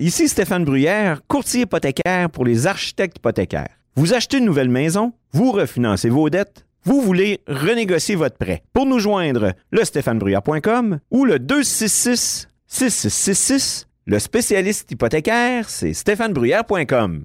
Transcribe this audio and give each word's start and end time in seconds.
Ici 0.00 0.28
Stéphane 0.28 0.64
Bruyère, 0.64 1.22
courtier 1.26 1.62
hypothécaire 1.62 2.30
pour 2.30 2.44
les 2.44 2.68
architectes 2.68 3.16
hypothécaires. 3.16 3.80
Vous 3.96 4.14
achetez 4.14 4.38
une 4.38 4.44
nouvelle 4.44 4.68
maison, 4.68 5.12
vous 5.32 5.50
refinancez 5.50 6.08
vos 6.08 6.30
dettes, 6.30 6.66
vous 6.84 7.00
voulez 7.00 7.40
renégocier 7.48 8.14
votre 8.14 8.36
prêt. 8.36 8.62
Pour 8.72 8.86
nous 8.86 9.00
joindre, 9.00 9.54
le 9.72 9.84
stéphanebruyère.com 9.84 11.00
ou 11.10 11.24
le 11.24 11.40
266 11.40 12.46
6666. 12.68 13.88
Le 14.06 14.20
spécialiste 14.20 14.88
hypothécaire, 14.88 15.68
c'est 15.68 15.92
stéphanebruyère.com. 15.92 17.24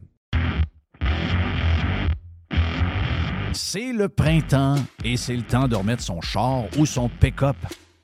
C'est 3.53 3.93
le 3.93 4.09
printemps 4.09 4.77
et 5.05 5.15
c'est 5.15 5.35
le 5.35 5.43
temps 5.43 5.67
de 5.67 5.75
remettre 5.75 6.01
son 6.01 6.21
char 6.21 6.63
ou 6.79 6.87
son 6.87 7.07
pick-up 7.07 7.55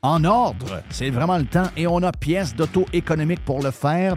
en 0.02 0.22
ordre. 0.22 0.84
C'est 0.90 1.10
vraiment 1.10 1.38
le 1.38 1.46
temps 1.46 1.70
et 1.76 1.88
on 1.88 2.04
a 2.04 2.12
pièces 2.12 2.54
d'auto 2.54 2.86
économique 2.92 3.44
pour 3.44 3.64
le 3.64 3.72
faire 3.72 4.16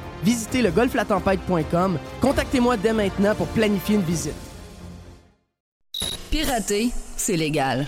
visitez 0.23 0.61
le 0.61 0.71
golflatempête.com. 0.71 1.97
Contactez-moi 2.21 2.77
dès 2.77 2.93
maintenant 2.93 3.35
pour 3.35 3.47
planifier 3.47 3.95
une 3.95 4.01
visite. 4.01 4.35
Pirater, 6.29 6.91
c'est 7.17 7.35
légal. 7.35 7.87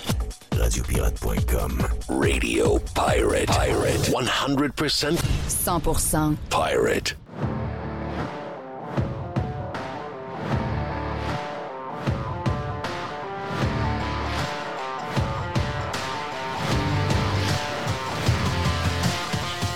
Radiopirate.com. 0.59 1.83
Radio 2.09 2.79
Pirate. 2.94 3.47
Pirate. 3.47 4.11
100%. 4.11 5.17
100%. 5.47 6.35
Pirate. 6.49 7.16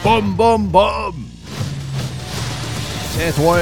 Boum, 0.04 0.36
boum, 0.38 0.68
boum! 0.68 1.27
C'est 3.18 3.32
toi! 3.32 3.58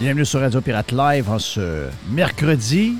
Bienvenue 0.00 0.24
sur 0.24 0.40
Radio 0.40 0.60
Pirate 0.60 0.90
Live 0.90 1.30
en 1.30 1.38
ce 1.38 1.86
mercredi, 2.10 2.96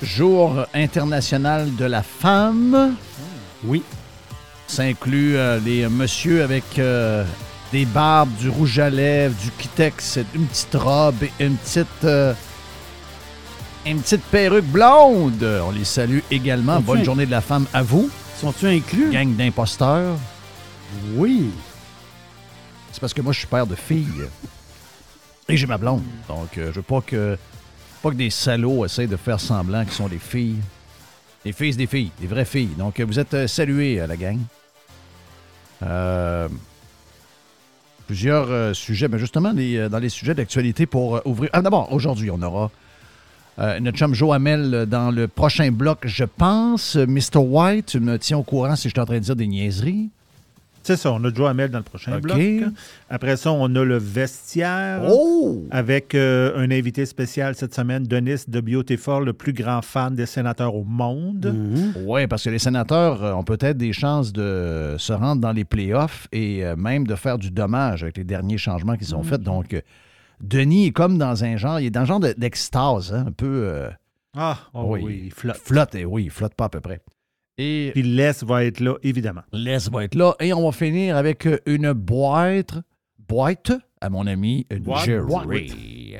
jour 0.00 0.64
international 0.72 1.74
de 1.74 1.86
la 1.86 2.04
femme. 2.04 2.94
Oui. 3.64 3.82
Ça 4.68 4.84
inclut 4.84 5.36
euh, 5.36 5.58
les 5.58 5.88
messieurs 5.88 6.44
avec 6.44 6.78
euh, 6.78 7.24
des 7.72 7.84
barbes, 7.84 8.32
du 8.38 8.48
rouge 8.48 8.78
à 8.78 8.90
lèvres, 8.90 9.34
du 9.42 9.50
kitex, 9.58 10.20
une 10.32 10.46
petite 10.46 10.76
robe 10.76 11.20
et 11.24 11.44
une 11.44 11.56
petite, 11.56 12.04
euh, 12.04 12.32
une 13.84 14.00
petite 14.00 14.22
perruque 14.26 14.66
blonde. 14.66 15.44
On 15.66 15.72
les 15.72 15.84
salue 15.84 16.20
également. 16.30 16.80
Bonne 16.80 17.04
journée 17.04 17.26
de 17.26 17.32
la 17.32 17.40
femme 17.40 17.66
à 17.74 17.82
vous. 17.82 18.08
Sont-tu 18.40 18.68
inclus? 18.68 19.10
Gang 19.10 19.34
d'imposteurs. 19.34 20.16
Oui. 21.16 21.50
C'est 22.92 23.00
parce 23.00 23.14
que 23.14 23.22
moi, 23.22 23.32
je 23.32 23.38
suis 23.38 23.46
père 23.46 23.66
de 23.66 23.74
filles. 23.74 24.28
Et 25.48 25.56
j'ai 25.56 25.66
ma 25.66 25.78
blonde. 25.78 26.02
Donc, 26.28 26.58
euh, 26.58 26.70
je 26.70 26.76
veux 26.76 26.82
pas 26.82 27.00
que, 27.00 27.36
pas 28.02 28.10
que 28.10 28.16
des 28.16 28.30
salauds 28.30 28.84
essayent 28.84 29.08
de 29.08 29.16
faire 29.16 29.40
semblant 29.40 29.84
qu'ils 29.84 29.92
sont 29.94 30.08
des 30.08 30.18
filles. 30.18 30.58
Des 31.44 31.52
filles, 31.52 31.76
des 31.76 31.86
filles. 31.86 32.10
Des 32.20 32.26
vraies 32.26 32.44
filles. 32.44 32.74
Donc, 32.78 33.00
euh, 33.00 33.04
vous 33.04 33.18
êtes 33.18 33.34
euh, 33.34 33.46
salués, 33.46 34.00
euh, 34.00 34.06
la 34.06 34.16
gang. 34.16 34.38
Euh, 35.82 36.48
plusieurs 38.06 38.76
sujets. 38.76 39.08
Mais 39.08 39.18
justement, 39.18 39.52
dans 39.52 39.98
les 39.98 40.08
sujets 40.08 40.34
d'actualité 40.34 40.86
pour 40.86 41.20
ouvrir. 41.24 41.50
Ah, 41.52 41.62
d'abord, 41.62 41.92
aujourd'hui, 41.92 42.30
on 42.30 42.42
aura 42.42 42.70
notre 43.80 43.98
chum 43.98 44.14
euh, 44.14 44.86
dans 44.86 45.10
le 45.10 45.28
prochain 45.28 45.70
bloc, 45.70 45.98
je 46.04 46.24
pense. 46.24 46.96
Mr. 46.96 47.38
White, 47.38 47.86
tu 47.86 48.00
me 48.00 48.18
tiens 48.18 48.38
au 48.38 48.42
courant 48.42 48.74
si 48.76 48.88
je 48.88 48.94
suis 48.94 49.00
en 49.00 49.04
train 49.04 49.16
de 49.16 49.20
dire 49.20 49.36
des 49.36 49.46
niaiseries. 49.46 50.08
C'est 50.82 50.96
ça, 50.96 51.12
on 51.12 51.22
a 51.24 51.32
Joe 51.32 51.48
Hamel 51.50 51.70
dans 51.70 51.78
le 51.78 51.84
prochain 51.84 52.18
bloc. 52.20 52.38
Après 53.10 53.36
ça, 53.36 53.52
on 53.52 53.74
a 53.76 53.84
le 53.84 53.98
vestiaire. 53.98 55.02
Oh! 55.08 55.66
Avec 55.70 56.14
euh, 56.14 56.56
un 56.56 56.70
invité 56.70 57.04
spécial 57.06 57.54
cette 57.54 57.74
semaine, 57.74 58.04
Denis 58.04 58.44
de 58.48 58.60
Beautifort, 58.60 59.20
le 59.20 59.32
plus 59.34 59.52
grand 59.52 59.82
fan 59.82 60.14
des 60.14 60.26
sénateurs 60.26 60.74
au 60.74 60.84
monde. 60.84 61.54
Oui, 62.06 62.26
parce 62.26 62.44
que 62.44 62.50
les 62.50 62.58
sénateurs 62.58 63.22
euh, 63.22 63.32
ont 63.34 63.44
peut-être 63.44 63.76
des 63.76 63.92
chances 63.92 64.32
de 64.32 64.94
se 64.98 65.12
rendre 65.12 65.40
dans 65.42 65.52
les 65.52 65.64
playoffs 65.64 66.28
et 66.32 66.64
euh, 66.64 66.76
même 66.76 67.06
de 67.06 67.14
faire 67.14 67.36
du 67.38 67.50
dommage 67.50 68.02
avec 68.02 68.16
les 68.16 68.24
derniers 68.24 68.58
changements 68.58 68.96
qu'ils 68.96 69.14
ont 69.14 69.22
faits. 69.22 69.42
Donc, 69.42 69.74
euh, 69.74 69.80
Denis 70.40 70.86
est 70.86 70.92
comme 70.92 71.18
dans 71.18 71.44
un 71.44 71.56
genre, 71.58 71.78
il 71.80 71.86
est 71.86 71.90
dans 71.90 72.00
un 72.00 72.04
genre 72.06 72.20
de- 72.20 72.34
d'extase, 72.36 73.12
hein, 73.12 73.24
un 73.28 73.32
peu. 73.32 73.46
euh, 73.64 73.90
Ah, 74.34 74.56
oh 74.72 74.96
oui, 74.98 75.24
il 75.26 75.32
flotte. 75.32 75.56
flotte, 75.58 75.94
et 75.94 76.06
oui, 76.06 76.24
il 76.24 76.30
flotte 76.30 76.54
pas 76.54 76.64
à 76.64 76.68
peu 76.70 76.80
près. 76.80 77.00
Et 77.60 77.90
Puis 77.92 78.02
Les 78.02 78.32
va 78.42 78.64
être 78.64 78.80
là, 78.80 78.94
évidemment. 79.02 79.42
Les 79.52 79.78
va 79.92 80.04
être 80.04 80.14
là. 80.14 80.34
Et 80.40 80.52
on 80.54 80.64
va 80.64 80.72
finir 80.72 81.16
avec 81.16 81.46
euh, 81.46 81.58
une 81.66 81.92
boîte. 81.92 82.74
Boîte 83.28 83.72
à 84.00 84.08
mon 84.08 84.26
ami 84.26 84.66
euh, 84.72 84.78
Boîte, 84.78 85.04
Jerry. 85.04 86.16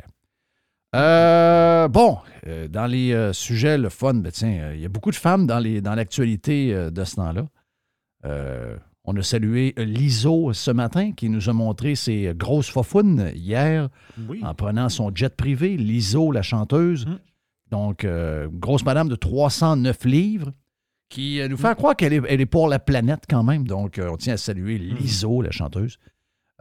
Euh, 0.94 1.88
bon, 1.88 2.18
euh, 2.46 2.68
dans 2.68 2.86
les 2.86 3.12
euh, 3.12 3.32
sujets, 3.32 3.78
le 3.78 3.88
fun, 3.88 4.14
ben, 4.14 4.30
tiens, 4.30 4.72
il 4.74 4.80
y 4.80 4.84
a 4.84 4.88
beaucoup 4.88 5.10
de 5.10 5.16
femmes 5.16 5.46
dans, 5.46 5.58
les, 5.60 5.80
dans 5.80 5.94
l'actualité 5.94 6.90
de 6.90 7.04
ce 7.04 7.16
temps-là. 7.16 7.46
On 9.04 9.16
a 9.16 9.22
salué 9.22 9.72
Liso 9.78 10.52
ce 10.52 10.70
matin 10.70 11.12
qui 11.12 11.30
nous 11.30 11.48
a 11.48 11.52
montré 11.54 11.94
ses 11.94 12.32
grosses 12.36 12.68
fofounes 12.68 13.32
hier 13.34 13.88
Oui. 14.28 14.40
en 14.44 14.54
prenant 14.54 14.90
son 14.90 15.10
jet 15.14 15.34
privé. 15.34 15.78
Liso, 15.78 16.30
la 16.32 16.42
chanteuse. 16.42 17.06
Mm. 17.06 17.18
Donc, 17.70 18.06
grosse 18.52 18.84
madame 18.84 19.08
de 19.08 19.16
309 19.16 20.04
livres 20.04 20.52
qui 21.10 21.40
euh, 21.40 21.48
nous 21.48 21.58
fait 21.58 21.74
croire 21.74 21.94
qu'elle 21.94 22.14
est, 22.14 22.22
elle 22.28 22.40
est 22.40 22.46
pour 22.46 22.68
la 22.68 22.78
planète 22.78 23.24
quand 23.28 23.42
même. 23.42 23.66
Donc, 23.66 23.98
euh, 23.98 24.08
on 24.10 24.16
tient 24.16 24.34
à 24.34 24.36
saluer 24.38 24.78
Liso, 24.78 25.42
la 25.42 25.50
chanteuse. 25.50 25.98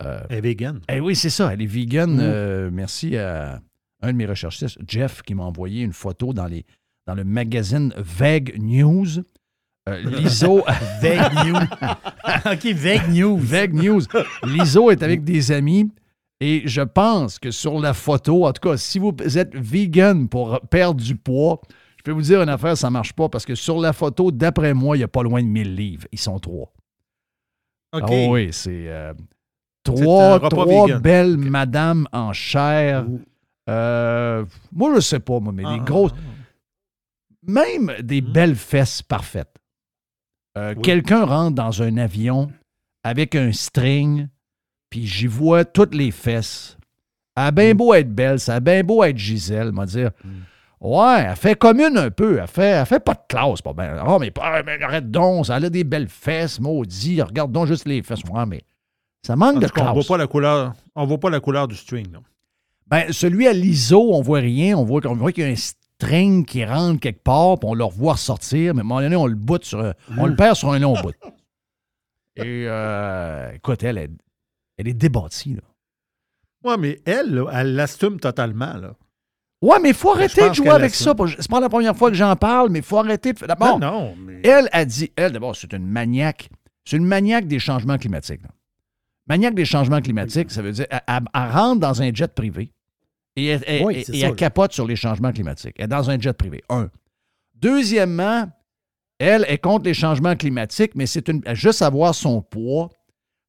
Euh, 0.04 0.22
Elle 0.30 0.40
est 0.40 0.42
vegan. 0.42 0.82
eh 0.92 1.00
oui, 1.00 1.16
c'est 1.16 1.30
ça. 1.30 1.54
Elle 1.54 1.62
est 1.62 1.66
vegan. 1.68 2.20
Euh, 2.22 2.70
merci 2.72 3.16
à 3.16 3.62
un 4.02 4.12
de 4.12 4.18
mes 4.18 4.26
recherchistes, 4.26 4.78
Jeff, 4.88 5.22
qui 5.22 5.36
m'a 5.36 5.44
envoyé 5.44 5.84
une 5.84 5.94
photo 5.94 6.34
dans, 6.34 6.48
les, 6.48 6.66
dans 7.06 7.16
le 7.16 7.24
magazine 7.24 7.94
Vague 7.98 8.56
News. 8.60 9.08
Euh, 9.88 10.02
Liso. 10.04 10.64
Vague 11.02 11.48
News. 11.48 11.60
OK, 12.52 12.66
Vague 12.74 13.10
News. 13.14 13.38
Vague 13.38 13.74
News. 13.74 14.02
Liso 14.44 14.90
est 14.90 15.04
avec 15.04 15.24
des 15.24 15.52
amis 15.52 15.90
et 16.40 16.64
je 16.66 16.82
pense 16.82 17.38
que 17.38 17.52
sur 17.52 17.80
la 17.80 17.94
photo, 17.94 18.46
en 18.48 18.54
tout 18.54 18.70
cas, 18.70 18.78
si 18.78 18.98
vous 18.98 19.14
êtes 19.38 19.54
vegan 19.56 20.30
pour 20.30 20.62
perdre 20.70 21.02
du 21.02 21.16
poids, 21.18 21.62
je 22.00 22.04
peux 22.04 22.12
vous 22.12 22.22
dire 22.22 22.42
une 22.42 22.48
affaire, 22.48 22.78
ça 22.78 22.90
marche 22.90 23.12
pas 23.12 23.28
parce 23.28 23.46
que 23.46 23.56
sur 23.56 23.78
la 23.78 23.92
photo, 23.92 24.32
d'après 24.32 24.74
moi, 24.74 24.96
il 24.96 25.02
n'y 25.02 25.04
a 25.04 25.10
pas 25.10 25.22
loin 25.22 25.44
de 25.44 25.48
1000 25.48 25.76
livres. 25.76 26.08
Ils 26.14 26.18
sont 26.20 26.40
trois. 26.40 26.72
OK. 27.92 28.04
Ah 28.08 28.28
oui, 28.30 28.50
c'est 28.54 28.88
euh, 28.88 29.14
trois, 29.84 30.40
trois 30.50 30.66
vegan. 30.66 31.02
belles 31.02 31.36
madames 31.38 32.08
en 32.14 32.32
chair. 32.32 33.06
Euh, 33.70 34.46
moi, 34.72 34.96
je 34.96 35.02
sais 35.02 35.20
pas, 35.20 35.42
moi, 35.42 35.52
mais 35.52 35.64
Ah, 35.66 35.74
des 35.74 35.80
ah, 35.82 35.84
grosses. 35.84 36.14
Même 37.46 37.92
des 38.02 38.22
Mhm. 38.22 38.32
belles 38.32 38.56
fesses 38.56 39.02
parfaites. 39.02 39.54
Euh, 40.58 40.74
Oui. 40.76 40.82
Quelqu'un 40.82 41.26
rentre 41.26 41.56
dans 41.56 41.82
un 41.84 41.98
avion 41.98 42.50
avec 43.04 43.36
un 43.36 43.52
string, 43.52 44.28
puis 44.90 45.06
j'y 45.06 45.28
vois 45.28 45.66
toutes 45.66 45.96
les 45.96 46.12
fesses. 46.12 46.78
Elle 47.36 47.44
a 47.44 47.52
bien 47.52 47.76
beau 47.76 47.94
être 47.94 48.14
belle, 48.14 48.40
ça 48.40 48.56
a 48.56 48.60
bien 48.62 48.84
beau 48.84 49.04
être 49.04 49.18
Gisèle, 49.18 49.72
m'a 49.74 49.86
dire. 49.86 50.12
Ouais, 50.82 51.26
elle 51.28 51.36
fait 51.36 51.56
commune 51.56 51.98
un 51.98 52.10
peu. 52.10 52.40
Elle 52.40 52.48
fait, 52.48 52.70
elle 52.70 52.86
fait 52.86 53.00
pas 53.02 53.14
de 53.14 53.20
classe, 53.28 53.62
pas 53.62 53.74
bien. 53.74 54.02
Oh, 54.08 54.18
mais, 54.20 54.32
mais 54.66 54.82
arrête 54.82 55.12
donc, 55.12 55.48
ça 55.48 55.56
a 55.56 55.70
des 55.70 55.84
belles 55.84 56.08
fesses, 56.08 56.60
maudit. 56.60 57.22
Regarde 57.22 57.52
donc 57.52 57.68
juste 57.68 57.86
les 57.86 58.02
fesses. 58.02 58.24
Ouais, 58.32 58.46
mais 58.46 58.62
ça 59.26 59.36
manque 59.36 59.58
En 59.58 59.60
de 59.60 59.68
cas, 59.68 59.82
on 59.82 59.84
voit 59.86 59.94
classe. 59.94 60.08
pas 60.08 60.18
la 60.18 60.28
couleur. 60.28 60.74
On 60.96 61.06
voit 61.06 61.20
pas 61.20 61.30
la 61.30 61.40
couleur 61.42 61.68
du 61.68 61.76
string. 61.76 62.12
là. 62.14 62.20
Ben, 62.88 63.12
celui 63.12 63.46
à 63.48 63.54
l'ISO, 63.54 64.14
on 64.14 64.22
voit 64.22 64.40
rien. 64.40 64.78
On 64.78 64.86
voit, 64.86 65.02
on 65.06 65.16
voit 65.16 65.32
qu'il 65.34 65.44
y 65.44 65.48
a 65.48 65.50
un 65.52 65.56
string 65.56 66.46
qui 66.46 66.64
rentre 66.64 67.02
quelque 67.02 67.24
part, 67.24 67.60
puis 67.60 67.70
on 67.70 67.74
le 67.74 67.84
revoit 67.84 68.14
ressortir, 68.14 68.74
mais 68.74 68.80
à 68.80 68.84
un 68.84 68.88
moment 68.88 69.02
donné, 69.02 69.16
on 69.18 69.28
le 69.28 69.36
bout 69.36 69.64
sur 69.64 69.94
on 70.18 70.26
le 70.26 70.36
perd 70.36 70.56
sur 70.56 70.72
un 70.72 70.80
long 70.80 70.94
bout. 71.02 71.14
Et 72.38 72.66
euh, 72.68 73.52
écoute, 73.54 73.84
elle, 73.84 73.98
elle, 73.98 74.16
elle 74.78 74.88
est 74.88 74.94
débattie. 74.94 75.56
Là. 75.56 75.62
Ouais, 76.72 76.78
mais 76.78 77.02
elle, 77.06 77.36
là, 77.36 77.50
elle 77.54 77.76
l'assume 77.76 78.18
totalement. 78.20 78.76
Là. 78.76 78.94
Ouais, 79.62 79.78
mais 79.82 79.90
il 79.90 79.96
faut 79.96 80.12
arrêter 80.12 80.42
de 80.50 80.54
jouer 80.54 80.68
avec 80.76 80.96
ça. 80.96 81.14
C'est 81.40 81.50
pas 81.50 81.60
la 81.60 81.68
première 81.70 81.96
fois 81.96 82.10
que 82.10 82.16
j'en 82.16 82.36
parle, 82.36 82.70
mais 82.70 82.80
il 82.80 82.86
faut 82.86 82.98
arrêter 82.98 83.34
de 83.34 83.40
faire. 83.40 83.48
D'abord, 83.48 83.78
Non, 83.80 83.92
non, 83.92 84.16
mais. 84.18 84.40
Elle 84.44 84.70
a 84.72 84.86
dit, 84.86 85.12
elle, 85.18 85.34
d'abord, 85.34 85.56
c'est 85.56 85.74
une 85.74 85.86
maniaque. 85.86 86.50
C'est 86.86 86.96
une 86.98 87.06
maniaque 87.06 87.46
des 87.48 87.60
changements 87.60 87.98
climatiques. 87.98 88.42
là. 88.42 88.50
Maniaque 89.28 89.54
des 89.56 89.66
changements 89.66 90.02
climatiques, 90.02 90.50
ça 90.50 90.62
veut 90.62 90.72
dire, 90.72 90.86
elle, 90.90 91.02
elle- 91.08 91.24
elle 91.36 91.52
rentre 91.52 91.80
dans 91.82 92.02
un 92.02 92.12
jet 92.14 92.34
privé 92.34 92.72
et 93.36 93.46
elle, 93.48 93.84
Oui, 93.86 94.04
ça, 94.06 94.32
capote 94.32 94.72
sur 94.74 94.88
les 94.88 94.96
changements 94.96 95.32
climatiques. 95.32 95.76
Elle 95.78 95.86
est 95.86 95.88
dans 95.88 96.10
un 96.10 96.18
jet 96.20 96.34
privé. 96.34 96.64
Un. 96.70 96.90
Deuxièmement, 97.56 98.50
elle 99.20 99.46
est 99.48 99.58
contre 99.58 99.86
les 99.86 99.94
changements 99.94 100.36
climatiques, 100.36 100.94
mais 100.96 101.06
c'est 101.06 101.28
une, 101.28 101.42
juste 101.54 101.82
avoir 101.82 102.16
son 102.16 102.42
poids. 102.42 102.90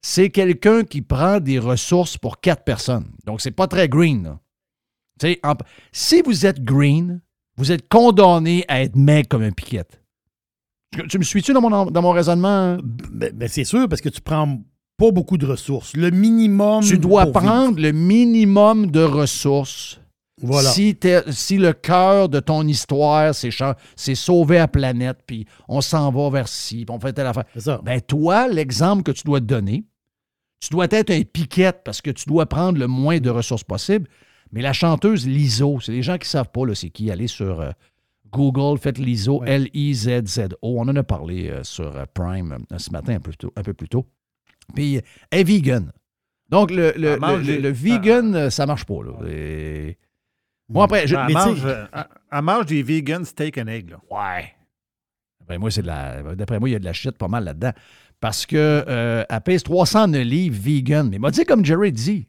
C'est 0.02 0.30
quelqu'un 0.30 0.82
qui 0.82 1.02
prend 1.02 1.40
des 1.40 1.58
ressources 1.58 2.16
pour 2.18 2.40
quatre 2.40 2.64
personnes. 2.64 3.10
Donc, 3.26 3.40
c'est 3.40 3.50
pas 3.50 3.66
très 3.68 3.88
green. 3.88 4.24
là. 4.24 4.38
En- 5.42 5.54
si 5.92 6.22
vous 6.22 6.46
êtes 6.46 6.62
green, 6.62 7.20
vous 7.56 7.72
êtes 7.72 7.88
condamné 7.88 8.64
à 8.68 8.82
être 8.82 8.96
maigre 8.96 9.28
comme 9.28 9.42
un 9.42 9.50
piquette. 9.52 10.00
Tu, 10.92 11.06
tu 11.08 11.18
me 11.18 11.24
suis-tu 11.24 11.52
dans 11.52 11.60
mon, 11.60 11.86
dans 11.86 12.02
mon 12.02 12.10
raisonnement? 12.12 12.48
hein? 12.48 12.78
Ben, 12.84 13.32
ben, 13.34 13.48
c'est 13.48 13.64
sûr, 13.64 13.88
parce 13.88 14.00
que 14.00 14.08
tu 14.08 14.20
prends 14.20 14.58
pas 14.96 15.10
beaucoup 15.12 15.38
de 15.38 15.46
ressources. 15.46 15.94
Le 15.96 16.10
minimum. 16.10 16.82
Tu 16.82 16.98
dois 16.98 17.26
prendre 17.26 17.80
le 17.80 17.92
minimum 17.92 18.90
de 18.90 19.02
ressources. 19.02 20.00
Voilà. 20.42 20.70
Si, 20.70 20.96
le 21.58 21.72
cœur 21.72 22.28
de 22.30 22.40
ton 22.40 22.66
histoire, 22.66 23.34
c'est, 23.34 24.14
sauver 24.14 24.56
la 24.56 24.68
planète, 24.68 25.18
puis 25.26 25.46
on 25.68 25.80
s'en 25.82 26.10
va 26.10 26.30
vers 26.30 26.48
ci, 26.48 26.84
puis 26.86 26.94
on 26.94 26.98
fait 26.98 27.12
telle 27.12 27.26
affaire. 27.26 27.44
Ça. 27.58 27.80
Ben 27.84 28.00
toi, 28.00 28.48
l'exemple 28.48 29.02
que 29.02 29.10
tu 29.12 29.22
dois 29.24 29.40
te 29.40 29.44
donner, 29.44 29.84
tu 30.60 30.70
dois 30.70 30.86
être 30.90 31.10
un 31.10 31.22
piquette 31.22 31.82
parce 31.84 32.00
que 32.00 32.10
tu 32.10 32.24
dois 32.26 32.46
prendre 32.46 32.78
le 32.78 32.86
moins 32.86 33.18
de 33.18 33.28
ressources 33.30 33.64
possible. 33.64 34.08
Mais 34.52 34.62
la 34.62 34.72
chanteuse 34.72 35.26
Liso, 35.26 35.78
c'est 35.80 35.92
les 35.92 36.02
gens 36.02 36.14
qui 36.18 36.26
ne 36.26 36.30
savent 36.30 36.50
pas 36.50 36.62
c'est 36.74 36.90
qui? 36.90 37.10
Allez 37.10 37.26
sur 37.28 37.60
euh, 37.60 37.70
Google, 38.32 38.78
faites 38.78 38.98
Liso, 38.98 39.40
Ouais. 39.40 39.50
L-I-Z-Z-O. 39.50 40.56
On 40.62 40.82
en 40.88 40.96
a 40.96 41.02
parlé 41.02 41.48
euh, 41.50 41.62
sur 41.62 41.96
euh, 41.96 42.04
Prime 42.12 42.58
ce 42.76 42.90
matin 42.90 43.14
un 43.16 43.20
peu, 43.20 43.32
tôt- 43.32 43.52
un 43.56 43.62
peu 43.62 43.74
plus 43.74 43.88
tôt. 43.88 44.06
Puis 44.74 45.00
elle 45.30 45.40
est 45.40 45.44
vegan. 45.44 45.92
Donc 46.48 46.70
le, 46.70 46.92
des- 47.46 47.58
le 47.60 47.70
vegan, 47.70 48.34
euh, 48.34 48.50
ça 48.50 48.66
marche 48.66 48.84
pas. 48.84 49.02
Là. 49.04 49.28
Et- 49.28 49.96
Bon, 50.68 50.82
après, 50.82 51.06
je- 51.08 51.16
Elle 51.16 51.32
mange, 51.32 51.64
elle- 51.66 51.88
des 52.66 52.82
vegan 52.84 53.24
steak 53.24 53.58
and 53.58 53.66
egg. 53.66 53.90
Là. 53.90 53.96
Ouais. 54.10 54.52
D'après 55.40 55.58
moi, 55.58 55.70
c'est. 55.72 55.82
D'après 55.82 56.60
moi, 56.60 56.68
il 56.68 56.72
y 56.72 56.76
a 56.76 56.78
de 56.78 56.84
la 56.84 56.92
shit 56.92 57.18
pas 57.18 57.26
mal 57.26 57.42
là-dedans. 57.44 57.72
Parce 58.20 58.46
que 58.46 58.56
euh, 58.56 59.24
elle 59.28 59.40
pèse 59.40 59.64
300 59.64 60.06
livres 60.08 60.56
vegan. 60.60 61.08
Mais 61.08 61.18
m'a 61.18 61.30
dit 61.32 61.44
comme 61.44 61.64
Jerry 61.64 61.90
dit. 61.90 62.28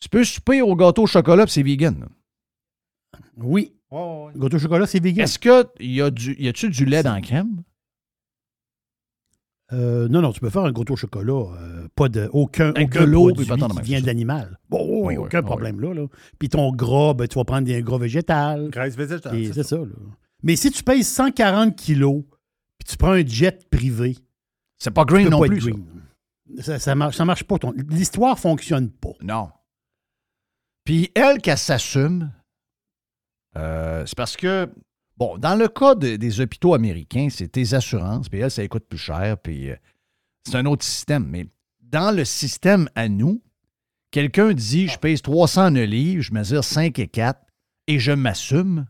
Tu 0.00 0.08
peux 0.08 0.24
souper 0.24 0.62
au 0.62 0.76
gâteau 0.76 1.04
au 1.04 1.06
chocolat, 1.06 1.46
c'est 1.46 1.62
vegan. 1.62 2.00
là. 2.00 2.06
Oui. 3.38 3.72
Gâteau 3.90 4.56
au 4.56 4.58
chocolat, 4.60 4.86
c'est 4.86 5.02
vegan. 5.02 5.24
Est-ce 5.24 5.38
que 5.38 5.66
y 5.80 6.00
a 6.02 6.10
du 6.10 6.34
y 6.38 6.48
a-tu 6.48 6.68
du 6.70 6.84
lait 6.84 7.02
dans 7.02 7.14
la 7.14 7.20
crème? 7.20 7.62
Euh, 9.72 10.06
non, 10.08 10.20
non, 10.22 10.32
tu 10.32 10.38
peux 10.40 10.50
faire 10.50 10.62
un 10.64 10.70
gâteau 10.72 10.92
au 10.92 10.96
chocolat. 10.96 11.32
euh, 11.58 11.88
pas 11.96 12.08
de, 12.08 12.28
aucun, 12.32 12.68
Avec 12.70 12.88
aucun 12.94 13.06
de 13.06 13.12
produit 13.12 13.46
puis 13.46 13.56
qui 13.76 13.80
vient 13.82 14.00
de 14.00 14.06
l'animal. 14.06 14.58
Bon, 14.68 14.78
oui, 14.84 14.94
Oui, 14.98 15.06
oui, 15.16 15.16
aucun 15.24 15.40
oui. 15.40 15.44
problème 15.46 15.80
là, 15.80 15.92
là. 15.92 16.06
Puis 16.38 16.48
ton 16.48 16.70
gras, 16.72 17.14
ben, 17.14 17.26
tu 17.26 17.36
vas 17.36 17.44
prendre 17.44 17.66
des 17.66 17.82
gras 17.82 17.98
végétal. 17.98 18.68
Graisse 18.70 18.96
végétale. 18.96 19.44
C'est 19.46 19.52
ça. 19.54 19.64
ça. 19.64 19.76
là. 19.78 19.86
Mais 20.44 20.54
si 20.54 20.70
tu 20.70 20.84
pèses 20.84 21.08
140 21.08 21.74
kilos, 21.74 22.22
puis 22.78 22.88
tu 22.88 22.96
prends 22.96 23.12
un 23.12 23.26
jet 23.26 23.68
privé, 23.68 24.16
C'est 24.78 24.92
pas 24.92 25.04
green 25.04 25.28
non 25.30 25.40
pas 25.40 25.46
plus. 25.48 25.60
ça. 25.62 25.70
green. 25.70 25.84
Ça, 26.60 26.78
ça 26.78 26.94
marche, 26.94 27.16
ça 27.16 27.24
marche 27.24 27.42
pas. 27.42 27.58
ton- 27.58 27.72
L'histoire 27.88 28.38
fonctionne 28.38 28.88
pas. 28.90 29.10
Non. 29.20 29.48
Puis 30.86 31.10
elle, 31.14 31.38
qu'elle 31.42 31.58
s'assume, 31.58 32.32
euh, 33.56 34.04
c'est 34.06 34.16
parce 34.16 34.36
que, 34.36 34.70
bon, 35.18 35.36
dans 35.36 35.54
le 35.56 35.68
cas 35.68 35.94
de- 35.94 36.16
des 36.16 36.40
hôpitaux 36.40 36.72
américains, 36.74 37.28
c'est 37.30 37.48
tes 37.48 37.74
assurances, 37.74 38.28
puis 38.28 38.40
elle, 38.40 38.50
ça 38.50 38.66
coûte 38.68 38.86
plus 38.88 38.96
cher, 38.98 39.36
puis 39.38 39.70
euh, 39.70 39.76
c'est 40.46 40.56
un 40.56 40.64
autre 40.66 40.84
système. 40.84 41.26
Mais 41.26 41.46
dans 41.82 42.14
le 42.14 42.24
système 42.24 42.88
à 42.94 43.08
nous, 43.08 43.42
quelqu'un 44.10 44.52
dit, 44.54 44.88
je 44.88 44.98
pèse 44.98 45.22
309 45.22 45.86
livres, 45.88 46.22
je 46.22 46.32
mesure 46.32 46.64
5 46.64 46.98
et 46.98 47.08
4, 47.08 47.40
et 47.88 47.98
je 47.98 48.12
m'assume. 48.12 48.86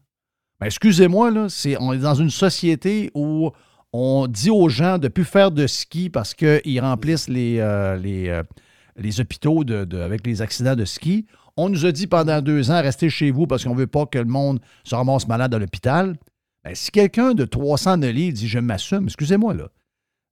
Ben, 0.61 0.67
excusez-moi, 0.67 1.31
là, 1.31 1.49
c'est, 1.49 1.76
on 1.81 1.93
est 1.93 1.99
dans 1.99 2.15
une 2.15 2.31
société 2.31 3.11
où 3.15 3.50
on 3.93 4.26
dit 4.26 4.50
aux 4.50 4.69
gens 4.69 4.99
de 4.99 5.05
ne 5.05 5.09
plus 5.09 5.25
faire 5.25 5.50
de 5.50 5.67
ski 5.67 6.11
parce 6.11 6.35
qu'ils 6.35 6.81
remplissent 6.81 7.29
les, 7.29 7.59
euh, 7.61 7.97
les, 7.97 9.21
hôpitaux 9.21 9.65
de- 9.65 9.99
avec 10.00 10.26
les 10.26 10.43
accidents 10.43 10.76
de 10.76 10.85
ski. 10.85 11.26
On 11.57 11.69
nous 11.69 11.87
a 11.87 11.93
dit 11.93 12.07
pendant 12.07 12.41
deux 12.43 12.71
ans, 12.71 12.83
restez 12.83 13.09
chez 13.11 13.31
vous 13.31 13.47
parce 13.47 13.65
qu'on 13.65 13.75
ne 13.75 13.79
veut 13.79 13.87
pas 13.87 14.07
que 14.07 14.19
le 14.19 14.25
monde 14.27 14.61
se 14.85 14.95
ramasse 14.95 15.27
malade 15.27 15.55
à 15.55 15.59
l'hôpital. 15.59 16.17
Ben, 16.65 16.75
si 16.75 16.91
quelqu'un 16.91 17.33
de 17.33 17.45
300 17.45 17.97
livres 17.97 18.35
dit 18.37 18.49
je 18.49 18.59
m'assume, 18.59 19.05
excusez-moi, 19.05 19.55
là. 19.55 19.69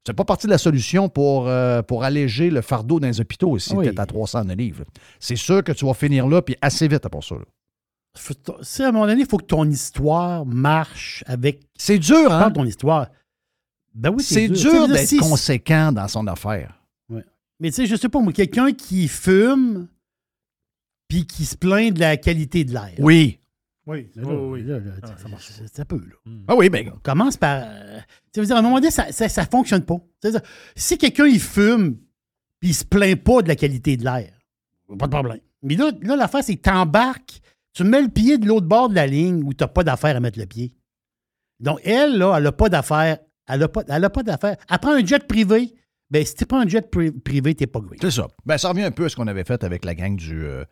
C'est 0.07 0.13
pas 0.13 0.25
partie 0.25 0.47
de 0.47 0.51
la 0.53 0.59
solution 0.59 1.09
pour, 1.09 1.49
euh, 1.49 1.81
pour 1.81 2.05
alléger 2.05 2.51
le 2.51 2.61
fardeau 2.61 3.01
dans 3.01 3.07
les 3.07 3.21
hôpitaux 3.23 3.59
si 3.59 3.75
Oui. 3.75 3.89
tu 3.95 3.99
à 3.99 4.05
300 4.05 4.43
livres. 4.55 4.85
C'est 5.19 5.37
sûr 5.37 5.65
que 5.65 5.73
tu 5.73 5.87
vas 5.87 5.95
finir 5.95 6.27
là, 6.29 6.43
puis 6.43 6.57
assez 6.61 6.87
vite 6.89 7.07
après 7.07 7.23
ça. 7.23 7.37
là. 7.37 7.45
Faut- 8.17 8.35
à 8.83 8.87
un 8.87 8.93
moment 8.93 9.07
donné, 9.07 9.23
il 9.23 9.27
faut 9.27 9.39
que 9.39 9.47
ton 9.47 9.65
histoire 9.69 10.45
marche 10.45 11.25
avec. 11.27 11.63
C'est 11.77 11.99
dur, 11.99 12.31
hein? 12.31 12.39
Parle 12.39 12.53
de 12.53 12.59
ton 12.59 12.65
histoire. 12.67 13.09
Ben 13.95 14.11
oui, 14.11 14.23
c'est 14.23 14.49
dur 14.49 14.87
d'être 14.89 15.09
si- 15.09 15.17
conséquent 15.19 15.91
dans 15.91 16.07
son 16.07 16.27
affaire. 16.27 16.79
Mais 17.61 17.71
tu 17.71 17.77
sais, 17.77 17.87
je 17.87 17.97
sais 17.97 18.09
pas, 18.09 18.21
moi, 18.21 18.33
quelqu'un 18.33 18.73
qui 18.73 19.09
fume 19.09 19.89
puis 21.15 21.27
qui 21.27 21.45
se 21.45 21.57
plaint 21.57 21.95
de 21.95 22.01
la 22.01 22.17
qualité 22.17 22.65
de 22.65 22.73
l'air. 22.73 22.91
Oui. 22.99 23.39
Oui, 23.87 24.09
oui, 24.17 24.25
oui. 24.25 24.63
Là, 24.65 24.79
là, 24.81 24.91
Ah, 25.03 25.07
ça 25.17 25.29
marche. 25.29 25.51
Ça 25.73 25.85
peut, 25.85 26.01
là. 26.05 26.33
Ah 26.49 26.57
oui, 26.57 26.69
ben, 26.71 26.91
On 26.93 26.99
commence 26.99 27.37
par. 27.37 27.63
euh, 27.65 28.01
tu 28.33 28.41
veux 28.41 28.47
dire, 28.47 28.57
à 28.57 28.59
un 28.59 28.63
moment 28.63 28.81
donné, 28.81 28.91
ça 28.91 29.07
ne 29.07 29.47
fonctionne 29.49 29.85
pas. 29.85 29.99
C'est-à-dire, 30.21 30.41
si 30.75 30.99
quelqu'un 30.99 31.27
il 31.27 31.39
fume, 31.39 31.99
puis 32.59 32.71
il 32.71 32.75
se 32.75 32.85
plaint 32.85 33.15
pas 33.23 33.43
de 33.43 33.49
la 33.49 33.55
qualité 33.55 33.97
de 33.97 34.03
l'air, 34.03 34.33
pas 34.99 35.07
de 35.07 35.11
problème. 35.13 35.39
Mais 35.63 35.77
là, 35.77 35.93
là 36.03 36.17
l'affaire, 36.17 36.43
c'est 36.43 36.57
que 36.57 36.63
tu 36.63 36.71
embarques, 36.75 37.41
tu 37.75 37.85
mets 37.85 38.03
le 38.03 38.09
pied 38.09 38.39
de 38.39 38.47
l'autre 38.49 38.67
bord 38.67 38.89
de 38.89 38.95
la 38.97 39.07
ligne 39.07 39.45
où 39.45 39.55
tu 39.55 39.63
n'as 39.63 39.69
pas 39.69 39.85
d'affaire 39.85 40.17
à 40.17 40.21
mettre 40.21 40.41
le 40.41 40.47
pied. 40.47 40.75
Donc, 41.61 41.79
elle, 41.85 42.19
là, 42.19 42.35
elle 42.39 42.43
n'a 42.45 42.53
pas 42.53 42.69
d'affaire. 42.69 43.19
Elle 43.47 43.61
n'a 43.61 43.69
pas, 43.69 43.83
elle 43.87 44.03
a 44.05 44.11
pas 44.11 44.23
d'affaire. 44.25 44.57
Elle 44.69 44.79
prend 44.79 44.93
un 44.95 45.05
jet 45.07 45.25
privé. 45.29 45.75
Ben, 46.11 46.25
si 46.25 46.35
tu 46.35 46.45
prends 46.47 46.61
un 46.61 46.67
jet 46.69 46.91
pri- 46.91 47.13
privé, 47.21 47.55
tu 47.55 47.63
n'es 47.63 47.67
pas 47.67 47.81
green. 47.81 47.99
c'est 48.01 48.11
ça. 48.11 48.27
Ben, 48.47 48.57
ça 48.59 48.71
revient 48.71 48.83
un 48.85 48.91
peu 48.91 49.05
à 49.05 49.09
ce 49.09 49.17
qu'on 49.17 49.27
avait 49.27 49.45
fait 49.45 49.63
avec 49.63 49.85
la 49.85 49.95
gang 49.95 50.17
du. 50.17 50.43
euh, 50.45 50.65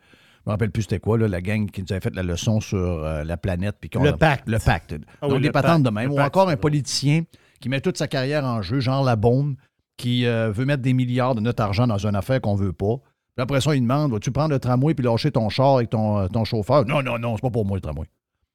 me 0.45 0.51
rappelle 0.51 0.71
plus 0.71 0.83
c'était 0.83 0.99
quoi, 0.99 1.17
là, 1.17 1.27
la 1.27 1.41
gang 1.41 1.69
qui 1.69 1.81
nous 1.81 1.87
avait 1.91 2.01
fait 2.01 2.13
la 2.15 2.23
leçon 2.23 2.59
sur 2.59 2.77
euh, 2.77 3.23
la 3.23 3.37
planète. 3.37 3.75
puis 3.79 3.89
Le 4.01 4.09
a- 4.09 4.17
pacte. 4.17 4.47
Le 4.47 4.59
pacte. 4.59 4.95
Ah 5.21 5.27
Donc, 5.27 5.37
oui, 5.37 5.41
des 5.43 5.51
patentes 5.51 5.83
pacte. 5.83 5.83
de 5.85 5.89
même. 5.89 6.11
Ou 6.11 6.15
pacte, 6.15 6.27
encore 6.35 6.49
un 6.49 6.57
politicien 6.57 7.23
qui 7.61 7.69
met 7.69 7.79
toute 7.81 7.97
sa 7.97 8.07
carrière 8.07 8.43
en 8.43 8.61
jeu, 8.61 8.79
genre 8.79 9.03
la 9.03 9.15
bombe, 9.15 9.55
qui 9.95 10.25
euh, 10.25 10.51
veut 10.51 10.65
mettre 10.65 10.81
des 10.81 10.93
milliards 10.93 11.35
de 11.35 11.39
notre 11.41 11.63
argent 11.63 11.87
dans 11.87 12.05
une 12.05 12.15
affaire 12.15 12.41
qu'on 12.41 12.55
veut 12.55 12.73
pas. 12.73 12.97
Puis 13.35 13.41
après 13.41 13.61
ça, 13.61 13.73
il 13.75 13.81
demande 13.81 14.11
Vas-tu 14.11 14.31
prendre 14.31 14.49
le 14.51 14.59
tramway 14.59 14.93
puis 14.93 15.05
lâcher 15.05 15.31
ton 15.31 15.49
char 15.49 15.77
avec 15.77 15.89
ton, 15.91 16.19
euh, 16.19 16.27
ton 16.27 16.43
chauffeur? 16.43 16.85
Non, 16.85 17.01
non, 17.01 17.17
non, 17.17 17.35
c'est 17.35 17.41
pas 17.41 17.49
pour 17.51 17.65
moi 17.65 17.77
le 17.77 17.81
tramway. 17.81 18.05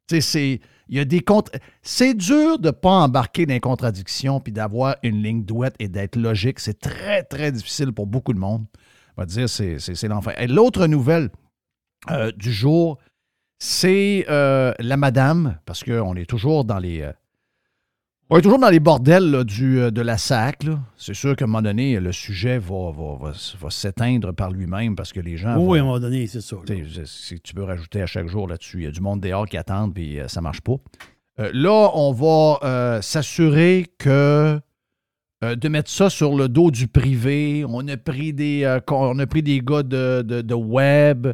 Tu 0.08 0.16
sais, 0.16 0.20
c'est. 0.20 0.60
Il 0.90 0.96
y 0.96 1.00
a 1.00 1.04
des 1.04 1.20
contre... 1.20 1.52
C'est 1.82 2.14
dur 2.14 2.58
de 2.58 2.68
ne 2.68 2.70
pas 2.70 2.90
embarquer 2.92 3.44
dans 3.44 3.52
les 3.52 3.60
contradictions 3.60 4.40
puis 4.40 4.54
d'avoir 4.54 4.96
une 5.02 5.22
ligne 5.22 5.44
douette 5.44 5.74
et 5.80 5.88
d'être 5.88 6.16
logique. 6.16 6.60
C'est 6.60 6.80
très, 6.80 7.22
très 7.24 7.52
difficile 7.52 7.92
pour 7.92 8.06
beaucoup 8.06 8.32
de 8.32 8.38
monde. 8.38 8.64
On 9.16 9.20
va 9.22 9.26
dire, 9.26 9.50
c'est 9.50 9.76
l'enfer. 10.08 10.40
Et 10.40 10.46
l'autre 10.46 10.86
nouvelle 10.86 11.28
euh, 12.10 12.32
du 12.32 12.52
jour, 12.52 12.98
c'est 13.58 14.24
euh, 14.28 14.72
la 14.78 14.96
madame, 14.96 15.58
parce 15.66 15.82
qu'on 15.84 16.14
est 16.16 16.26
toujours 16.28 16.64
dans 16.64 16.78
les. 16.78 17.02
euh, 17.02 17.12
on 18.30 18.36
est 18.38 18.42
toujours 18.42 18.58
dans 18.58 18.68
les 18.68 18.78
bordels 18.80 19.30
là, 19.30 19.42
du, 19.42 19.90
de 19.90 20.00
la 20.02 20.18
SAC. 20.18 20.66
C'est 20.96 21.14
sûr 21.14 21.34
qu'à 21.34 21.44
un 21.46 21.48
moment 21.48 21.62
donné, 21.62 21.98
le 21.98 22.12
sujet 22.12 22.58
va, 22.58 22.90
va, 22.92 23.16
va, 23.18 23.32
va 23.58 23.70
s'éteindre 23.70 24.32
par 24.34 24.50
lui-même 24.50 24.94
parce 24.96 25.12
que 25.14 25.20
les 25.20 25.36
gens. 25.38 25.56
oui, 25.58 25.78
à 25.78 25.82
un 25.82 25.84
moment 25.86 25.98
donné, 25.98 26.26
c'est 26.26 26.42
ça. 26.42 26.56
là. 26.56 26.62
tu 27.42 27.54
peux 27.54 27.62
rajouter 27.64 28.02
à 28.02 28.06
chaque 28.06 28.28
jour 28.28 28.46
là-dessus. 28.46 28.78
Il 28.80 28.84
y 28.84 28.86
a 28.86 28.90
du 28.90 29.00
monde 29.00 29.20
dehors 29.20 29.46
qui 29.46 29.56
attend, 29.56 29.90
puis 29.90 30.18
ça 30.28 30.40
marche 30.42 30.60
pas. 30.60 30.76
Là, 31.38 31.90
on 31.94 32.12
va 32.12 33.00
s'assurer 33.00 33.86
que 33.98 34.60
euh, 35.44 35.54
de 35.54 35.68
mettre 35.68 35.88
ça 35.90 36.10
sur 36.10 36.36
le 36.36 36.48
dos 36.48 36.70
du 36.72 36.88
privé. 36.88 37.64
On 37.68 37.86
a 37.86 37.96
pris 37.96 38.32
des, 38.32 38.64
euh, 38.64 38.80
con- 38.80 39.12
on 39.14 39.18
a 39.20 39.26
pris 39.26 39.40
des 39.42 39.60
gars 39.60 39.84
de, 39.84 40.22
de- 40.22 40.42
de 40.42 40.54
web. 40.54 41.28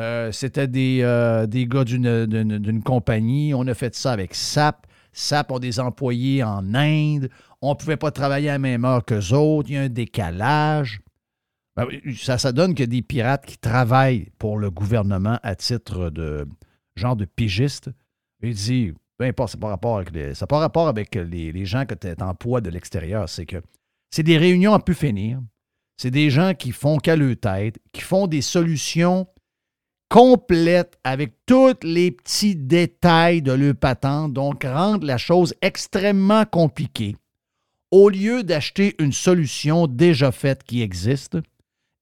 Euh, 0.00 0.30
C'était 0.32 0.68
des, 0.68 1.00
euh, 1.02 1.46
gars 1.46 1.84
d'une- 1.84 2.82
compagnie. 2.82 3.52
On 3.54 3.66
a 3.66 3.74
fait 3.74 3.94
ça 3.94 4.12
avec 4.12 4.34
SAP. 4.34 4.86
SAP 5.12 5.50
ont 5.50 5.58
des 5.58 5.80
employés 5.80 6.42
en 6.44 6.74
Inde. 6.74 7.28
On 7.60 7.70
ne 7.70 7.74
pouvait 7.74 7.96
pas 7.96 8.10
travailler 8.10 8.48
à 8.50 8.52
la 8.52 8.58
même 8.58 8.84
heure 8.84 9.04
qu'eux 9.04 9.32
autres. 9.34 9.68
Il 9.70 9.74
y 9.74 9.78
a 9.78 9.82
un 9.82 9.88
décalage. 9.88 11.00
Ben 11.76 11.86
ça, 12.16 12.38
ça 12.38 12.52
donne 12.52 12.74
que 12.74 12.82
des 12.84 13.02
pirates 13.02 13.46
qui 13.46 13.56
travaillent 13.58 14.30
pour 14.38 14.58
le 14.58 14.70
gouvernement 14.70 15.38
à 15.42 15.54
titre 15.54 16.10
de 16.10 16.46
genre 16.96 17.14
de 17.16 17.24
pigiste, 17.24 17.90
il 18.42 18.54
dit, 18.54 18.92
peu 19.16 19.24
importe, 19.24 19.52
ça 19.52 19.58
n'a 19.58 19.60
pas 19.62 19.68
rapport 19.68 19.96
avec 19.96 20.12
les, 20.12 20.32
pas 20.48 20.58
rapport 20.58 20.88
avec 20.88 21.14
les, 21.14 21.52
les 21.52 21.66
gens 21.66 21.84
de 21.84 22.70
l'extérieur. 22.70 23.28
C'est 23.28 23.46
que 23.46 23.62
c'est 24.10 24.24
des 24.24 24.38
réunions 24.38 24.74
à 24.74 24.80
pu 24.80 24.94
finir. 24.94 25.40
C'est 25.96 26.10
des 26.10 26.30
gens 26.30 26.54
qui 26.54 26.72
font 26.72 26.98
qu'à 26.98 27.16
leur 27.16 27.36
tête, 27.36 27.78
qui 27.92 28.00
font 28.02 28.26
des 28.26 28.42
solutions 28.42 29.26
complètes 30.08 30.98
avec 31.04 31.32
tous 31.46 31.74
les 31.82 32.10
petits 32.10 32.56
détails 32.56 33.42
de 33.42 33.52
leur 33.52 33.74
patente, 33.74 34.32
donc 34.32 34.64
rendre 34.64 35.06
la 35.06 35.18
chose 35.18 35.54
extrêmement 35.62 36.44
compliquée 36.44 37.16
au 37.90 38.08
lieu 38.08 38.42
d'acheter 38.42 38.94
une 38.98 39.12
solution 39.12 39.86
déjà 39.86 40.32
faite 40.32 40.62
qui 40.62 40.82
existe 40.82 41.38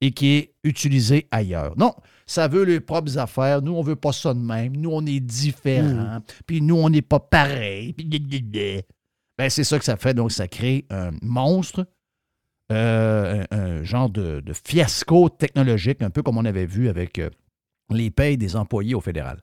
et 0.01 0.11
qui 0.11 0.35
est 0.35 0.55
utilisée 0.65 1.27
ailleurs. 1.31 1.75
Non, 1.79 1.95
ça 2.27 2.49
veut 2.49 2.65
les 2.65 2.81
propres 2.81 3.19
affaires. 3.19 3.63
Nous, 3.63 3.73
on 3.73 3.83
veut 3.83 3.97
pas 3.97 4.13
ça 4.13 4.35
de 4.35 4.41
même. 4.41 4.77
Nous, 4.77 4.91
on 4.91 5.05
est 5.07 5.21
différents. 5.21 6.21
Puis 6.47 6.61
nous, 6.61 6.77
on 6.77 6.91
n'est 6.91 7.03
pas 7.03 7.21
pareil. 7.21 7.95
Ben, 9.39 9.49
c'est 9.49 9.65
ça 9.65 9.79
que 9.79 9.85
ça 9.85 9.97
fait. 9.97 10.13
Donc, 10.13 10.33
ça 10.33 10.49
crée 10.49 10.87
un 10.91 11.13
monstre, 11.23 11.87
euh, 12.73 13.45
un, 13.51 13.59
un 13.59 13.85
genre 13.85 14.11
de, 14.11 14.41
de 14.41 14.53
fiasco 14.53 15.29
technologique, 15.29 16.03
un 16.03 16.11
peu 16.11 16.23
comme 16.23 16.37
on 16.39 16.45
avait 16.45 16.67
vu 16.67 16.89
avec 16.89 17.19
euh, 17.19 17.31
les 17.90 18.11
payes 18.11 18.37
des 18.37 18.57
employés 18.57 18.95
au 18.95 19.00
fédéral. 19.00 19.40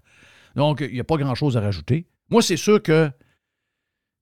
Donc, 0.56 0.82
il 0.82 0.94
n'y 0.94 1.00
a 1.00 1.04
pas 1.04 1.18
grand-chose 1.18 1.58
à 1.58 1.62
rajouter. 1.62 2.06
Moi, 2.30 2.42
c'est 2.42 2.58
sûr 2.58 2.82
que 2.82 3.10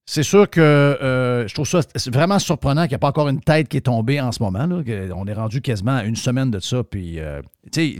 c'est 0.05 0.23
sûr 0.23 0.49
que 0.49 0.59
euh, 0.61 1.47
je 1.47 1.53
trouve 1.53 1.67
ça 1.67 1.79
vraiment 2.07 2.39
surprenant 2.39 2.81
qu'il 2.83 2.91
n'y 2.91 2.95
a 2.95 2.99
pas 2.99 3.09
encore 3.09 3.29
une 3.29 3.39
tête 3.41 3.67
qui 3.69 3.77
est 3.77 3.81
tombée 3.81 4.19
en 4.19 4.31
ce 4.31 4.41
moment. 4.41 4.65
Là, 4.65 4.81
on 5.15 5.27
est 5.27 5.33
rendu 5.33 5.61
quasiment 5.61 5.95
à 5.97 6.03
une 6.03 6.15
semaine 6.15 6.51
de 6.51 6.59
ça. 6.59 6.83
Puis, 6.83 7.19
euh, 7.19 7.41
tu 7.71 7.95
sais, 7.95 7.99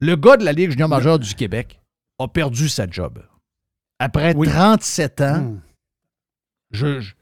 le 0.00 0.16
gars 0.16 0.36
de 0.36 0.44
la 0.44 0.52
Ligue 0.52 0.70
junior 0.70 0.88
majeure 0.88 1.18
du 1.18 1.34
Québec 1.34 1.80
a 2.18 2.26
perdu 2.28 2.68
sa 2.68 2.88
job. 2.88 3.22
Après 3.98 4.34
Oui. 4.34 4.48
37 4.48 5.20
ans, 5.20 5.56
je, 6.70 7.00
je- 7.00 7.14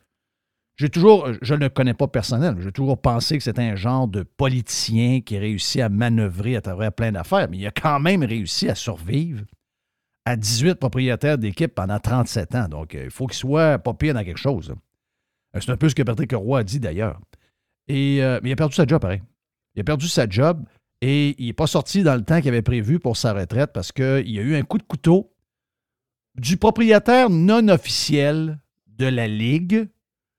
j'ai 0.76 0.88
toujours, 0.88 1.28
je 1.40 1.54
ne 1.54 1.60
le 1.60 1.68
connais 1.68 1.94
pas 1.94 2.08
personnel, 2.08 2.56
j'ai 2.60 2.72
toujours 2.72 3.00
pensé 3.00 3.38
que 3.38 3.44
c'était 3.44 3.62
un 3.62 3.76
genre 3.76 4.08
de 4.08 4.22
politicien 4.24 5.20
qui 5.20 5.38
réussit 5.38 5.80
à 5.80 5.88
manœuvrer 5.88 6.56
à 6.56 6.60
travers 6.60 6.92
plein 6.92 7.12
d'affaires, 7.12 7.48
mais 7.48 7.58
il 7.58 7.66
a 7.66 7.70
quand 7.70 8.00
même 8.00 8.24
réussi 8.24 8.68
à 8.68 8.74
survivre 8.74 9.44
à 10.24 10.36
18 10.36 10.76
propriétaires 10.76 11.38
d'équipe 11.38 11.74
pendant 11.74 11.98
37 11.98 12.54
ans. 12.54 12.68
Donc, 12.68 12.94
euh, 12.94 13.04
il 13.04 13.10
faut 13.10 13.26
qu'il 13.26 13.36
soit 13.36 13.78
pas 13.78 13.94
pire 13.94 14.14
dans 14.14 14.24
quelque 14.24 14.38
chose. 14.40 14.70
là. 14.70 14.74
Euh, 15.56 15.60
C'est 15.60 15.70
un 15.70 15.76
peu 15.76 15.88
ce 15.88 15.94
que 15.94 16.02
Patrick 16.02 16.32
Roy 16.32 16.60
a 16.60 16.64
dit 16.64 16.80
d'ailleurs. 16.80 17.20
Euh, 17.90 18.40
mais 18.42 18.48
il 18.48 18.52
a 18.52 18.56
perdu 18.56 18.74
sa 18.74 18.86
job, 18.86 19.00
pareil. 19.00 19.22
Il 19.74 19.80
a 19.80 19.84
perdu 19.84 20.08
sa 20.08 20.28
job 20.28 20.64
et 21.00 21.34
il 21.38 21.46
n'est 21.46 21.52
pas 21.52 21.66
sorti 21.66 22.02
dans 22.02 22.14
le 22.14 22.22
temps 22.22 22.40
qu'il 22.40 22.48
avait 22.48 22.62
prévu 22.62 22.98
pour 22.98 23.16
sa 23.16 23.32
retraite 23.34 23.72
parce 23.74 23.92
qu'il 23.92 24.30
y 24.30 24.38
a 24.38 24.42
eu 24.42 24.54
un 24.56 24.62
coup 24.62 24.78
de 24.78 24.82
couteau 24.84 25.30
du 26.36 26.56
propriétaire 26.56 27.28
non 27.28 27.68
officiel 27.68 28.58
de 28.88 29.06
la 29.06 29.28
Ligue, 29.28 29.88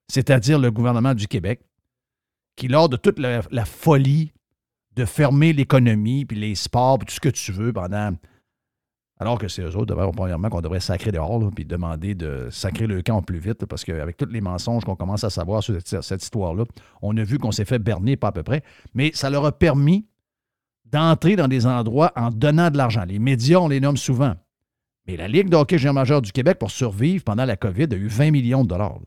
c'est-à-dire 0.08 0.60
le 0.60 0.72
gouvernement 0.72 1.14
du 1.14 1.28
Québec, 1.28 1.62
qui, 2.56 2.68
lors 2.68 2.90
de 2.90 2.98
toute 2.98 3.20
la, 3.20 3.66
folie 3.66 4.32
de 4.96 5.06
fermer 5.06 5.54
l'économie, 5.54 6.26
puis 6.26 6.40
les 6.40 6.56
sports, 6.56 7.00
puis 7.00 7.08
tout 7.08 7.16
ce 7.16 7.20
que 7.20 7.30
tu 7.30 7.52
veux 7.52 7.74
pendant. 7.74 8.14
Alors 9.18 9.40
que 9.40 9.48
c'est 9.48 9.62
eux 9.62 9.76
autres, 9.76 9.88
d'abord, 9.88 10.12
premièrement, 10.12 10.50
qu'on 10.50 10.62
devrait 10.62 10.80
sacrer 10.80 11.12
dehors, 11.12 11.50
puis 11.54 11.66
demander 11.66 12.16
de 12.16 12.50
sacrer 12.52 12.86
le 12.86 13.02
camp 13.02 13.22
plus 13.22 13.40
vite, 13.40 13.66
parce 13.66 13.86
qu'avec 13.86 14.18
tous 14.18 14.26
les 14.26 14.42
mensonges 14.42 14.84
qu'on 14.84 14.96
commence 14.96 15.24
à 15.24 15.30
savoir 15.30 15.64
sur 15.64 15.76
cette, 15.86 16.24
histoire-là, 16.24 16.66
on 17.02 17.16
a 17.18 17.24
vu 17.24 17.38
qu'on 17.38 17.52
s'est 17.52 17.66
fait 17.66 17.80
berner, 17.80 18.18
pas 18.18 18.28
à 18.28 18.32
peu 18.32 18.44
près. 18.44 18.62
Mais 18.94 19.12
ça 19.14 19.30
leur 19.30 19.46
a 19.46 19.52
permis 19.52 20.06
d'entrer 20.86 21.36
dans 21.36 21.48
des 21.48 21.66
endroits 21.66 22.12
en 22.16 22.30
donnant 22.30 22.70
de 22.70 22.78
l'argent. 22.78 23.04
Les 23.06 23.20
médias, 23.20 23.60
on 23.60 23.70
les 23.70 23.80
nomme 23.80 23.98
souvent. 23.98 24.36
Mais 25.08 25.18
la 25.18 25.28
Ligue 25.28 25.50
de 25.50 25.56
hockey 25.56 25.78
junior 25.78 26.22
du 26.22 26.32
Québec, 26.32 26.58
pour 26.60 26.72
survivre 26.72 27.24
pendant 27.24 27.46
la 27.46 27.56
COVID, 27.56 27.88
a 27.92 27.96
eu 27.96 28.08
20 28.08 28.32
millions 28.32 28.64
de 28.64 28.70
dollars. 28.70 29.00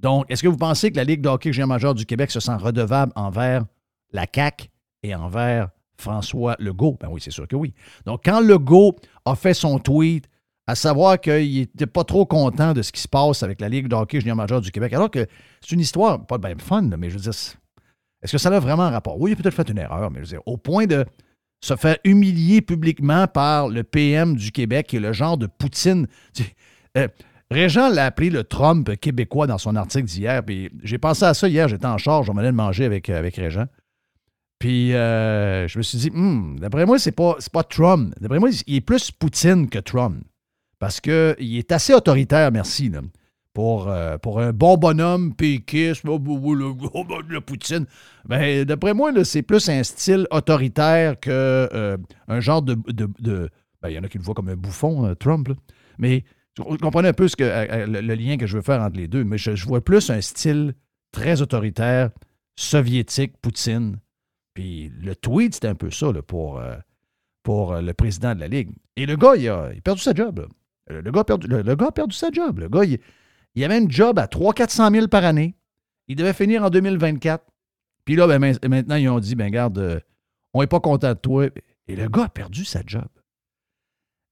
Donc, 0.00 0.26
est-ce 0.28 0.42
que 0.42 0.48
vous 0.48 0.56
pensez 0.56 0.90
que 0.90 0.96
la 0.96 1.04
Ligue 1.04 1.20
de 1.20 1.28
hockey 1.28 1.52
junior 1.52 1.68
majeur 1.68 1.94
du 1.94 2.06
Québec 2.06 2.30
se 2.30 2.40
sent 2.40 2.54
redevable 2.54 3.12
envers 3.16 3.64
la 4.12 4.26
CAQ 4.32 4.68
et 5.02 5.14
envers 5.14 5.70
François 5.96 6.56
Legault? 6.58 6.96
Ben 7.00 7.08
oui, 7.10 7.20
c'est 7.20 7.30
sûr 7.30 7.48
que 7.48 7.56
oui. 7.56 7.74
Donc, 8.06 8.22
quand 8.24 8.40
Legault 8.40 8.94
a 9.24 9.34
fait 9.34 9.54
son 9.54 9.78
tweet, 9.78 10.28
à 10.66 10.74
savoir 10.74 11.18
qu'il 11.18 11.60
n'était 11.60 11.86
pas 11.86 12.04
trop 12.04 12.26
content 12.26 12.74
de 12.74 12.82
ce 12.82 12.92
qui 12.92 13.00
se 13.00 13.08
passe 13.08 13.42
avec 13.42 13.60
la 13.60 13.68
Ligue 13.68 13.88
de 13.88 13.94
hockey 13.94 14.20
junior 14.20 14.36
majeur 14.36 14.60
du 14.60 14.70
Québec, 14.70 14.92
alors 14.92 15.10
que 15.10 15.26
c'est 15.60 15.72
une 15.72 15.80
histoire, 15.80 16.24
pas 16.26 16.38
bien 16.38 16.54
fun, 16.58 16.82
mais 16.82 17.08
je 17.08 17.14
veux 17.14 17.22
dire, 17.22 17.32
est-ce 18.22 18.32
que 18.32 18.38
ça 18.38 18.50
a 18.50 18.60
vraiment 18.60 18.82
un 18.82 18.90
rapport? 18.90 19.18
Oui, 19.20 19.30
il 19.30 19.32
a 19.32 19.36
peut-être 19.36 19.54
fait 19.54 19.68
une 19.68 19.78
erreur, 19.78 20.10
mais 20.10 20.18
je 20.18 20.24
veux 20.24 20.28
dire, 20.28 20.42
au 20.46 20.56
point 20.56 20.86
de 20.86 21.06
se 21.60 21.74
faire 21.74 21.96
humilier 22.04 22.60
publiquement 22.60 23.26
par 23.26 23.68
le 23.68 23.82
PM 23.82 24.36
du 24.36 24.52
Québec, 24.52 24.88
qui 24.88 24.96
est 24.96 25.00
le 25.00 25.12
genre 25.12 25.38
de 25.38 25.46
Poutine. 25.46 26.06
Euh, 26.96 27.06
Régent 27.50 27.88
l'a 27.88 28.04
appelé 28.06 28.30
le 28.30 28.44
Trump 28.44 28.94
québécois 29.00 29.46
dans 29.46 29.58
son 29.58 29.74
article 29.76 30.04
d'hier. 30.04 30.44
Puis 30.44 30.70
j'ai 30.82 30.98
pensé 30.98 31.24
à 31.24 31.34
ça 31.34 31.48
hier, 31.48 31.68
j'étais 31.68 31.86
en 31.86 31.98
charge, 31.98 32.28
on 32.28 32.34
m'allait 32.34 32.50
de 32.50 32.56
manger 32.56 32.84
avec, 32.84 33.08
avec 33.08 33.36
Régent. 33.36 33.66
Puis 34.58 34.92
euh, 34.94 35.66
je 35.68 35.78
me 35.78 35.82
suis 35.82 35.98
dit, 35.98 36.10
Hmm, 36.10 36.56
d'après 36.58 36.84
moi, 36.84 36.98
c'est 36.98 37.12
pas, 37.12 37.36
pas 37.52 37.62
Trump. 37.62 38.12
D'après 38.20 38.38
moi, 38.38 38.50
il 38.66 38.76
est 38.76 38.80
plus 38.80 39.10
Poutine 39.10 39.68
que 39.68 39.78
Trump. 39.78 40.22
Parce 40.78 41.00
qu'il 41.00 41.56
est 41.56 41.72
assez 41.72 41.92
autoritaire, 41.94 42.52
merci, 42.52 42.88
là, 42.88 43.00
pour, 43.52 43.88
euh, 43.88 44.16
un 44.36 44.52
bon 44.52 44.76
bonhomme 44.76 45.34
péquiste, 45.34 46.02
oh, 46.06 46.22
oh, 46.24 46.40
oh, 46.44 46.54
le, 46.54 46.66
oh, 46.94 47.04
le 47.28 47.40
Poutine. 47.40 47.86
Ben, 48.26 48.64
d'après 48.64 48.94
moi, 48.94 49.10
c'est 49.24 49.42
plus 49.42 49.68
un 49.68 49.82
style 49.82 50.26
autoritaire 50.30 51.18
que 51.18 51.30
euh, 51.72 51.96
un 52.28 52.40
genre 52.40 52.62
de. 52.62 52.76
de- 52.86 53.50
ben, 53.82 53.88
il 53.90 53.94
y 53.94 53.98
en 53.98 54.04
a 54.04 54.08
qui 54.08 54.18
le 54.18 54.24
voient 54.24 54.34
comme 54.34 54.48
un 54.48 54.56
bouffon, 54.56 55.06
euh, 55.06 55.14
Trump. 55.14 55.48
là. 55.48 55.54
Mais 55.98 56.24
vous 56.58 56.76
comprenez 56.78 57.08
un 57.08 57.12
peu 57.12 57.28
ce 57.28 57.36
que, 57.36 57.44
euh, 57.44 57.66
euh, 57.70 57.86
le, 57.86 58.14
lien 58.14 58.36
que 58.36 58.46
je 58.46 58.56
veux 58.56 58.62
faire 58.62 58.82
entre 58.82 58.96
les 58.96 59.08
deux. 59.08 59.24
Mais 59.24 59.38
je, 59.38 59.50
vois 59.66 59.82
plus 59.82 60.10
un 60.10 60.20
style 60.20 60.74
très 61.12 61.40
autoritaire, 61.42 62.10
soviétique, 62.56 63.36
Poutine. 63.40 63.98
Puis 64.54 64.90
le 65.00 65.14
tweet, 65.14 65.54
c'était 65.54 65.68
un 65.68 65.74
peu 65.74 65.90
ça 65.90 66.12
pour, 66.26 66.58
euh, 66.58 66.76
pour 67.42 67.74
le 67.74 67.92
président 67.94 68.34
de 68.34 68.40
la 68.40 68.48
Ligue. 68.48 68.70
Et 68.96 69.06
le 69.06 69.16
gars, 69.16 69.36
il 69.36 69.48
a, 69.48 69.70
perdu 69.82 70.00
sa 70.00 70.12
job. 70.14 70.48
Le, 70.88 71.10
gars 71.10 71.20
a 71.20 71.24
perdu, 71.24 71.46
le, 71.46 71.62
gars 71.62 71.86
a 71.86 71.92
perdu 71.92 72.16
sa 72.16 72.30
job. 72.30 72.58
Le 72.58 72.68
gars, 72.68 72.84
il, 72.84 72.98
il 73.54 73.64
avait 73.64 73.78
une 73.78 73.90
job 73.90 74.18
à 74.18 74.26
300-400 74.26 74.92
000 74.92 75.08
par 75.08 75.24
année. 75.24 75.54
Il 76.08 76.16
devait 76.16 76.32
finir 76.32 76.64
en 76.64 76.70
2024. 76.70 77.44
Puis 78.04 78.16
là, 78.16 78.26
ben, 78.26 78.38
main- 78.38 78.68
maintenant, 78.68 78.96
ils 78.96 79.08
ont 79.08 79.20
dit, 79.20 79.34
ben 79.34 79.50
garde, 79.50 80.02
on 80.54 80.60
n'est 80.60 80.66
pas 80.66 80.80
content 80.80 81.10
de 81.10 81.18
toi. 81.18 81.48
Et 81.86 81.94
le 81.96 82.08
gars 82.08 82.24
a 82.24 82.28
perdu 82.28 82.64
sa 82.64 82.80
job. 82.84 83.06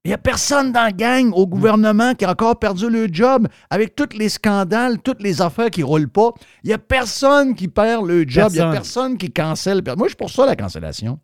Il 0.06 0.10
n'y 0.10 0.14
a 0.14 0.18
personne 0.18 0.70
dans 0.70 0.84
la 0.84 0.92
gang 0.92 1.32
au 1.34 1.48
gouvernement 1.48 2.14
qui 2.14 2.24
a 2.24 2.30
encore 2.30 2.56
perdu 2.60 2.88
le 2.88 3.08
job 3.10 3.48
avec 3.70 3.96
tous 3.96 4.16
les 4.16 4.28
scandales, 4.28 5.00
toutes 5.00 5.20
les 5.20 5.42
affaires 5.42 5.68
qui 5.68 5.80
ne 5.80 5.84
roulent 5.86 6.08
pas. 6.08 6.30
Il 6.62 6.68
n'y 6.68 6.72
a 6.72 6.78
personne 6.78 7.56
qui 7.56 7.66
perd 7.66 8.06
le 8.06 8.24
job. 8.24 8.46
Il 8.50 8.54
n'y 8.54 8.60
a 8.60 8.70
Personne. 8.70 9.18
qui 9.18 9.32
cancelle. 9.32 9.82
Moi, 9.84 10.06
je 10.06 10.10
suis 10.10 10.16
pour 10.16 10.30
ça, 10.30 10.46
la 10.46 10.54
cancellation. 10.54 11.18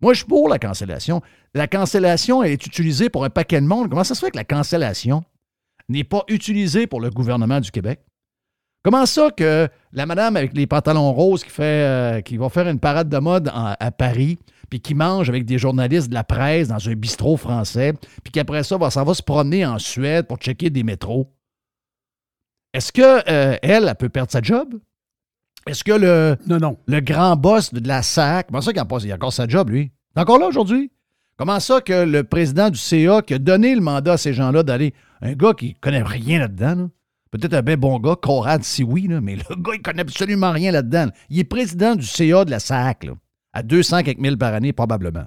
Moi, 0.00 0.12
je 0.12 0.18
suis 0.18 0.26
pour 0.28 0.48
la 0.48 0.60
cancellation. 0.60 1.20
La 1.52 1.66
cancellation, 1.66 2.44
elle 2.44 2.52
est 2.52 2.64
utilisée 2.64 3.08
pour 3.10 3.24
un 3.24 3.30
paquet 3.30 3.60
de 3.60 3.66
monde. 3.66 3.90
Comment 3.90 4.04
ça 4.04 4.14
se 4.14 4.24
fait 4.24 4.30
que 4.30 4.36
la 4.36 4.44
cancellation 4.44 5.24
n'est 5.88 6.04
pas 6.04 6.22
utilisée 6.28 6.86
pour 6.86 7.00
le 7.00 7.10
gouvernement 7.10 7.58
du 7.58 7.72
Québec? 7.72 7.98
Comment 8.84 9.04
ça 9.04 9.30
que 9.36 9.68
la 9.92 10.06
madame 10.06 10.36
avec 10.36 10.52
les 10.56 10.68
pantalons 10.68 11.12
roses 11.12 11.42
qui, 11.42 11.50
fait, 11.50 11.62
euh, 11.64 12.20
qui 12.20 12.36
va 12.36 12.48
faire 12.50 12.68
une 12.68 12.78
parade 12.78 13.08
de 13.08 13.18
mode 13.18 13.48
en- 13.48 13.74
à 13.80 13.90
Paris, 13.90 14.38
puis 14.70 14.80
qui 14.80 14.94
mange 14.94 15.28
avec 15.28 15.44
des 15.44 15.58
journalistes 15.58 16.08
de 16.08 16.14
la 16.14 16.24
presse 16.24 16.68
dans 16.68 16.88
un 16.88 16.94
bistrot 16.94 17.36
français, 17.36 17.92
puis 18.24 18.32
qu'après 18.32 18.62
ça, 18.64 18.76
va, 18.76 18.90
ça 18.90 19.04
va 19.04 19.14
se 19.14 19.22
promener 19.22 19.64
en 19.66 19.78
Suède 19.78 20.26
pour 20.26 20.38
checker 20.38 20.70
des 20.70 20.82
métros, 20.82 21.32
est-ce 22.72 22.92
que 22.92 23.02
euh, 23.30 23.56
elle, 23.62 23.86
elle 23.88 23.94
peut 23.94 24.08
perdre 24.08 24.30
sa 24.30 24.42
job? 24.42 24.74
Est-ce 25.66 25.82
que 25.82 25.92
le, 25.92 26.36
Non, 26.46 26.58
non. 26.58 26.78
le 26.86 27.00
grand 27.00 27.36
boss 27.36 27.72
de 27.72 27.86
la 27.88 28.02
SAC, 28.02 28.48
comment 28.48 28.60
ça 28.60 28.72
qu'il 28.72 28.80
a, 28.80 28.84
pas- 28.84 28.98
il 29.02 29.10
a 29.10 29.14
encore 29.14 29.32
sa 29.32 29.48
job, 29.48 29.70
lui? 29.70 29.92
Il 30.14 30.18
est 30.18 30.22
encore 30.22 30.38
là 30.38 30.46
aujourd'hui? 30.46 30.90
Comment 31.38 31.60
ça 31.60 31.80
que 31.80 32.04
le 32.04 32.24
président 32.24 32.70
du 32.70 32.78
CA 32.78 33.20
qui 33.22 33.34
a 33.34 33.38
donné 33.38 33.74
le 33.74 33.80
mandat 33.80 34.12
à 34.12 34.16
ces 34.16 34.32
gens-là 34.32 34.62
d'aller, 34.62 34.94
un 35.20 35.32
gars 35.32 35.52
qui 35.54 35.74
connaît 35.74 36.02
rien 36.02 36.38
là-dedans, 36.38 36.74
là, 36.74 36.88
peut-être 37.30 37.54
un 37.54 37.62
bien 37.62 37.76
bon 37.76 37.98
gars, 37.98 38.16
Conrad, 38.20 38.62
si 38.62 38.84
oui, 38.84 39.06
là, 39.08 39.20
mais 39.20 39.36
le 39.36 39.42
gars, 39.56 39.72
il 39.74 39.82
connaît 39.82 40.02
absolument 40.02 40.52
rien 40.52 40.70
là-dedans. 40.70 41.08
Il 41.30 41.38
est 41.38 41.44
président 41.44 41.94
du 41.94 42.06
CA 42.06 42.44
de 42.44 42.50
la 42.50 42.60
SAC, 42.60 43.04
là, 43.04 43.12
à 43.56 43.62
200 43.62 44.02
quelques 44.02 44.18
mille 44.18 44.36
par 44.36 44.52
année, 44.52 44.74
probablement. 44.74 45.24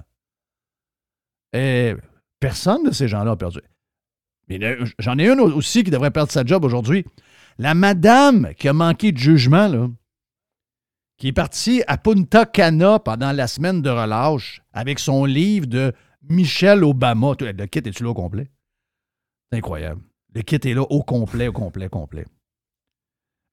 Et 1.52 1.96
personne 2.38 2.84
de 2.84 2.92
ces 2.92 3.08
gens-là 3.08 3.32
a 3.32 3.36
perdu. 3.36 3.58
J'en 5.00 5.18
ai 5.18 5.28
une 5.28 5.40
aussi 5.40 5.82
qui 5.82 5.90
devrait 5.90 6.12
perdre 6.12 6.30
sa 6.30 6.44
job 6.44 6.64
aujourd'hui. 6.64 7.04
La 7.58 7.74
madame 7.74 8.54
qui 8.54 8.68
a 8.68 8.72
manqué 8.72 9.10
de 9.10 9.18
jugement, 9.18 9.66
là, 9.66 9.88
qui 11.16 11.26
est 11.28 11.32
partie 11.32 11.82
à 11.88 11.98
Punta 11.98 12.46
Cana 12.46 13.00
pendant 13.00 13.32
la 13.32 13.48
semaine 13.48 13.82
de 13.82 13.90
relâche 13.90 14.62
avec 14.72 15.00
son 15.00 15.24
livre 15.24 15.66
de 15.66 15.92
Michelle 16.28 16.84
Obama. 16.84 17.32
Le 17.40 17.66
kit 17.66 17.80
est-tu 17.80 18.04
là 18.04 18.10
au 18.10 18.14
complet? 18.14 18.48
C'est 19.50 19.58
incroyable. 19.58 20.02
Le 20.36 20.42
kit 20.42 20.54
est 20.54 20.74
là 20.74 20.82
au 20.82 21.02
complet, 21.02 21.48
au 21.48 21.52
complet, 21.52 21.86
au 21.86 21.90
complet. 21.90 22.26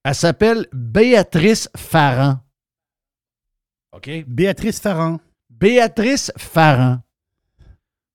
Elle 0.04 0.14
s'appelle 0.14 0.68
Béatrice 0.72 1.68
Farran. 1.76 2.42
OK? 3.98 4.10
Béatrice 4.28 4.80
Farran. 4.80 5.20
Béatrice 5.50 6.32
Farran, 6.38 7.00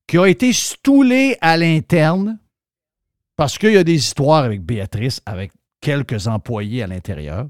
qui 0.06 0.16
a 0.16 0.26
été 0.26 0.52
stoulée 0.52 1.36
à 1.40 1.56
l'interne 1.56 2.38
parce 3.36 3.58
qu'il 3.58 3.72
y 3.72 3.76
a 3.76 3.84
des 3.84 3.96
histoires 3.96 4.44
avec 4.44 4.62
Béatrice, 4.62 5.20
avec 5.26 5.50
quelques 5.80 6.28
employés 6.28 6.84
à 6.84 6.86
l'intérieur. 6.86 7.48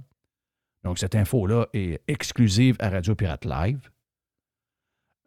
Donc, 0.82 0.98
cette 0.98 1.14
info-là 1.14 1.66
est 1.74 2.00
exclusive 2.08 2.76
à 2.80 2.88
Radio 2.88 3.14
Pirate 3.14 3.44
Live. 3.44 3.90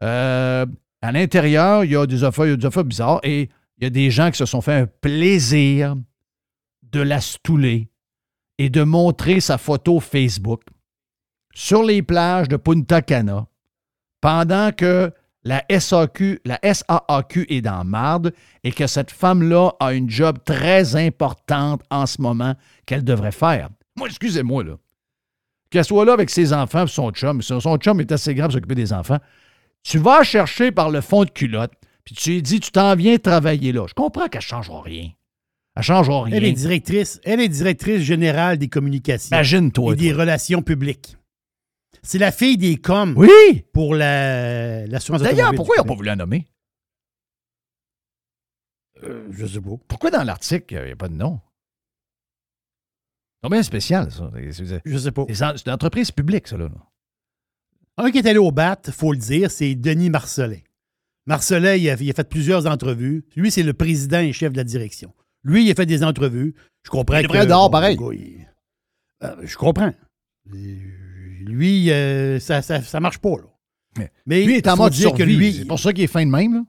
Euh, 0.01 0.65
à 1.01 1.11
l'intérieur, 1.11 1.83
il 1.83 1.91
y 1.91 1.95
a 1.95 2.07
des 2.07 2.23
affaires, 2.23 2.47
il 2.47 2.51
y 2.51 2.53
a 2.53 2.57
des 2.57 2.65
affaires 2.65 2.83
bizarres 2.83 3.19
et 3.23 3.49
il 3.77 3.83
y 3.83 3.87
a 3.87 3.91
des 3.91 4.09
gens 4.09 4.31
qui 4.31 4.37
se 4.37 4.45
sont 4.45 4.61
fait 4.61 4.73
un 4.73 4.87
plaisir 4.87 5.95
de 6.81 7.01
la 7.01 7.21
stouler 7.21 7.89
et 8.57 8.69
de 8.69 8.83
montrer 8.83 9.39
sa 9.39 9.57
photo 9.57 9.99
Facebook 9.99 10.63
sur 11.55 11.81
les 11.81 12.03
plages 12.03 12.49
de 12.49 12.57
Punta 12.57 13.01
Cana 13.01 13.47
pendant 14.21 14.71
que 14.71 15.11
la 15.43 15.63
SAQ, 15.69 16.41
la 16.45 16.59
SAAQ 16.61 17.45
est 17.49 17.61
dans 17.61 17.83
marde 17.85 18.33
et 18.63 18.71
que 18.71 18.87
cette 18.87 19.11
femme-là 19.11 19.71
a 19.79 19.93
une 19.93 20.09
job 20.09 20.39
très 20.43 20.95
importante 20.95 21.81
en 21.89 22.05
ce 22.05 22.21
moment 22.21 22.55
qu'elle 22.85 23.03
devrait 23.03 23.31
faire. 23.31 23.69
Moi, 23.95 24.07
excusez-moi, 24.07 24.63
là. 24.63 24.73
Qu'elle 25.69 25.85
soit 25.85 26.05
là 26.05 26.13
avec 26.13 26.29
ses 26.29 26.51
enfants 26.51 26.85
et 26.85 26.87
son 26.87 27.11
chum, 27.11 27.41
son 27.41 27.77
chum 27.77 27.99
est 28.01 28.11
assez 28.11 28.33
grand 28.35 28.45
pour 28.45 28.53
s'occuper 28.53 28.75
des 28.75 28.91
enfants. 28.91 29.19
Tu 29.83 29.97
vas 29.99 30.23
chercher 30.23 30.71
par 30.71 30.89
le 30.89 31.01
fond 31.01 31.23
de 31.23 31.29
culotte, 31.29 31.73
puis 32.03 32.15
tu 32.15 32.31
lui 32.31 32.41
dis, 32.41 32.59
tu 32.59 32.71
t'en 32.71 32.95
viens 32.95 33.17
travailler 33.17 33.71
là. 33.71 33.85
Je 33.87 33.93
comprends 33.93 34.27
qu'elle 34.27 34.39
ne 34.39 34.43
changera 34.45 34.81
rien. 34.81 35.09
Elle 35.75 35.79
ne 35.79 35.83
changera 35.83 36.23
rien. 36.23 36.37
Elle 36.37 36.45
est 36.45 36.53
directrice, 36.53 37.21
elle 37.23 37.39
est 37.39 37.49
directrice 37.49 38.01
générale 38.01 38.57
des 38.57 38.67
communications 38.67 39.35
Imagine-toi. 39.35 39.93
et 39.93 39.95
des 39.95 40.13
relations 40.13 40.61
publiques. 40.61 41.17
C'est 42.05 42.17
la 42.19 42.31
fille 42.31 42.57
des 42.57 42.77
coms 42.77 43.13
Oui! 43.17 43.65
pour 43.73 43.95
la- 43.95 44.85
l'assurance 44.87 45.21
D'ailleurs, 45.21 45.49
automobile 45.49 45.57
pourquoi 45.57 45.75
du 45.75 45.79
ils 45.79 45.83
n'ont 45.83 45.87
pas 45.93 45.95
voulu 45.95 46.05
la 46.07 46.15
nommer? 46.15 46.47
Euh, 49.03 49.27
je 49.31 49.45
sais 49.45 49.61
pas. 49.61 49.71
Pourquoi 49.87 50.11
dans 50.11 50.23
l'article, 50.23 50.73
il 50.75 50.83
n'y 50.85 50.91
a 50.91 50.95
pas 50.95 51.09
de 51.09 51.15
nom? 51.15 51.39
C'est 53.43 53.49
bien 53.49 53.63
spécial, 53.63 54.11
ça? 54.11 54.31
C'est- 54.51 54.81
Je 54.85 54.97
sais 54.97 55.11
pas. 55.11 55.25
C'est 55.27 55.35
c'est 55.35 55.65
une 55.67 55.73
entreprise 55.73 56.11
publique, 56.11 56.47
ça, 56.47 56.57
là. 56.57 56.69
Un 57.97 58.11
qui 58.11 58.17
est 58.19 58.27
allé 58.27 58.39
au 58.39 58.51
BAT, 58.51 58.81
faut 58.91 59.11
le 59.11 59.17
dire, 59.17 59.51
c'est 59.51 59.75
Denis 59.75 60.09
Marcelin. 60.09 60.59
Marcelin, 61.27 61.75
il 61.75 61.89
a, 61.89 61.95
il 61.99 62.09
a 62.09 62.13
fait 62.13 62.27
plusieurs 62.29 62.67
entrevues. 62.67 63.25
Lui, 63.35 63.51
c'est 63.51 63.63
le 63.63 63.73
président 63.73 64.19
et 64.19 64.31
chef 64.33 64.51
de 64.51 64.57
la 64.57 64.63
direction. 64.63 65.13
Lui, 65.43 65.65
il 65.65 65.71
a 65.71 65.75
fait 65.75 65.85
des 65.85 66.03
entrevues. 66.03 66.55
Je 66.83 66.89
comprends 66.89 67.17
Il 67.19 67.27
que... 67.27 67.45
dehors 67.45 67.69
pareil. 67.71 67.97
le 67.97 68.03
gars, 68.09 68.13
il- 68.13 68.47
Euh, 69.23 69.35
je 69.43 69.55
comprends. 69.57 69.93
Euh, 70.53 71.04
Lui, 71.41 71.91
euh, 71.91 72.39
ça, 72.39 72.61
ça, 72.61 72.81
ça 72.81 72.99
marche 72.99 73.19
pas, 73.19 73.37
là. 73.37 73.43
Mais 73.97 74.11
Mais 74.25 74.43
Lui, 74.43 74.53
il 74.53 74.57
est 74.57 74.67
en 74.67 74.75
mode 74.75 74.93
dire 74.93 75.09
survie. 75.09 75.23
que 75.23 75.23
lui, 75.23 75.53
C'est 75.53 75.65
pour 75.65 75.79
ça 75.79 75.93
qu'il 75.93 76.03
est 76.03 76.07
fin 76.07 76.25
de 76.25 76.31
même, 76.31 76.53
là. 76.53 76.63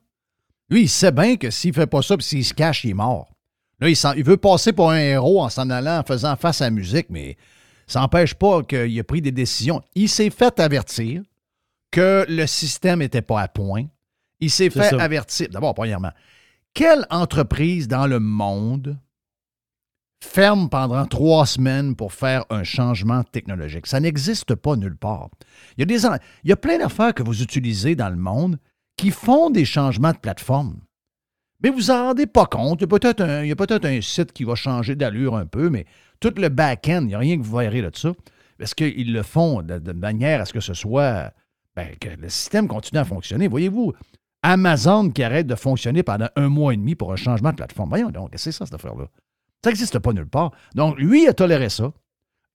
Lui, 0.69 0.83
il 0.83 0.89
sait 0.89 1.13
bien 1.13 1.37
que 1.37 1.51
s'il 1.51 1.73
fait 1.73 1.87
pas 1.87 2.03
ça, 2.03 2.17
puis 2.17 2.27
s'il 2.27 2.45
se 2.45 2.55
cache, 2.55 2.85
il 2.85 2.91
est 2.91 2.95
mort. 2.95 3.37
Là, 3.81 3.89
il, 3.89 4.25
veut 4.25 4.37
passer 4.37 4.73
pour 4.73 4.91
un 4.91 4.99
héros 4.99 5.43
en 5.43 5.49
s'en 5.49 5.69
allant, 5.71 5.99
en 5.99 6.03
faisant 6.03 6.35
face 6.37 6.61
à 6.63 6.65
la 6.65 6.71
musique, 6.71 7.07
mais 7.11 7.37
ça 7.87 8.01
n'empêche 8.01 8.35
pas 8.35 8.63
qu'il 8.63 8.99
a 8.99 9.05
pris 9.05 9.21
des 9.21 9.33
décisions. 9.33 9.83
Il 9.95 10.09
s'est 10.09 10.31
fait 10.31 10.59
avertir 10.59 11.23
que 11.91 12.25
le 12.29 12.47
système 12.47 13.01
n'était 13.01 13.23
pas 13.23 13.43
à 13.43 13.49
point. 13.49 13.85
Il 14.41 14.51
s'est 14.51 14.71
fait 14.71 14.91
ça. 14.91 15.03
avertir. 15.03 15.49
D'abord, 15.51 15.75
premièrement, 15.75 16.11
quelle 16.75 17.07
entreprise 17.11 17.87
dans 17.87 18.07
le 18.07 18.19
monde 18.19 18.99
ferme 20.21 20.69
pendant 20.69 21.07
trois 21.07 21.47
semaines 21.47 21.95
pour 21.95 22.13
faire 22.13 22.45
un 22.51 22.65
changement 22.65 23.23
technologique? 23.25 23.87
Ça 23.87 24.01
n'existe 24.01 24.55
pas 24.55 24.77
nulle 24.77 24.97
part. 24.97 25.29
Il 25.77 25.91
y 26.45 26.53
a, 26.53 26.57
plein 26.57 26.79
d'affaires 26.79 27.15
que 27.15 27.23
vous 27.23 27.43
utilisez 27.43 27.95
dans 27.95 28.09
le 28.09 28.17
monde 28.17 28.59
qui 28.97 29.11
font 29.11 29.51
des 29.51 29.65
changements 29.65 30.13
de 30.13 30.19
plateforme. 30.19 30.81
Mais 31.63 31.71
vous 31.71 31.91
en 31.91 32.09
rendez 32.09 32.27
pas 32.27 32.47
compte. 32.47 32.81
Il 32.81 32.85
y 33.49 33.53
a 33.53 33.57
peut-être 33.57 33.87
un, 33.87 34.01
site 34.01 34.33
qui 34.33 34.45
va 34.45 34.55
changer 34.55 34.95
d'allure 34.95 35.37
un 35.37 35.47
peu, 35.47 35.71
mais 35.71 35.87
tout 36.21 36.33
le 36.37 36.49
back-end, 36.49 37.01
il 37.03 37.09
n'y 37.09 37.15
a 37.15 37.19
rien 37.19 37.39
que 37.39 37.43
vous 37.43 37.57
verrez 37.57 37.83
de 37.83 37.91
ça. 37.95 38.13
Parce 38.59 38.75
qu'ils 38.75 39.13
le 39.13 39.23
font 39.23 39.63
de, 39.63 39.79
de 39.79 39.93
manière 39.93 40.41
à 40.41 40.45
ce 40.45 40.53
que 40.53 40.61
ce 40.61 40.75
soit. 40.75 41.33
ben, 41.75 41.95
que 42.01 42.09
le 42.09 42.29
système 42.29 42.69
continue 42.69 43.01
à 43.01 43.05
fonctionner? 43.05 43.49
Voyez-vous, 43.49 43.93
Amazon 44.43 45.11
qui 45.11 45.23
arrête 45.23 45.47
de 45.47 45.57
fonctionner 45.57 46.03
pendant 46.03 46.29
un 46.37 46.49
mois 46.49 46.73
et 46.73 46.77
demi 46.77 46.95
pour 46.95 47.13
un 47.13 47.17
changement 47.17 47.51
de 47.51 47.57
plateforme. 47.57 47.89
Voyons 47.89 48.11
donc, 48.11 48.31
c'est 48.37 48.53
ça 48.53 48.65
cette 48.65 48.75
affaire-là. 48.75 49.09
Ça 49.67 49.71
n'existe 49.71 49.99
pas 49.99 50.13
nulle 50.13 50.29
part. 50.29 50.53
Donc, 50.77 50.97
lui, 50.97 51.25
il 51.25 51.29
a 51.29 51.33
toléré 51.33 51.71
ça. 51.71 51.93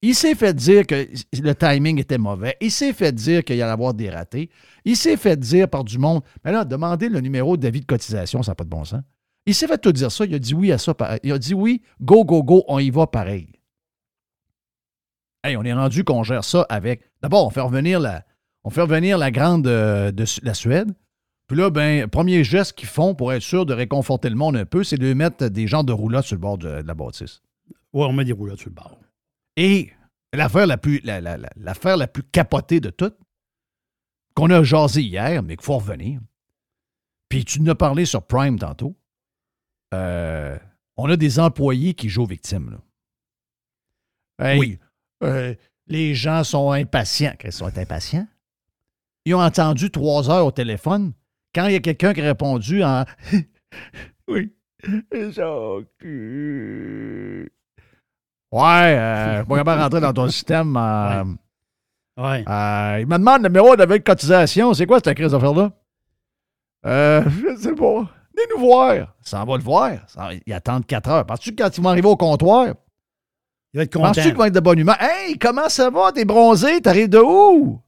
Il 0.00 0.14
s'est 0.14 0.34
fait 0.34 0.54
dire 0.54 0.86
que 0.86 1.06
le 1.42 1.54
timing 1.54 2.00
était 2.00 2.16
mauvais. 2.16 2.56
Il 2.62 2.70
s'est 2.70 2.94
fait 2.94 3.12
dire 3.12 3.44
qu'il 3.44 3.56
y 3.56 3.60
allait 3.60 3.70
avoir 3.70 3.92
des 3.92 4.08
ratés. 4.08 4.48
Il 4.86 4.96
s'est 4.96 5.18
fait 5.18 5.38
dire 5.38 5.68
par 5.68 5.84
du 5.84 5.98
monde, 5.98 6.22
mais 6.42 6.52
là, 6.52 6.64
demandez 6.64 7.10
le 7.10 7.20
numéro 7.20 7.58
d'avis 7.58 7.82
de 7.82 7.84
cotisation, 7.84 8.42
ça 8.42 8.52
n'a 8.52 8.54
pas 8.54 8.64
de 8.64 8.70
bon 8.70 8.86
sens. 8.86 9.02
Il 9.44 9.54
s'est 9.54 9.66
fait 9.66 9.76
tout 9.76 9.92
dire 9.92 10.10
ça. 10.10 10.24
Il 10.24 10.34
a 10.34 10.38
dit 10.38 10.54
oui 10.54 10.72
à 10.72 10.78
ça. 10.78 10.94
Il 11.22 11.32
a 11.32 11.38
dit 11.38 11.52
oui, 11.52 11.82
go, 12.00 12.24
go, 12.24 12.42
go, 12.42 12.64
on 12.66 12.78
y 12.78 12.88
va 12.88 13.06
pareil. 13.06 13.60
Hey, 15.44 15.58
on 15.58 15.64
est 15.64 15.74
rendu 15.74 16.04
qu'on 16.04 16.22
gère 16.22 16.44
ça 16.44 16.64
avec. 16.70 17.02
D'abord, 17.20 17.46
on 17.46 17.50
fait 17.50 17.60
revenir 17.60 18.00
la, 18.00 18.24
on 18.64 18.70
fait 18.70 18.80
revenir 18.80 19.18
la 19.18 19.30
grande 19.30 19.66
euh, 19.66 20.12
de 20.12 20.24
la 20.44 20.54
Suède. 20.54 20.94
Puis 21.52 21.60
là, 21.60 21.68
ben, 21.68 22.08
premier 22.08 22.44
geste 22.44 22.72
qu'ils 22.78 22.88
font 22.88 23.14
pour 23.14 23.30
être 23.30 23.42
sûr 23.42 23.66
de 23.66 23.74
réconforter 23.74 24.30
le 24.30 24.36
monde 24.36 24.56
un 24.56 24.64
peu, 24.64 24.84
c'est 24.84 24.96
de 24.96 25.12
mettre 25.12 25.48
des 25.48 25.66
gens 25.66 25.84
de 25.84 25.92
roulotte 25.92 26.24
sur 26.24 26.36
le 26.36 26.40
bord 26.40 26.56
de, 26.56 26.80
de 26.80 26.86
la 26.88 26.94
bâtisse. 26.94 27.42
Ouais, 27.92 28.06
on 28.06 28.12
met 28.14 28.24
des 28.24 28.32
roulettes 28.32 28.60
sur 28.60 28.70
le 28.70 28.74
bord. 28.74 28.98
Et 29.58 29.92
l'affaire 30.32 30.66
la 30.66 30.78
plus, 30.78 31.02
la, 31.04 31.20
la- 31.20 31.36
la- 31.36 31.52
l'affaire 31.56 31.98
la 31.98 32.06
plus 32.06 32.22
capotée 32.22 32.80
de 32.80 32.88
toutes, 32.88 33.18
qu'on 34.34 34.48
a 34.48 34.62
jasé 34.62 35.02
hier, 35.02 35.42
mais 35.42 35.56
qu'il 35.56 35.64
faut 35.66 35.76
revenir. 35.76 36.22
Puis 37.28 37.44
tu 37.44 37.60
nous 37.60 37.70
as 37.70 37.74
parlé 37.74 38.06
sur 38.06 38.22
Prime 38.26 38.58
tantôt. 38.58 38.96
Euh, 39.92 40.58
on 40.96 41.10
a 41.10 41.18
des 41.18 41.38
employés 41.38 41.92
qui 41.92 42.08
jouent 42.08 42.22
aux 42.22 42.26
victimes. 42.26 42.78
Là. 44.38 44.52
Hey, 44.52 44.58
Oui. 44.58 44.78
euh, 45.22 45.54
les 45.86 46.14
gens 46.14 46.44
sont 46.44 46.70
impatients. 46.70 47.34
Qu'est-ce 47.38 47.62
qu'ils 47.62 47.70
sont 47.72 47.78
impatients? 47.78 48.26
Ils 49.26 49.34
ont 49.34 49.42
entendu 49.42 49.90
trois 49.90 50.30
heures 50.30 50.46
au 50.46 50.50
téléphone 50.50 51.12
quand 51.54 51.66
il 51.66 51.72
y 51.72 51.76
a 51.76 51.80
quelqu'un 51.80 52.12
qui 52.14 52.20
a 52.20 52.24
répondu 52.24 52.82
en 52.82 53.04
Oui, 54.28 54.52
Jacques. 55.12 56.04
Ouais, 58.52 58.96
euh, 58.96 59.32
je 59.32 59.38
suis 59.38 59.46
pas 59.48 59.56
capable 59.56 59.78
de 59.78 59.82
rentrer 59.84 60.00
dans 60.00 60.12
ton 60.12 60.28
système. 60.28 60.76
euh, 60.76 61.24
Ouais. 62.18 62.44
euh, 62.46 62.98
il 63.00 63.06
me 63.06 63.16
demande 63.16 63.42
le 63.42 63.48
numéro 63.48 63.74
de 63.74 63.96
cotisation. 63.98 64.74
C'est 64.74 64.84
quoi 64.86 65.00
cette 65.02 65.16
crise 65.16 65.32
d'affaire-là? 65.32 65.72
Euh, 66.84 67.22
je 67.24 67.56
sais 67.56 67.74
pas. 67.74 68.10
Venez 68.34 68.46
nous 68.54 68.60
voir. 68.60 69.14
Ça 69.22 69.44
va 69.44 69.56
le 69.56 69.62
voir. 69.62 69.90
Ils 70.46 70.52
attendent 70.52 70.84
4 70.86 71.08
heures. 71.08 71.26
Penses-tu 71.26 71.54
que 71.54 71.62
quand 71.62 71.76
ils 71.76 71.82
vont 71.82 71.88
arriver 71.90 72.08
au 72.08 72.16
comptoir, 72.16 72.66
Il 73.72 73.78
va 73.78 73.82
être 73.84 73.92
content. 73.94 74.08
penses-tu 74.08 74.22
qu'ils 74.28 74.36
vont 74.36 74.44
être 74.44 74.54
de 74.54 74.60
bonne 74.60 74.78
humeur? 74.78 74.96
Hey, 75.00 75.38
comment 75.38 75.68
ça 75.70 75.88
va? 75.90 76.12
T'es 76.12 76.24
bronzé? 76.26 76.80
T'arrives 76.82 77.08
de 77.08 77.18
où? 77.18 77.80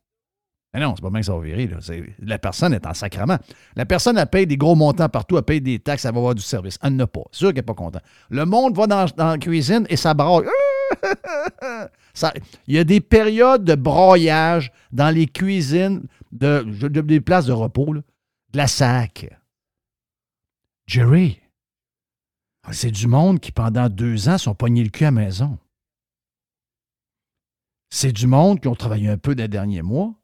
Mais 0.74 0.80
non, 0.80 0.94
c'est 0.96 1.02
pas 1.02 1.10
bien 1.10 1.20
que 1.20 1.26
ça 1.26 1.36
va 1.36 1.40
virer. 1.40 1.70
La 2.18 2.38
personne 2.40 2.74
est 2.74 2.84
en 2.84 2.94
sacrement. 2.94 3.38
La 3.76 3.86
personne, 3.86 4.18
elle 4.18 4.26
paye 4.26 4.44
des 4.44 4.56
gros 4.56 4.74
montants 4.74 5.08
partout, 5.08 5.36
elle 5.38 5.44
paye 5.44 5.60
des 5.60 5.78
taxes, 5.78 6.04
elle 6.04 6.12
va 6.12 6.18
avoir 6.18 6.34
du 6.34 6.42
service. 6.42 6.78
Elle 6.82 6.96
n'a 6.96 7.06
pas. 7.06 7.22
C'est 7.30 7.38
sûr 7.38 7.48
qu'elle 7.50 7.58
n'est 7.58 7.62
pas 7.62 7.74
content. 7.74 8.00
Le 8.28 8.44
monde 8.44 8.76
va 8.76 8.88
dans, 8.88 9.06
la 9.16 9.38
cuisine 9.38 9.86
et 9.88 9.96
ça 9.96 10.14
braille. 10.14 10.46
Il 12.66 12.74
y 12.74 12.78
a 12.78 12.84
des 12.84 13.00
périodes 13.00 13.64
de 13.64 13.76
broyage 13.76 14.72
dans 14.90 15.14
les 15.14 15.26
cuisines 15.26 16.02
de, 16.32 16.62
de- 16.64 17.00
des 17.00 17.20
places 17.20 17.46
de 17.46 17.52
repos, 17.52 17.94
de 17.94 18.02
la 18.52 18.66
SAC. 18.66 19.30
Jerry, 20.88 21.40
c'est 22.72 22.90
du 22.90 23.06
monde 23.06 23.38
qui, 23.38 23.52
pendant 23.52 23.88
deux 23.88 24.28
ans, 24.28 24.38
sont 24.38 24.54
pognés 24.56 24.82
le 24.82 24.90
cul 24.90 25.04
à 25.04 25.08
la 25.08 25.12
maison. 25.12 25.56
C'est 27.90 28.12
du 28.12 28.26
monde 28.26 28.60
qui 28.60 28.66
ont 28.66 28.74
travaillé 28.74 29.08
un 29.08 29.18
peu 29.18 29.36
des 29.36 29.46
derniers 29.46 29.82
mois 29.82 30.14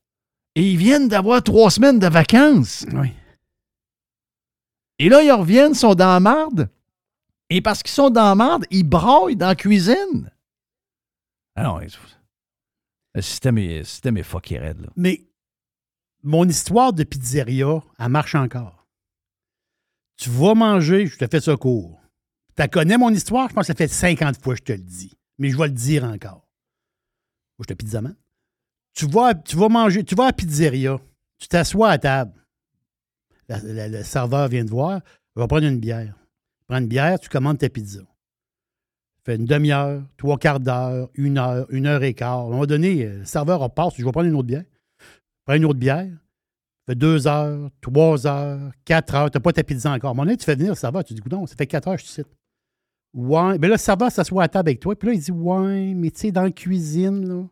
et 0.54 0.72
ils 0.72 0.76
viennent 0.76 1.08
d'avoir 1.08 1.42
trois 1.42 1.70
semaines 1.70 1.98
de 1.98 2.08
vacances. 2.08 2.84
Oui. 2.92 3.12
Et 4.98 5.08
là, 5.08 5.22
ils 5.22 5.32
reviennent, 5.32 5.74
sont 5.74 5.94
dans 5.94 6.12
la 6.12 6.20
marde. 6.20 6.68
Et 7.48 7.60
parce 7.60 7.82
qu'ils 7.82 7.92
sont 7.92 8.10
dans 8.10 8.24
la 8.24 8.34
marde, 8.34 8.66
ils 8.70 8.84
braillent 8.84 9.36
dans 9.36 9.48
la 9.48 9.54
cuisine. 9.54 10.30
Ah 11.56 11.64
non, 11.64 11.80
le 13.14 13.22
système 13.22 13.58
est, 13.58 13.78
le 13.78 13.84
système 13.84 14.16
est 14.18 14.22
fucké 14.22 14.58
raide, 14.58 14.80
là. 14.82 14.88
Mais 14.96 15.26
mon 16.22 16.46
histoire 16.48 16.92
de 16.92 17.02
pizzeria, 17.02 17.82
elle 17.98 18.08
marche 18.08 18.34
encore. 18.34 18.86
Tu 20.16 20.30
vas 20.30 20.54
manger, 20.54 21.06
je 21.06 21.16
te 21.16 21.26
fais 21.26 21.40
ça 21.40 21.56
court. 21.56 21.98
Tu 22.56 22.68
connais 22.68 22.98
mon 22.98 23.08
histoire? 23.08 23.48
Je 23.48 23.54
pense 23.54 23.62
que 23.62 23.72
ça 23.72 23.74
fait 23.74 23.88
50 23.88 24.42
fois 24.42 24.54
que 24.54 24.58
je 24.58 24.64
te 24.64 24.72
le 24.72 24.84
dis. 24.84 25.16
Mais 25.38 25.48
je 25.48 25.56
vais 25.56 25.68
le 25.68 25.72
dire 25.72 26.04
encore. 26.04 26.46
Moi, 27.58 27.64
je 27.66 27.66
te 27.66 27.72
pizzaman. 27.72 28.14
Tu 29.00 29.06
vas, 29.06 29.32
tu 29.32 29.56
vas 29.56 29.70
manger, 29.70 30.04
tu 30.04 30.14
vas 30.14 30.26
à 30.26 30.32
pizzeria, 30.34 30.98
tu 31.38 31.48
t'assois 31.48 31.88
à 31.88 31.96
table. 31.96 32.34
Le 33.48 34.02
serveur 34.02 34.46
vient 34.48 34.62
te 34.62 34.68
voir, 34.68 35.00
va 35.34 35.48
prendre 35.48 35.64
une 35.64 35.78
bière. 35.78 36.14
Prends 36.68 36.76
une 36.76 36.86
bière, 36.86 37.18
tu 37.18 37.30
commandes 37.30 37.56
ta 37.56 37.70
pizza. 37.70 38.00
Fait 39.24 39.36
une 39.36 39.46
demi-heure, 39.46 40.02
trois 40.18 40.36
quarts 40.36 40.60
d'heure, 40.60 41.08
une 41.14 41.38
heure, 41.38 41.66
une 41.70 41.86
heure 41.86 42.02
et 42.02 42.12
quart. 42.12 42.40
À 42.40 42.42
un 42.42 42.50
moment 42.50 42.66
donné, 42.66 43.06
euh, 43.06 43.18
le 43.20 43.24
serveur 43.24 43.60
repasse, 43.60 43.94
je 43.96 44.04
vais 44.04 44.12
prendre 44.12 44.28
une 44.28 44.34
autre 44.34 44.48
bière. 44.48 44.64
Prends 45.46 45.54
une 45.54 45.64
autre 45.64 45.78
bière. 45.78 46.10
Fait 46.84 46.94
deux 46.94 47.26
heures, 47.26 47.70
trois 47.80 48.26
heures, 48.26 48.70
quatre 48.84 49.14
heures, 49.14 49.30
tu 49.30 49.38
n'as 49.38 49.42
pas 49.42 49.54
ta 49.54 49.64
pizza 49.64 49.90
encore. 49.90 50.10
À 50.10 50.12
un 50.12 50.14
moment 50.14 50.26
donné, 50.26 50.36
tu 50.36 50.44
fais 50.44 50.56
venir 50.56 50.72
le 50.72 50.76
serveur, 50.76 51.04
tu 51.04 51.14
dis, 51.14 51.22
non, 51.30 51.46
ça 51.46 51.54
fait 51.56 51.66
quatre 51.66 51.88
heures, 51.88 51.96
je 51.96 52.04
te 52.04 52.10
cite. 52.10 52.28
Ouais. 53.14 53.56
Mais 53.58 53.68
là, 53.68 53.76
le 53.76 53.78
serveur 53.78 54.12
s'assoit 54.12 54.42
à 54.42 54.48
table 54.48 54.68
avec 54.68 54.80
toi, 54.80 54.94
puis 54.94 55.08
là, 55.08 55.14
il 55.14 55.20
dit, 55.20 55.32
ouais, 55.32 55.94
mais 55.94 56.10
tu 56.10 56.20
sais, 56.20 56.32
dans 56.32 56.42
la 56.42 56.50
cuisine, 56.50 57.26
là, 57.26 57.44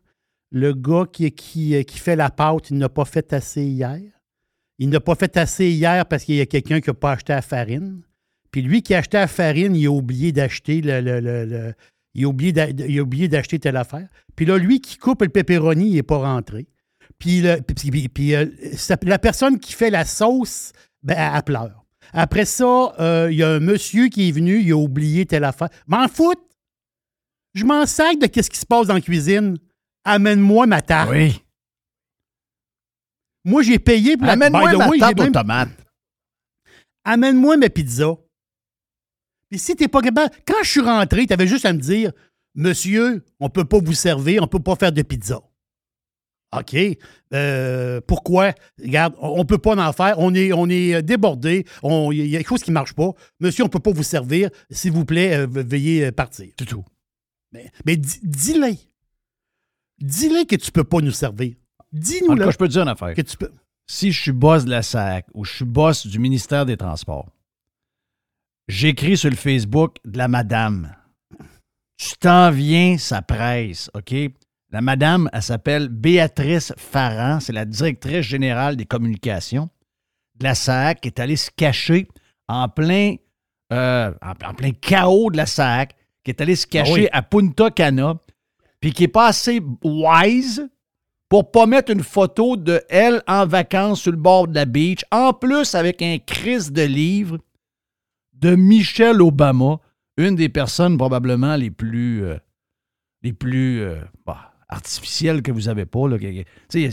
le 0.51 0.73
gars 0.73 1.05
euh, 1.21 1.29
qui 1.29 1.97
fait 1.99 2.15
la 2.15 2.29
pâte, 2.29 2.69
il 2.69 2.77
n'a 2.77 2.89
pas 2.89 3.05
fait 3.05 3.33
assez 3.33 3.63
hier. 3.63 4.01
Il 4.77 4.89
n'a 4.89 4.99
pas 4.99 5.15
fait 5.15 5.35
assez 5.37 5.69
hier 5.69 6.05
parce 6.05 6.23
qu'il 6.23 6.35
y 6.35 6.41
a 6.41 6.45
quelqu'un 6.45 6.79
qui 6.81 6.89
n'a 6.89 6.93
pas 6.93 7.11
acheté 7.11 7.33
la 7.33 7.41
farine. 7.41 8.01
Puis 8.51 8.61
lui 8.61 8.81
qui 8.81 8.95
a 8.95 8.99
acheté 8.99 9.17
la 9.17 9.27
farine, 9.27 9.75
il 9.75 9.85
a 9.87 9.91
oublié 9.91 10.31
d'acheter 10.31 10.81
le, 10.81 11.01
le- 11.01 11.73
d'acheter 13.27 13.59
telle 13.59 13.77
affaire. 13.77 14.07
Puis 14.35 14.45
là, 14.45 14.57
lui 14.57 14.81
qui 14.81 14.97
coupe 14.97 15.21
le 15.21 15.29
pepperoni, 15.29 15.89
il 15.89 15.95
n'est 15.95 16.03
pas 16.03 16.17
rentré. 16.17 16.67
Puis, 17.19 17.45
euh, 17.45 17.57
la 19.03 19.19
personne 19.19 19.59
qui 19.59 19.73
fait 19.73 19.89
la 19.89 20.05
sauce, 20.05 20.71
ben, 21.03 21.17
elle, 21.17 21.43
pleure. 21.43 21.85
Après 22.13 22.45
ça, 22.45 22.93
euh, 22.99 23.27
il 23.31 23.37
y 23.37 23.43
a 23.43 23.49
un 23.49 23.59
monsieur 23.59 24.07
qui 24.07 24.29
est 24.29 24.31
venu, 24.31 24.61
il 24.61 24.71
a 24.71 24.77
oublié 24.77 25.25
telle 25.25 25.43
affaire. 25.43 25.69
M'en 25.87 26.07
fout! 26.07 26.37
Je 27.53 27.65
m'en 27.65 27.85
sac 27.85 28.17
de 28.19 28.27
qu'est-ce 28.27 28.49
qui 28.49 28.57
se 28.59 28.65
passe 28.65 28.87
dans 28.87 28.93
la 28.93 29.01
cuisine. 29.01 29.57
Amène-moi 30.03 30.65
ma 30.67 30.81
tarte. 30.81 31.09
Oui. 31.11 31.41
Moi, 33.45 33.63
j'ai 33.63 33.79
payé 33.79 34.17
pour 34.17 34.27
la 34.27 34.33
Amène-moi 34.33 34.73
ma 34.73 34.87
way, 34.89 34.99
tarte 34.99 35.19
aux 35.19 35.23
même- 35.23 35.31
tomates. 35.31 35.69
Amène-moi 37.03 37.57
ma 37.57 37.69
pizza. 37.69 38.15
Puis 39.49 39.59
si 39.59 39.75
t'es 39.75 39.87
pas 39.87 40.01
capable, 40.01 40.33
quand 40.45 40.61
je 40.63 40.69
suis 40.69 40.81
rentré, 40.81 41.25
tu 41.25 41.33
avais 41.33 41.47
juste 41.47 41.65
à 41.65 41.73
me 41.73 41.79
dire 41.79 42.11
Monsieur, 42.55 43.23
on 43.39 43.49
peut 43.49 43.63
pas 43.65 43.79
vous 43.79 43.93
servir, 43.93 44.43
on 44.43 44.47
peut 44.47 44.59
pas 44.59 44.75
faire 44.75 44.91
de 44.91 45.01
pizza. 45.01 45.41
OK. 46.57 46.75
Euh, 47.33 48.01
pourquoi? 48.07 48.53
Regarde, 48.81 49.15
on 49.19 49.39
on 49.41 49.45
peut 49.45 49.59
pas 49.59 49.75
en 49.75 49.93
faire. 49.93 50.15
On 50.17 50.33
est, 50.33 50.51
on 50.51 50.67
est 50.67 51.01
débordé. 51.03 51.65
Il 51.83 52.25
y 52.25 52.35
a 52.35 52.39
quelque 52.39 52.49
chose 52.49 52.63
qui 52.63 52.71
marche 52.71 52.93
pas. 52.93 53.11
Monsieur, 53.39 53.63
on 53.63 53.69
peut 53.69 53.79
pas 53.79 53.91
vous 53.91 54.03
servir. 54.03 54.49
S'il 54.71 54.91
vous 54.91 55.05
plaît, 55.05 55.35
euh, 55.35 55.47
ve- 55.47 55.63
veuillez 55.63 56.05
euh, 56.07 56.11
partir. 56.11 56.47
C'est 56.57 56.65
tout. 56.65 56.83
Mais, 57.51 57.71
mais 57.85 57.97
di- 57.97 58.19
dis-le. 58.23 58.73
Dis-le 60.01 60.45
que 60.45 60.55
tu 60.55 60.71
peux 60.71 60.83
pas 60.83 60.99
nous 60.99 61.11
servir. 61.11 61.55
Dis-nous 61.91 62.35
là 62.35 62.51
je 62.51 62.57
peux 62.57 62.67
te 62.67 62.73
dire 62.73 62.83
une 62.83 62.89
affaire. 62.89 63.13
que 63.15 63.21
tu 63.21 63.35
peux. 63.37 63.51
si 63.87 64.11
je 64.11 64.21
suis 64.21 64.31
boss 64.31 64.65
de 64.65 64.69
la 64.69 64.81
SAC 64.83 65.25
ou 65.33 65.43
je 65.43 65.51
suis 65.53 65.65
boss 65.65 66.05
du 66.05 66.19
ministère 66.19 66.65
des 66.65 66.77
Transports, 66.77 67.27
j'écris 68.67 69.17
sur 69.17 69.29
le 69.29 69.35
Facebook 69.35 69.97
de 70.05 70.17
la 70.17 70.27
madame. 70.27 70.95
Tu 71.97 72.11
t'en 72.19 72.49
viens, 72.51 72.97
ça 72.97 73.21
presse, 73.21 73.89
OK? 73.93 74.13
La 74.71 74.81
madame, 74.81 75.29
elle 75.33 75.41
s'appelle 75.41 75.89
Béatrice 75.89 76.73
Farran, 76.77 77.39
c'est 77.39 77.53
la 77.53 77.65
directrice 77.65 78.21
générale 78.25 78.75
des 78.77 78.85
communications 78.85 79.69
de 80.35 80.43
la 80.43 80.55
SAC, 80.55 81.01
qui 81.01 81.07
est 81.07 81.19
allée 81.19 81.35
se 81.35 81.49
cacher 81.51 82.07
en 82.47 82.69
plein, 82.69 83.15
euh, 83.73 84.13
en, 84.21 84.47
en 84.47 84.53
plein 84.53 84.71
chaos 84.71 85.31
de 85.31 85.37
la 85.37 85.47
SAC, 85.47 85.95
qui 86.23 86.31
est 86.31 86.39
allée 86.39 86.55
se 86.55 86.67
cacher 86.67 86.93
oui. 86.93 87.07
à 87.11 87.23
Punta 87.23 87.71
Cana, 87.71 88.13
puis 88.79 88.93
qui 88.93 89.03
est 89.05 89.07
pas 89.09 89.27
assez 89.27 89.61
wise 89.83 90.69
pour 91.29 91.51
pas 91.51 91.67
mettre 91.67 91.91
une 91.91 92.03
photo 92.03 92.57
de 92.57 92.81
elle 92.89 93.21
en 93.27 93.45
vacances 93.45 94.01
sur 94.01 94.11
le 94.11 94.17
bord 94.17 94.47
de 94.47 94.55
la 94.55 94.65
beach, 94.65 95.05
en 95.11 95.31
plus 95.31 95.75
avec 95.75 96.01
un 96.01 96.17
crise 96.17 96.71
de 96.71 96.81
livre 96.81 97.37
de 98.33 98.55
Michelle 98.55 99.21
Obama, 99.21 99.79
une 100.17 100.35
des 100.35 100.49
personnes 100.49 100.97
probablement 100.97 101.55
les 101.55 101.69
plus 101.69 102.23
euh, 102.23 102.37
les 103.21 103.33
plus 103.33 103.81
euh, 103.81 104.01
bah, 104.25 104.53
artificielles 104.69 105.41
que 105.41 105.51
vous 105.51 105.69
avez 105.69 105.85
pas. 105.85 106.07
Là, 106.07 106.17
y 106.19 106.85
a- 106.85 106.89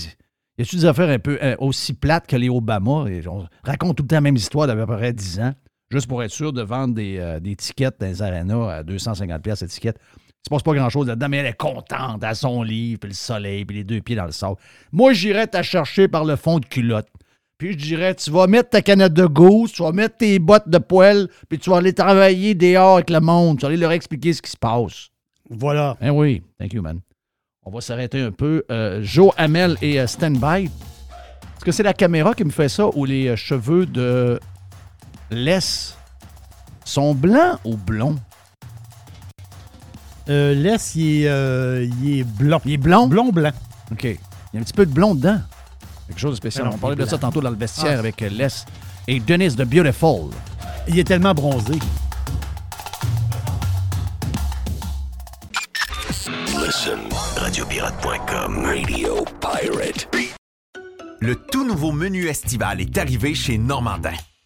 des 0.58 0.84
affaires 0.84 1.08
un 1.08 1.18
peu 1.18 1.38
euh, 1.42 1.56
aussi 1.58 1.94
plates 1.94 2.26
que 2.26 2.36
les 2.36 2.48
Obama? 2.48 3.06
Et 3.08 3.26
on 3.26 3.46
raconte 3.62 3.96
tout 3.96 4.06
le 4.08 4.14
la 4.14 4.20
même 4.20 4.36
histoire 4.36 4.66
d'à 4.66 4.74
peu 4.74 4.86
près 4.86 5.12
10 5.12 5.40
ans, 5.40 5.52
juste 5.90 6.08
pour 6.08 6.22
être 6.22 6.30
sûr 6.30 6.52
de 6.52 6.62
vendre 6.62 6.94
des, 6.94 7.56
tickets 7.56 8.00
dans 8.00 8.06
les 8.06 8.22
arénas 8.22 8.78
à 8.78 8.82
250 8.82 9.42
pièces 9.42 9.62
étiquette. 9.62 9.98
Il 10.25 10.25
se 10.46 10.50
passe 10.50 10.62
pas 10.62 10.74
grand-chose 10.74 11.08
là-dedans, 11.08 11.28
mais 11.28 11.38
elle 11.38 11.46
est 11.46 11.56
contente 11.56 12.22
à 12.22 12.34
son 12.34 12.62
livre, 12.62 13.00
puis 13.00 13.10
le 13.10 13.14
soleil, 13.14 13.64
puis 13.64 13.78
les 13.78 13.84
deux 13.84 14.00
pieds 14.00 14.14
dans 14.14 14.26
le 14.26 14.32
sable. 14.32 14.56
Moi, 14.92 15.12
j'irais 15.12 15.48
te 15.48 15.60
chercher 15.62 16.06
par 16.06 16.24
le 16.24 16.36
fond 16.36 16.60
de 16.60 16.66
culotte. 16.66 17.08
Puis 17.58 17.72
je 17.72 17.78
dirais, 17.78 18.14
tu 18.14 18.30
vas 18.30 18.46
mettre 18.46 18.70
ta 18.70 18.82
canette 18.82 19.14
de 19.14 19.26
gousse, 19.26 19.72
tu 19.72 19.82
vas 19.82 19.90
mettre 19.90 20.18
tes 20.18 20.38
bottes 20.38 20.68
de 20.68 20.78
poêle, 20.78 21.28
puis 21.48 21.58
tu 21.58 21.70
vas 21.70 21.78
aller 21.78 21.92
travailler 21.92 22.54
dehors 22.54 22.96
avec 22.96 23.10
le 23.10 23.20
monde. 23.20 23.58
Tu 23.58 23.62
vas 23.62 23.68
aller 23.68 23.76
leur 23.76 23.92
expliquer 23.92 24.34
ce 24.34 24.42
qui 24.42 24.50
se 24.50 24.56
passe. 24.56 25.08
Voilà. 25.50 25.96
Eh 26.00 26.10
oui, 26.10 26.42
thank 26.58 26.72
you, 26.74 26.82
man. 26.82 27.00
On 27.64 27.70
va 27.70 27.80
s'arrêter 27.80 28.20
un 28.20 28.30
peu. 28.30 28.62
Euh, 28.70 29.00
Joe 29.02 29.32
Hamel 29.36 29.76
et 29.82 29.98
euh, 29.98 30.06
Standby. 30.06 30.66
Est-ce 30.66 31.64
que 31.64 31.72
c'est 31.72 31.82
la 31.82 31.94
caméra 31.94 32.34
qui 32.34 32.44
me 32.44 32.50
fait 32.50 32.68
ça 32.68 32.88
ou 32.94 33.04
les 33.04 33.28
euh, 33.28 33.36
cheveux 33.36 33.86
de 33.86 34.38
Les 35.30 35.58
sont 36.84 37.14
blancs 37.14 37.58
ou 37.64 37.76
blonds? 37.76 38.16
Euh, 40.28 40.54
laisse, 40.54 40.94
il 40.96 41.22
est, 41.22 41.28
euh, 41.28 41.88
il 42.02 42.20
est 42.20 42.24
blond. 42.24 42.60
Il 42.64 42.72
est 42.72 42.76
blond? 42.78 43.06
Blond, 43.06 43.30
blanc. 43.30 43.52
OK. 43.92 44.04
Il 44.04 44.10
y 44.54 44.56
a 44.56 44.60
un 44.60 44.62
petit 44.64 44.72
peu 44.72 44.86
de 44.86 44.92
blond 44.92 45.14
dedans. 45.14 45.40
Quelque 46.08 46.18
chose 46.20 46.32
de 46.32 46.36
spécial. 46.36 46.66
Non, 46.66 46.72
On 46.74 46.78
parlait 46.78 46.96
de 46.96 47.04
ça 47.04 47.18
tantôt 47.18 47.40
dans 47.40 47.50
le 47.50 47.56
vestiaire 47.56 47.94
Ah. 47.96 47.98
avec 48.00 48.22
euh, 48.22 48.28
Les 48.28 48.48
et 49.08 49.20
Denise 49.20 49.54
de 49.56 49.64
Beautiful. 49.64 50.30
Il 50.88 50.98
est 50.98 51.04
tellement 51.04 51.32
bronzé. 51.34 51.74
Listen, 56.64 56.98
radiopirate.com, 57.36 58.64
Radio 58.64 59.24
Pirate. 59.40 60.08
Le 61.20 61.34
tout 61.36 61.66
nouveau 61.66 61.92
menu 61.92 62.26
estival 62.26 62.80
est 62.80 62.98
arrivé 62.98 63.34
chez 63.34 63.58
Normandin. 63.58 64.12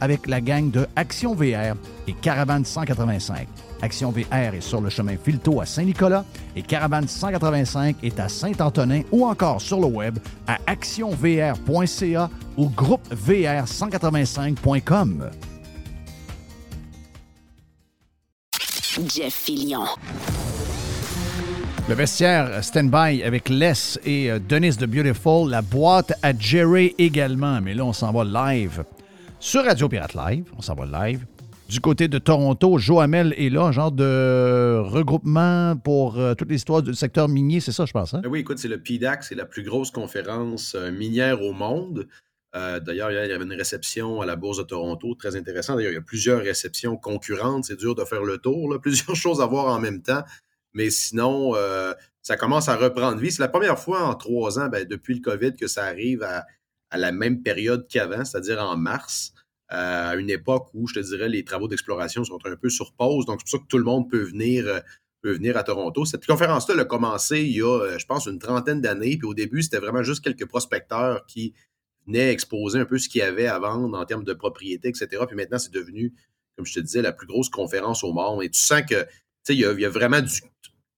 avec 0.00 0.26
la 0.26 0.40
gang 0.40 0.70
de 0.70 0.86
Action 0.96 1.34
VR 1.34 1.76
et 2.06 2.12
Caravane 2.12 2.64
185. 2.64 3.46
Action 3.80 4.10
VR 4.10 4.54
est 4.54 4.60
sur 4.60 4.80
le 4.80 4.90
chemin 4.90 5.16
Filto 5.16 5.60
à 5.60 5.66
Saint-Nicolas 5.66 6.24
et 6.56 6.62
Caravane 6.62 7.06
185 7.06 7.98
est 8.02 8.18
à 8.18 8.28
Saint-Antonin 8.28 9.02
ou 9.12 9.24
encore 9.26 9.60
sur 9.60 9.78
le 9.80 9.86
web 9.86 10.18
à 10.46 10.58
actionvr.ca 10.66 12.30
ou 12.56 12.68
groupevr185.com. 12.68 15.30
Jeff 19.06 19.34
Fillion. 19.34 19.84
Le 21.88 21.94
vestiaire 21.94 22.62
stand-by 22.62 23.22
avec 23.22 23.48
Les 23.48 23.98
et 24.04 24.30
euh, 24.30 24.38
Denis 24.38 24.76
de 24.76 24.84
Beautiful, 24.86 25.48
la 25.48 25.62
boîte 25.62 26.12
à 26.22 26.36
Jerry 26.36 26.94
également, 26.98 27.62
mais 27.62 27.72
là 27.72 27.84
on 27.84 27.94
s'en 27.94 28.12
va 28.12 28.24
live 28.24 28.84
sur 29.40 29.64
Radio 29.64 29.88
Pirate 29.88 30.14
Live. 30.14 30.50
On 30.56 30.62
s'en 30.62 30.74
va 30.74 31.06
live. 31.06 31.24
Du 31.68 31.80
côté 31.80 32.08
de 32.08 32.18
Toronto, 32.18 32.78
Joamel 32.78 33.34
est 33.36 33.50
là, 33.50 33.64
un 33.64 33.72
genre 33.72 33.92
de 33.92 34.80
regroupement 34.82 35.76
pour 35.76 36.18
euh, 36.18 36.34
toute 36.34 36.50
l'histoire 36.50 36.82
du 36.82 36.94
secteur 36.94 37.28
minier, 37.28 37.60
c'est 37.60 37.72
ça, 37.72 37.84
je 37.84 37.92
pense. 37.92 38.14
Hein? 38.14 38.22
Oui, 38.24 38.40
écoute, 38.40 38.58
c'est 38.58 38.68
le 38.68 38.82
PDAC, 38.82 39.22
c'est 39.22 39.34
la 39.34 39.44
plus 39.44 39.62
grosse 39.62 39.90
conférence 39.90 40.74
euh, 40.74 40.90
minière 40.90 41.42
au 41.42 41.52
monde. 41.52 42.08
Euh, 42.56 42.80
d'ailleurs, 42.80 43.10
il 43.10 43.14
y 43.14 43.32
avait 43.32 43.44
une 43.44 43.52
réception 43.52 44.22
à 44.22 44.26
la 44.26 44.34
Bourse 44.34 44.56
de 44.56 44.62
Toronto, 44.62 45.14
très 45.14 45.36
intéressant. 45.36 45.76
D'ailleurs, 45.76 45.92
il 45.92 45.96
y 45.96 45.98
a 45.98 46.02
plusieurs 46.02 46.40
réceptions 46.40 46.96
concurrentes. 46.96 47.64
C'est 47.64 47.78
dur 47.78 47.94
de 47.94 48.04
faire 48.04 48.24
le 48.24 48.38
tour, 48.38 48.78
plusieurs 48.82 49.14
choses 49.14 49.42
à 49.42 49.46
voir 49.46 49.66
en 49.66 49.78
même 49.78 50.00
temps. 50.00 50.22
Mais 50.72 50.88
sinon, 50.88 51.54
ça 52.22 52.36
commence 52.36 52.68
à 52.68 52.76
reprendre 52.76 53.18
vie. 53.18 53.32
C'est 53.32 53.42
la 53.42 53.48
première 53.48 53.78
fois 53.78 54.04
en 54.04 54.14
trois 54.14 54.58
ans, 54.58 54.68
ben, 54.68 54.86
depuis 54.86 55.14
le 55.14 55.20
COVID, 55.20 55.56
que 55.56 55.66
ça 55.66 55.84
arrive 55.84 56.22
à, 56.22 56.46
à 56.90 56.98
la 56.98 57.12
même 57.12 57.42
période 57.42 57.86
qu'avant, 57.88 58.24
c'est-à-dire 58.24 58.60
en 58.62 58.76
mars, 58.76 59.32
euh, 59.72 60.10
à 60.10 60.16
une 60.16 60.30
époque 60.30 60.68
où, 60.72 60.86
je 60.88 60.94
te 60.94 61.00
dirais, 61.00 61.28
les 61.28 61.44
travaux 61.44 61.68
d'exploration 61.68 62.24
sont 62.24 62.38
un 62.44 62.56
peu 62.56 62.70
sur 62.70 62.94
pause. 62.94 63.26
Donc, 63.26 63.40
c'est 63.40 63.50
pour 63.50 63.60
ça 63.60 63.64
que 63.64 63.68
tout 63.68 63.78
le 63.78 63.84
monde 63.84 64.08
peut 64.10 64.22
venir, 64.22 64.66
euh, 64.66 64.80
peut 65.20 65.32
venir 65.32 65.56
à 65.58 65.62
Toronto. 65.62 66.06
Cette 66.06 66.24
conférence-là 66.24 66.80
a 66.80 66.84
commencé 66.86 67.42
il 67.42 67.56
y 67.56 67.62
a, 67.62 67.66
euh, 67.66 67.98
je 67.98 68.06
pense, 68.06 68.26
une 68.26 68.38
trentaine 68.38 68.80
d'années. 68.80 69.18
Puis 69.18 69.26
au 69.26 69.34
début, 69.34 69.62
c'était 69.62 69.78
vraiment 69.78 70.02
juste 70.02 70.24
quelques 70.24 70.46
prospecteurs 70.46 71.26
qui 71.26 71.52
venaient 72.06 72.32
exposer 72.32 72.78
un 72.78 72.86
peu 72.86 72.98
ce 72.98 73.10
qu'il 73.10 73.18
y 73.18 73.22
avait 73.22 73.46
à 73.46 73.58
vendre 73.58 73.98
en 73.98 74.04
termes 74.06 74.24
de 74.24 74.32
propriété, 74.32 74.88
etc. 74.88 75.22
Puis 75.26 75.36
maintenant, 75.36 75.58
c'est 75.58 75.72
devenu, 75.72 76.14
comme 76.56 76.64
je 76.64 76.72
te 76.72 76.80
disais, 76.80 77.02
la 77.02 77.12
plus 77.12 77.26
grosse 77.26 77.50
conférence 77.50 78.02
au 78.04 78.14
monde. 78.14 78.42
Et 78.42 78.48
tu 78.48 78.60
sens 78.60 78.80
que, 78.88 79.02
tu 79.02 79.08
sais, 79.42 79.54
il, 79.54 79.60
y 79.60 79.84
a 79.84 79.90
vraiment 79.90 80.22
du, 80.22 80.40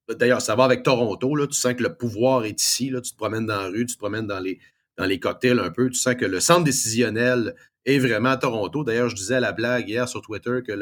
D'ailleurs, 0.08 0.42
ça 0.42 0.54
va 0.56 0.64
avec 0.64 0.82
Toronto, 0.82 1.36
là, 1.36 1.46
tu 1.46 1.54
sens 1.54 1.74
que 1.74 1.82
le 1.82 1.94
pouvoir 1.94 2.44
est 2.44 2.60
ici. 2.60 2.90
Là, 2.90 3.00
tu 3.00 3.12
te 3.12 3.16
promènes 3.16 3.46
dans 3.46 3.60
la 3.60 3.68
rue, 3.68 3.86
tu 3.86 3.94
te 3.94 3.98
promènes 3.98 4.26
dans 4.26 4.40
les, 4.40 4.58
dans 4.98 5.04
les 5.06 5.18
cocktails 5.18 5.58
un 5.58 5.70
peu. 5.70 5.88
Tu 5.90 5.98
sens 5.98 6.14
que 6.14 6.24
le 6.24 6.40
centre 6.40 6.64
décisionnel 6.64 7.54
est 7.86 7.98
vraiment 7.98 8.30
à 8.30 8.36
Toronto. 8.36 8.84
D'ailleurs, 8.84 9.08
je 9.08 9.16
disais 9.16 9.36
à 9.36 9.40
la 9.40 9.52
blague 9.52 9.88
hier 9.88 10.08
sur 10.08 10.20
Twitter 10.22 10.60
que 10.66 10.72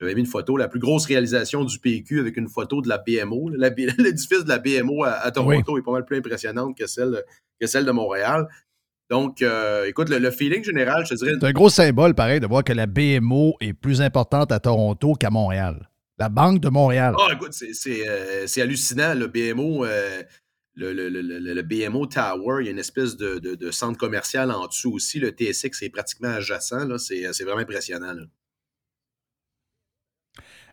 j'avais 0.00 0.14
mis 0.14 0.20
une 0.20 0.26
photo, 0.26 0.56
la 0.56 0.68
plus 0.68 0.80
grosse 0.80 1.06
réalisation 1.06 1.64
du 1.64 1.78
PQ 1.78 2.20
avec 2.20 2.36
une 2.36 2.48
photo 2.48 2.80
de 2.80 2.88
la 2.88 2.98
BMO. 2.98 3.50
L'édifice 3.98 4.44
de 4.44 4.48
la 4.48 4.58
BMO 4.58 5.04
à, 5.04 5.30
Toronto 5.30 5.76
est 5.78 5.82
pas 5.82 5.92
mal 5.92 6.04
plus 6.04 6.18
impressionnante 6.18 6.76
que 6.78 6.86
celle, 6.86 7.22
que 7.60 7.66
celle 7.66 7.84
de 7.84 7.90
Montréal. 7.90 8.48
Donc, 9.10 9.40
euh, 9.40 9.86
écoute, 9.86 10.10
le, 10.10 10.18
le 10.18 10.30
feeling 10.30 10.62
général, 10.62 11.04
je 11.06 11.14
te 11.14 11.18
dirais. 11.18 11.32
C'est 11.40 11.46
un 11.46 11.52
gros 11.52 11.70
symbole, 11.70 12.14
pareil, 12.14 12.40
de 12.40 12.46
voir 12.46 12.62
que 12.62 12.74
la 12.74 12.86
BMO 12.86 13.56
est 13.60 13.72
plus 13.72 14.02
importante 14.02 14.52
à 14.52 14.60
Toronto 14.60 15.14
qu'à 15.14 15.30
Montréal. 15.30 15.88
La 16.18 16.28
Banque 16.28 16.60
de 16.60 16.68
Montréal. 16.68 17.14
Ah, 17.18 17.32
écoute, 17.32 17.52
c'est- 17.52 17.72
c'est 17.74 18.06
euh, 18.08 18.62
hallucinant. 18.62 19.14
Le 19.14 19.26
BMO, 19.28 19.84
euh, 19.84 20.22
le, 20.78 21.08
le- 21.08 21.22
le- 21.22 21.38
le- 21.54 21.62
BMO 21.62 22.06
Tower, 22.06 22.58
il 22.62 22.66
y 22.66 22.68
a 22.68 22.70
une 22.70 22.78
espèce 22.78 23.16
de, 23.16 23.38
de- 23.38 23.70
centre 23.70 23.98
commercial 23.98 24.50
en 24.50 24.66
dessous 24.66 24.92
aussi. 24.92 25.18
Le 25.18 25.30
TSX 25.30 25.82
est 25.82 25.90
pratiquement 25.90 26.28
adjacent. 26.28 26.86
là. 26.86 26.98
C'est 26.98 27.44
vraiment 27.44 27.60
impressionnant. 27.60 28.14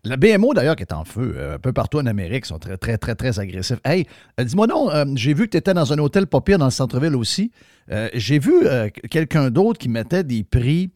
La 0.04 0.18
BMO, 0.18 0.54
d'ailleurs, 0.54 0.76
qui 0.76 0.84
est 0.84 0.94
en 0.94 1.04
feu 1.04 1.34
euh, 1.36 1.56
un 1.56 1.60
peu 1.60 1.74
partout 1.74 1.98
en 1.98 2.06
Amérique, 2.06 2.46
sont 2.46 2.60
très, 2.60 2.78
très, 2.78 3.00
très, 3.00 3.15
très 3.15 3.39
agressifs. 3.39 3.80
Hey, 3.84 4.06
euh, 4.39 4.44
dis-moi 4.44 4.68
non, 4.68 4.91
euh, 4.91 5.04
j'ai 5.15 5.34
vu 5.34 5.46
que 5.46 5.52
tu 5.52 5.58
étais 5.58 5.74
dans 5.74 5.91
un 5.94 5.98
hôtel 5.98 6.28
pas 6.28 6.41
pire 6.41 6.60
dans 6.60 6.65
le 6.65 6.72
centre-ville 6.72 7.15
aussi. 7.15 7.52
Euh, 7.91 8.08
j'ai 8.13 8.38
vu 8.38 8.54
euh, 8.68 8.89
quelqu'un 9.10 9.50
d'autre 9.50 9.80
qui 9.80 9.89
mettait 9.89 10.24
des 10.24 10.44
prix 10.44 10.91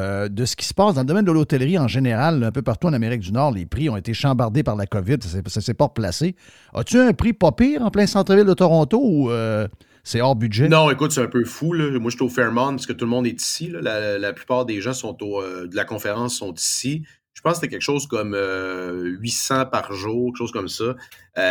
euh, 0.00 0.28
de 0.28 0.44
ce 0.44 0.56
qui 0.56 0.64
se 0.66 0.74
passe 0.74 0.94
dans 0.94 1.02
le 1.02 1.06
domaine 1.06 1.24
de 1.24 1.32
l'hôtellerie 1.32 1.78
en 1.78 1.88
général, 1.88 2.42
un 2.42 2.50
peu 2.52 2.62
partout 2.62 2.86
en 2.88 2.92
Amérique 2.92 3.20
du 3.20 3.32
Nord. 3.32 3.52
Les 3.52 3.66
prix 3.66 3.88
ont 3.88 3.96
été 3.96 4.14
chambardés 4.14 4.62
par 4.62 4.76
la 4.76 4.86
COVID, 4.86 5.16
ça 5.20 5.38
ne 5.44 5.48
s'est 5.60 5.74
pas 5.74 5.84
replacé. 5.84 6.34
As-tu 6.74 6.98
un 6.98 7.12
prix 7.12 7.32
pas 7.32 7.52
pire 7.52 7.82
en 7.82 7.90
plein 7.90 8.06
centre-ville 8.06 8.44
de 8.46 8.54
Toronto 8.54 9.00
ou 9.02 9.30
euh, 9.30 9.68
c'est 10.02 10.20
hors 10.20 10.34
budget? 10.36 10.68
Non, 10.68 10.90
écoute, 10.90 11.12
c'est 11.12 11.22
un 11.22 11.26
peu 11.28 11.44
fou. 11.44 11.72
Là. 11.72 11.98
Moi, 11.98 12.10
je 12.10 12.16
suis 12.16 12.24
au 12.24 12.28
Fairmont 12.28 12.70
parce 12.70 12.86
que 12.86 12.92
tout 12.92 13.04
le 13.04 13.10
monde 13.10 13.26
est 13.26 13.40
ici. 13.40 13.68
là. 13.68 13.80
La, 13.82 14.18
la 14.18 14.32
plupart 14.32 14.64
des 14.64 14.80
gens 14.80 14.94
sont 14.94 15.16
au, 15.22 15.40
euh, 15.42 15.66
de 15.66 15.76
la 15.76 15.84
conférence 15.84 16.36
sont 16.36 16.52
ici. 16.54 17.04
Je 17.32 17.42
pense 17.42 17.52
que 17.54 17.60
c'était 17.60 17.68
quelque 17.68 17.82
chose 17.82 18.06
comme 18.06 18.34
euh, 18.34 19.16
800 19.20 19.66
par 19.66 19.92
jour, 19.94 20.26
quelque 20.26 20.36
chose 20.38 20.52
comme 20.52 20.68
ça. 20.68 20.94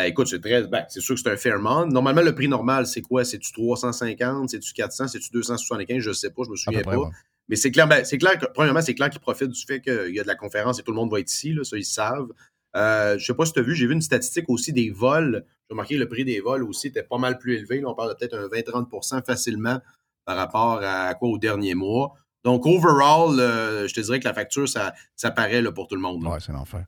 Écoute, 0.05 0.27
c'est 0.27 0.39
très. 0.41 0.67
Ben, 0.67 0.83
c'est 0.89 0.99
sûr 0.99 1.15
que 1.15 1.21
c'est 1.21 1.31
un 1.31 1.37
Fairmont. 1.37 1.87
Normalement, 1.87 2.21
le 2.21 2.35
prix 2.35 2.47
normal, 2.47 2.85
c'est 2.85 3.01
quoi? 3.01 3.23
C'est-tu 3.25 3.51
350? 3.53 4.49
C'est-tu 4.49 4.73
400? 4.73 5.07
C'est-tu 5.07 5.29
275? 5.31 5.99
Je 5.99 6.11
sais 6.11 6.29
pas, 6.29 6.43
je 6.45 6.51
me 6.51 6.55
souviens 6.55 6.81
pas. 6.81 6.95
ouais. 6.97 7.09
Mais 7.49 7.55
c'est 7.55 7.71
clair, 7.71 7.87
ben, 7.87 8.05
c'est 8.05 8.17
clair 8.17 8.37
que, 8.37 8.45
premièrement, 8.45 8.81
c'est 8.81 8.93
clair 8.93 9.09
qu'ils 9.09 9.19
profitent 9.19 9.49
du 9.49 9.65
fait 9.65 9.81
qu'il 9.81 10.15
y 10.15 10.19
a 10.19 10.23
de 10.23 10.27
la 10.27 10.35
conférence 10.35 10.79
et 10.79 10.83
tout 10.83 10.91
le 10.91 10.97
monde 10.97 11.11
va 11.11 11.19
être 11.19 11.31
ici, 11.31 11.51
là, 11.53 11.63
ça, 11.63 11.77
ils 11.77 11.85
savent. 11.85 12.29
Euh, 12.75 13.17
je 13.17 13.25
sais 13.25 13.33
pas 13.33 13.45
si 13.45 13.53
tu 13.53 13.59
as 13.59 13.63
vu, 13.63 13.75
j'ai 13.75 13.87
vu 13.87 13.93
une 13.93 14.01
statistique 14.01 14.45
aussi 14.49 14.71
des 14.71 14.91
vols. 14.91 15.43
J'ai 15.67 15.73
remarqué 15.73 15.95
que 15.95 15.99
le 15.99 16.07
prix 16.07 16.23
des 16.23 16.39
vols 16.39 16.63
aussi 16.63 16.87
était 16.87 17.03
pas 17.03 17.17
mal 17.17 17.39
plus 17.39 17.55
élevé. 17.55 17.83
On 17.85 17.95
parle 17.95 18.09
de 18.09 18.13
peut-être 18.13 18.35
un 18.35 18.47
20-30% 18.47 19.25
facilement 19.25 19.79
par 20.25 20.37
rapport 20.37 20.79
à 20.83 21.13
quoi 21.15 21.29
au 21.29 21.37
dernier 21.39 21.73
mois. 21.73 22.13
Donc, 22.43 22.65
overall, 22.65 23.39
euh, 23.39 23.87
je 23.87 23.93
te 23.93 23.99
dirais 23.99 24.19
que 24.19 24.27
la 24.27 24.33
facture, 24.33 24.69
ça, 24.69 24.93
ça 25.15 25.31
paraît 25.31 25.61
là, 25.61 25.71
pour 25.71 25.87
tout 25.87 25.95
le 25.95 26.01
monde. 26.01 26.23
Ouais, 26.23 26.37
c'est 26.39 26.53
l'enfer. 26.53 26.85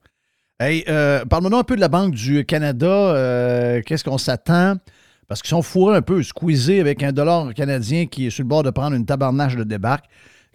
Hey, 0.60 0.84
euh, 0.88 1.26
parle-moi 1.26 1.60
un 1.60 1.63
peu 1.63 1.76
de 1.76 1.82
la 1.82 1.88
Banque 1.88 2.13
du 2.13 2.45
Canada. 2.45 2.88
Euh, 2.88 3.82
Qu'est-ce 3.84 4.04
qu'on 4.04 4.19
s'attend? 4.19 4.76
Parce 5.28 5.41
qu'ils 5.41 5.50
sont 5.50 5.63
fourrés 5.63 5.97
un 5.97 6.02
peu, 6.02 6.21
squeezés 6.21 6.80
avec 6.80 7.02
un 7.04 7.12
dollar 7.12 7.54
canadien 7.54 8.06
qui 8.06 8.28
est 8.28 8.30
sur 8.30 8.43
le 8.43 8.50
bord 8.50 8.63
de 8.63 8.69
prendre 8.69 8.95
une 8.95 9.06
tabarnache 9.06 9.56
de 9.56 9.63
débarque, 9.63 10.06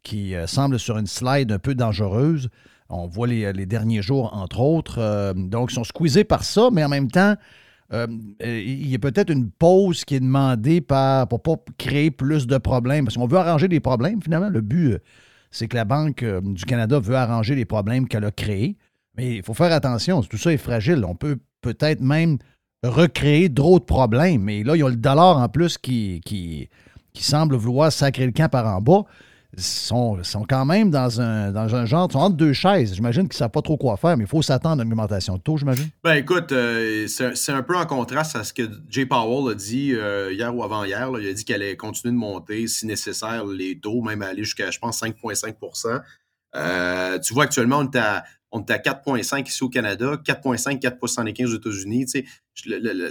qui 0.06 0.36
euh, 0.36 0.46
semble 0.46 0.78
sur 0.78 0.98
une 0.98 1.08
slide 1.08 1.50
un 1.50 1.58
peu 1.58 1.74
dangereuse. 1.74 2.48
On 2.88 3.08
voit 3.08 3.26
les, 3.26 3.52
les 3.52 3.66
derniers 3.66 4.02
jours, 4.02 4.32
entre 4.32 4.60
autres. 4.60 4.98
Euh, 5.00 5.34
donc, 5.34 5.72
ils 5.72 5.74
sont 5.74 5.82
squeezés 5.82 6.22
par 6.22 6.44
ça, 6.44 6.68
mais 6.72 6.84
en 6.84 6.88
même 6.88 7.10
temps, 7.10 7.34
euh, 7.92 8.06
euh, 8.44 8.62
il 8.64 8.88
y 8.88 8.94
a 8.94 9.00
peut-être 9.00 9.30
une 9.30 9.50
pause 9.50 10.04
qui 10.04 10.14
est 10.14 10.20
demandée 10.20 10.80
pour 10.80 10.96
ne 10.96 11.24
pas 11.24 11.56
créer 11.76 12.12
plus 12.12 12.46
de 12.46 12.56
problèmes. 12.58 13.04
Parce 13.04 13.16
qu'on 13.16 13.26
veut 13.26 13.38
arranger 13.38 13.66
des 13.66 13.80
problèmes, 13.80 14.22
finalement. 14.22 14.48
Le 14.48 14.60
but, 14.60 14.92
euh, 14.92 14.98
c'est 15.50 15.66
que 15.66 15.74
la 15.74 15.84
Banque 15.84 16.22
euh, 16.22 16.40
du 16.40 16.64
Canada 16.64 17.00
veut 17.00 17.16
arranger 17.16 17.56
les 17.56 17.64
problèmes 17.64 18.06
qu'elle 18.06 18.24
a 18.24 18.30
créés. 18.30 18.76
Mais 19.16 19.36
il 19.38 19.42
faut 19.42 19.54
faire 19.54 19.72
attention, 19.72 20.22
tout 20.22 20.38
ça 20.38 20.52
est 20.52 20.56
fragile. 20.56 21.04
On 21.04 21.16
peut 21.16 21.38
peut-être 21.62 22.00
même 22.00 22.38
recréer 22.84 23.48
d'autres 23.48 23.86
problèmes. 23.86 24.42
Mais 24.42 24.62
là, 24.62 24.76
il 24.76 24.80
y 24.80 24.84
a 24.84 24.88
le 24.88 24.94
dollar 24.94 25.38
en 25.38 25.48
plus 25.48 25.78
qui, 25.78 26.20
qui 26.24 26.68
semble 27.24 27.56
vouloir 27.56 27.90
sacrer 27.90 28.26
le 28.26 28.32
camp 28.32 28.48
par 28.48 28.66
en 28.66 28.80
bas. 28.80 29.02
Sont, 29.58 30.22
sont 30.22 30.44
quand 30.44 30.66
même 30.66 30.90
dans 30.90 31.20
un, 31.20 31.50
dans 31.50 31.74
un 31.74 31.86
genre, 31.86 32.10
sont 32.12 32.18
entre 32.18 32.36
deux 32.36 32.52
chaises. 32.52 32.94
J'imagine 32.94 33.22
qu'ils 33.22 33.36
ne 33.36 33.38
savent 33.38 33.50
pas 33.50 33.62
trop 33.62 33.76
quoi 33.78 33.96
faire, 33.96 34.16
mais 34.16 34.24
il 34.24 34.28
faut 34.28 34.42
s'attendre 34.42 34.82
à 34.82 34.84
une 34.84 34.92
augmentation 34.92 35.36
de 35.36 35.40
taux, 35.42 35.56
j'imagine. 35.56 35.88
Ben 36.04 36.14
écoute, 36.16 36.52
euh, 36.52 37.06
c'est 37.08 37.52
un 37.52 37.62
peu 37.62 37.74
en 37.76 37.86
contraste 37.86 38.36
à 38.36 38.44
ce 38.44 38.52
que 38.52 38.68
Jay 38.90 39.06
Powell 39.06 39.52
a 39.52 39.54
dit 39.54 39.92
euh, 39.94 40.30
hier 40.32 40.54
ou 40.54 40.62
avant-hier. 40.62 41.10
Il 41.20 41.28
a 41.28 41.32
dit 41.32 41.44
qu'elle 41.44 41.62
allait 41.62 41.76
continuer 41.76 42.12
de 42.12 42.18
monter, 42.18 42.66
si 42.66 42.86
nécessaire, 42.86 43.46
les 43.46 43.78
taux, 43.78 44.02
même 44.02 44.20
aller 44.22 44.44
jusqu'à, 44.44 44.70
je 44.70 44.78
pense, 44.78 45.00
5,5% 45.02 46.00
Euh, 46.54 47.18
Tu 47.20 47.32
vois, 47.34 47.44
actuellement, 47.44 47.78
on 47.78 47.90
est 47.90 47.96
à, 47.96 48.24
on 48.52 48.60
est 48.62 48.70
à 48.70 48.78
4,5 48.78 49.48
ici 49.48 49.62
au 49.64 49.68
Canada, 49.68 50.16
4,5, 50.24 50.80
4,75% 50.80 51.44
aux 51.46 51.54
États-Unis. 51.56 52.06
Tu 52.06 52.68
le- 52.68 52.78
le- 52.78 52.92
le- 52.92 53.10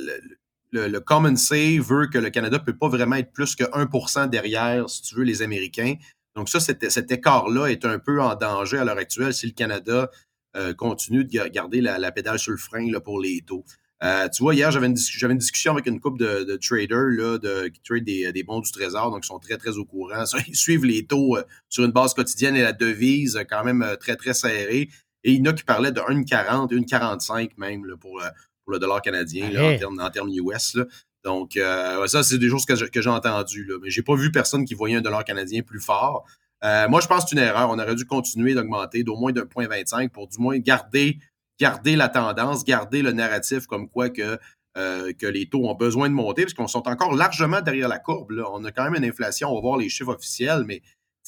le- 0.72 0.88
le 0.88 1.00
Common 1.00 1.36
Say 1.38 1.78
veut 1.80 2.08
que 2.08 2.18
le 2.18 2.30
Canada 2.30 2.58
ne 2.58 2.64
peut 2.64 2.76
pas 2.78 2.90
vraiment 2.90 3.16
être 3.16 3.32
plus 3.32 3.56
que 3.56 3.64
1% 3.74 4.28
derrière, 4.28 4.90
si 4.90 5.02
tu 5.04 5.16
veux, 5.16 5.24
les 5.24 5.42
Américains. 5.42 5.94
Donc 6.36 6.50
ça, 6.50 6.60
cet, 6.60 7.12
écart-là 7.12 7.68
est 7.68 7.86
un 7.86 8.00
peu 8.00 8.22
en 8.22 8.36
danger 8.36 8.78
à 8.78 8.84
l'heure 8.86 8.98
actuelle 8.98 9.34
si 9.34 9.46
le 9.48 9.54
Canada 9.54 10.10
euh, 10.58 10.74
continue 10.74 11.24
de 11.24 11.30
ga- 11.30 11.50
garder 11.50 11.82
la, 11.82 11.98
la 11.98 12.12
pédale 12.12 12.40
sur 12.40 12.52
le 12.52 12.58
frein 12.58 12.92
là, 12.92 13.00
pour 13.00 13.20
les 13.22 13.42
taux. 13.42 13.64
Euh, 14.04 14.28
tu 14.28 14.44
vois, 14.44 14.54
hier, 14.54 14.70
j'avais 14.72 14.88
une, 14.88 14.94
dis- 14.94 15.10
j'avais 15.18 15.32
une 15.34 15.40
discussion 15.40 15.72
avec 15.72 15.86
une 15.86 16.02
couple 16.02 16.20
de, 16.20 16.44
de 16.44 16.58
traders 16.58 17.08
là, 17.18 17.38
de, 17.38 17.70
qui 17.70 17.80
trade 17.82 18.04
des, 18.04 18.32
des 18.34 18.44
bons 18.44 18.60
du 18.60 18.70
trésor, 18.72 19.10
donc 19.12 19.24
ils 19.24 19.28
sont 19.28 19.40
très, 19.40 19.58
très 19.58 19.78
au 19.78 19.86
courant. 19.86 20.26
Ça, 20.26 20.38
Ils 20.48 20.56
suivent 20.56 20.84
les 20.86 21.06
taux 21.06 21.38
euh, 21.38 21.44
sur 21.70 21.86
une 21.86 21.92
base 21.92 22.14
quotidienne 22.14 22.56
et 22.58 22.62
la 22.64 22.74
devise 22.74 23.40
quand 23.50 23.64
même 23.64 23.96
très, 24.00 24.18
très 24.18 24.34
serrée. 24.34 24.90
Et 25.24 25.32
il 25.32 25.38
y 25.40 25.42
en 25.42 25.52
a 25.52 25.54
qui 25.54 25.64
parlaient 25.64 25.94
de 25.94 26.02
1,40, 26.02 26.72
1,45 26.74 27.52
même 27.58 27.86
là, 27.86 27.96
pour, 27.98 28.22
pour 28.64 28.74
le 28.74 28.80
dollar 28.80 29.02
canadien 29.02 29.50
là, 29.50 29.62
en 29.76 29.78
termes 29.78 30.00
en 30.02 30.10
termes 30.10 30.30
US. 30.30 30.76
là. 30.76 30.86
Donc, 31.26 31.58
euh, 31.58 32.06
ça, 32.06 32.22
c'est 32.22 32.38
des 32.38 32.50
choses 32.50 32.66
que 32.66 32.76
j'ai 32.76 33.10
entendues. 33.10 33.66
Là. 33.66 33.78
Mais 33.82 33.90
j'ai 33.90 34.04
pas 34.04 34.16
vu 34.16 34.32
personne 34.32 34.64
qui 34.64 34.76
voyait 34.76 34.96
un 34.96 35.02
dollar 35.02 35.26
canadien 35.26 35.64
plus 35.64 35.82
fort. 35.82 36.24
Euh, 36.64 36.88
moi, 36.88 37.02
je 37.02 37.08
pense 37.08 37.24
que 37.24 37.32
c'est 37.32 37.36
une 37.36 37.42
erreur. 37.42 37.70
On 37.72 37.80
aurait 37.80 37.96
dû 37.96 38.06
continuer 38.06 38.54
d'augmenter 38.54 39.04
d'au 39.04 39.18
moins 39.18 39.32
d'un 39.32 39.48
point 39.48 39.68
25 39.68 40.12
pour 40.12 40.28
du 40.28 40.38
moins 40.38 40.60
garder, 40.60 41.18
la 41.60 42.10
tendance, 42.10 42.64
garder 42.64 43.02
le 43.02 43.12
narratif 43.12 43.66
comme 43.66 43.90
quoi 43.90 44.10
que, 44.10 44.38
euh, 44.78 45.12
les 45.22 45.50
taux 45.50 45.68
ont 45.68 45.74
besoin 45.74 46.10
de 46.10 46.14
monter, 46.14 46.46
parce 46.46 46.54
qu'on 46.54 46.66
encore 46.66 47.16
largement 47.16 47.62
derrière 47.62 47.88
la 47.88 47.98
courbe. 47.98 48.34
On 48.52 48.64
a 48.64 48.72
quand 48.72 48.84
même 48.84 48.96
une 48.96 49.10
inflation, 49.10 49.50
on 49.50 49.56
va 49.56 49.62
voir 49.62 49.78
les 49.78 49.90
chiffres 49.90 50.14
officiels, 50.14 50.64
mais 50.68 50.82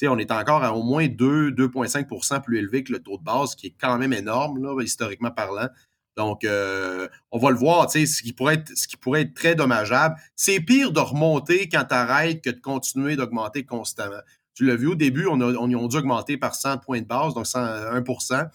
on 0.04 0.20
est 0.20 0.32
encore 0.32 0.64
à 0.64 0.76
au 0.76 0.84
moins 0.84 1.08
2, 1.08 1.52
2,5% 1.52 2.44
plus 2.44 2.60
élevé 2.60 2.84
que 2.84 2.92
le 2.92 3.00
taux 3.00 3.18
de 3.18 3.24
base, 3.24 3.56
qui 3.56 3.68
est 3.68 3.76
quand 3.80 3.98
même 3.98 4.14
énorme, 4.14 4.62
là, 4.62 4.80
historiquement 4.84 5.32
parlant. 5.32 5.70
Donc, 6.18 6.44
euh, 6.44 7.08
on 7.32 7.38
va 7.38 7.52
le 7.52 7.56
voir, 7.58 7.90
ce 7.92 8.22
qui 8.22 8.34
pourrait 8.34 8.56
être, 8.56 9.34
très 9.36 9.56
dommageable. 9.56 10.16
C'est 10.36 10.60
pire 10.60 10.92
de 10.92 11.00
remonter 11.00 11.70
quand 11.70 11.86
tu 11.86 11.94
arrêtes 11.94 12.44
que 12.44 12.50
de 12.50 12.60
continuer 12.60 13.16
d'augmenter 13.16 13.64
constamment. 13.64 14.20
Tu 14.56 14.66
l'as 14.66 14.76
vu 14.76 14.88
au 14.88 14.96
début, 14.96 15.28
on 15.28 15.40
a, 15.40 15.54
on, 15.54 15.68
dû 15.88 15.98
augmenter 15.98 16.38
par 16.38 16.56
100 16.56 16.80
points 16.80 17.02
de 17.02 17.06
base, 17.06 17.36
donc 17.36 17.46
100, 17.46 17.60
1% 17.60 18.50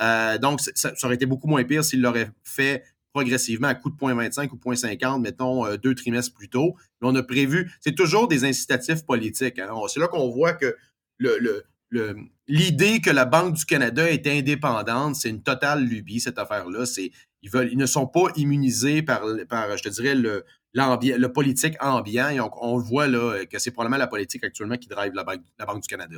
Euh, 0.00 0.38
Donc, 0.38 0.60
ça, 0.60 0.92
aurait 1.02 1.16
été 1.16 1.26
beaucoup 1.26 1.48
moins 1.48 1.64
pire 1.64 1.82
s'il 1.82 2.00
l'aurait 2.00 2.30
fait 2.44 2.84
progressivement 3.12 3.66
à 3.66 3.74
coup 3.74 3.90
de 3.90 3.96
0.25 3.96 4.50
ou 4.52 4.56
0.50, 4.56 5.20
mettons, 5.20 5.66
euh, 5.66 5.76
deux 5.76 5.96
trimestres 5.96 6.32
plus 6.32 6.48
tôt. 6.48 6.76
Mais 7.00 7.08
on 7.08 7.14
a 7.16 7.22
prévu, 7.24 7.72
c'est 7.80 7.96
toujours 7.96 8.28
des 8.28 8.44
incitatifs 8.44 9.04
politiques. 9.04 9.58
hein. 9.58 9.70
C'est 9.88 9.98
là 9.98 10.06
qu'on 10.06 10.30
voit 10.30 10.52
que 10.52 10.76
le- 11.16 11.64
l'idée 11.90 13.00
que 13.00 13.10
la 13.10 13.24
Banque 13.24 13.54
du 13.54 13.64
Canada 13.64 14.08
est 14.10 14.26
indépendante, 14.26 15.16
c'est 15.16 15.30
une 15.30 15.42
totale 15.42 15.84
lubie, 15.84 16.20
cette 16.20 16.38
affaire-là. 16.38 16.86
C'est, 16.86 17.10
ils, 17.42 17.78
ne 17.78 17.86
sont 17.86 18.06
pas 18.06 18.26
immunisés 18.36 19.02
par, 19.02 19.22
je 19.26 19.82
te 19.82 19.88
dirais, 19.88 20.14
le, 20.14 21.26
politique 21.32 21.76
ambiant. 21.80 22.28
Et 22.28 22.40
on, 22.40 22.50
on 22.60 22.78
voit 22.78 23.06
là, 23.06 23.44
que 23.46 23.58
c'est 23.58 23.70
probablement 23.70 23.98
la 23.98 24.06
politique 24.06 24.44
actuellement 24.44 24.76
qui 24.76 24.88
drive 24.88 25.12
la 25.14 25.24
Banque, 25.24 25.82
du 25.82 25.88
Canada. 25.88 26.16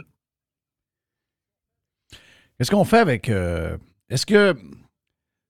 Qu'est-ce 2.59 2.71
qu'on 2.71 2.85
fait 2.85 2.99
avec. 2.99 3.29
euh, 3.29 3.77
Est-ce 4.09 4.27
que. 4.27 4.57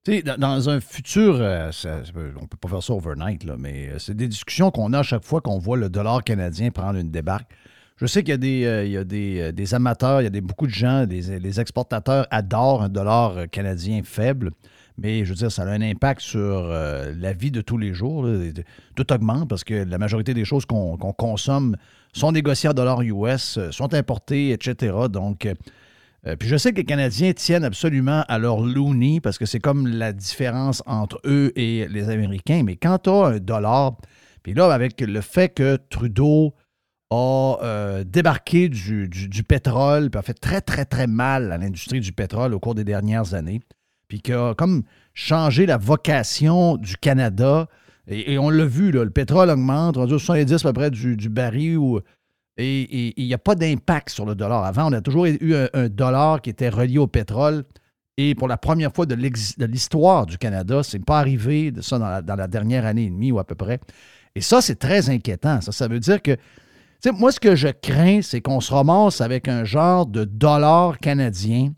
Dans, 0.06 0.38
dans 0.38 0.70
un 0.70 0.80
futur, 0.80 1.36
euh, 1.36 1.70
on 1.84 2.40
ne 2.40 2.46
peut 2.46 2.56
pas 2.56 2.68
faire 2.68 2.82
ça 2.82 2.94
overnight, 2.94 3.44
là, 3.44 3.56
mais 3.58 3.90
euh, 3.90 3.98
c'est 3.98 4.16
des 4.16 4.28
discussions 4.28 4.70
qu'on 4.70 4.94
a 4.94 5.00
à 5.00 5.02
chaque 5.02 5.24
fois 5.24 5.42
qu'on 5.42 5.58
voit 5.58 5.76
le 5.76 5.90
dollar 5.90 6.24
canadien 6.24 6.70
prendre 6.70 6.98
une 6.98 7.10
débarque. 7.10 7.52
Je 8.00 8.06
sais 8.06 8.22
qu'il 8.22 8.30
y 8.30 8.32
a 8.32 8.38
des, 8.38 8.64
euh, 8.64 9.04
euh, 9.12 9.52
des 9.52 9.74
amateurs, 9.74 10.22
il 10.22 10.24
y 10.24 10.26
a 10.26 10.30
des, 10.30 10.40
beaucoup 10.40 10.66
de 10.66 10.72
gens, 10.72 11.04
les 11.06 11.60
exportateurs 11.60 12.26
adorent 12.30 12.82
un 12.82 12.88
dollar 12.88 13.36
euh, 13.36 13.46
canadien 13.46 14.00
faible, 14.02 14.52
mais 14.96 15.26
je 15.26 15.30
veux 15.30 15.34
dire, 15.34 15.52
ça 15.52 15.64
a 15.64 15.66
un 15.66 15.82
impact 15.82 16.22
sur 16.22 16.68
la 16.68 17.32
vie 17.32 17.50
de 17.50 17.62
tous 17.62 17.78
les 17.78 17.94
jours. 17.94 18.28
Tout 18.96 19.12
augmente 19.12 19.48
parce 19.48 19.64
que 19.64 19.72
la 19.84 19.96
majorité 19.96 20.34
des 20.34 20.44
choses 20.44 20.66
qu'on 20.66 20.96
consomme 20.96 21.76
sont 22.12 22.32
négociées 22.32 22.68
en 22.68 22.74
dollars 22.74 23.00
US, 23.00 23.58
sont 23.70 23.94
importées, 23.94 24.50
etc. 24.50 24.94
Donc, 25.10 25.48
puis 26.38 26.48
je 26.48 26.56
sais 26.58 26.72
que 26.72 26.76
les 26.76 26.84
Canadiens 26.84 27.32
tiennent 27.32 27.64
absolument 27.64 28.24
à 28.28 28.38
leur 28.38 28.60
loony 28.60 29.20
parce 29.20 29.38
que 29.38 29.46
c'est 29.46 29.60
comme 29.60 29.86
la 29.86 30.12
différence 30.12 30.82
entre 30.84 31.18
eux 31.24 31.50
et 31.56 31.88
les 31.88 32.10
Américains. 32.10 32.62
Mais 32.62 32.76
quand 32.76 32.98
tu 32.98 33.08
as 33.08 33.24
un 33.24 33.38
dollar, 33.38 33.96
puis 34.42 34.52
là, 34.52 34.70
avec 34.70 35.00
le 35.00 35.20
fait 35.22 35.48
que 35.48 35.78
Trudeau 35.88 36.52
a 37.10 37.58
euh, 37.62 38.04
débarqué 38.04 38.68
du, 38.68 39.08
du- 39.08 39.42
pétrole, 39.42 40.10
puis 40.10 40.18
a 40.18 40.22
fait 40.22 40.34
très, 40.34 40.60
très, 40.60 40.84
très 40.84 41.06
mal 41.06 41.50
à 41.52 41.58
l'industrie 41.58 42.00
du 42.00 42.12
pétrole 42.12 42.54
au 42.54 42.60
cours 42.60 42.74
des 42.74 42.84
dernières 42.84 43.34
années, 43.34 43.60
puis 44.08 44.20
qui 44.20 44.32
a 44.32 44.54
comme 44.54 44.82
changé 45.14 45.66
la 45.66 45.76
vocation 45.76 46.76
du 46.76 46.96
Canada. 46.96 47.66
Et, 48.06 48.38
on 48.38 48.50
l'a 48.50 48.64
vu, 48.64 48.90
là, 48.92 49.04
le 49.04 49.10
pétrole 49.10 49.50
augmente, 49.50 49.96
on 49.96 50.06
dit 50.06 50.10
70 50.10 50.52
à 50.64 50.68
peu 50.68 50.72
près 50.72 50.90
du, 50.90 51.16
du 51.16 51.28
baril 51.28 52.00
et 52.56 53.14
il 53.16 53.26
n'y 53.26 53.34
a 53.34 53.38
pas 53.38 53.54
d'impact 53.54 54.10
sur 54.10 54.26
le 54.26 54.34
dollar. 54.34 54.64
Avant, 54.64 54.90
on 54.90 54.92
a 54.92 55.00
toujours 55.00 55.26
eu 55.26 55.54
un, 55.72 55.88
dollar 55.88 56.42
qui 56.42 56.50
était 56.50 56.68
relié 56.68 56.98
au 56.98 57.06
pétrole. 57.06 57.64
Et 58.16 58.34
pour 58.34 58.48
la 58.48 58.58
première 58.58 58.92
fois 58.92 59.06
de 59.06 59.14
l'histoire 59.14 60.26
du 60.26 60.36
Canada, 60.36 60.82
c'est 60.82 61.02
pas 61.02 61.18
arrivé 61.20 61.70
de 61.70 61.80
ça 61.80 61.98
dans 61.98 62.08
la, 62.08 62.22
dans 62.22 62.36
la 62.36 62.48
dernière 62.48 62.84
année 62.84 63.04
et 63.04 63.10
demie 63.10 63.32
ou 63.32 63.38
à 63.38 63.44
peu 63.44 63.54
près. 63.54 63.80
Et 64.34 64.42
ça, 64.42 64.60
c'est 64.60 64.76
très 64.76 65.08
inquiétant. 65.08 65.60
Ça, 65.60 65.72
ça 65.72 65.88
veut 65.88 66.00
dire 66.00 66.20
que, 66.20 66.36
moi, 67.18 67.32
ce 67.32 67.40
que 67.40 67.56
je 67.56 67.68
crains, 67.68 68.20
c'est 68.22 68.40
qu'on 68.40 68.60
se 68.60 68.72
ramasse 68.72 69.20
avec 69.20 69.48
un 69.48 69.64
genre 69.64 70.06
de 70.06 70.24
dollar 70.24 70.98
canadien 70.98 71.72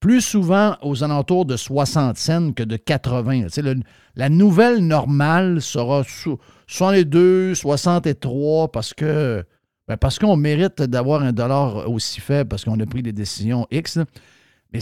plus 0.00 0.20
souvent 0.20 0.76
aux 0.82 1.02
alentours 1.02 1.46
de 1.46 1.56
60 1.56 2.16
cents 2.16 2.52
que 2.52 2.62
de 2.62 2.76
80. 2.76 3.44
Tu 3.44 3.48
sais, 3.50 3.62
le- 3.62 3.80
la 4.14 4.28
nouvelle 4.28 4.78
normale 4.86 5.60
sera 5.62 6.04
sous 6.04 6.38
62, 6.66 7.54
63 7.54 8.70
parce 8.72 8.92
que 8.94 9.44
ben, 9.88 9.96
parce 9.96 10.18
qu'on 10.18 10.36
mérite 10.36 10.82
d'avoir 10.82 11.22
un 11.22 11.32
dollar 11.32 11.88
aussi 11.88 12.20
faible 12.20 12.48
parce 12.48 12.64
qu'on 12.64 12.78
a 12.80 12.86
pris 12.86 13.02
des 13.02 13.12
décisions 13.12 13.66
X. 13.70 13.98
Mais 14.72 14.80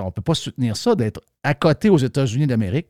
on 0.00 0.06
ne 0.06 0.10
peut 0.10 0.22
pas 0.22 0.34
soutenir 0.34 0.76
ça, 0.76 0.94
d'être 0.96 1.20
à 1.44 1.54
côté 1.54 1.88
aux 1.88 1.98
États-Unis 1.98 2.48
d'Amérique, 2.48 2.88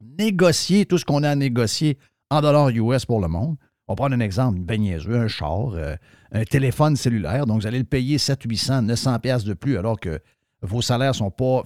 négocier 0.00 0.86
tout 0.86 0.98
ce 0.98 1.04
qu'on 1.04 1.22
a 1.22 1.30
à 1.30 1.34
négocier 1.34 1.98
en 2.30 2.40
dollars 2.40 2.70
US 2.70 3.04
pour 3.04 3.20
le 3.20 3.28
monde. 3.28 3.56
On 3.86 3.92
va 3.92 3.96
prendre 3.96 4.14
un 4.14 4.20
exemple, 4.20 4.58
une 4.58 4.80
niaiseux, 4.80 5.16
un 5.16 5.28
char, 5.28 5.74
euh, 5.74 5.94
un 6.32 6.44
téléphone 6.44 6.96
cellulaire. 6.96 7.46
Donc, 7.46 7.60
vous 7.60 7.66
allez 7.66 7.78
le 7.78 7.84
payer 7.84 8.18
700, 8.18 8.48
800, 8.48 8.82
900 8.82 9.18
pièces 9.18 9.44
de 9.44 9.54
plus 9.54 9.76
alors 9.76 10.00
que 10.00 10.20
vos 10.62 10.80
salaires 10.80 11.10
ne 11.10 11.16
sont 11.16 11.30
pas, 11.30 11.62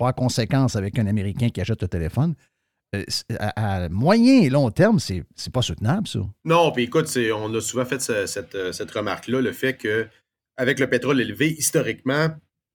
en 0.00 0.12
conséquence 0.12 0.76
avec 0.76 0.98
un 0.98 1.06
Américain 1.06 1.50
qui 1.50 1.60
achète 1.60 1.82
le 1.82 1.88
téléphone. 1.88 2.34
Euh, 2.94 3.04
à, 3.38 3.88
moyen 3.90 4.40
et 4.40 4.48
long 4.48 4.70
terme, 4.70 4.98
c'est 4.98 5.24
pas 5.52 5.60
soutenable, 5.60 6.08
ça. 6.08 6.20
Non, 6.44 6.72
puis 6.72 6.84
écoute, 6.84 7.06
on 7.34 7.54
a 7.54 7.60
souvent 7.60 7.84
fait 7.84 8.10
euh, 8.10 8.26
cette 8.72 8.90
remarque-là, 8.90 9.42
le 9.42 9.52
fait 9.52 9.76
que 9.76 10.06
avec 10.56 10.80
le 10.80 10.88
pétrole 10.88 11.20
élevé, 11.20 11.54
historiquement, 11.58 12.28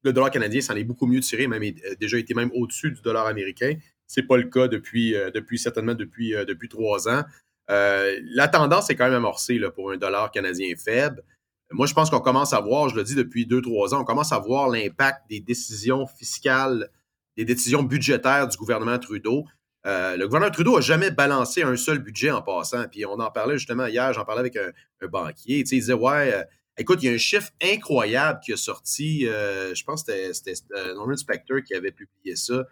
le 0.03 0.13
dollar 0.13 0.29
canadien 0.29 0.61
s'en 0.61 0.75
est 0.75 0.83
beaucoup 0.83 1.07
mieux 1.07 1.21
tiré, 1.21 1.47
même 1.47 1.63
euh, 1.63 1.95
déjà 1.99 2.17
été 2.19 2.35
même 2.35 2.51
au-dessus 2.53 2.91
du 2.91 3.01
dollar 3.01 3.25
américain. 3.25 3.73
C'est 4.05 4.23
pas 4.23 4.37
le 4.37 4.43
cas 4.43 4.67
depuis, 4.67 5.15
certainement 5.57 5.95
depuis 5.95 6.69
trois 6.69 7.09
ans. 7.09 7.23
Euh, 7.69 8.19
la 8.23 8.47
tendance 8.47 8.89
est 8.89 8.95
quand 8.95 9.05
même 9.05 9.13
amorcée 9.13 9.59
pour 9.75 9.91
un 9.91 9.97
dollar 9.97 10.31
canadien 10.31 10.73
faible. 10.77 11.23
Moi, 11.71 11.87
je 11.87 11.93
pense 11.93 12.09
qu'on 12.09 12.19
commence 12.19 12.53
à 12.53 12.59
voir, 12.59 12.89
je 12.89 12.95
le 12.95 13.03
dis 13.03 13.15
depuis 13.15 13.45
deux, 13.45 13.61
trois 13.61 13.95
ans, 13.95 14.01
on 14.01 14.03
commence 14.03 14.31
à 14.31 14.37
voir 14.37 14.69
l'impact 14.69 15.21
des 15.29 15.39
décisions 15.39 16.05
fiscales, 16.05 16.89
des 17.35 17.45
décisions 17.45 17.81
budgétaires 17.81 18.47
du 18.47 18.57
gouvernement 18.57 18.99
Trudeau. 18.99 19.45
Euh, 19.85 20.15
le 20.15 20.27
gouvernement 20.27 20.51
Trudeau 20.51 20.75
n'a 20.75 20.81
jamais 20.81 21.09
balancé 21.09 21.63
un 21.63 21.75
seul 21.75 21.99
budget 21.99 22.29
en 22.31 22.41
passant. 22.41 22.85
Puis 22.89 23.05
on 23.05 23.13
en 23.13 23.31
parlait 23.31 23.57
justement 23.57 23.87
hier, 23.87 24.13
j'en 24.13 24.23
parlais 24.23 24.41
avec 24.41 24.55
un, 24.55 24.71
banquier. 25.07 25.59
Il 25.59 25.63
disait 25.63 25.93
Ouais, 25.93 26.33
euh, 26.33 26.43
écoute, 26.77 26.99
il 27.01 27.07
y 27.07 27.09
a 27.09 27.13
un 27.13 27.17
chiffre 27.17 27.49
incroyable 27.61 28.39
qui 28.45 28.53
a 28.53 28.57
sorti. 28.57 29.21
je 29.23 29.83
pense 29.83 30.03
que 30.03 30.31
c'était 30.31 30.53
Norman 30.93 31.17
Spector 31.17 31.61
qui 31.65 31.73
avait 31.73 31.91
publié 31.91 32.35
ça. 32.35 32.65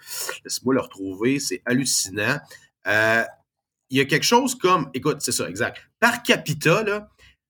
Laisse-moi 0.46 0.76
le 0.76 0.82
retrouver. 0.82 1.40
C'est 1.40 1.64
hallucinant. 1.66 2.40
Il 3.92 3.98
y 3.98 4.02
a 4.02 4.06
quelque 4.06 4.24
chose 4.24 4.56
comme, 4.56 4.90
écoute, 4.94 5.18
c'est 5.20 5.32
ça, 5.32 5.48
exact. 5.48 5.78
Par 6.00 6.24
capita, 6.24 6.84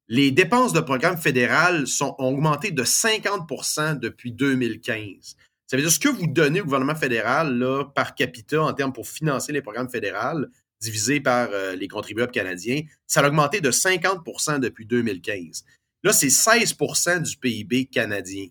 les 0.08 0.32
dépenses 0.32 0.74
de 0.74 0.82
programme 0.82 1.18
fédéral 1.18 1.88
sont, 1.88 2.16
ont 2.18 2.34
augmenté 2.34 2.72
de 2.72 2.84
50% 2.84 4.00
depuis 4.00 4.34
2015. 4.34 5.38
Ça 5.68 5.78
veut 5.78 5.84
dire 5.84 5.92
ce 5.92 6.00
que 6.00 6.10
vous 6.10 6.28
donnez 6.28 6.60
au 6.60 6.66
gouvernement 6.66 6.96
fédéral 6.96 7.64
par 7.96 8.14
capita 8.16 8.62
en 8.62 8.74
termes 8.74 8.92
pour 8.92 9.08
financer 9.08 9.54
les 9.54 9.62
programmes 9.62 9.88
fédéraux, 9.88 10.46
divisé 10.82 11.22
par 11.22 11.50
euh, 11.54 11.76
les 11.76 11.88
contribuables 11.88 12.32
canadiens, 12.32 12.82
ça 13.08 13.22
a 13.22 13.28
augmenté 13.28 13.62
de 13.62 13.72
50% 13.72 14.60
depuis 14.60 14.86
2015. 14.86 15.64
Là, 16.04 16.12
c'est 16.12 16.28
16% 16.28 17.22
du 17.22 17.38
PIB 17.38 17.86
canadien. 17.86 18.48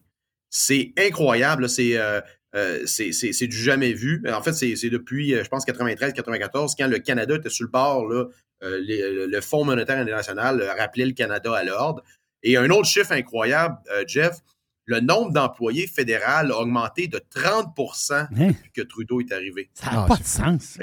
C'est 0.48 0.92
incroyable. 0.96 1.68
C'est 1.68 1.98
euh, 1.98 2.20
euh, 2.54 2.82
c'est 2.86 3.46
du 3.46 3.56
jamais 3.56 3.92
vu. 3.92 4.22
En 4.32 4.42
fait, 4.42 4.52
c'est 4.52 4.90
depuis, 4.90 5.34
euh, 5.34 5.44
je 5.44 5.48
pense, 5.48 5.64
93-94, 5.66 6.74
quand 6.78 6.88
le 6.88 6.98
Canada 6.98 7.36
était 7.36 7.48
sur 7.50 7.64
le 7.64 7.70
bord, 7.70 8.06
là, 8.08 8.24
euh, 8.62 8.78
les- 8.82 9.26
le, 9.26 9.40
Fonds 9.40 9.64
monétaire 9.64 9.98
international 9.98 10.60
euh, 10.60 10.72
rappelait 10.74 11.06
le 11.06 11.12
Canada 11.12 11.54
à 11.54 11.64
l'ordre. 11.64 12.02
Et 12.42 12.56
un 12.56 12.68
autre 12.70 12.86
chiffre 12.88 13.12
incroyable, 13.12 13.76
euh, 13.92 14.04
Jeff, 14.06 14.38
le 14.86 15.00
nombre 15.00 15.32
d'employés 15.32 15.86
fédéraux 15.86 16.24
a 16.26 16.58
augmenté 16.60 17.06
de 17.06 17.18
30% 17.34 18.12
Hein? 18.14 18.26
depuis 18.48 18.70
que 18.74 18.82
Trudeau 18.82 19.20
est 19.20 19.32
arrivé. 19.32 19.70
Ça 19.74 19.92
n'a 19.92 20.02
pas 20.06 20.16
de 20.16 20.24
sens. 20.24 20.78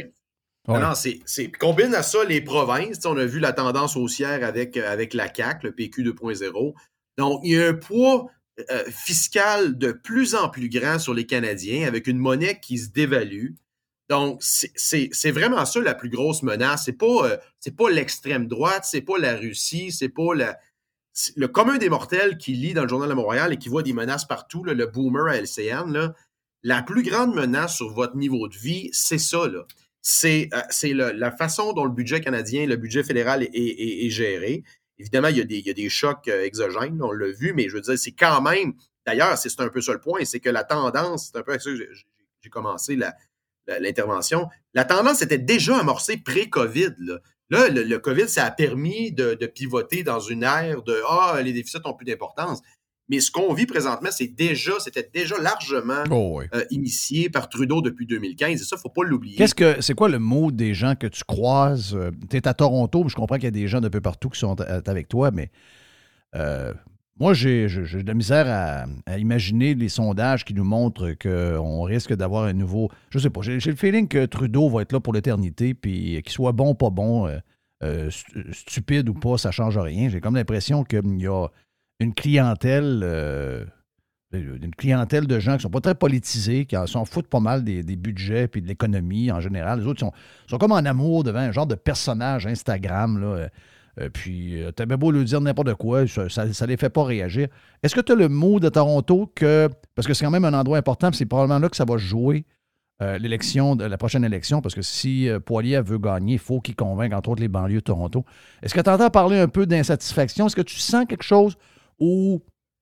Non, 0.68 0.80
non, 0.80 0.94
c'est, 0.96 1.52
combine 1.60 1.94
à 1.96 2.04
ça 2.04 2.24
les 2.26 2.42
provinces. 2.42 3.06
On 3.06 3.16
a 3.18 3.26
vu 3.26 3.40
la 3.40 3.54
tendance 3.54 3.96
haussière 3.96 4.44
avec, 4.44 4.76
euh, 4.78 4.92
avec 4.92 5.14
la 5.14 5.30
CAC, 5.30 5.64
le 5.64 5.72
PQ 5.72 6.04
2.0. 6.04 6.74
Donc, 7.18 7.42
il 7.44 7.54
y 7.54 7.62
a 7.62 7.70
un 7.70 7.74
poids 7.74 8.28
euh, 8.72 8.84
fiscal 8.90 9.78
de 9.78 9.92
plus 9.92 10.36
en 10.36 10.50
plus 10.50 10.70
grand 10.70 11.00
sur 11.00 11.14
les 11.14 11.26
Canadiens 11.26 11.88
avec 11.88 12.08
une 12.08 12.18
monnaie 12.18 12.60
qui 12.60 12.78
se 12.80 12.90
dévalue. 12.90 13.52
Donc, 14.10 14.42
c'est, 14.42 15.32
vraiment 15.32 15.66
ça 15.66 15.80
la 15.82 15.94
plus 15.94 16.10
grosse 16.10 16.42
menace. 16.42 16.86
C'est 16.86 16.94
pas, 16.94 17.28
euh, 17.30 17.38
pas 17.78 17.90
l'extrême 17.90 18.48
droite, 18.48 18.86
c'est 18.90 19.02
pas 19.02 19.18
la 19.20 19.36
Russie, 19.36 19.92
c'est 19.92 20.10
pas 20.10 20.34
le 21.36 21.48
commun 21.48 21.78
des 21.78 21.90
mortels 21.90 22.38
qui 22.38 22.54
lit 22.54 22.74
dans 22.74 22.84
le 22.84 22.90
Journal 22.90 23.10
de 23.10 23.14
Montréal 23.16 23.54
et 23.54 23.58
qui 23.58 23.70
voit 23.70 23.84
des 23.84 23.94
menaces 23.94 24.26
partout, 24.26 24.64
le 24.64 24.86
boomer 24.86 25.28
à 25.28 25.38
LCN, 25.38 26.14
la 26.64 26.84
plus 26.84 27.04
grande 27.04 27.36
menace 27.36 27.76
sur 27.76 27.94
votre 27.94 28.16
niveau 28.16 28.48
de 28.48 28.56
vie, 28.56 28.90
c'est 28.92 29.18
ça. 29.18 29.44
C'est, 30.02 30.50
euh, 30.54 31.14
la 31.14 31.32
façon 31.32 31.74
dont 31.74 31.86
le 31.86 31.92
budget 31.92 32.22
canadien, 32.22 32.66
le 32.66 32.78
budget 32.78 33.04
fédéral 33.04 33.44
est- 33.44 33.52
est 33.54 34.10
géré. 34.10 34.64
Évidemment, 35.00 35.28
il 35.28 35.38
y 35.38 35.70
a 35.70 35.74
des, 35.74 35.90
chocs 35.90 36.28
euh, 36.28 36.44
exogènes, 36.44 37.02
on 37.02 37.12
l'a 37.12 37.32
vu, 37.32 37.54
mais 37.54 37.70
je 37.70 37.76
veux 37.76 37.82
dire, 37.82 37.98
c'est 37.98 38.14
quand 38.14 38.42
même. 38.42 38.74
D'ailleurs, 39.06 39.38
c'est 39.38 39.60
un 39.60 39.70
peu 39.70 39.82
ça 39.82 39.94
le 39.94 40.00
point, 40.00 40.26
c'est 40.26 40.40
que 40.40 40.50
la 40.50 40.64
tendance, 40.64 41.30
c'est 41.32 41.40
un 41.40 41.44
peu 41.44 41.52
avec 41.52 41.62
ça 41.62 41.70
que 41.70 41.78
j'ai- 41.78 42.50
commencé 42.50 42.98
l'intervention. 43.68 44.48
La 44.74 44.86
tendance 44.86 45.22
était 45.22 45.38
déjà 45.38 45.78
amorcée 45.80 46.16
pré-COVID. 46.16 47.20
Là, 47.50 47.68
le 47.68 47.98
COVID, 47.98 48.30
ça 48.30 48.46
a 48.46 48.52
permis 48.52 49.12
de, 49.12 49.34
de 49.34 49.48
pivoter 49.48 50.04
dans 50.04 50.22
une 50.22 50.44
ère 50.44 50.82
de 50.84 51.02
Ah, 51.10 51.42
les 51.44 51.52
déficits 51.52 51.80
ont 51.84 51.94
plus 51.94 52.06
d'importance. 52.06 52.62
Mais 53.10 53.20
ce 53.22 53.32
qu'on 53.32 53.54
vit 53.54 53.66
présentement, 53.66 54.10
c'est 54.12 54.28
déjà, 54.28 54.74
c'était 54.80 55.10
déjà 55.14 55.38
largement 55.42 56.04
Oh, 56.12 56.40
oui. 56.40 56.46
euh, 56.54 56.66
initié 56.72 57.30
par 57.30 57.48
Trudeau 57.48 57.82
depuis 57.82 58.06
2015. 58.06 58.62
Et 58.62 58.64
ça, 58.66 58.76
il 58.76 58.80
ne 58.80 58.82
faut 58.82 58.90
pas 58.90 59.04
l'oublier. 59.04 59.38
Qu'est-ce 59.38 59.56
que 59.56 59.82
c'est 59.82 59.94
quoi 59.94 60.10
le 60.10 60.20
mot 60.20 60.52
des 60.52 60.74
gens 60.74 60.96
que 60.96 61.08
tu 61.08 61.24
croises? 61.24 61.98
tu 62.30 62.36
es 62.38 62.48
à 62.48 62.54
Toronto, 62.54 63.04
mais 63.04 63.10
je 63.10 63.16
comprends 63.16 63.36
qu'il 63.36 63.46
y 63.46 63.48
a 63.48 63.52
des 63.52 63.68
gens 63.68 63.80
d'un 63.82 63.90
peu 63.90 64.02
partout 64.02 64.30
qui 64.30 64.40
sont 64.40 64.60
a- 64.60 64.82
avec 64.90 65.08
toi, 65.08 65.32
mais 65.32 65.52
euh, 66.36 66.74
moi, 67.20 67.34
j'ai 67.34 67.68
de 67.68 68.06
la 68.08 68.14
misère 68.14 68.46
à, 68.48 68.86
à 69.12 69.18
imaginer 69.18 69.74
les 69.74 69.90
sondages 69.90 70.46
qui 70.46 70.54
nous 70.54 70.64
montrent 70.66 71.14
qu'on 71.14 71.82
risque 71.84 72.14
d'avoir 72.14 72.44
un 72.44 72.54
nouveau. 72.54 72.90
Je 73.10 73.18
sais 73.20 73.30
pas, 73.32 73.42
j'ai 73.42 73.58
le 73.60 73.76
feeling 73.76 74.08
que 74.08 74.26
Trudeau 74.26 74.70
va 74.70 74.82
être 74.84 74.92
là 74.92 75.00
pour 75.00 75.14
l'éternité, 75.14 75.74
puis 75.74 76.22
qu'il 76.22 76.32
soit 76.32 76.52
bon 76.52 76.72
ou 76.72 76.76
pas 76.76 76.90
bon, 76.92 77.26
euh, 77.28 77.38
euh, 77.84 78.10
stu- 78.12 78.54
stupide 78.54 79.10
ou 79.10 79.14
pas, 79.14 79.38
ça 79.38 79.50
change 79.52 79.78
rien. 79.78 80.10
J'ai 80.10 80.20
comme 80.20 80.36
l'impression 80.36 80.84
qu'il 80.84 81.02
y 81.22 81.28
a 81.28 81.48
une 82.00 82.14
clientèle. 82.14 83.02
euh, 83.04 83.66
une 84.34 84.76
clientèle 84.76 85.26
de 85.26 85.40
gens 85.40 85.56
qui 85.56 85.64
sont 85.64 85.70
pas 85.70 85.80
très 85.80 85.96
politisés, 85.96 86.66
qui 86.66 86.76
s'en 86.88 87.06
foutent 87.06 87.30
pas 87.30 87.40
mal 87.40 87.64
des, 87.64 87.84
budgets 87.96 88.50
puis 88.50 88.62
de 88.62 88.68
l'économie 88.68 89.32
en 89.32 89.40
général. 89.40 89.80
Les 89.80 89.86
autres 89.86 90.02
sont, 90.02 90.12
sont 90.48 90.58
comme 90.58 90.74
en 90.74 90.78
amour 90.78 91.24
devant 91.24 91.40
un 91.40 91.54
genre 91.54 91.66
de 91.66 91.76
personnage 91.76 92.46
Instagram. 92.46 93.20
Là. 93.20 93.28
Euh, 93.28 93.48
euh, 94.00 94.10
puis, 94.10 94.62
euh, 94.62 94.72
t'as 94.72 94.86
bien 94.86 94.98
beau 94.98 95.12
lui 95.12 95.24
dire 95.24 95.42
n'importe 95.42 95.74
quoi, 95.76 96.06
ça, 96.08 96.30
ça 96.30 96.66
les 96.66 96.78
fait 96.78 96.90
pas 96.90 97.04
réagir. 97.04 97.48
Est-ce 97.82 97.96
que 97.96 98.02
tu 98.02 98.12
as 98.12 98.16
le 98.16 98.30
mot 98.30 98.60
de 98.60 98.70
Toronto 98.70 99.32
que. 99.34 99.70
Parce 99.96 100.08
que 100.08 100.14
c'est 100.14 100.26
quand 100.26 100.32
même 100.32 100.46
un 100.46 100.54
endroit 100.54 100.78
important, 100.78 101.10
c'est 101.12 101.26
probablement 101.26 101.60
là 101.60 101.70
que 101.70 101.76
ça 101.76 101.86
va 101.86 101.98
jouer 101.98 102.46
euh, 103.02 103.18
l'élection, 103.18 103.76
la 103.76 103.98
prochaine 103.98 104.24
élection, 104.24 104.62
parce 104.62 104.76
que 104.76 104.82
si 104.82 105.30
euh, 105.30 105.40
Poilier 105.40 105.82
veut 105.82 106.00
gagner, 106.00 106.34
il 106.34 106.40
faut 106.40 106.62
qu'il 106.62 106.76
convainque, 106.76 107.14
entre 107.14 107.30
autres, 107.30 107.42
les 107.42 107.48
banlieues 107.48 107.80
de 107.80 107.84
Toronto. 107.84 108.26
Est-ce 108.62 108.74
que 108.74 108.82
tu 108.82 108.90
entends 108.90 109.10
parler 109.10 109.40
un 109.40 109.48
peu 109.48 109.66
d'insatisfaction? 109.66 110.48
Est-ce 110.48 110.56
que 110.56 110.62
tu 110.62 110.78
sens 110.78 111.06
quelque 111.08 111.24
chose 111.24 111.58
où 112.00 112.42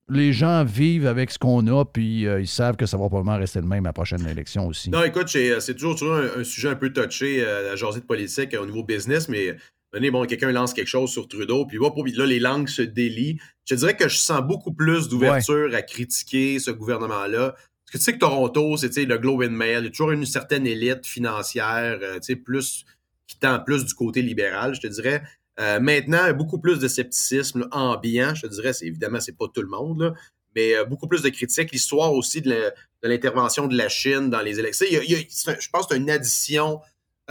les 0.10 0.34
gens 0.34 0.64
vivent 0.64 1.08
avec 1.08 1.32
ce 1.32 1.40
qu'on 1.40 1.66
a, 1.68 1.84
puis 1.84 2.28
euh, 2.28 2.40
ils 2.40 2.48
savent 2.48 2.76
que 2.76 2.86
ça 2.86 2.98
va 2.98 3.08
probablement 3.08 3.38
rester 3.38 3.60
le 3.60 3.68
même 3.68 3.86
à 3.86 3.90
la 3.90 3.94
prochaine 3.94 4.26
élection 4.28 4.68
aussi? 4.68 4.90
Non, 4.92 5.04
écoute, 5.04 5.30
c'est 5.30 5.60
c'est 5.60 5.74
toujours, 5.74 5.96
toujours 5.96 6.16
un, 6.16 6.42
un 6.42 6.44
sujet 6.44 6.70
un 6.70 6.76
peu 6.76 6.94
touché, 6.94 7.44
euh, 7.44 7.70
la 7.70 7.76
jaser 7.76 8.02
de 8.02 8.06
politique 8.06 8.54
euh, 8.54 8.62
au 8.62 8.66
niveau 8.66 8.84
business, 8.84 9.28
mais 9.30 9.56
venez, 9.92 10.12
bon, 10.12 10.26
quelqu'un 10.26 10.52
lance 10.52 10.74
quelque 10.74 10.88
chose 10.88 11.10
sur 11.10 11.28
Trudeau, 11.28 11.66
puis 11.66 11.80
là, 11.80 12.26
les 12.26 12.40
langues 12.40 12.68
se 12.68 12.82
délient. 12.82 13.40
Je 13.68 13.76
dirais 13.76 13.96
que 13.96 14.08
je 14.08 14.18
sens 14.18 14.42
beaucoup 14.42 14.74
plus 14.74 15.08
d'ouverture 15.08 15.74
à 15.74 15.82
critiquer 15.82 16.60
ce 16.60 16.70
gouvernement-là. 16.70 17.56
Parce 17.86 17.92
que 17.92 17.98
tu 17.98 18.04
sais 18.04 18.14
que 18.14 18.20
Toronto, 18.20 18.78
c'est 18.78 19.06
le 19.06 19.18
Globe 19.18 19.44
and 19.44 19.52
Mail, 19.52 19.80
il 19.82 19.86
y 19.86 19.88
a 19.88 19.90
toujours 19.90 20.12
une 20.12 20.26
certaine 20.26 20.68
élite 20.68 21.06
financière, 21.06 22.00
euh, 22.02 22.16
tu 22.16 22.24
sais, 22.24 22.36
plus, 22.36 22.84
qui 23.28 23.40
tend 23.40 23.60
plus 23.60 23.86
du 23.86 23.94
côté 23.94 24.22
libéral, 24.22 24.76
je 24.76 24.82
te 24.82 24.88
dirais. 24.88 25.24
Euh, 25.60 25.80
maintenant, 25.80 26.34
beaucoup 26.34 26.60
plus 26.60 26.80
de 26.80 26.88
scepticisme 26.88 27.68
ambiant, 27.72 28.36
je 28.36 28.48
dirais, 28.48 28.74
c'est 28.74 28.86
évidemment, 28.86 29.20
c'est 29.22 29.38
pas 29.38 29.46
tout 29.54 29.62
le 29.62 29.68
monde, 29.70 30.14
mais 30.56 30.76
euh, 30.76 30.86
beaucoup 30.86 31.08
plus 31.08 31.22
de 31.22 31.30
critiques. 31.30 31.72
L'histoire 31.72 32.14
aussi 32.14 32.42
de 32.42 32.72
l'intervention 33.04 33.68
de 33.68 33.78
la 33.78 33.88
Chine 33.88 34.30
dans 34.30 34.42
les 34.42 34.60
élections. 34.60 34.86
Il 34.90 34.96
y 34.96 34.98
a- 34.98 35.04
y 35.04 35.16
a- 35.16 35.60
je 35.60 35.70
pense 35.70 35.88
que 35.88 35.96
c'est 35.96 36.00
une 36.00 36.10
addition 36.10 36.82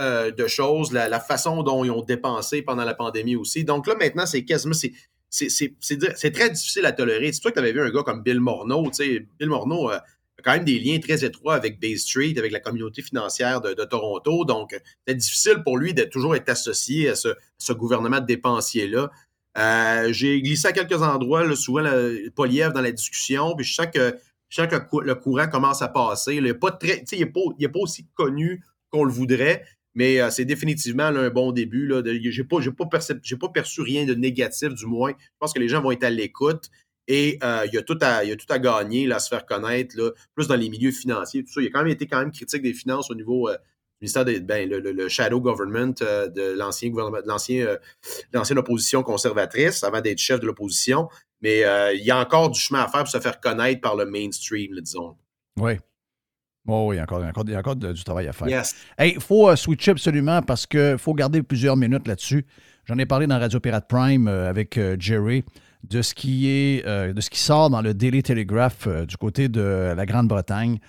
euh, 0.01 0.29
de 0.31 0.47
choses, 0.47 0.91
la, 0.91 1.19
façon 1.21 1.63
dont 1.63 1.85
ils 1.85 1.91
ont 1.91 2.01
dépensé 2.01 2.61
pendant 2.61 2.83
la 2.83 2.93
pandémie 2.93 3.37
aussi. 3.37 3.63
Donc 3.63 3.87
là, 3.87 3.95
maintenant, 3.95 4.25
c'est 4.25 4.43
quasiment, 4.43 4.73
c'est, 4.73 4.91
très 6.33 6.49
difficile 6.49 6.85
à 6.85 6.91
tolérer. 6.91 7.31
C'est 7.31 7.39
toi 7.39 7.51
que 7.51 7.55
tu 7.55 7.59
avais 7.59 7.71
vu 7.71 7.81
un 7.81 7.89
gars 7.91 8.03
comme 8.03 8.21
Bill 8.21 8.41
Morneau. 8.41 8.83
tu 8.87 9.05
sais, 9.05 9.27
Bill 9.39 9.47
Morneau 9.47 9.91
quand 10.45 10.53
même 10.53 10.63
des 10.63 10.77
liens 10.79 10.99
très 10.99 11.25
étroits 11.25 11.55
avec 11.55 11.79
Bay 11.79 11.97
Street, 11.97 12.35
avec 12.37 12.51
la 12.51 12.59
communauté 12.59 13.01
financière 13.01 13.61
de, 13.61 13.73
Toronto. 13.83 14.45
Donc, 14.45 14.79
c'est 15.07 15.15
difficile 15.15 15.63
pour 15.63 15.77
lui 15.77 15.95
de 15.95 16.03
toujours 16.03 16.35
être 16.35 16.47
associé 16.49 17.09
à 17.09 17.15
ce, 17.15 17.73
gouvernement 17.73 18.19
de 18.19 18.27
dépensiers-là. 18.27 19.09
Euh, 19.57 20.13
J'ai 20.13 20.39
glissé 20.43 20.67
à 20.67 20.71
quelques 20.71 21.01
endroits, 21.01 21.55
souvent 21.55 21.81
le 21.81 22.29
Poliev 22.35 22.73
dans 22.73 22.81
la 22.81 22.91
discussion, 22.91 23.55
puis 23.55 23.65
je 23.65 23.73
sens 23.73 23.87
que, 23.91 24.15
je 24.49 24.61
que 24.61 24.75
le 25.03 25.15
courant 25.15 25.47
commence 25.47 25.81
à 25.81 25.87
passer. 25.87 26.35
Il 26.35 26.43
n'est 26.43 26.53
pas, 26.53 26.71
pas, 26.71 27.79
aussi 27.79 28.05
connu 28.13 28.63
qu'on 28.91 29.03
le 29.03 29.11
voudrait, 29.11 29.65
mais 29.95 30.21
euh, 30.21 30.29
c'est 30.29 30.45
définitivement 30.45 31.05
un 31.05 31.29
bon 31.31 31.53
début. 31.53 31.87
de- 31.87 32.19
J'ai 32.29 32.43
pas, 32.43 32.57
pas, 32.91 32.99
j'ai 33.23 33.37
pas 33.37 33.49
perçu 33.49 33.81
rien 33.81 34.05
de 34.05 34.13
négatif, 34.13 34.75
du 34.75 34.85
moins. 34.85 35.13
Je 35.17 35.37
pense 35.39 35.53
que 35.53 35.59
les 35.59 35.69
gens 35.69 35.81
vont 35.81 35.91
être 35.91 36.03
à 36.03 36.11
l'écoute. 36.11 36.69
Et 37.07 37.37
euh, 37.43 37.63
il, 37.67 37.73
y 37.73 37.77
a 37.77 37.81
tout 37.83 37.97
à, 38.01 38.23
il 38.23 38.31
a 38.31 38.35
tout 38.35 38.51
à 38.51 38.57
gagner, 38.59 39.05
là, 39.05 39.17
à 39.17 39.19
se 39.19 39.29
faire 39.29 39.45
connaître, 39.45 39.95
là, 39.97 40.09
plus 40.33 40.47
dans 40.47 40.55
les 40.55 40.69
milieux 40.69 40.91
financiers. 40.91 41.43
Tout 41.43 41.51
ça. 41.53 41.61
Il 41.61 41.67
a 41.67 41.69
quand 41.69 41.83
même 41.83 41.91
été 41.91 42.07
quand 42.07 42.19
même 42.19 42.31
critique 42.31 42.63
des 42.63 42.73
finances 42.73 43.11
au 43.11 43.15
niveau 43.15 43.47
euh, 43.47 43.53
du 43.53 43.57
ministère 44.01 44.25
des 44.25 44.39
ben, 44.39 44.67
le, 44.67 44.79
le- 44.79 44.91
le 44.91 45.07
shadow 45.07 45.39
government 45.39 45.93
euh, 46.01 46.27
de 46.27 46.53
l'ancien 46.57 46.89
gouvernement, 46.89 47.21
de 47.21 47.27
l'ancien, 47.27 47.77
l'ancienne 48.33 48.57
opposition 48.57 49.03
conservatrice 49.03 49.83
avant 49.83 50.01
d'être 50.01 50.17
chef 50.17 50.39
de 50.39 50.47
l'opposition. 50.47 51.07
Mais 51.41 51.59
il 51.93 52.03
y 52.03 52.09
a 52.11 52.17
encore 52.19 52.49
du 52.49 52.59
chemin 52.59 52.81
à 52.81 52.87
faire 52.87 53.01
pour 53.03 53.09
se 53.11 53.19
faire 53.19 53.39
connaître 53.39 53.79
par 53.81 53.95
le 53.95 54.05
mainstream, 54.05 54.73
là, 54.73 54.81
disons. 54.81 55.15
Oui. 55.59 55.73
Oh, 56.67 56.87
oui, 56.87 56.95
il 56.95 56.97
y 56.97 56.99
a 56.99 57.03
encore, 57.03 57.23
encore- 57.23 57.45
encore 57.55 57.75
du 57.75 58.03
travail 58.03 58.27
à 58.27 58.33
faire. 58.33 58.47
Yes. 58.47 58.75
Il 58.99 59.21
faut 59.21 59.55
switcher 59.55 59.91
absolument 59.91 60.41
parce 60.41 60.65
qu'il 60.65 60.97
faut 60.97 61.13
garder 61.13 61.43
plusieurs 61.43 61.77
minutes 61.77 62.07
là-dessus. 62.07 62.47
J'en 62.85 62.97
ai 62.97 63.05
parlé 63.05 63.27
dans 63.27 63.37
Radio 63.37 63.59
Pirate 63.59 63.87
Prime 63.87 64.27
avec 64.27 64.79
Jerry 64.99 65.43
de 65.89 66.01
ce 66.01 66.13
qui 66.13 66.49
est 66.49 66.85
euh, 66.85 67.13
de 67.13 67.21
ce 67.21 67.29
qui 67.29 67.39
sort 67.39 67.69
dans 67.69 67.81
le 67.81 67.93
Daily 67.93 68.23
Telegraph 68.23 68.87
euh, 68.87 69.05
du 69.05 69.17
côté 69.17 69.49
de 69.49 69.93
la 69.95 70.05
Grande-Bretagne. 70.05 70.79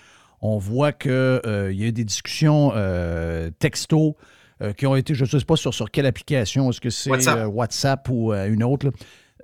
On 0.41 0.57
voit 0.57 0.91
qu'il 0.91 1.11
y 1.11 1.83
a 1.83 1.87
eu 1.87 1.91
des 1.91 2.03
discussions 2.05 2.71
euh, 2.75 3.49
texto 3.59 4.15
euh, 4.61 4.71
qui 4.73 4.85
ont 4.85 4.95
été, 4.95 5.15
je 5.15 5.23
ne 5.23 5.29
sais 5.29 5.45
pas 5.45 5.55
sur, 5.55 5.73
sur 5.73 5.89
quelle 5.89 6.05
application, 6.05 6.69
est-ce 6.69 6.81
que 6.81 6.89
c'est 6.91 7.09
WhatsApp. 7.09 7.37
euh, 7.39 7.45
WhatsApp 7.47 8.09
ou 8.09 8.33
euh, 8.33 8.47
une 8.51 8.63
autre. 8.63 8.85
là. 8.87 8.91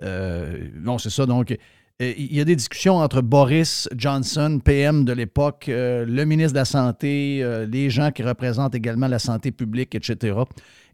Euh, 0.03 0.67
non, 0.75 0.97
c'est 0.97 1.09
ça. 1.09 1.25
Donc, 1.25 1.51
euh, 1.51 2.13
il 2.17 2.35
y 2.35 2.41
a 2.41 2.45
des 2.45 2.55
discussions 2.55 2.97
entre 2.97 3.21
Boris 3.21 3.87
Johnson, 3.95 4.59
PM 4.63 5.05
de 5.05 5.13
l'époque, 5.13 5.65
euh, 5.69 6.05
le 6.05 6.25
ministre 6.25 6.53
de 6.53 6.57
la 6.59 6.65
Santé, 6.65 7.39
euh, 7.43 7.65
les 7.65 7.89
gens 7.89 8.11
qui 8.11 8.21
représentent 8.23 8.75
également 8.75 9.07
la 9.07 9.19
santé 9.19 9.51
publique, 9.51 9.95
etc. 9.95 10.35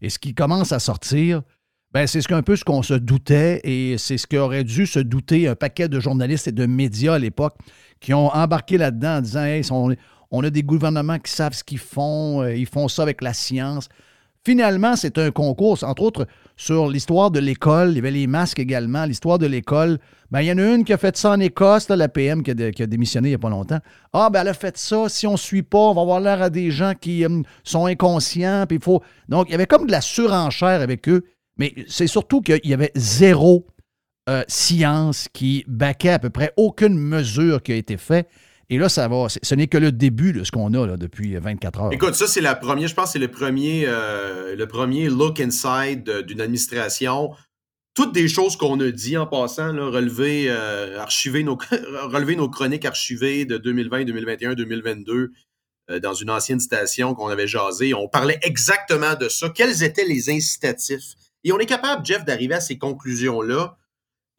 Et 0.02 0.10
ce 0.10 0.18
qui 0.18 0.34
commence 0.34 0.72
à 0.72 0.78
sortir, 0.78 1.42
ben, 1.92 2.06
c'est 2.06 2.20
ce 2.20 2.28
qu'un 2.28 2.42
peu 2.42 2.56
ce 2.56 2.64
qu'on 2.64 2.82
se 2.82 2.94
doutait 2.94 3.60
et 3.64 3.98
c'est 3.98 4.16
ce 4.16 4.26
qu'aurait 4.26 4.64
dû 4.64 4.86
se 4.86 5.00
douter 5.00 5.48
un 5.48 5.56
paquet 5.56 5.88
de 5.88 5.98
journalistes 5.98 6.46
et 6.48 6.52
de 6.52 6.66
médias 6.66 7.14
à 7.14 7.18
l'époque 7.18 7.56
qui 8.00 8.14
ont 8.14 8.28
embarqué 8.28 8.78
là-dedans 8.78 9.16
en 9.16 9.20
disant 9.20 9.44
Hey, 9.44 9.62
on, 9.70 9.94
on 10.30 10.44
a 10.44 10.50
des 10.50 10.62
gouvernements 10.62 11.18
qui 11.18 11.32
savent 11.32 11.54
ce 11.54 11.64
qu'ils 11.64 11.78
font, 11.78 12.42
euh, 12.42 12.54
ils 12.54 12.66
font 12.66 12.88
ça 12.88 13.02
avec 13.02 13.22
la 13.22 13.32
science. 13.32 13.88
Finalement, 14.42 14.96
c'est 14.96 15.18
un 15.18 15.30
concours, 15.32 15.84
entre 15.84 16.02
autres, 16.02 16.26
sur 16.56 16.88
l'histoire 16.88 17.30
de 17.30 17.40
l'école. 17.40 17.90
Il 17.90 17.96
y 17.96 17.98
avait 17.98 18.10
les 18.10 18.26
masques 18.26 18.58
également, 18.58 19.04
l'histoire 19.04 19.38
de 19.38 19.46
l'école. 19.46 19.98
Ben, 20.30 20.40
il 20.40 20.46
y 20.46 20.52
en 20.52 20.56
a 20.56 20.74
une 20.74 20.84
qui 20.84 20.94
a 20.94 20.96
fait 20.96 21.14
ça 21.16 21.32
en 21.32 21.40
Écosse, 21.40 21.90
la 21.90 22.08
PM 22.08 22.42
qui 22.42 22.52
a, 22.52 22.54
dé- 22.54 22.70
qui 22.70 22.82
a 22.82 22.86
démissionné 22.86 23.28
il 23.28 23.32
n'y 23.32 23.34
a 23.34 23.38
pas 23.38 23.50
longtemps. 23.50 23.80
Ah, 24.14 24.30
ben, 24.30 24.40
elle 24.40 24.48
a 24.48 24.54
fait 24.54 24.78
ça. 24.78 25.10
Si 25.10 25.26
on 25.26 25.32
ne 25.32 25.36
suit 25.36 25.62
pas, 25.62 25.78
on 25.78 25.94
va 25.94 26.00
avoir 26.00 26.20
l'air 26.20 26.40
à 26.40 26.48
des 26.48 26.70
gens 26.70 26.94
qui 26.98 27.26
hum, 27.26 27.42
sont 27.64 27.84
inconscients. 27.84 28.64
Puis 28.66 28.78
il 28.78 28.82
faut... 28.82 29.02
Donc, 29.28 29.48
il 29.48 29.52
y 29.52 29.54
avait 29.54 29.66
comme 29.66 29.86
de 29.86 29.92
la 29.92 30.00
surenchère 30.00 30.80
avec 30.80 31.06
eux. 31.10 31.22
Mais 31.60 31.74
c'est 31.88 32.06
surtout 32.06 32.40
qu'il 32.40 32.58
y 32.64 32.72
avait 32.72 32.90
zéro 32.96 33.66
euh, 34.30 34.42
science 34.48 35.28
qui 35.32 35.62
baquait 35.68 36.08
à 36.08 36.18
peu 36.18 36.30
près 36.30 36.52
aucune 36.56 36.98
mesure 36.98 37.62
qui 37.62 37.72
a 37.72 37.76
été 37.76 37.98
faite. 37.98 38.28
Et 38.70 38.78
là, 38.78 38.88
ça 38.88 39.08
va. 39.08 39.26
Ce 39.28 39.54
n'est 39.54 39.66
que 39.66 39.76
le 39.76 39.92
début 39.92 40.32
de 40.32 40.42
ce 40.42 40.50
qu'on 40.52 40.72
a 40.72 40.86
là, 40.86 40.96
depuis 40.96 41.36
24 41.36 41.80
heures. 41.80 41.92
Écoute, 41.92 42.14
ça, 42.14 42.26
c'est 42.26 42.40
la 42.40 42.54
première, 42.54 42.88
je 42.88 42.94
pense 42.94 43.06
que 43.06 43.12
c'est 43.12 43.18
le 43.18 43.28
premier, 43.28 43.84
euh, 43.86 44.56
le 44.56 44.66
premier 44.66 45.10
look 45.10 45.38
inside 45.38 46.02
de- 46.02 46.22
d'une 46.22 46.40
administration. 46.40 47.30
Toutes 47.94 48.14
des 48.14 48.28
choses 48.28 48.56
qu'on 48.56 48.80
a 48.80 48.90
dit 48.90 49.18
en 49.18 49.26
passant, 49.26 49.72
relever, 49.72 50.46
euh, 50.48 51.04
nos, 51.42 51.58
nos 52.36 52.48
chroniques 52.48 52.86
archivées 52.86 53.44
de 53.44 53.58
2020, 53.58 54.04
2021, 54.04 54.54
2022 54.54 55.32
euh, 55.90 55.98
dans 56.00 56.14
une 56.14 56.30
ancienne 56.30 56.60
station 56.60 57.14
qu'on 57.14 57.28
avait 57.28 57.48
jasé. 57.48 57.92
On 57.92 58.08
parlait 58.08 58.38
exactement 58.42 59.14
de 59.14 59.28
ça. 59.28 59.50
Quels 59.50 59.82
étaient 59.82 60.06
les 60.06 60.30
incitatifs? 60.30 61.16
Et 61.44 61.52
on 61.52 61.58
est 61.58 61.66
capable, 61.66 62.04
Jeff, 62.04 62.24
d'arriver 62.24 62.54
à 62.54 62.60
ces 62.60 62.78
conclusions-là 62.78 63.76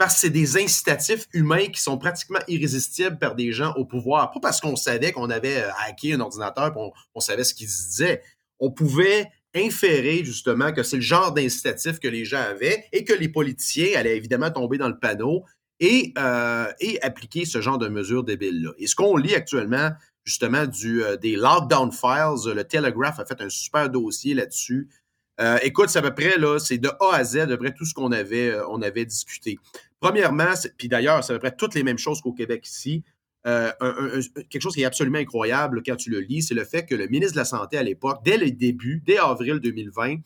parce 0.01 0.15
que 0.15 0.19
c'est 0.21 0.29
des 0.31 0.57
incitatifs 0.57 1.27
humains 1.31 1.67
qui 1.67 1.79
sont 1.79 1.99
pratiquement 1.99 2.39
irrésistibles 2.47 3.19
par 3.19 3.35
des 3.35 3.51
gens 3.51 3.71
au 3.75 3.85
pouvoir. 3.85 4.31
Pas 4.31 4.39
parce 4.39 4.59
qu'on 4.59 4.75
savait 4.75 5.11
qu'on 5.11 5.29
avait 5.29 5.61
euh, 5.61 5.69
hacké 5.85 6.13
un 6.13 6.21
ordinateur 6.21 6.75
et 6.75 6.91
on, 7.13 7.19
savait 7.19 7.43
ce 7.43 7.53
qu'ils 7.53 7.69
se 7.69 7.89
disaient. 7.89 8.23
On 8.59 8.71
pouvait 8.71 9.27
inférer 9.53 10.23
justement 10.23 10.71
que 10.71 10.81
c'est 10.81 10.95
le 10.95 11.03
genre 11.03 11.33
d'incitatif 11.33 11.99
que 11.99 12.07
les 12.07 12.25
gens 12.25 12.41
avaient 12.41 12.85
et 12.91 13.03
que 13.03 13.13
les 13.13 13.29
politiciens 13.29 13.89
allaient 13.95 14.17
évidemment 14.17 14.49
tomber 14.49 14.79
dans 14.79 14.87
le 14.87 14.97
panneau 14.97 15.45
et, 15.79 16.13
euh, 16.17 16.65
appliquer 17.03 17.45
ce 17.45 17.61
genre 17.61 17.77
de 17.77 17.87
mesures 17.87 18.23
débiles-là. 18.23 18.71
Et 18.79 18.87
ce 18.87 18.95
qu'on 18.95 19.17
lit 19.17 19.35
actuellement, 19.35 19.91
justement, 20.23 20.65
du, 20.65 21.03
euh, 21.03 21.15
des 21.15 21.35
lockdown 21.35 21.91
files, 21.91 22.53
le 22.55 22.63
Telegraph 22.63 23.19
a 23.19 23.25
fait 23.25 23.39
un 23.39 23.49
super 23.49 23.87
dossier 23.87 24.33
là-dessus. 24.33 24.89
Euh, 25.41 25.57
écoute, 25.63 25.89
c'est 25.89 25.99
à 25.99 26.01
peu 26.03 26.13
près, 26.13 26.37
là, 26.37 26.59
c'est 26.59 26.77
de 26.77 26.89
A 26.99 27.15
à 27.15 27.23
Z, 27.23 27.37
à 27.37 27.47
peu 27.47 27.57
près 27.57 27.73
tout 27.73 27.85
ce 27.85 27.93
qu'on 27.93 28.11
avait, 28.11 28.51
euh, 28.51 28.67
on 28.69 28.81
avait 28.81 29.05
discuté. 29.05 29.57
Premièrement, 29.99 30.53
puis 30.77 30.87
d'ailleurs, 30.87 31.23
c'est 31.23 31.33
à 31.33 31.35
peu 31.35 31.39
près 31.39 31.55
toutes 31.55 31.73
les 31.73 31.83
mêmes 31.83 31.97
choses 31.97 32.21
qu'au 32.21 32.33
Québec 32.33 32.67
ici. 32.67 33.03
Euh, 33.47 33.71
quelque 34.51 34.61
chose 34.61 34.75
qui 34.75 34.83
est 34.83 34.85
absolument 34.85 35.17
incroyable 35.17 35.81
quand 35.83 35.95
tu 35.95 36.11
le 36.11 36.19
lis, 36.19 36.43
c'est 36.43 36.53
le 36.53 36.63
fait 36.63 36.85
que 36.85 36.93
le 36.93 37.07
ministre 37.07 37.33
de 37.33 37.39
la 37.39 37.45
Santé 37.45 37.77
à 37.77 37.83
l'époque, 37.83 38.21
dès 38.23 38.37
le 38.37 38.51
début, 38.51 39.01
dès 39.03 39.17
avril 39.17 39.59
2020, 39.59 40.17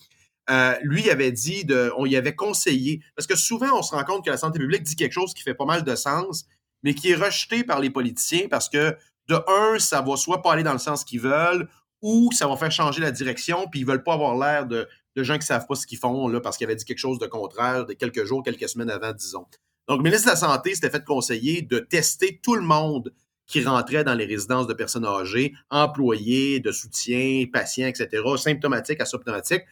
euh, 0.50 0.76
lui 0.82 1.10
avait 1.10 1.32
dit, 1.32 1.64
de, 1.64 1.92
on 1.98 2.06
y 2.06 2.18
avait 2.18 2.36
conseillé, 2.36 3.02
parce 3.16 3.26
que 3.26 3.36
souvent 3.36 3.78
on 3.78 3.82
se 3.82 3.96
rend 3.96 4.04
compte 4.04 4.26
que 4.26 4.30
la 4.30 4.38
santé 4.38 4.60
publique 4.60 4.84
dit 4.84 4.96
quelque 4.96 5.14
chose 5.14 5.34
qui 5.34 5.44
fait 5.44 5.54
pas 5.54 5.66
mal 5.66 5.84
de 5.84 5.96
sens, 5.96 6.46
mais 6.84 6.94
qui 6.94 7.12
est 7.12 7.16
rejeté 7.16 7.64
par 7.64 7.80
les 7.80 7.90
politiciens 7.90 8.48
parce 8.50 8.70
que, 8.70 8.96
de 9.28 9.36
un, 9.48 9.80
ça 9.80 10.02
va 10.02 10.18
soit 10.18 10.44
pas 10.44 10.54
aller 10.54 10.64
dans 10.64 10.74
le 10.74 10.80
sens 10.80 11.04
qu'ils 11.04 11.22
veulent, 11.22 11.68
ou 12.02 12.32
ça 12.32 12.48
va 12.48 12.58
faire 12.58 12.72
changer 12.72 13.02
la 13.02 13.12
direction, 13.12 13.68
puis 13.72 13.80
ils 13.80 13.86
veulent 13.86 14.04
pas 14.04 14.14
avoir 14.14 14.38
l'air 14.38 14.68
de, 14.68 14.88
de 15.16 15.24
gens 15.24 15.38
qui 15.38 15.46
savent 15.46 15.66
pas 15.68 15.76
ce 15.76 15.88
qu'ils 15.88 15.98
font, 15.98 16.28
là, 16.28 16.42
parce 16.42 16.58
qu'ils 16.58 16.66
avaient 16.66 16.76
dit 16.76 16.86
quelque 16.86 17.00
chose 17.00 17.20
de 17.20 17.28
contraire 17.28 17.86
de 17.86 17.94
quelques 17.94 18.26
jours, 18.26 18.44
quelques 18.44 18.68
semaines 18.68 18.90
avant, 18.90 19.14
disons. 19.14 19.46
Donc, 19.88 20.00
le 20.00 20.04
ministre 20.04 20.26
de 20.26 20.32
la 20.32 20.36
Santé 20.36 20.74
s'était 20.74 20.90
fait 20.90 21.04
conseiller 21.04 21.62
de 21.62 21.80
tester 21.80 22.40
tout 22.44 22.56
le 22.56 22.64
monde 22.64 23.14
qui 23.48 23.64
rentrait 23.64 24.04
dans 24.04 24.16
les 24.16 24.26
résidences 24.26 24.68
de 24.68 24.74
personnes 24.74 25.06
âgées, 25.06 25.54
employés, 25.70 26.60
de 26.60 26.72
soutien, 26.72 27.46
patients, 27.52 27.88
etc., 27.88 28.24
symptomatiques, 28.38 29.00
asymptomatiques. 29.00 29.64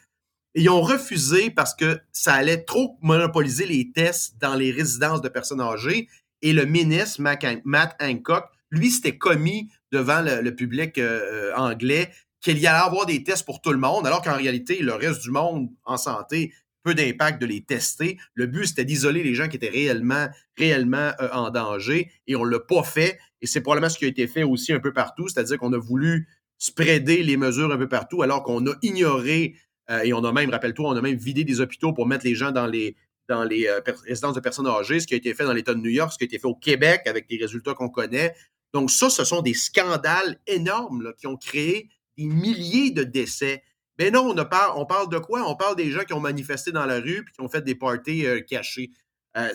Et 0.55 0.61
ils 0.61 0.69
ont 0.69 0.81
refusé 0.81 1.49
parce 1.49 1.73
que 1.73 1.99
ça 2.11 2.33
allait 2.33 2.63
trop 2.63 2.97
monopoliser 3.01 3.65
les 3.65 3.91
tests 3.91 4.35
dans 4.39 4.53
les 4.53 4.71
résidences 4.71 5.21
de 5.21 5.29
personnes 5.29 5.61
âgées. 5.61 6.07
Et 6.43 6.53
le 6.53 6.65
ministre, 6.65 7.21
Matt 7.21 7.95
Hancock, 7.99 8.45
lui, 8.69 8.91
s'était 8.91 9.17
commis 9.17 9.69
devant 9.91 10.21
le, 10.21 10.41
le 10.41 10.55
public 10.55 10.99
euh, 10.99 11.51
euh, 11.51 11.55
anglais 11.55 12.11
qu'il 12.43 12.59
y 12.59 12.67
allait 12.67 12.85
avoir 12.85 13.05
des 13.05 13.23
tests 13.23 13.45
pour 13.45 13.61
tout 13.61 13.71
le 13.71 13.79
monde, 13.79 14.05
alors 14.05 14.21
qu'en 14.21 14.35
réalité, 14.35 14.81
le 14.81 14.93
reste 14.93 15.21
du 15.21 15.31
monde 15.31 15.69
en 15.85 15.97
santé, 15.97 16.53
peu 16.83 16.93
d'impact 16.93 17.41
de 17.41 17.45
les 17.45 17.61
tester. 17.61 18.17
Le 18.33 18.45
but, 18.45 18.67
c'était 18.67 18.83
d'isoler 18.83 19.23
les 19.23 19.33
gens 19.33 19.47
qui 19.47 19.55
étaient 19.55 19.69
réellement, 19.69 20.27
réellement 20.57 21.11
euh, 21.21 21.29
en 21.31 21.49
danger, 21.49 22.11
et 22.27 22.35
on 22.35 22.45
ne 22.45 22.51
l'a 22.51 22.59
pas 22.59 22.83
fait. 22.83 23.17
Et 23.41 23.47
c'est 23.47 23.61
probablement 23.61 23.89
ce 23.89 23.97
qui 23.97 24.05
a 24.05 24.09
été 24.09 24.27
fait 24.27 24.43
aussi 24.43 24.73
un 24.73 24.79
peu 24.79 24.91
partout, 24.91 25.27
c'est-à-dire 25.29 25.57
qu'on 25.57 25.71
a 25.71 25.77
voulu 25.77 26.27
spreader 26.57 27.23
les 27.23 27.37
mesures 27.37 27.71
un 27.71 27.77
peu 27.77 27.87
partout, 27.87 28.21
alors 28.21 28.43
qu'on 28.43 28.67
a 28.67 28.73
ignoré, 28.81 29.55
euh, 29.89 30.01
et 30.01 30.13
on 30.13 30.23
a 30.23 30.31
même, 30.33 30.49
rappelle-toi, 30.49 30.89
on 30.89 30.95
a 30.95 31.01
même 31.01 31.17
vidé 31.17 31.45
des 31.45 31.61
hôpitaux 31.61 31.93
pour 31.93 32.05
mettre 32.05 32.25
les 32.25 32.35
gens 32.35 32.51
dans 32.51 32.67
les, 32.67 32.97
dans 33.29 33.45
les 33.45 33.67
euh, 33.67 33.79
résidences 34.05 34.35
de 34.35 34.41
personnes 34.41 34.67
âgées, 34.67 34.99
ce 34.99 35.07
qui 35.07 35.13
a 35.13 35.17
été 35.17 35.33
fait 35.33 35.45
dans 35.45 35.53
l'État 35.53 35.73
de 35.73 35.79
New 35.79 35.89
York, 35.89 36.11
ce 36.11 36.17
qui 36.17 36.25
a 36.25 36.27
été 36.27 36.39
fait 36.39 36.47
au 36.47 36.55
Québec 36.55 37.03
avec 37.05 37.29
des 37.29 37.37
résultats 37.37 37.73
qu'on 37.73 37.89
connaît. 37.89 38.35
Donc 38.73 38.91
ça, 38.91 39.09
ce 39.09 39.23
sont 39.23 39.41
des 39.41 39.53
scandales 39.53 40.39
énormes 40.47 41.13
qui 41.17 41.27
ont 41.27 41.37
créé 41.37 41.89
des 42.17 42.25
milliers 42.25 42.91
de 42.91 43.03
décès. 43.03 43.63
Mais 43.99 44.09
non, 44.09 44.35
on, 44.35 44.85
parle 44.85 45.09
de 45.09 45.19
quoi? 45.19 45.47
On 45.47 45.55
parle 45.55 45.75
des 45.75 45.91
gens 45.91 46.03
qui 46.03 46.13
ont 46.13 46.19
manifesté 46.19 46.71
dans 46.71 46.85
la 46.85 46.99
rue 46.99 47.23
puis 47.23 47.33
qui 47.33 47.41
ont 47.41 47.49
fait 47.49 47.61
des 47.61 47.75
parties 47.75 48.25
euh, 48.25 48.41
cachées. 48.41 48.91
Euh, 49.37 49.49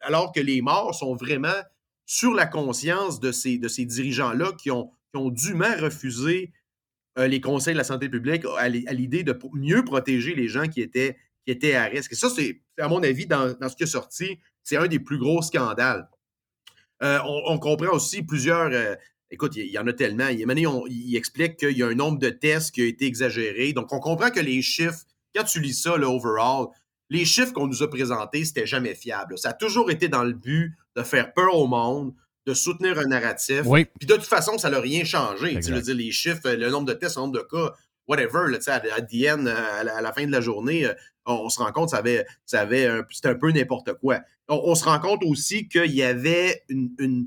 alors 0.00 0.32
que 0.32 0.40
les 0.40 0.62
morts 0.62 0.94
sont 0.94 1.14
vraiment 1.14 1.48
sur 2.06 2.34
la 2.34 2.46
conscience 2.46 3.20
de 3.20 3.32
ces, 3.32 3.58
de 3.58 3.68
ces 3.68 3.84
dirigeants-là 3.84 4.52
qui 4.52 4.70
ont, 4.70 4.90
qui 5.12 5.18
ont 5.18 5.30
dûment 5.30 5.74
refusé 5.78 6.52
euh, 7.18 7.26
les 7.26 7.40
conseils 7.40 7.74
de 7.74 7.78
la 7.78 7.84
santé 7.84 8.08
publique 8.08 8.44
à 8.58 8.68
l'i- 8.68 8.86
à 8.86 8.92
l'idée 8.92 9.22
de 9.22 9.38
mieux 9.54 9.84
protéger 9.84 10.34
les 10.34 10.48
gens 10.48 10.66
qui 10.66 10.80
étaient, 10.80 11.16
qui 11.44 11.52
étaient 11.52 11.74
à 11.74 11.84
risque. 11.84 12.12
Et 12.12 12.16
ça, 12.16 12.28
c'est, 12.28 12.62
à 12.78 12.88
mon 12.88 13.02
avis, 13.02 13.26
dans, 13.26 13.54
ce 13.68 13.76
qui 13.76 13.84
est 13.84 13.86
sorti, 13.86 14.38
c'est 14.62 14.76
un 14.76 14.86
des 14.86 14.98
plus 14.98 15.18
gros 15.18 15.42
scandales. 15.42 16.08
On, 17.00 17.58
comprend 17.58 17.92
aussi 17.92 18.22
plusieurs. 18.22 18.70
Écoute, 19.30 19.56
il 19.56 19.66
y, 19.66 19.78
en 19.78 19.86
a 19.86 19.92
tellement. 19.92 20.28
Il, 20.28 20.46
Mané, 20.46 20.66
on- 20.66 20.86
il 20.86 21.16
explique 21.16 21.56
qu'il 21.56 21.76
y 21.76 21.82
a 21.82 21.86
un 21.88 21.94
nombre 21.94 22.18
de 22.18 22.30
tests 22.30 22.74
qui 22.74 22.82
a 22.82 22.86
été 22.86 23.06
exagéré. 23.06 23.72
Donc, 23.72 23.92
on 23.92 23.98
comprend 24.00 24.30
que 24.30 24.40
les 24.40 24.62
chiffres, 24.62 25.00
quand 25.34 25.44
tu 25.44 25.60
lis 25.60 25.74
ça, 25.74 25.96
là, 25.96 26.08
overall, 26.08 26.66
les 27.10 27.24
chiffres 27.24 27.52
qu'on 27.52 27.66
nous 27.66 27.82
a 27.82 27.90
présentés, 27.90 28.44
c'était 28.44 28.66
jamais 28.66 28.94
fiable. 28.94 29.36
Ça 29.38 29.50
a 29.50 29.52
toujours 29.52 29.90
été 29.90 30.08
dans 30.08 30.24
le 30.24 30.32
but 30.32 30.74
de 30.96 31.02
faire 31.02 31.32
peur 31.32 31.54
au 31.56 31.66
monde, 31.66 32.14
de 32.46 32.54
soutenir 32.54 32.98
un 32.98 33.06
narratif. 33.06 33.62
Oui. 33.64 33.86
Puis 33.98 34.06
de 34.06 34.14
toute 34.14 34.24
façon, 34.24 34.58
ça 34.58 34.70
n'a 34.70 34.80
rien 34.80 35.04
changé. 35.04 35.54
Tu 35.60 35.70
veux 35.72 35.80
dire, 35.82 35.94
les 35.94 36.10
chiffres, 36.12 36.50
le 36.50 36.70
nombre 36.70 36.86
de 36.86 36.92
tests, 36.92 37.16
le 37.16 37.22
nombre 37.22 37.34
de 37.38 37.40
cas, 37.50 37.72
whatever, 38.06 38.50
là, 38.50 38.58
à, 38.66 38.74
à 38.94 39.00
the 39.00 39.26
end, 39.28 39.46
à 39.46 39.82
la, 39.84 39.96
à 39.96 40.00
la 40.02 40.12
fin 40.12 40.26
de 40.26 40.30
la 40.32 40.40
journée, 40.42 40.84
euh, 40.86 40.92
on, 41.26 41.34
on 41.34 41.48
se 41.48 41.58
rend 41.58 41.72
compte, 41.72 41.88
ça 41.90 41.98
avait, 41.98 42.26
ça 42.44 42.60
avait 42.60 42.86
un- 42.86 43.04
c'était 43.10 43.28
un 43.28 43.34
peu 43.34 43.50
n'importe 43.50 43.94
quoi. 43.94 44.20
On, 44.48 44.60
on 44.64 44.74
se 44.74 44.84
rend 44.84 44.98
compte 45.00 45.22
aussi 45.24 45.68
qu'il 45.68 45.90
y 45.94 46.02
avait 46.02 46.62
une, 46.68 46.90
une, 46.98 47.26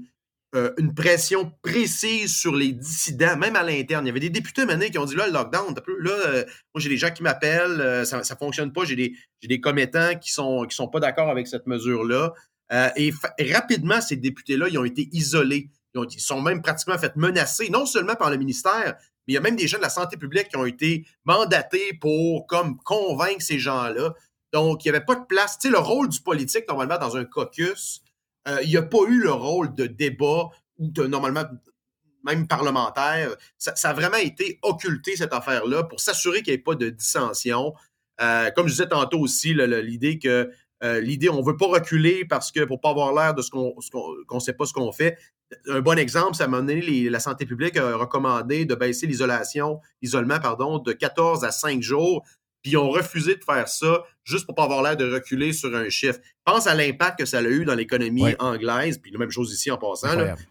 euh, 0.58 0.74
une 0.78 0.96
pression 0.96 1.52
précise 1.62 2.36
sur 2.36 2.56
les 2.56 2.72
dissidents, 2.72 3.38
même 3.38 3.56
à 3.56 3.62
l'interne. 3.62 4.06
Il 4.06 4.08
y 4.08 4.12
avait 4.12 4.20
des 4.20 4.32
députés 4.32 4.66
menés 4.66 4.90
qui 4.90 4.98
ont 4.98 5.06
dit 5.06 5.16
là, 5.16 5.28
le 5.28 5.34
lockdown, 5.34 5.76
là, 6.00 6.12
euh, 6.12 6.44
moi 6.74 6.82
j'ai 6.82 6.90
des 6.90 6.98
gens 6.98 7.12
qui 7.12 7.22
m'appellent, 7.22 7.80
euh, 7.80 8.06
ça 8.06 8.18
ne 8.18 8.24
fonctionne 8.24 8.74
pas, 8.74 8.84
j'ai 8.84 8.96
des, 8.96 9.14
des 9.44 9.62
commettants 9.62 10.16
qui 10.20 10.32
sont, 10.32 10.66
qui 10.68 10.76
sont 10.76 10.88
pas 10.88 11.00
d'accord 11.00 11.30
avec 11.30 11.48
cette 11.48 11.68
mesure-là. 11.68 12.34
Et 12.96 13.14
rapidement, 13.54 14.02
ces 14.02 14.16
députés-là, 14.18 14.68
ils 14.70 14.78
ont 14.78 14.84
été 14.84 15.08
isolés. 15.12 15.70
Ils, 15.94 16.02
ils 16.12 16.20
sont 16.20 16.42
même 16.42 16.62
pratiquement 16.62 16.98
fait 16.98 17.16
menacer, 17.16 17.70
non 17.70 17.86
seulement 17.86 18.16
par 18.16 18.30
le 18.32 18.38
ministère, 18.38 18.96
mais 19.28 19.34
il 19.34 19.36
y 19.36 19.38
a 19.38 19.42
même 19.42 19.56
des 19.56 19.68
gens 19.68 19.78
de 19.78 19.84
la 19.84 19.90
santé 19.90 20.18
publique 20.18 20.50
qui 20.50 20.58
ont 20.58 20.66
été 20.66 21.06
mandatés 21.24 21.94
pour 22.02 22.48
comme 22.48 22.78
convaincre 22.80 23.42
ces 23.42 23.60
gens-là. 23.60 24.16
Donc, 24.54 24.84
il 24.84 24.88
n'y 24.90 24.96
avait 24.96 25.06
pas 25.06 25.16
de 25.16 25.26
place. 25.26 25.60
Tu 25.60 25.68
sais, 25.68 25.72
le 25.72 25.80
rôle 25.80 26.10
du 26.10 26.22
politique, 26.22 26.66
normalement, 26.68 26.98
dans 26.98 27.18
un 27.18 27.26
caucus, 27.26 28.02
euh, 28.48 28.62
il 28.64 28.70
n'y 28.70 28.78
a 28.78 28.84
pas 28.84 29.04
eu 29.08 29.22
le 29.22 29.32
rôle 29.32 29.76
de 29.76 29.86
débat 29.86 30.50
ou 30.78 30.90
de, 30.90 31.06
normalement, 31.06 31.46
même 32.24 32.48
parlementaire. 32.48 33.36
Ça, 33.58 33.74
a 33.90 33.94
vraiment 33.94 34.18
été 34.18 34.60
occulté, 34.62 35.16
cette 35.16 35.34
affaire-là, 35.34 35.84
pour 35.84 36.00
s'assurer 36.00 36.42
qu'il 36.42 36.54
n'y 36.54 36.60
ait 36.60 36.64
pas 36.64 36.76
de 36.76 36.90
dissension. 36.90 37.74
Euh, 38.22 38.50
comme 38.52 38.68
je 38.68 38.74
disais 38.74 38.88
tantôt 38.88 39.20
aussi, 39.20 39.54
l'idée 39.54 40.20
que 40.20 40.50
euh, 40.84 41.02
l'idée, 41.02 41.30
on 41.30 41.42
ne 41.42 41.46
veut 41.46 41.58
pas 41.58 41.68
reculer 41.68 42.26
parce 42.26 42.52
que 42.52 42.64
pour 42.64 42.80
pas 42.80 42.92
avoir 42.92 43.14
l'air 43.14 43.34
de 43.34 43.42
ce 43.42 43.50
qu'on 43.50 43.76
ne 43.76 44.40
sait 44.40 44.54
pas 44.54 44.66
ce 44.66 44.74
qu'on 44.74 44.92
fait. 44.92 45.18
Un 45.68 45.80
bon 45.80 45.98
exemple, 45.98 46.36
ça 46.36 46.48
m'a 46.48 46.58
donné 46.58 47.10
la 47.10 47.20
santé 47.20 47.46
publique 47.46 47.78
a 47.78 47.96
recommandé 47.96 48.66
de 48.66 48.76
baisser 48.76 49.08
l'isolation, 49.08 49.80
l'isolement, 50.02 50.38
de 50.80 50.92
14 50.92 51.44
à 51.44 51.52
5 51.52 51.82
jours. 51.82 52.24
Puis 52.62 52.74
ils 52.74 52.78
ont 52.78 52.90
refusé 52.90 53.36
de 53.36 53.44
faire 53.44 53.68
ça 53.68 54.04
juste 54.28 54.46
pour 54.46 54.56
pas 54.56 54.64
avoir 54.64 54.84
l'air 54.84 54.98
de 54.98 55.12
reculer 55.12 55.54
sur 55.54 55.74
un 55.76 55.90
chiffre. 55.90 56.20
Pense 56.46 56.68
à 56.68 56.76
l'impact 56.76 57.20
que 57.20 57.26
ça 57.26 57.40
a 57.40 57.42
eu 57.44 57.66
dans 57.66 57.76
l'économie 57.76 58.24
anglaise, 58.40 58.98
puis 58.98 59.12
la 59.12 59.20
même 59.20 59.32
chose 59.32 59.52
ici 59.54 59.72
en 59.72 59.78
passant. 59.78 60.08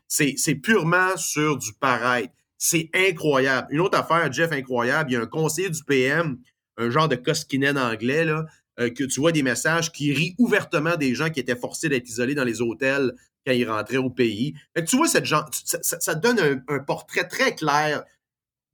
C'est 0.09 0.55
purement 0.55 1.16
sur 1.16 1.57
du 1.59 1.72
paraître. 1.74 2.33
C'est 2.59 2.89
incroyable. 2.95 3.68
Une 3.70 3.81
autre 3.81 3.99
affaire, 3.99 4.33
Jeff, 4.33 4.51
incroyable, 4.53 5.11
il 5.11 5.14
y 5.14 5.16
a 5.16 5.20
un 5.20 5.27
conseiller 5.27 5.68
du 5.70 5.85
PM, 5.85 6.39
un 6.79 6.91
genre 6.91 7.09
de 7.09 7.16
Koskinen 7.16 7.77
anglais, 7.79 8.24
là, 8.24 8.47
euh, 8.81 8.91
que 8.91 9.05
tu 9.05 9.20
vois 9.20 9.33
des 9.33 9.43
messages 9.43 9.93
qui 9.93 10.12
rient 10.12 10.35
ouvertement 10.39 10.97
des 10.97 11.14
gens 11.14 11.31
qui 11.31 11.41
étaient 11.41 11.57
forcés 11.57 11.89
d'être 11.89 12.09
isolés 12.09 12.35
dans 12.35 12.45
les 12.45 12.61
hôtels 12.62 13.12
quand 13.47 13.53
ils 13.53 13.68
rentraient 13.68 13.97
au 13.99 14.11
pays. 14.11 14.55
Fait 14.74 14.85
que 14.85 14.89
tu 14.91 14.97
vois, 14.97 15.07
cette 15.09 15.24
genre, 15.27 15.49
ça, 15.64 15.79
ça- 15.83 16.01
ça 16.01 16.14
donne 16.14 16.39
un, 16.41 16.74
un 16.74 16.79
portrait 16.81 17.29
très 17.29 17.55
clair 17.55 18.05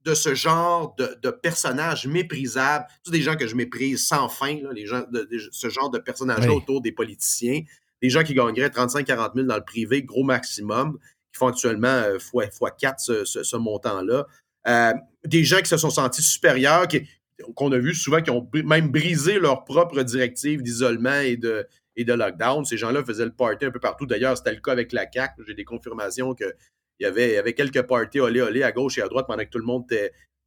de 0.05 0.13
ce 0.13 0.35
genre 0.35 0.95
de, 0.97 1.17
de 1.21 1.29
personnages 1.29 2.07
méprisables. 2.07 2.85
C'est 3.03 3.11
des 3.11 3.21
gens 3.21 3.35
que 3.35 3.47
je 3.47 3.55
méprise 3.55 4.05
sans 4.05 4.27
fin, 4.29 4.55
là, 4.61 4.71
les 4.73 4.85
gens 4.85 5.01
de, 5.11 5.21
de- 5.23 5.49
ce 5.51 5.69
genre 5.69 5.89
de 5.89 5.99
personnages-là 5.99 6.49
Oui. 6.49 6.55
autour 6.57 6.81
des 6.81 6.91
politiciens. 6.91 7.61
Des 8.01 8.09
gens 8.09 8.23
qui 8.23 8.33
gagneraient 8.33 8.67
35-40 8.69 9.35
000 9.35 9.47
dans 9.47 9.55
le 9.55 9.63
privé, 9.63 10.03
gros 10.03 10.23
maximum, 10.23 10.97
qui 11.31 11.37
font 11.39 11.47
actuellement 11.47 11.87
euh, 11.87 12.19
fois, 12.19 12.49
fois 12.51 12.71
4 12.71 12.99
ce, 12.99 13.23
ce- 13.25 13.43
ce 13.43 13.55
montant-là. 13.55 14.25
Euh, 14.67 14.93
des 15.25 15.43
gens 15.45 15.59
qui 15.59 15.69
se 15.69 15.77
sont 15.77 15.89
sentis 15.89 16.21
supérieurs, 16.21 16.85
qu'on 17.55 17.71
a 17.71 17.77
vu 17.77 17.93
souvent, 17.95 18.21
qui 18.21 18.29
ont 18.29 18.47
même 18.65 18.89
brisé 18.89 19.39
leur 19.39 19.63
propre 19.63 20.01
directive 20.03 20.61
d'isolement 20.61 21.19
et 21.21 21.37
de, 21.37 21.65
et 21.95 22.03
de 22.03 22.13
lockdown. 22.13 22.63
Ces 22.65 22.77
gens-là 22.77 23.03
faisaient 23.05 23.25
le 23.25 23.31
party 23.33 23.65
un 23.65 23.71
peu 23.71 23.79
partout. 23.79 24.05
D'ailleurs, 24.05 24.37
c'était 24.37 24.53
le 24.53 24.59
cas 24.61 24.71
avec 24.73 24.91
la 24.91 25.05
CAQ. 25.11 25.43
J'ai 25.47 25.53
des 25.53 25.63
confirmations 25.65 26.35
il 27.03 27.33
y 27.33 27.37
avait 27.37 27.53
quelques 27.53 27.81
parties 27.83 28.19
olé 28.19 28.41
olé 28.41 28.63
à 28.63 28.71
gauche 28.71 28.97
et 28.97 29.01
à 29.01 29.07
droite 29.07 29.25
pendant 29.27 29.43
que 29.43 29.49
tout 29.49 29.59
le 29.59 29.65
monde 29.65 29.85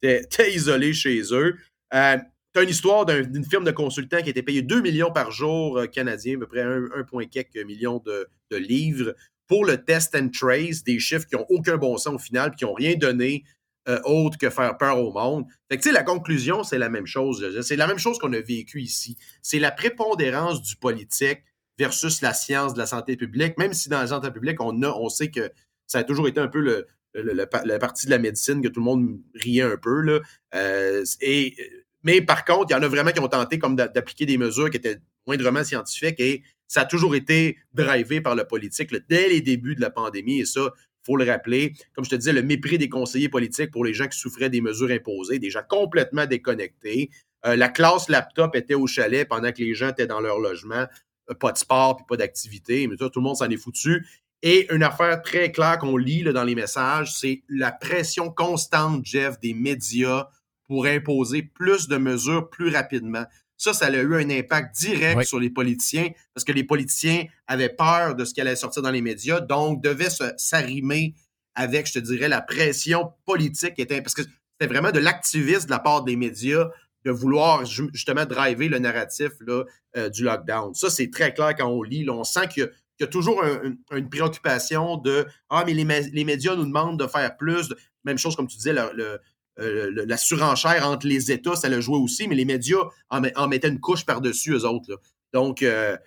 était, 0.01 0.51
isolé 0.53 0.93
chez 0.93 1.21
eux. 1.31 1.55
Euh, 1.93 2.17
as 2.55 2.63
une 2.63 2.69
histoire 2.69 3.05
d'un- 3.05 3.21
d'une 3.21 3.45
firme 3.45 3.63
de 3.65 3.71
consultants 3.71 4.21
qui 4.23 4.31
était 4.31 4.41
payée 4.41 4.63
2 4.63 4.81
millions 4.81 5.11
par 5.11 5.31
jour 5.31 5.77
euh, 5.77 5.85
canadien, 5.85 6.35
à 6.37 6.39
peu 6.39 6.47
près 6.47 6.63
1,quelques 6.63 7.63
millions 7.65 8.01
de, 8.05 8.27
de 8.51 8.57
livres, 8.57 9.13
pour 9.47 9.63
le 9.63 9.83
test 9.83 10.15
and 10.15 10.29
trace, 10.29 10.83
des 10.83 10.99
chiffres 10.99 11.25
qui 11.27 11.35
n'ont 11.35 11.45
aucun 11.49 11.77
bon 11.77 11.97
sens 11.97 12.15
au 12.15 12.19
final, 12.19 12.49
puis 12.51 12.57
qui 12.59 12.65
n'ont 12.65 12.73
rien 12.73 12.95
donné 12.95 13.43
euh, 13.87 13.99
autre 14.03 14.37
que 14.37 14.49
faire 14.49 14.77
peur 14.77 14.99
au 14.99 15.11
monde. 15.13 15.45
Fait 15.71 15.77
que, 15.77 15.89
la 15.89 16.03
conclusion, 16.03 16.63
c'est 16.63 16.77
la 16.77 16.89
même 16.89 17.05
chose. 17.05 17.61
C'est 17.61 17.77
la 17.77 17.87
même 17.87 17.99
chose 17.99 18.17
qu'on 18.19 18.33
a 18.33 18.41
vécu 18.41 18.81
ici. 18.81 19.15
C'est 19.41 19.59
la 19.59 19.71
prépondérance 19.71 20.61
du 20.61 20.75
politique 20.75 21.43
versus 21.77 22.21
la 22.21 22.33
science 22.33 22.73
de 22.73 22.79
la 22.79 22.87
santé 22.87 23.15
publique, 23.15 23.57
même 23.57 23.71
si 23.73 23.87
dans 23.87 23.99
la 23.99 24.07
santé 24.07 24.31
publique, 24.31 24.59
on, 24.61 24.81
a, 24.81 24.89
on 24.89 25.09
sait 25.09 25.29
que 25.29 25.51
ça 25.87 25.99
a 25.99 26.03
toujours 26.03 26.27
été 26.27 26.39
un 26.39 26.47
peu 26.47 26.85
la 27.13 27.79
partie 27.79 28.05
de 28.05 28.11
la 28.11 28.19
médecine 28.19 28.61
que 28.61 28.67
tout 28.67 28.79
le 28.79 28.85
monde 28.85 29.19
riait 29.33 29.63
un 29.63 29.77
peu. 29.77 30.01
Là. 30.01 30.19
Euh, 30.55 31.03
et, 31.21 31.55
mais 32.03 32.21
par 32.21 32.45
contre, 32.45 32.67
il 32.69 32.73
y 32.73 32.75
en 32.75 32.83
a 32.83 32.87
vraiment 32.87 33.11
qui 33.11 33.19
ont 33.19 33.27
tenté 33.27 33.57
comme 33.57 33.75
d'a- 33.75 33.87
d'appliquer 33.87 34.25
des 34.25 34.37
mesures 34.37 34.69
qui 34.69 34.77
étaient 34.77 34.99
moindrement 35.25 35.63
scientifiques 35.63 36.19
et 36.19 36.43
ça 36.67 36.81
a 36.81 36.85
toujours 36.85 37.15
été 37.15 37.57
drivé 37.73 38.21
par 38.21 38.35
le 38.35 38.43
politique 38.45 38.93
dès 39.09 39.29
les 39.29 39.41
débuts 39.41 39.75
de 39.75 39.81
la 39.81 39.89
pandémie 39.89 40.39
et 40.39 40.45
ça, 40.45 40.61
il 40.75 41.05
faut 41.05 41.17
le 41.17 41.25
rappeler. 41.25 41.73
Comme 41.93 42.05
je 42.05 42.09
te 42.09 42.15
disais, 42.15 42.33
le 42.33 42.43
mépris 42.43 42.77
des 42.77 42.89
conseillers 42.89 43.29
politiques 43.29 43.71
pour 43.71 43.85
les 43.85 43.93
gens 43.93 44.07
qui 44.07 44.19
souffraient 44.19 44.49
des 44.49 44.61
mesures 44.61 44.91
imposées, 44.91 45.39
des 45.39 45.49
gens 45.49 45.63
complètement 45.67 46.25
déconnectés. 46.25 47.09
Euh, 47.45 47.55
la 47.55 47.69
classe 47.69 48.09
laptop 48.09 48.55
était 48.55 48.73
au 48.73 48.87
chalet 48.87 49.27
pendant 49.27 49.51
que 49.51 49.59
les 49.59 49.73
gens 49.73 49.89
étaient 49.89 50.07
dans 50.07 50.19
leur 50.19 50.39
logement. 50.39 50.85
Euh, 51.29 51.33
pas 51.33 51.51
de 51.51 51.57
sport 51.57 51.97
puis 51.97 52.05
pas 52.07 52.17
d'activité, 52.17 52.87
mais 52.87 52.97
ça, 52.97 53.09
tout 53.09 53.19
le 53.19 53.23
monde 53.23 53.37
s'en 53.37 53.49
est 53.49 53.57
foutu. 53.57 54.05
Et 54.43 54.71
une 54.73 54.83
affaire 54.83 55.21
très 55.21 55.51
claire 55.51 55.77
qu'on 55.79 55.97
lit 55.97 56.23
là, 56.23 56.31
dans 56.31 56.43
les 56.43 56.55
messages, 56.55 57.15
c'est 57.17 57.41
la 57.49 57.71
pression 57.71 58.29
constante, 58.29 59.03
Jeff, 59.05 59.39
des 59.39 59.53
médias 59.53 60.27
pour 60.67 60.85
imposer 60.85 61.41
plus 61.41 61.87
de 61.87 61.97
mesures 61.97 62.49
plus 62.49 62.69
rapidement. 62.69 63.25
Ça, 63.59 63.73
ça 63.73 63.87
a 63.87 63.91
eu 63.91 64.15
un 64.15 64.29
impact 64.29 64.75
direct 64.77 65.17
Oui. 65.17 65.25
sur 65.25 65.39
les 65.39 65.49
politiciens 65.49 66.09
parce 66.35 66.43
que 66.43 66.51
les 66.51 66.63
politiciens 66.63 67.25
avaient 67.47 67.69
peur 67.75 68.13
de 68.15 68.23
ce 68.25 68.33
qui 68.33 68.41
allait 68.41 68.55
sortir 68.55 68.83
dans 68.83 68.91
les 68.91 69.01
médias, 69.01 69.39
donc 69.39 69.81
devaient 69.81 70.09
s'arrimer 70.37 71.15
avec, 71.55 71.87
je 71.87 71.93
te 71.93 71.99
dirais, 71.99 72.27
la 72.29 72.41
pression 72.41 73.13
politique 73.25 73.73
qui 73.73 73.81
était. 73.81 74.01
Parce 74.03 74.13
que 74.13 74.21
c'était 74.21 74.71
vraiment 74.71 74.91
de 74.91 74.99
l'activisme 74.99 75.65
de 75.65 75.71
la 75.71 75.79
part 75.79 76.03
des 76.03 76.15
médias 76.15 76.67
de 77.05 77.11
vouloir 77.11 77.65
ju- 77.65 77.89
justement 77.93 78.25
driver 78.25 78.69
le 78.69 78.77
narratif 78.79 79.31
là, 79.39 79.63
euh, 79.95 80.09
du 80.09 80.23
lockdown. 80.23 80.75
Ça, 80.75 80.89
c'est 80.91 81.09
très 81.09 81.33
clair 81.33 81.55
quand 81.55 81.67
on 81.67 81.81
lit. 81.81 82.03
là. 82.03 82.13
on 82.13 82.23
sent 82.23 82.47
qu'il 82.49 82.63
y 82.63 82.65
a, 82.65 82.69
qu'il 82.97 83.05
y 83.05 83.09
a 83.09 83.11
toujours 83.11 83.43
un- 83.43 83.73
un- 83.91 83.97
une 83.97 84.09
préoccupation 84.09 84.97
de 84.97 85.25
Ah, 85.49 85.63
mais 85.65 85.73
les, 85.73 85.83
les 86.11 86.23
médias 86.25 86.55
nous 86.55 86.65
demandent 86.65 86.99
de 86.99 87.07
faire 87.07 87.37
plus. 87.37 87.73
Même 88.03 88.17
chose, 88.17 88.35
comme 88.35 88.47
tu 88.47 88.57
disais, 88.57 88.73
le- 88.73 88.91
le- 88.95 89.19
euh, 89.59 89.89
le- 89.91 90.05
la 90.05 90.17
surenchère 90.17 90.87
entre 90.87 91.07
les 91.07 91.31
États, 91.31 91.55
ça 91.55 91.69
l'a 91.69 91.79
joué 91.79 91.97
aussi, 91.97 92.27
mais 92.27 92.35
les 92.35 92.45
médias 92.45 92.83
en, 93.09 93.21
met- 93.21 93.35
en 93.37 93.47
mettaient 93.47 93.69
une 93.69 93.79
couche 93.79 94.05
par-dessus 94.05 94.51
eux 94.53 94.65
autres. 94.65 94.89
là. 94.91 94.97
Donc, 95.33 95.63
euh, 95.63 95.97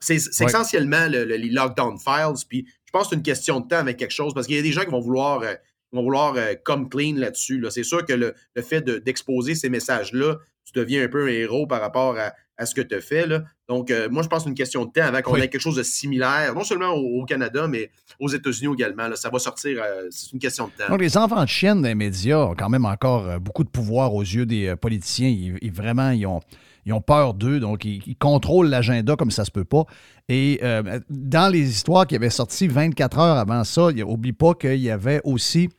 c'est 0.00 0.14
Ouais. 0.40 0.46
essentiellement 0.46 1.06
le- 1.08 1.24
le- 1.24 1.36
les 1.36 1.50
lockdown 1.50 1.98
files. 1.98 2.34
Puis, 2.48 2.66
je 2.86 2.90
pense 2.92 3.04
que 3.04 3.08
c'est 3.10 3.16
une 3.16 3.22
question 3.22 3.60
de 3.60 3.68
temps 3.68 3.78
avec 3.78 3.96
quelque 3.98 4.12
chose, 4.12 4.32
parce 4.34 4.46
qu'il 4.46 4.56
y 4.56 4.58
a 4.58 4.62
des 4.62 4.72
gens 4.72 4.82
qui 4.84 4.90
vont 4.90 5.00
vouloir, 5.00 5.42
euh, 5.42 5.54
vont 5.92 6.02
vouloir 6.04 6.34
euh, 6.36 6.54
come 6.64 6.88
clean 6.88 7.14
là-dessus. 7.16 7.60
là. 7.60 7.70
C'est 7.70 7.82
sûr 7.82 8.04
que 8.06 8.12
le, 8.12 8.34
le 8.54 8.62
fait 8.62 8.80
de- 8.80 8.98
d'exposer 8.98 9.54
ces 9.54 9.68
messages-là, 9.68 10.38
tu 10.64 10.72
deviens 10.74 11.04
un 11.04 11.08
peu 11.08 11.24
un 11.24 11.28
héros 11.32 11.66
par 11.66 11.80
rapport 11.80 12.16
à, 12.16 12.32
à 12.60 12.66
ce 12.66 12.74
que 12.74 12.80
tu 12.82 12.94
as 12.94 13.00
fait. 13.00 13.26
Là. 13.26 13.42
Donc, 13.68 13.90
euh, 13.90 14.08
moi, 14.10 14.22
je 14.22 14.28
pense 14.28 14.40
que 14.40 14.42
c'est 14.44 14.48
une 14.50 14.54
question 14.54 14.84
de 14.84 14.90
temps 14.92 15.02
avant 15.06 15.22
qu'on 15.22 15.32
Oui. 15.32 15.40
ait 15.40 15.48
quelque 15.48 15.60
chose 15.62 15.76
de 15.76 15.82
similaire, 15.82 16.54
non 16.54 16.62
seulement 16.62 16.90
au, 16.92 17.20
au 17.22 17.24
Canada, 17.24 17.66
mais 17.66 17.90
aux 18.20 18.28
États-Unis 18.28 18.74
également. 18.74 19.08
là. 19.08 19.16
Ça 19.16 19.30
va 19.30 19.38
sortir, 19.38 19.80
euh, 19.82 20.06
c'est 20.10 20.32
une 20.32 20.38
question 20.38 20.66
de 20.66 20.72
temps. 20.72 20.90
Donc, 20.90 21.00
les 21.00 21.16
enfants 21.16 21.42
de 21.42 21.48
chienne 21.48 21.80
des 21.82 21.94
médias 21.94 22.38
ont 22.38 22.54
quand 22.54 22.68
même 22.68 22.84
encore 22.84 23.26
euh, 23.26 23.38
beaucoup 23.38 23.64
de 23.64 23.70
pouvoir 23.70 24.14
aux 24.14 24.22
yeux 24.22 24.44
des 24.46 24.76
politiciens. 24.76 25.28
Ils, 25.28 25.56
ils- 25.62 25.72
vraiment, 25.72 26.10
ils 26.10 26.26
ont, 26.26 26.40
ils 26.84 26.92
ont 26.92 27.00
peur 27.00 27.32
d'eux, 27.34 27.60
donc 27.60 27.84
ils, 27.86 28.02
ils 28.06 28.16
contrôlent 28.16 28.68
l'agenda 28.68 29.16
comme 29.16 29.30
ça 29.30 29.44
se 29.44 29.50
peut 29.50 29.64
pas. 29.64 29.84
Et 30.28 30.60
euh, 30.62 31.00
dans 31.08 31.50
les 31.50 31.68
histoires 31.70 32.06
qui 32.06 32.14
avaient 32.16 32.28
sorti 32.30 32.68
24 32.68 33.18
heures 33.18 33.36
avant 33.38 33.64
ça, 33.64 33.88
oublie 34.06 34.32
pas 34.34 34.54
qu'il 34.54 34.76
y 34.80 34.90
avait 34.90 35.20
aussi, 35.24 35.70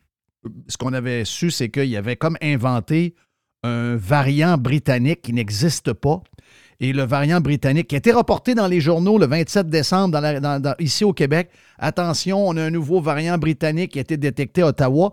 ce 0.67 0.77
qu'on 0.77 0.93
avait 0.93 1.25
su, 1.25 1.51
c'est 1.51 1.69
qu'il 1.69 1.85
y 1.89 1.95
avait 1.97 2.15
comme 2.15 2.37
inventé 2.41 3.13
un 3.63 3.95
variant 3.95 4.57
britannique 4.57 5.21
qui 5.21 5.33
n'existe 5.33 5.93
pas. 5.93 6.23
Et 6.83 6.93
le 6.93 7.03
variant 7.03 7.39
britannique 7.39 7.87
qui 7.87 7.95
a 7.95 7.99
été 7.99 8.11
reporté 8.11 8.55
dans 8.55 8.67
les 8.67 8.81
journaux 8.81 9.17
le 9.19 9.27
27 9.27 9.69
décembre 9.69 10.13
dans 10.13 10.19
la- 10.19 10.39
dans- 10.39 10.59
dans- 10.59 10.75
ici 10.79 11.03
au 11.05 11.13
Québec. 11.13 11.49
Attention, 11.77 12.45
on 12.47 12.57
a 12.57 12.63
un 12.63 12.71
nouveau 12.71 12.99
variant 13.01 13.37
britannique 13.37 13.91
qui 13.91 13.99
a 13.99 14.01
été 14.01 14.17
détecté 14.17 14.63
à 14.63 14.67
Ottawa. 14.67 15.11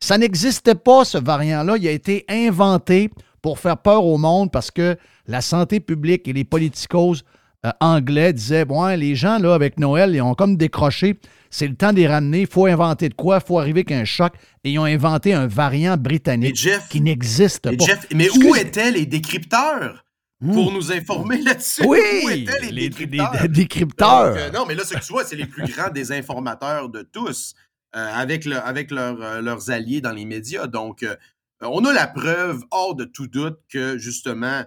Ça 0.00 0.16
n'existait 0.16 0.74
pas, 0.74 1.04
ce 1.04 1.18
variant-là. 1.18 1.76
Il 1.78 1.86
a 1.86 1.90
été 1.90 2.24
inventé 2.28 3.10
pour 3.42 3.58
faire 3.58 3.76
peur 3.76 4.04
au 4.04 4.16
monde 4.18 4.50
parce 4.50 4.70
que 4.70 4.96
la 5.26 5.42
santé 5.42 5.78
publique 5.80 6.26
et 6.26 6.32
les 6.32 6.44
politicos 6.44 7.22
euh, 7.66 7.70
anglais 7.80 8.32
disaient 8.32 8.64
Bon, 8.64 8.82
hein, 8.82 8.96
les 8.96 9.14
gens, 9.14 9.38
là, 9.38 9.52
avec 9.52 9.78
Noël, 9.78 10.14
ils 10.14 10.22
ont 10.22 10.34
comme 10.34 10.56
décroché. 10.56 11.18
C'est 11.50 11.66
le 11.68 11.74
temps 11.74 11.92
de 11.92 11.96
les 11.98 12.06
ramener. 12.08 12.40
Il 12.40 12.46
faut 12.46 12.64
inventer 12.64 13.10
de 13.10 13.14
quoi. 13.14 13.40
Il 13.44 13.46
faut 13.46 13.58
arriver 13.58 13.84
qu'un 13.84 14.06
choc. 14.06 14.32
Et 14.64 14.70
ils 14.70 14.78
ont 14.78 14.84
inventé 14.84 15.34
un 15.34 15.46
variant 15.46 15.98
britannique 15.98 16.56
Jeff- 16.56 16.88
qui 16.88 17.02
n'existe 17.02 17.76
pas. 17.76 17.84
Jeff, 17.84 18.06
mais 18.14 18.24
Excuse- 18.26 18.46
où 18.46 18.54
étaient 18.56 18.90
les 18.90 19.04
décrypteurs? 19.04 20.04
Pour 20.40 20.72
nous 20.72 20.90
informer 20.92 21.38
là-dessus. 21.42 21.82
Oui, 21.86 21.98
Où 22.24 22.30
étaient 22.30 22.60
les, 22.60 22.70
les- 22.72 22.88
décrypteurs? 22.88 23.42
les 23.42 23.48
décrypteurs? 23.48 24.28
Donc, 24.30 24.38
euh, 24.38 24.50
non, 24.50 24.66
mais 24.66 24.74
là, 24.74 24.84
ce 24.84 24.94
que 24.94 25.00
tu 25.04 25.12
vois, 25.12 25.24
c'est 25.24 25.36
les 25.36 25.46
plus 25.46 25.64
grands 25.70 25.90
désinformateurs 25.90 26.88
de 26.88 27.02
tous, 27.02 27.54
euh, 27.94 28.08
avec, 28.14 28.44
le- 28.44 28.56
avec 28.58 28.90
leur, 28.90 29.20
euh, 29.22 29.40
leurs 29.42 29.70
alliés 29.70 30.00
dans 30.00 30.12
les 30.12 30.24
médias. 30.24 30.66
Donc, 30.66 31.04
on 31.60 31.84
a 31.84 31.92
la 31.92 32.06
preuve, 32.06 32.62
hors 32.70 32.94
de 32.94 33.04
tout 33.04 33.26
doute, 33.26 33.58
que 33.68 33.98
justement, 33.98 34.64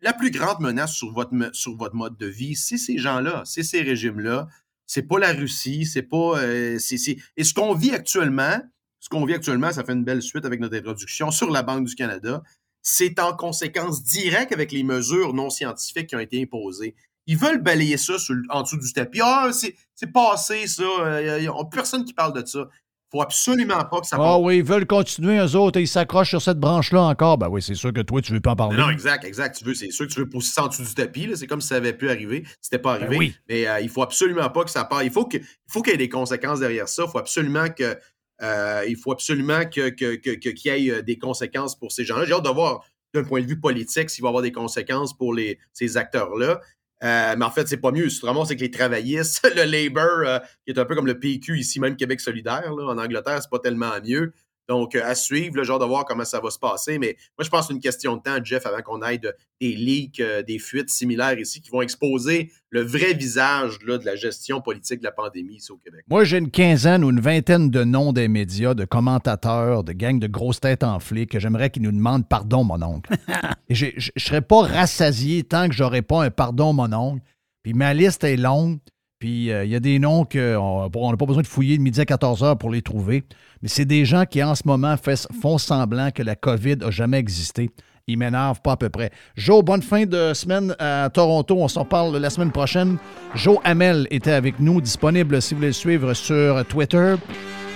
la 0.00 0.12
plus 0.12 0.30
grande 0.32 0.58
menace 0.60 0.92
sur 0.92 1.12
votre, 1.12 1.32
sur 1.52 1.76
votre 1.76 1.94
mode 1.94 2.16
de 2.16 2.26
vie, 2.26 2.56
c'est 2.56 2.76
ces 2.78 2.98
gens-là, 2.98 3.42
c'est 3.44 3.62
ces 3.62 3.82
régimes-là. 3.82 4.48
C'est 4.86 5.02
pas 5.04 5.20
la 5.20 5.32
Russie, 5.32 5.86
c'est 5.86 6.02
pas. 6.02 6.42
Et 6.44 6.78
ce 6.80 7.54
qu'on 7.54 7.74
vit 7.74 7.92
actuellement, 7.92 8.60
ce 8.98 9.08
qu'on 9.08 9.24
vit 9.24 9.34
actuellement, 9.34 9.70
ça 9.72 9.84
fait 9.84 9.92
une 9.92 10.02
belle 10.04 10.20
suite 10.20 10.44
avec 10.44 10.58
notre 10.60 10.76
introduction 10.76 11.30
sur 11.30 11.50
la 11.50 11.62
Banque 11.62 11.86
du 11.86 11.94
Canada, 11.94 12.42
c'est 12.82 13.18
en 13.20 13.34
conséquence 13.34 14.02
directe 14.02 14.52
avec 14.52 14.72
les 14.72 14.82
mesures 14.82 15.32
non 15.34 15.50
scientifiques 15.50 16.08
qui 16.08 16.16
ont 16.16 16.20
été 16.20 16.42
imposées. 16.42 16.94
Ils 17.26 17.38
veulent 17.38 17.62
balayer 17.62 17.96
ça 17.96 18.18
sur 18.18 18.34
en 18.50 18.62
dessous 18.62 18.78
du 18.78 18.92
tapis. 18.92 19.20
Ah, 19.22 19.50
c'est 19.52 19.74
c'est 19.94 20.12
passé, 20.12 20.66
ça. 20.66 20.82
Il 21.22 21.40
n'y 21.42 21.46
a 21.48 21.64
personne 21.70 22.04
qui 22.04 22.12
parle 22.12 22.32
de 22.40 22.44
ça. 22.44 22.66
Il 22.68 23.18
faut 23.18 23.22
absolument 23.22 23.84
pas 23.84 24.00
que 24.00 24.06
ça 24.06 24.16
Ah 24.18 24.38
oui, 24.38 24.56
ils 24.56 24.64
veulent 24.64 24.86
continuer, 24.86 25.36
eux 25.38 25.54
autres, 25.54 25.78
et 25.78 25.82
ils 25.82 25.86
s'accrochent 25.88 26.30
sur 26.30 26.40
cette 26.42 26.58
branche-là 26.58 27.02
encore. 27.02 27.36
Ben 27.38 27.48
oui, 27.48 27.60
c'est 27.62 27.74
sûr 27.74 27.92
que 27.92 28.00
toi, 28.00 28.22
tu 28.22 28.32
veux 28.32 28.40
pas 28.40 28.52
en 28.52 28.56
parler. 28.56 28.76
Non, 28.78 28.88
exact, 28.88 29.22
exact. 29.24 29.56
Tu 29.58 29.64
veux, 29.64 29.74
c'est 29.74 29.90
sûr 29.90 30.06
que 30.08 30.12
tu 30.12 30.18
veux 30.20 30.28
pousser 30.28 30.50
ça 30.54 30.64
en 30.64 30.68
dessous 30.68 30.82
du 30.82 30.94
tapis. 30.94 31.30
C'est 31.36 31.46
comme 31.46 31.60
si 31.60 31.68
ça 31.68 31.76
avait 31.76 31.92
pu 31.92 32.08
arriver. 32.10 32.42
C'était 32.62 32.78
pas 32.78 32.94
Ben 32.98 33.04
arrivé. 33.04 33.18
oui. 33.18 33.36
Mais 33.50 33.68
euh, 33.68 33.80
il 33.80 33.90
faut 33.90 34.02
absolument 34.02 34.48
pas 34.48 34.64
que 34.64 34.70
ça 34.70 34.84
parte. 34.84 35.02
Il 35.04 35.10
faut 35.12 35.26
que- 35.26 35.36
il 35.36 35.44
faut 35.68 35.82
qu'il 35.82 35.92
y 35.92 35.94
ait 35.94 35.98
des 35.98 36.08
conséquences 36.08 36.58
derrière 36.60 36.88
ça. 36.88 37.04
Il 37.06 37.10
faut 37.10 37.18
absolument 37.18 37.68
que. 37.68 37.96
Euh, 38.40 38.84
il 38.88 38.96
faut 38.96 39.12
absolument 39.12 39.64
que, 39.64 39.88
que- 39.90 40.14
qu'il 40.16 40.58
y 40.64 40.88
ait 40.88 40.90
euh, 40.90 41.02
des 41.02 41.18
conséquences 41.18 41.78
pour 41.78 41.92
ces 41.92 42.04
gens-là. 42.04 42.24
J'ai 42.24 42.32
hâte 42.32 42.44
de 42.44 42.48
voir 42.50 42.84
d'un 43.14 43.24
point 43.24 43.40
de 43.42 43.46
vue 43.46 43.60
politique 43.60 44.10
s'il 44.10 44.22
va 44.22 44.28
y 44.28 44.30
avoir 44.30 44.42
des 44.42 44.52
conséquences 44.52 45.16
pour 45.16 45.34
les, 45.34 45.58
ces 45.72 45.96
acteurs-là. 45.96 46.60
Euh, 47.04 47.34
mais 47.36 47.44
en 47.44 47.50
fait, 47.50 47.66
c'est 47.68 47.76
pas 47.78 47.90
mieux. 47.90 48.08
Vraiment, 48.22 48.44
c'est 48.44 48.56
que 48.56 48.60
les 48.60 48.70
travaillistes, 48.70 49.42
le 49.56 49.64
Labour, 49.64 50.40
qui 50.64 50.72
est 50.72 50.78
un 50.78 50.84
peu 50.84 50.94
comme 50.94 51.06
le 51.06 51.18
PQ 51.18 51.58
ici, 51.58 51.78
même 51.80 51.96
Québec 51.96 52.20
solidaire, 52.20 52.72
là, 52.72 52.86
en 52.86 52.98
Angleterre, 52.98 53.40
c'est 53.42 53.50
pas 53.50 53.58
tellement 53.58 53.90
mieux. 54.04 54.32
Donc, 54.68 54.94
euh, 54.94 55.02
à 55.04 55.14
suivre, 55.14 55.56
le 55.56 55.64
genre 55.64 55.78
de 55.80 55.84
voir 55.84 56.04
comment 56.04 56.24
ça 56.24 56.38
va 56.40 56.48
se 56.50 56.58
passer. 56.58 56.98
Mais 56.98 57.16
moi, 57.36 57.44
je 57.44 57.48
pense 57.50 57.62
que 57.62 57.66
c'est 57.68 57.72
une 57.74 57.80
question 57.80 58.16
de 58.16 58.22
temps, 58.22 58.36
Jeff, 58.44 58.64
avant 58.64 58.80
qu'on 58.82 59.02
aille 59.02 59.18
de- 59.18 59.34
des 59.60 59.72
leaks, 59.74 60.20
euh, 60.20 60.42
des 60.42 60.58
fuites 60.58 60.88
similaires 60.90 61.38
ici 61.38 61.60
qui 61.60 61.70
vont 61.70 61.82
exposer 61.82 62.50
le 62.70 62.82
vrai 62.82 63.12
visage 63.12 63.78
là, 63.86 63.98
de 63.98 64.04
la 64.06 64.14
gestion 64.16 64.60
politique 64.60 65.00
de 65.00 65.04
la 65.04 65.12
pandémie 65.12 65.56
ici 65.56 65.72
au 65.72 65.76
Québec. 65.76 66.04
Moi, 66.08 66.24
j'ai 66.24 66.38
une 66.38 66.50
quinzaine 66.50 67.04
ou 67.04 67.10
une 67.10 67.20
vingtaine 67.20 67.70
de 67.70 67.84
noms 67.84 68.12
des 68.12 68.28
médias, 68.28 68.74
de 68.74 68.84
commentateurs, 68.84 69.84
de 69.84 69.92
gangs 69.92 70.18
de 70.20 70.26
grosses 70.26 70.60
têtes 70.60 70.84
enflées 70.84 71.26
que 71.26 71.38
j'aimerais 71.40 71.70
qu'ils 71.70 71.82
nous 71.82 71.92
demandent 71.92 72.28
pardon, 72.28 72.64
mon 72.64 72.80
oncle. 72.82 73.12
Et 73.68 73.74
je 73.74 73.86
ne 73.86 74.00
serais 74.16 74.42
pas 74.42 74.62
rassasié 74.62 75.42
tant 75.44 75.68
que 75.68 75.74
j'aurais 75.74 76.02
pas 76.02 76.22
un 76.24 76.30
pardon, 76.30 76.72
mon 76.72 76.92
oncle. 76.92 77.22
Puis 77.62 77.74
ma 77.74 77.94
liste 77.94 78.24
est 78.24 78.36
longue. 78.36 78.78
Puis 79.22 79.52
euh, 79.52 79.64
il 79.64 79.70
y 79.70 79.76
a 79.76 79.78
des 79.78 80.00
noms 80.00 80.24
qu'on 80.24 80.82
n'a 80.82 81.16
pas 81.16 81.26
besoin 81.26 81.42
de 81.42 81.46
fouiller 81.46 81.78
de 81.78 81.82
midi 81.82 82.00
à 82.00 82.04
14 82.04 82.42
heures 82.42 82.58
pour 82.58 82.70
les 82.70 82.82
trouver. 82.82 83.22
Mais 83.62 83.68
c'est 83.68 83.84
des 83.84 84.04
gens 84.04 84.24
qui, 84.24 84.42
en 84.42 84.56
ce 84.56 84.62
moment, 84.66 84.96
font 85.40 85.58
semblant 85.58 86.10
que 86.10 86.24
la 86.24 86.34
COVID 86.34 86.78
n'a 86.78 86.90
jamais 86.90 87.18
existé. 87.18 87.70
Ils 88.08 88.18
m'énervent 88.18 88.60
pas 88.60 88.72
à 88.72 88.76
peu 88.76 88.88
près. 88.88 89.12
Joe, 89.36 89.62
bonne 89.62 89.80
fin 89.80 90.06
de 90.06 90.34
semaine 90.34 90.74
à 90.80 91.08
Toronto. 91.08 91.56
On 91.56 91.68
s'en 91.68 91.84
parle 91.84 92.16
la 92.16 92.30
semaine 92.30 92.50
prochaine. 92.50 92.98
Joe 93.36 93.58
Hamel 93.62 94.08
était 94.10 94.32
avec 94.32 94.58
nous, 94.58 94.80
disponible 94.80 95.40
si 95.40 95.54
vous 95.54 95.58
voulez 95.58 95.68
le 95.68 95.72
suivre 95.72 96.14
sur 96.14 96.64
Twitter. 96.66 97.14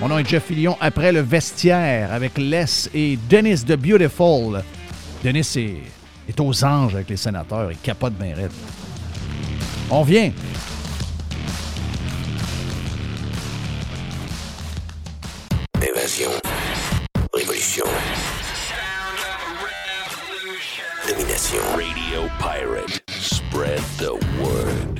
Mon 0.00 0.08
nom 0.08 0.18
est 0.18 0.28
Jeff 0.28 0.46
Fillion. 0.46 0.76
Après 0.80 1.12
le 1.12 1.20
vestiaire 1.20 2.12
avec 2.12 2.38
Les 2.38 2.88
et 2.92 3.16
Dennis 3.30 3.64
de 3.64 3.76
Beautiful. 3.76 4.64
Dennis 5.22 5.54
est, 5.54 5.76
est 6.28 6.40
aux 6.40 6.64
anges 6.64 6.96
avec 6.96 7.08
les 7.08 7.16
sénateurs. 7.16 7.70
Il 7.70 7.78
capote 7.78 8.14
bien 8.14 8.34
raide. 8.34 8.50
On 9.92 10.02
vient. 10.02 10.32
Évasion. 15.86 16.30
Révolution. 17.32 17.84
Domination. 21.06 21.62
Radio 21.76 22.28
Pirate. 22.40 23.02
Spread 23.08 23.80
the 23.98 24.12
word. 24.42 24.96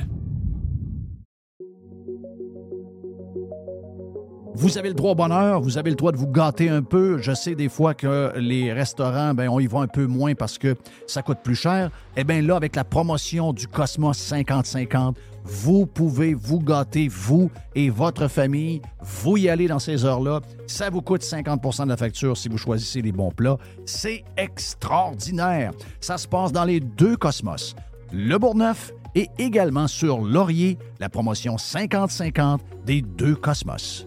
Vous 4.59 4.77
avez 4.77 4.87
le 4.89 4.95
droit 4.95 5.11
au 5.11 5.15
bonheur, 5.15 5.61
vous 5.61 5.77
avez 5.77 5.91
le 5.91 5.95
droit 5.95 6.11
de 6.11 6.17
vous 6.17 6.27
gâter 6.27 6.69
un 6.69 6.81
peu. 6.81 7.19
Je 7.19 7.31
sais 7.33 7.53
des 7.53 7.69
fois 7.69 7.93
que 7.93 8.33
les 8.37 8.73
restaurants, 8.73 9.33
ben, 9.35 9.49
on 9.49 9.59
y 9.59 9.67
va 9.67 9.81
un 9.81 9.87
peu 9.87 10.07
moins 10.07 10.33
parce 10.33 10.57
que 10.57 10.75
ça 11.05 11.21
coûte 11.21 11.39
plus 11.43 11.55
cher. 11.55 11.91
Eh 12.15 12.23
bien 12.23 12.41
là, 12.41 12.55
avec 12.55 12.75
la 12.75 12.83
promotion 12.83 13.53
du 13.53 13.67
Cosmos 13.67 14.17
50-50, 14.17 15.13
vous 15.47 15.85
pouvez 15.85 16.33
vous 16.33 16.59
gâter, 16.59 17.07
vous 17.07 17.49
et 17.73 17.89
votre 17.89 18.27
famille. 18.27 18.81
Vous 19.01 19.37
y 19.37 19.49
allez 19.49 19.67
dans 19.67 19.79
ces 19.79 20.03
heures-là. 20.05 20.41
Ça 20.67 20.89
vous 20.89 21.01
coûte 21.01 21.23
50 21.23 21.61
de 21.83 21.89
la 21.89 21.97
facture 21.97 22.35
si 22.37 22.49
vous 22.49 22.57
choisissez 22.57 23.01
les 23.01 23.11
bons 23.11 23.31
plats. 23.31 23.57
C'est 23.85 24.23
extraordinaire. 24.35 25.71
Ça 26.01 26.17
se 26.17 26.27
passe 26.27 26.51
dans 26.51 26.65
les 26.65 26.79
deux 26.79 27.15
Cosmos. 27.15 27.75
Le 28.11 28.37
Bourgneuf 28.37 28.91
et 29.15 29.29
également 29.37 29.87
sur 29.87 30.21
Laurier, 30.21 30.77
la 30.99 31.09
promotion 31.09 31.55
50-50 31.55 32.59
des 32.85 33.01
deux 33.01 33.35
Cosmos. 33.35 34.06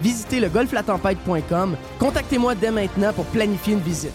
Visitez 0.00 0.40
le 0.40 0.48
golflatempête.com. 0.48 1.76
Contactez-moi 1.98 2.54
dès 2.54 2.70
maintenant 2.70 3.12
pour 3.12 3.26
planifier 3.26 3.74
une 3.74 3.80
visite. 3.80 4.12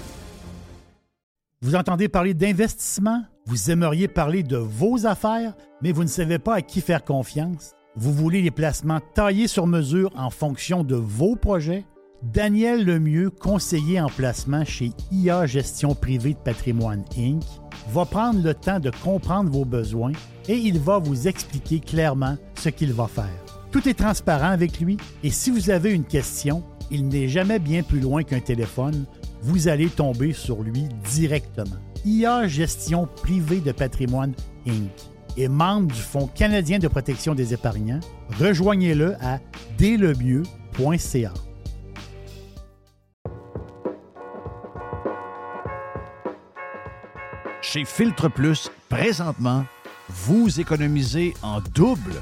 Vous 1.62 1.76
entendez 1.76 2.10
parler 2.10 2.34
d'investissement? 2.34 3.24
Vous 3.46 3.72
aimeriez 3.72 4.08
parler 4.08 4.44
de 4.44 4.58
vos 4.58 5.06
affaires, 5.06 5.54
mais 5.82 5.92
vous 5.92 6.04
ne 6.04 6.10
savez 6.10 6.40
pas 6.40 6.56
à 6.56 6.62
qui 6.62 6.82
faire 6.82 7.04
confiance? 7.04 7.74
Vous 7.96 8.12
voulez 8.12 8.42
les 8.42 8.52
placements 8.52 9.00
taillés 9.14 9.48
sur 9.48 9.68
mesure 9.68 10.12
en 10.18 10.30
fonction 10.30 10.84
de 10.84 10.96
vos 10.96 11.36
projets? 11.36 11.86
Daniel 12.24 12.84
Lemieux, 12.84 13.30
conseiller 13.30 14.02
en 14.02 14.08
placement 14.08 14.66
chez 14.66 14.92
IA 15.12 15.46
Gestion 15.46 15.94
Privée 15.94 16.34
de 16.34 16.40
Patrimoine 16.40 17.06
Inc., 17.18 17.44
va 17.90 18.06
prendre 18.06 18.44
le 18.44 18.54
temps 18.54 18.80
de 18.80 18.92
comprendre 19.04 19.52
vos 19.52 19.66
besoins 19.66 20.14
et 20.48 20.56
il 20.56 20.80
va 20.80 20.98
vous 20.98 21.28
expliquer 21.28 21.80
clairement 21.80 22.36
ce 22.58 22.70
qu'il 22.70 22.94
va 22.94 23.08
faire. 23.08 23.45
Tout 23.76 23.89
est 23.89 23.93
transparent 23.93 24.51
avec 24.51 24.80
lui 24.80 24.95
et 25.21 25.30
si 25.30 25.51
vous 25.51 25.69
avez 25.69 25.91
une 25.91 26.05
question, 26.05 26.63
il 26.91 27.09
n'est 27.09 27.28
jamais 27.28 27.59
bien 27.59 27.84
plus 27.84 27.99
loin 27.99 28.23
qu'un 28.23 28.39
téléphone. 28.39 29.05
Vous 29.41 29.67
allez 29.67 29.89
tomber 29.89 30.32
sur 30.32 30.63
lui 30.63 30.86
directement. 31.11 31.76
IA 32.05 32.47
Gestion 32.47 33.05
Privée 33.05 33.59
de 33.59 33.73
Patrimoine 33.73 34.34
Inc. 34.65 34.93
est 35.36 35.49
membre 35.49 35.93
du 35.93 35.99
Fonds 35.99 36.28
canadien 36.28 36.80
de 36.80 36.88
protection 36.88 37.36
des 37.36 37.53
épargnants. 37.53 37.99
Rejoignez-le 38.39 39.15
à 39.21 39.41
délemieux.ca. 39.78 41.34
Chez 47.61 47.84
Filtre 47.84 48.30
Plus, 48.30 48.71
présentement, 48.88 49.65
vous 50.07 50.61
économisez 50.61 51.34
en 51.41 51.59
double. 51.59 52.21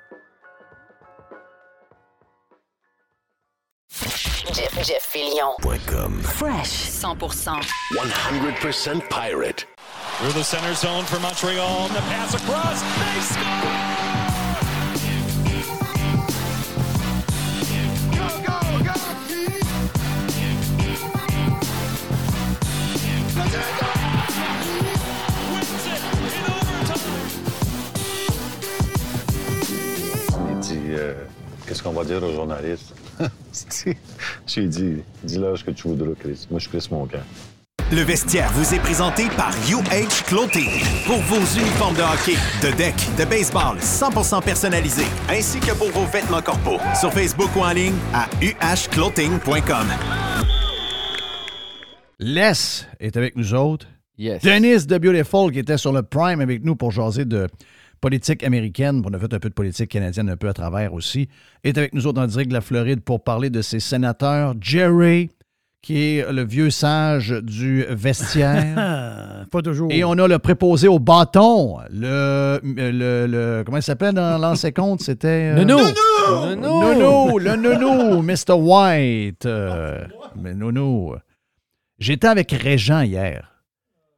Jeff, 3.91 4.87
Jeff. 4.87 5.01
Fresh 5.03 6.89
100%. 6.89 7.61
100% 7.93 9.09
pirate. 9.09 9.65
Through 10.17 10.31
the 10.33 10.43
center 10.43 10.73
zone 10.73 11.03
for 11.05 11.19
Montreal. 11.19 11.87
The 11.89 11.99
pass 11.99 12.33
across. 12.33 12.81
They 12.81 13.21
score! 13.21 14.11
Euh, 30.93 31.13
Qu'est-ce 31.65 31.83
qu'on 31.83 31.91
va 31.91 32.03
dire 32.03 32.21
aux 32.23 32.33
journalistes 32.33 32.93
J'ai 34.47 34.67
dit 34.67 34.97
Dis 35.23 35.37
là 35.37 35.55
ce 35.55 35.63
que 35.63 35.71
tu 35.71 35.87
voudras, 35.87 36.13
Chris. 36.19 36.47
Moi, 36.49 36.59
je 36.59 36.69
Chris 36.69 36.87
mon 36.91 37.05
camp. 37.05 37.23
Le 37.91 38.03
vestiaire 38.03 38.49
vous 38.53 38.73
est 38.73 38.79
présenté 38.79 39.27
par 39.35 39.51
UH 39.69 40.23
Clothing. 40.25 40.81
Pour 41.05 41.17
vos 41.17 41.59
uniformes 41.59 41.95
de 41.95 42.01
hockey, 42.01 42.37
de 42.61 42.73
deck, 42.77 42.95
de 43.19 43.25
baseball 43.25 43.77
100% 43.79 44.41
personnalisés, 44.43 45.07
ainsi 45.29 45.59
que 45.59 45.73
pour 45.73 45.89
vos 45.89 46.05
vêtements 46.05 46.41
corporels. 46.41 46.95
Sur 46.95 47.11
Facebook 47.11 47.49
ou 47.53 47.59
en 47.59 47.71
ligne 47.71 47.95
à 48.13 48.29
uhclothing.com. 48.41 49.87
Les 52.19 52.85
est 53.01 53.17
avec 53.17 53.35
nous 53.35 53.53
autres. 53.53 53.87
Yes. 54.17 54.41
Dennis 54.41 54.85
de 54.85 54.97
Beautiful 54.97 55.51
qui 55.51 55.59
était 55.59 55.77
sur 55.77 55.91
le 55.91 56.03
Prime 56.03 56.39
avec 56.39 56.63
nous 56.63 56.77
pour 56.77 56.91
jaser 56.91 57.25
de 57.25 57.47
politique 58.01 58.43
américaine. 58.43 59.01
On 59.05 59.13
a 59.13 59.19
fait 59.19 59.33
un 59.33 59.39
peu 59.39 59.49
de 59.49 59.53
politique 59.53 59.89
canadienne 59.91 60.29
un 60.29 60.37
peu 60.37 60.49
à 60.49 60.53
travers 60.53 60.93
aussi. 60.93 61.29
Est 61.63 61.77
avec 61.77 61.93
nous 61.93 62.07
autres 62.07 62.21
en 62.21 62.27
direct 62.27 62.49
de 62.49 62.53
la 62.55 62.61
Floride 62.61 63.01
pour 63.01 63.23
parler 63.23 63.49
de 63.49 63.61
ses 63.61 63.79
sénateurs. 63.79 64.55
Jerry, 64.59 65.29
qui 65.81 66.17
est 66.17 66.31
le 66.31 66.43
vieux 66.43 66.69
sage 66.69 67.29
du 67.41 67.85
vestiaire. 67.89 69.45
Pas 69.51 69.61
toujours. 69.61 69.91
Et 69.91 70.03
on 70.03 70.11
a 70.13 70.27
le 70.27 70.39
préposé 70.39 70.87
au 70.87 70.99
bâton. 70.99 71.77
Le, 71.91 72.59
le, 72.63 73.25
le- 73.27 73.63
comment 73.65 73.77
il 73.77 73.83
s'appelle 73.83 74.13
dans 74.13 74.37
l'ancien 74.37 74.71
compte? 74.71 75.01
C'était... 75.01 75.53
euh, 75.55 75.63
Nounou! 75.63 75.79
Nounou! 76.55 77.39
Le 77.39 77.55
nounou! 77.55 78.21
Mr. 78.21 78.53
White! 78.53 79.45
Euh, 79.45 80.03
mais 80.39 80.53
nounou. 80.53 81.13
J'étais 81.99 82.27
avec 82.27 82.51
Régent 82.51 83.01
hier. 83.01 83.47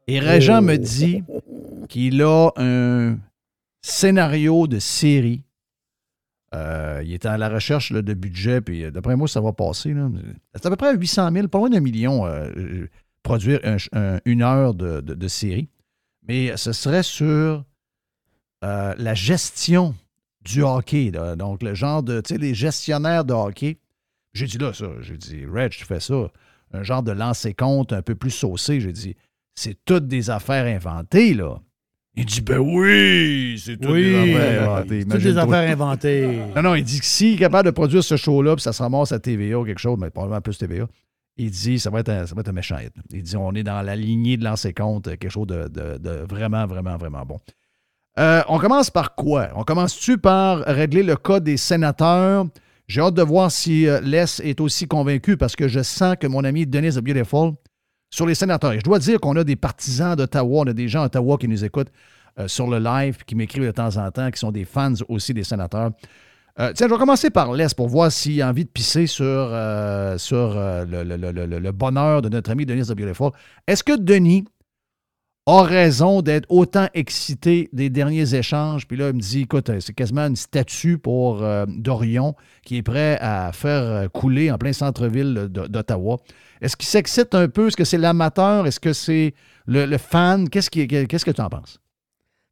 Et 0.08 0.20
Régent 0.20 0.62
me 0.62 0.76
dit 0.78 1.24
qu'il 1.90 2.22
a 2.24 2.50
un 2.58 3.16
scénario 3.84 4.66
de 4.66 4.80
série. 4.80 5.44
Euh, 6.56 7.02
il 7.04 7.14
était 7.14 7.28
à 7.28 7.38
la 7.38 7.50
recherche 7.50 7.92
de 7.92 8.14
budget, 8.14 8.62
puis 8.62 8.84
euh, 8.86 8.92
d'après 8.92 9.16
moi, 9.16 9.28
ça 9.28 9.42
va 9.42 9.54
passer. 9.54 9.94
C'est 10.56 10.66
à 10.66 10.70
peu 10.70 10.76
près 10.76 10.96
800 10.96 11.32
000, 11.32 11.48
pas 11.48 11.58
loin 11.60 11.70
d'un 11.70 11.80
million, 11.80 12.26
euh, 12.26 12.88
produire 13.24 13.60
un- 13.64 13.78
un- 13.94 14.20
une 14.26 14.42
heure 14.44 14.74
de, 14.74 15.28
série. 15.28 15.68
Mais 16.28 16.56
ce 16.58 16.72
serait 16.72 17.04
sur 17.04 17.64
la 18.62 19.14
gestion 19.14 19.94
du 20.46 20.62
hockey. 20.64 21.12
Donc, 21.38 21.64
le 21.64 21.74
genre 21.74 22.02
de, 22.04 22.22
tu 22.22 22.34
sais, 22.34 22.40
les 22.40 22.54
gestionnaires 22.54 23.26
de 23.26 23.34
hockey. 23.34 23.78
J'ai 24.34 24.46
dit 24.48 24.58
là, 24.58 24.74
ça. 24.74 24.88
J'ai 25.02 25.18
dit, 25.18 25.46
Reg, 25.46 25.72
tu 25.72 25.86
fais 25.86 26.00
ça. 26.00 26.32
Un 26.72 26.84
genre 26.84 27.04
de 27.04 27.12
lancer 27.12 27.54
compte 27.54 27.94
un 27.94 28.02
peu 28.02 28.16
plus 28.16 28.32
saucé. 28.32 28.80
J'ai 28.80 28.94
dit, 28.94 29.16
c'est 29.56 29.78
toutes 29.86 30.08
des 30.08 30.30
affaires 30.30 30.66
inventées, 30.66 31.34
là. 31.34 31.60
Il 32.16 32.26
dit, 32.26 32.42
ben 32.42 32.60
oui, 32.60 33.60
c'est 33.64 33.78
toutes 33.78 33.92
Oui, 33.92 34.04
des 34.04 34.36
affaires 34.36 34.62
inventées. 34.74 35.06
toutes 35.06 35.22
des 35.24 35.38
affaires 35.38 35.72
inventées. 35.72 36.40
Non, 36.56 36.62
non, 36.62 36.76
il 36.76 36.84
dit 36.84 37.00
que 37.00 37.06
s'il 37.06 37.34
est 37.36 37.38
capable 37.38 37.66
de 37.66 37.72
produire 37.72 38.04
ce 38.04 38.16
show-là, 38.18 38.56
puis 38.56 38.62
ça 38.62 38.72
se 38.72 38.84
ramasse 38.84 39.12
à 39.12 39.20
TVA 39.20 39.58
ou 39.60 39.66
quelque 39.66 39.80
chose, 39.80 39.98
mais 40.00 40.12
probablement 40.12 40.40
plus 40.42 40.58
TVA, 40.58 40.86
il 41.38 41.50
dit 41.50 41.80
ça 41.80 41.90
va 41.90 42.02
être 42.02 42.10
un, 42.10 42.28
ça 42.28 42.36
va 42.36 42.42
être 42.42 42.50
un 42.50 42.54
méchant 42.54 42.78
hit. 42.78 42.94
Il 43.12 43.24
dit 43.24 43.36
on 43.36 43.52
est 43.54 43.64
dans 43.64 43.82
la 43.82 43.96
lignée 43.96 44.38
de 44.38 44.44
lancer 44.44 44.74
compte, 44.74 45.06
quelque 45.06 45.30
chose 45.30 45.48
de, 45.48 45.68
de- 45.68 45.98
de 45.98 46.26
vraiment, 46.30 46.68
vraiment, 46.68 46.98
vraiment 46.98 47.26
bon. 47.26 47.40
Euh, 48.20 48.44
on 48.48 48.60
commence 48.60 48.92
par 48.92 49.16
quoi? 49.16 49.50
On 49.56 49.64
commence-tu 49.64 50.20
par 50.20 50.60
régler 50.60 51.02
le 51.02 51.16
cas 51.16 51.40
des 51.40 51.58
sénateurs? 51.58 52.46
J'ai 52.88 53.02
hâte 53.02 53.16
de 53.16 53.24
voir 53.24 53.50
si 53.52 53.88
euh, 53.88 54.00
Les 54.02 54.40
est 54.44 54.62
aussi 54.62 54.88
convaincu 54.88 55.36
parce 55.36 55.56
que 55.56 55.68
je 55.68 55.82
sens 55.82 56.16
que 56.20 56.28
mon 56.28 56.44
ami 56.44 56.68
Denis 56.68 56.92
the 56.92 57.00
Beautiful, 57.00 57.54
sur 58.14 58.28
les 58.28 58.36
sénateurs, 58.36 58.74
et 58.74 58.78
je 58.78 58.84
dois 58.84 59.00
dire 59.00 59.20
qu'on 59.20 59.36
a 59.38 59.44
des 59.44 59.56
partisans 59.56 60.16
d'Ottawa, 60.16 60.62
on 60.66 60.68
a 60.68 60.74
des 60.74 60.88
gens 60.88 61.02
à 61.02 61.06
Ottawa 61.08 61.36
qui 61.40 61.48
nous 61.48 61.66
écoutent 61.66 61.92
euh, 62.38 62.48
sur 62.48 62.68
le 62.68 62.78
live, 62.78 63.18
qui 63.26 63.34
m'écrivent 63.34 63.66
de 63.66 63.72
temps 63.72 63.98
en 63.98 64.12
temps, 64.12 64.30
qui 64.30 64.38
sont 64.38 64.52
des 64.52 64.66
fans 64.66 64.94
aussi 65.10 65.34
des 65.34 65.44
sénateurs. 65.44 65.90
Euh, 66.60 66.72
tiens, 66.76 66.88
je 66.88 66.94
vais 66.94 67.00
commencer 67.00 67.32
par 67.32 67.52
Les 67.54 67.66
pour 67.76 67.88
voir 67.88 68.12
s'il 68.12 68.40
a 68.44 68.50
envie 68.50 68.66
de 68.66 68.70
pisser 68.70 69.08
sur, 69.08 69.26
euh, 69.26 70.16
le, 70.22 71.72
bonheur 71.72 72.22
de 72.22 72.30
notre 72.30 72.52
ami 72.52 72.68
Denis 72.68 72.86
Beautiful. 72.96 73.32
Est-ce 73.66 73.84
que 73.84 74.00
Denis 74.00 74.46
a 75.46 75.64
raison 75.64 76.22
d'être 76.22 76.46
autant 76.50 76.88
excité 76.94 77.70
des 77.74 77.90
derniers 77.90 78.34
échanges? 78.34 78.88
Puis 78.88 78.96
là, 78.98 79.10
il 79.10 79.16
me 79.16 79.20
dit, 79.20 79.42
écoute, 79.42 79.70
euh, 79.70 79.80
c'est 79.82 79.94
quasiment 79.94 80.26
une 80.28 80.36
statue 80.38 80.98
pour 80.98 81.44
euh, 81.44 81.66
Dorion 81.68 82.36
qui 82.64 82.78
est 82.78 82.82
prêt 82.84 83.18
à 83.20 83.52
faire 83.52 83.82
euh, 83.84 84.08
couler 84.08 84.52
en 84.52 84.58
plein 84.58 84.72
centre-ville 84.72 85.50
d'Ottawa. 85.52 86.18
Est-ce 86.62 86.78
qu'il 86.78 86.88
s'excite 86.88 87.36
un 87.36 87.50
peu? 87.50 87.68
Est-ce 87.68 87.76
que 87.76 87.84
c'est 87.84 87.98
l'amateur? 87.98 88.66
Est-ce 88.68 88.80
que 88.80 88.94
c'est 88.94 89.34
le, 89.66 89.86
le 89.86 89.98
fan? 89.98 90.48
Qu'est-ce 90.50 90.70
qui- 90.70 90.88
qu'est-ce 90.88 91.26
que 91.26 91.32
tu 91.32 91.42
en 91.42 91.50
penses? 91.50 91.78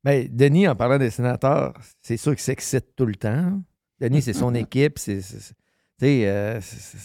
Ben, 0.04 0.28
Denis, 0.30 0.68
en 0.68 0.76
parlant 0.76 0.98
des 0.98 1.12
sénateurs, 1.12 1.74
c'est 2.02 2.18
sûr 2.18 2.32
qu'il 2.34 2.42
s'excite 2.42 2.88
tout 2.98 3.06
le 3.06 3.16
temps. 3.16 3.62
Denis, 4.02 4.22
c'est 4.24 4.34
son 4.34 4.54
équipe. 4.56 5.00
C'est, 5.00 5.22
c'est- 5.22 5.54
euh, 6.04 6.60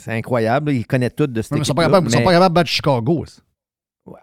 incroyable. 0.07 0.73
Il 0.73 0.87
connaît 0.87 1.11
tout 1.11 1.27
de 1.29 1.43
cette 1.43 1.53
Mais 1.53 1.59
ils 1.59 1.65
sont 1.67 1.75
équipe. 1.75 1.83
ils 2.07 2.11
sont 2.11 2.25
pas 2.25 2.33
capables 2.33 2.49
de 2.51 2.55
battre 2.55 2.71
Chicago. 2.71 3.25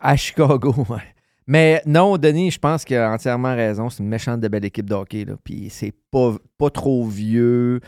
À 0.01 0.15
Chicago, 0.17 0.73
ouais. 0.89 1.12
Mais 1.47 1.81
non, 1.85 2.17
Denis, 2.17 2.51
je 2.51 2.59
pense 2.59 2.85
qu'il 2.85 2.97
a 2.97 3.11
entièrement 3.11 3.55
raison. 3.55 3.89
C'est 3.89 4.01
une 4.01 4.09
méchante 4.09 4.39
de 4.39 4.47
belle 4.47 4.65
équipe 4.65 4.89
de 4.89 4.95
hockey. 4.95 5.25
Là. 5.25 5.35
Puis 5.43 5.69
c'est 5.69 5.93
pas, 6.11 6.35
pas 6.57 6.69
trop 6.69 7.05
vieux. 7.05 7.79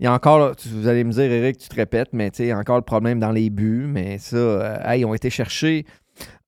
Il 0.00 0.04
y 0.04 0.06
a 0.06 0.12
encore, 0.12 0.54
vous 0.66 0.88
allez 0.88 1.04
me 1.04 1.12
dire, 1.12 1.30
Eric, 1.30 1.58
tu 1.58 1.68
te 1.68 1.74
répètes, 1.74 2.10
mais 2.12 2.30
tu 2.30 2.38
sais, 2.38 2.54
encore 2.54 2.76
le 2.76 2.82
problème 2.82 3.18
dans 3.18 3.32
les 3.32 3.50
buts. 3.50 3.86
Mais 3.86 4.18
ça, 4.18 4.36
euh, 4.36 4.96
ils 4.96 5.04
ont 5.04 5.14
été 5.14 5.30
chercher 5.30 5.84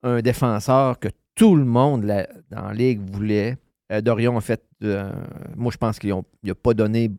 un 0.03 0.21
défenseur 0.21 0.99
que 0.99 1.09
tout 1.35 1.57
le 1.57 1.65
monde 1.65 2.07
dans 2.51 2.67
la 2.67 2.73
ligue 2.73 3.01
voulait. 3.11 3.57
Euh, 3.93 4.01
Dorion, 4.01 4.37
en 4.37 4.41
fait, 4.41 4.63
euh, 4.83 5.13
moi, 5.57 5.71
je 5.73 5.77
pense 5.77 5.99
qu'il 5.99 6.15
n'a 6.43 6.55
pas 6.55 6.75
donné 6.75 7.11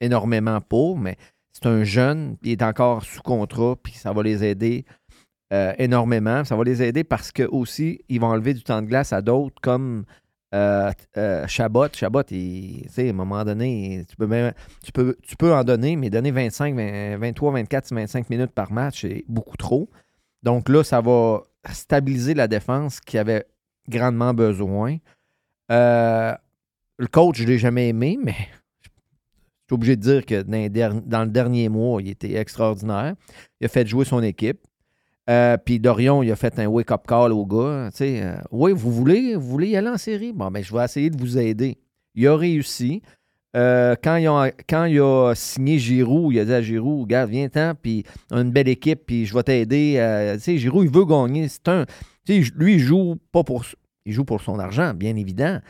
énormément 0.00 0.60
pour, 0.60 0.98
mais 0.98 1.16
c'est 1.52 1.66
un 1.66 1.84
jeune, 1.84 2.36
il 2.42 2.52
est 2.52 2.62
encore 2.62 3.04
sous 3.04 3.22
contrat, 3.22 3.76
puis 3.82 3.92
ça 3.92 4.12
va 4.12 4.22
les 4.22 4.44
aider 4.44 4.84
euh, 5.52 5.72
énormément. 5.78 6.44
Ça 6.44 6.56
va 6.56 6.64
les 6.64 6.82
aider 6.82 7.04
parce 7.04 7.32
que 7.32 7.42
aussi, 7.44 8.00
ils 8.08 8.20
vont 8.20 8.28
enlever 8.28 8.54
du 8.54 8.62
temps 8.62 8.80
de 8.82 8.86
glace 8.86 9.12
à 9.12 9.20
d'autres 9.22 9.60
comme 9.62 10.04
euh, 10.54 10.90
euh, 11.16 11.46
Chabot. 11.46 11.86
Chabot, 11.92 12.22
il- 12.30 12.82
tu 12.82 12.88
sais, 12.88 13.06
à 13.06 13.10
un 13.10 13.14
moment 13.14 13.44
donné, 13.44 14.04
tu 14.08 14.16
peux, 14.16 14.26
même- 14.26 14.52
tu, 14.82 14.90
peux, 14.92 15.16
tu 15.22 15.36
peux 15.36 15.54
en 15.54 15.62
donner, 15.64 15.94
mais 15.96 16.10
donner 16.10 16.30
25, 16.32 16.74
20, 16.74 17.18
23, 17.18 17.52
24, 17.52 17.92
25 17.94 18.30
minutes 18.30 18.50
par 18.52 18.72
match, 18.72 19.02
c'est 19.02 19.24
beaucoup 19.28 19.56
trop. 19.56 19.88
Donc 20.42 20.68
là, 20.68 20.82
ça 20.82 21.00
va 21.00 21.42
stabiliser 21.70 22.34
la 22.34 22.48
défense 22.48 23.00
qui 23.00 23.16
avait 23.18 23.44
grandement 23.88 24.34
besoin. 24.34 24.96
Euh, 25.70 26.34
le 26.98 27.06
coach, 27.06 27.38
je 27.38 27.44
ne 27.44 27.48
l'ai 27.48 27.58
jamais 27.58 27.88
aimé, 27.88 28.18
mais 28.22 28.34
je 28.82 29.66
suis 29.68 29.74
obligé 29.74 29.96
de 29.96 30.02
dire 30.02 30.26
que 30.26 30.42
dans 30.42 31.22
le 31.24 31.30
dernier 31.30 31.68
mois, 31.68 32.02
il 32.02 32.08
était 32.08 32.34
extraordinaire. 32.34 33.14
Il 33.60 33.66
a 33.66 33.68
fait 33.68 33.86
jouer 33.86 34.04
son 34.04 34.22
équipe. 34.22 34.60
Euh, 35.30 35.56
Puis 35.64 35.78
Dorion, 35.78 36.22
il 36.22 36.32
a 36.32 36.36
fait 36.36 36.58
un 36.58 36.66
wake-up 36.66 37.06
call 37.06 37.32
au 37.32 37.46
gars. 37.46 37.90
Euh, 38.00 38.36
oui, 38.50 38.72
vous 38.74 38.92
voulez, 38.92 39.36
vous 39.36 39.48
voulez 39.48 39.68
y 39.68 39.76
aller 39.76 39.88
en 39.88 39.98
série? 39.98 40.32
Bon, 40.32 40.50
ben, 40.50 40.62
je 40.62 40.74
vais 40.74 40.84
essayer 40.84 41.08
de 41.08 41.16
vous 41.16 41.38
aider. 41.38 41.78
Il 42.16 42.26
a 42.26 42.36
réussi. 42.36 43.00
Euh, 43.56 43.94
quand, 44.02 44.16
il 44.86 45.00
a, 45.00 45.32
signé 45.34 45.78
Giroud, 45.78 46.32
il 46.32 46.40
a 46.40 46.44
dit 46.44 46.52
à 46.52 46.62
Giroud, 46.62 47.02
regarde, 47.02 47.30
viens-t'en, 47.30 47.74
puis 47.80 48.04
une 48.30 48.50
belle 48.50 48.68
équipe, 48.68 49.06
puis 49.06 49.26
je 49.26 49.34
vais 49.34 49.42
t'aider. 49.42 50.36
Tu 50.42 50.58
Giroud, 50.58 50.84
il 50.84 50.90
veut 50.90 51.04
gagner. 51.04 51.48
C'est 51.48 51.68
un. 51.68 51.84
Lui, 52.28 52.74
il 52.74 52.80
joue 52.80 53.16
pas 53.32 53.44
pour. 53.44 53.64
Il 54.04 54.12
joue 54.12 54.24
pour 54.24 54.40
son 54.40 54.58
argent, 54.58 54.94
bien 54.94 55.14
évident, 55.14 55.60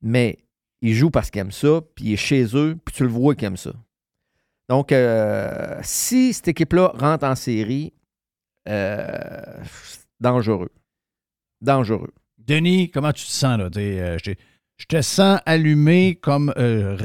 mais 0.00 0.38
il 0.80 0.94
joue 0.94 1.10
parce 1.10 1.30
qu'il 1.30 1.40
aime 1.40 1.50
ça, 1.50 1.80
puis 1.94 2.06
il 2.06 2.12
est 2.14 2.16
chez 2.16 2.44
eux, 2.54 2.78
puis 2.82 2.94
tu 2.94 3.02
le 3.02 3.10
vois 3.10 3.34
qu'il 3.34 3.46
aime 3.46 3.56
ça. 3.56 3.72
Donc, 4.68 4.94
si 5.82 6.32
cette 6.32 6.48
équipe-là 6.48 6.92
rentre 6.94 7.24
en 7.24 7.34
série, 7.34 7.92
euh, 8.70 9.62
dangereux. 10.20 10.70
Dangereux. 11.60 12.12
Denis, 12.38 12.90
comment 12.90 13.12
tu 13.12 13.24
te 13.26 13.30
sens? 13.30 13.58
Là? 13.58 13.68
Euh, 13.76 14.18
je 14.76 14.86
te 14.86 15.02
sens 15.02 15.40
allumé 15.44 16.16
comme. 16.16 16.52
euh, 16.56 16.96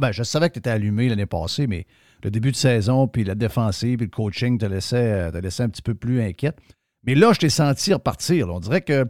ben, 0.00 0.12
je 0.12 0.22
savais 0.22 0.48
que 0.48 0.54
tu 0.54 0.58
étais 0.58 0.70
allumé 0.70 1.08
l'année 1.08 1.26
passée, 1.26 1.66
mais 1.66 1.86
le 2.22 2.30
début 2.30 2.52
de 2.52 2.56
saison, 2.56 3.08
puis 3.08 3.24
la 3.24 3.34
défensive, 3.34 3.96
puis 3.96 4.06
le 4.06 4.10
coaching 4.10 4.58
te 4.58 4.66
laissait, 4.66 5.28
euh, 5.28 5.30
te 5.30 5.38
laissait 5.38 5.62
un 5.62 5.68
petit 5.70 5.82
peu 5.82 5.94
plus 5.94 6.20
inquiète. 6.20 6.58
Mais 7.04 7.14
là, 7.14 7.32
je 7.32 7.40
t'ai 7.40 7.48
senti 7.48 7.92
repartir. 7.94 8.46
là. 8.48 8.54
On 8.54 8.60
dirait 8.60 8.82
que. 8.82 9.06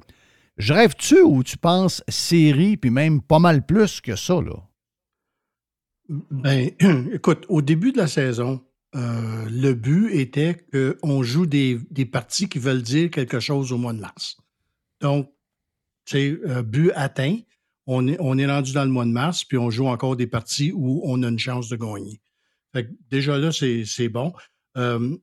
Je 0.59 0.75
rêve-tu 0.75 1.19
ou 1.23 1.43
tu 1.43 1.57
penses 1.57 2.05
série, 2.09 2.77
puis 2.77 2.91
même 2.91 3.23
pas 3.23 3.39
mal 3.39 3.65
plus 3.65 4.03
que 4.03 4.17
ça, 4.17 4.35
là? 4.35 4.53
Ben, 6.09 6.71
écoute, 7.13 7.47
au 7.49 7.63
début 7.63 7.91
de 7.91 7.97
la 7.97 8.07
saison, 8.07 8.63
euh, 8.95 9.49
le 9.51 9.73
but 9.73 10.11
était 10.13 10.67
qu'on 10.73 11.23
joue 11.23 11.47
des, 11.47 11.79
parties 12.11 12.49
qui 12.49 12.59
veulent 12.59 12.83
dire 12.83 13.11
quelque 13.11 13.41
chose 13.41 13.73
au 13.73 13.79
mois 13.79 13.93
de 13.93 14.01
mars. 14.01 14.37
Donc, 15.01 15.33
c'est 16.05 16.39
euh, 16.47 16.63
but 16.63 16.93
atteint. 16.95 17.39
On 17.87 18.07
est, 18.07 18.47
rendu 18.47 18.73
dans 18.73 18.85
le 18.85 18.91
mois 18.91 19.05
de 19.05 19.11
mars, 19.11 19.45
puis 19.45 19.59
on 19.59 19.71
joue 19.71 19.87
encore 19.87 20.17
des 20.17 20.29
parties 20.29 20.73
où 20.73 21.01
on 21.05 21.23
a 21.23 21.29
une 21.29 21.39
chance 21.39 21.69
de 21.69 21.77
gagner. 21.77 22.21
Fait 22.73 22.87
que 22.87 22.93
déjà 23.11 23.37
là, 23.39 23.51
c'est 23.53 24.09
bon. 24.09 24.33
Euh, 24.77 25.17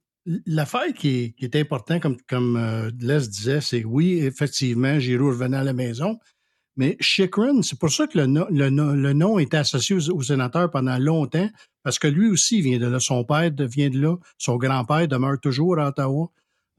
L'affaire 0.46 0.94
qui 0.94 1.10
est, 1.10 1.32
qui 1.32 1.46
est 1.46 1.56
importante, 1.56 2.02
comme, 2.02 2.18
comme 2.28 2.58
euh, 2.58 2.92
Les 3.00 3.28
disait, 3.28 3.62
c'est 3.62 3.84
oui, 3.84 4.20
effectivement, 4.20 5.00
Giroud 5.00 5.30
revenait 5.30 5.58
à 5.58 5.64
la 5.64 5.74
maison, 5.74 6.20
mais 6.76 6.96
Chikrin, 7.00 7.62
c'est 7.62 7.78
pour 7.78 7.92
ça 7.92 8.08
que 8.08 8.18
le, 8.18 8.26
le, 8.50 8.70
le 8.70 9.14
nom 9.14 9.40
était 9.40 9.58
associé 9.58 9.96
aux, 9.96 10.10
aux 10.12 10.24
sénateurs 10.24 10.72
pendant 10.72 10.98
longtemps, 10.98 11.50
parce 11.84 12.00
que 12.00 12.08
lui 12.08 12.30
aussi 12.30 12.62
vient 12.62 12.80
de 12.80 12.88
là. 12.88 13.00
Son 13.00 13.24
père 13.24 13.52
vient 13.58 13.90
de 13.90 14.00
là. 14.00 14.16
Son 14.38 14.58
grand-père 14.58 15.08
demeure 15.08 15.40
toujours 15.42 15.80
à 15.80 15.90
Ottawa. 15.90 16.30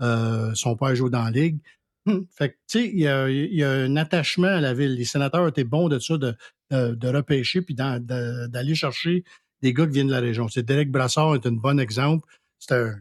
Euh, 0.03 0.53
son 0.55 0.76
père 0.76 0.95
joue 0.95 1.11
dans 1.11 1.24
la 1.24 1.30
Ligue. 1.30 1.59
Hum, 2.07 2.26
Fait 2.30 2.51
que, 2.51 2.55
tu 2.66 2.78
sais, 2.78 2.88
il 2.88 3.01
y 3.01 3.62
a, 3.64 3.70
un 3.70 3.97
attachement 3.97 4.49
à 4.49 4.61
la 4.61 4.72
ville. 4.72 4.95
Les 4.95 5.05
sénateurs 5.05 5.47
étaient 5.49 5.64
bons 5.64 5.88
de 5.88 5.99
ça, 5.99 6.16
de, 6.16 6.34
de, 6.70 6.95
de 6.95 7.09
repêcher 7.09 7.61
puis 7.62 7.74
d'aller 7.74 8.74
chercher 8.74 9.24
des 9.62 9.74
gars 9.74 9.86
qui 9.86 9.93
viennent 9.93 10.07
de 10.07 10.12
la 10.12 10.20
région. 10.20 10.49
C'est 10.49 10.62
Derek 10.62 10.91
Brassard 10.91 11.34
est 11.34 11.47
un 11.47 11.53
bon 11.53 11.78
exemple. 11.78 12.26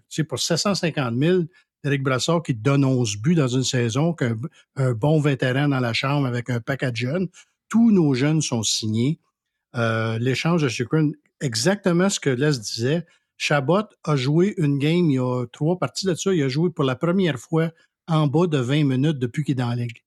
C'est 0.10 0.24
pour 0.24 0.40
750 0.40 1.18
000, 1.18 1.44
Derek 1.84 2.04
Brassard 2.04 2.44
qui 2.44 2.54
donne 2.54 2.84
11 2.84 3.18
buts 3.18 3.36
dans 3.36 3.48
une 3.48 3.64
saison, 3.64 4.14
qu'un 4.14 4.36
un 4.76 4.94
bon 4.94 5.20
vétéran 5.20 5.70
dans 5.70 5.80
la 5.80 5.94
chambre 5.94 6.28
avec 6.28 6.50
un 6.50 6.60
paquet 6.60 6.92
de 6.92 6.98
jeunes. 6.98 7.28
Tous 7.70 7.92
nos 7.92 8.14
jeunes 8.14 8.42
sont 8.42 8.64
signés. 8.64 9.20
Euh, 9.76 10.18
L'échange 10.20 10.64
de 10.64 10.70
Chikrin, 10.70 11.12
exactement 11.42 12.10
ce 12.10 12.20
que 12.20 12.30
Les 12.30 12.58
disait. 12.58 13.06
Chabot 13.38 13.84
a 14.04 14.16
joué 14.18 14.54
une 14.58 14.80
game, 14.80 15.10
il 15.10 15.16
y 15.16 15.20
a 15.20 15.46
trois 15.54 15.80
parties 15.80 16.06
de 16.06 16.14
ça, 16.14 16.34
il 16.34 16.44
a 16.44 16.50
joué 16.50 16.70
pour 16.70 16.84
la 16.84 16.96
première 16.96 17.40
fois 17.40 17.72
en 18.08 18.28
bas 18.28 18.48
de 18.48 18.58
20 18.58 18.84
minutes 18.84 19.20
depuis 19.20 19.44
qu'il 19.44 19.54
est 19.54 19.56
dans 19.56 19.70
la 19.70 19.76
ligue. 19.78 20.04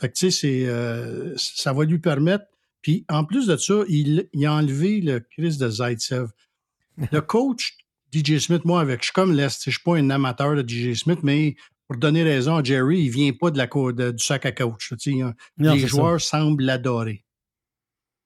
Fait 0.00 0.08
que, 0.08 0.66
euh, 0.66 1.34
ça 1.36 1.72
va 1.72 1.84
lui 1.84 1.98
permettre. 1.98 2.44
Puis, 2.80 3.04
en 3.08 3.24
plus 3.24 3.46
de 3.46 3.56
ça, 3.56 3.82
il, 3.88 4.28
il 4.32 4.46
a 4.46 4.54
enlevé 4.54 5.00
le 5.00 5.20
Chris 5.20 5.58
de 5.58 5.68
Zaitsev. 5.68 6.30
Le 7.12 7.20
coach 7.20 7.76
DJ 8.12 8.38
Smith, 8.38 8.64
moi, 8.64 8.80
avec, 8.80 9.00
je 9.00 9.04
suis 9.06 9.12
comme 9.12 9.32
l'Est, 9.34 9.62
je 9.64 9.70
suis 9.70 9.82
pas 9.84 9.96
un 9.96 10.10
amateur 10.10 10.54
de 10.54 10.62
DJ 10.66 10.94
Smith, 10.98 11.20
mais 11.22 11.54
pour 11.86 11.96
donner 11.96 12.22
raison 12.22 12.56
à 12.56 12.62
Jerry, 12.62 13.00
il 13.02 13.10
vient 13.10 13.32
pas 13.32 13.50
de 13.50 13.58
la 13.58 13.66
du 14.12 14.24
sac 14.24 14.46
à 14.46 14.52
coach. 14.52 14.92
Non, 15.58 15.74
les 15.74 15.80
joueurs 15.88 16.20
semblent 16.20 16.62
l'adorer. 16.64 17.24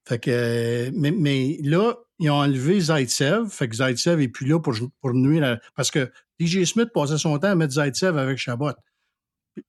Fait 0.06 0.18
que, 0.18 0.90
mais, 0.94 1.10
mais 1.12 1.58
là, 1.62 1.94
ils 2.18 2.30
ont 2.30 2.34
enlevé 2.34 2.78
Zaitsev. 2.80 3.48
Fait 3.48 3.68
que 3.68 3.76
Zaitsev 3.76 4.20
est 4.22 4.28
plus 4.28 4.46
là 4.46 4.60
pour, 4.60 4.74
pour 5.00 5.14
nuire. 5.14 5.44
à- 5.44 5.58
parce 5.74 5.90
que 5.90 6.10
DJ 6.38 6.64
Smith 6.64 6.90
passait 6.92 7.16
son 7.16 7.38
temps 7.38 7.48
à 7.48 7.54
mettre 7.54 7.72
Zaitsev 7.74 8.18
avec 8.18 8.36
Chabot. 8.38 8.72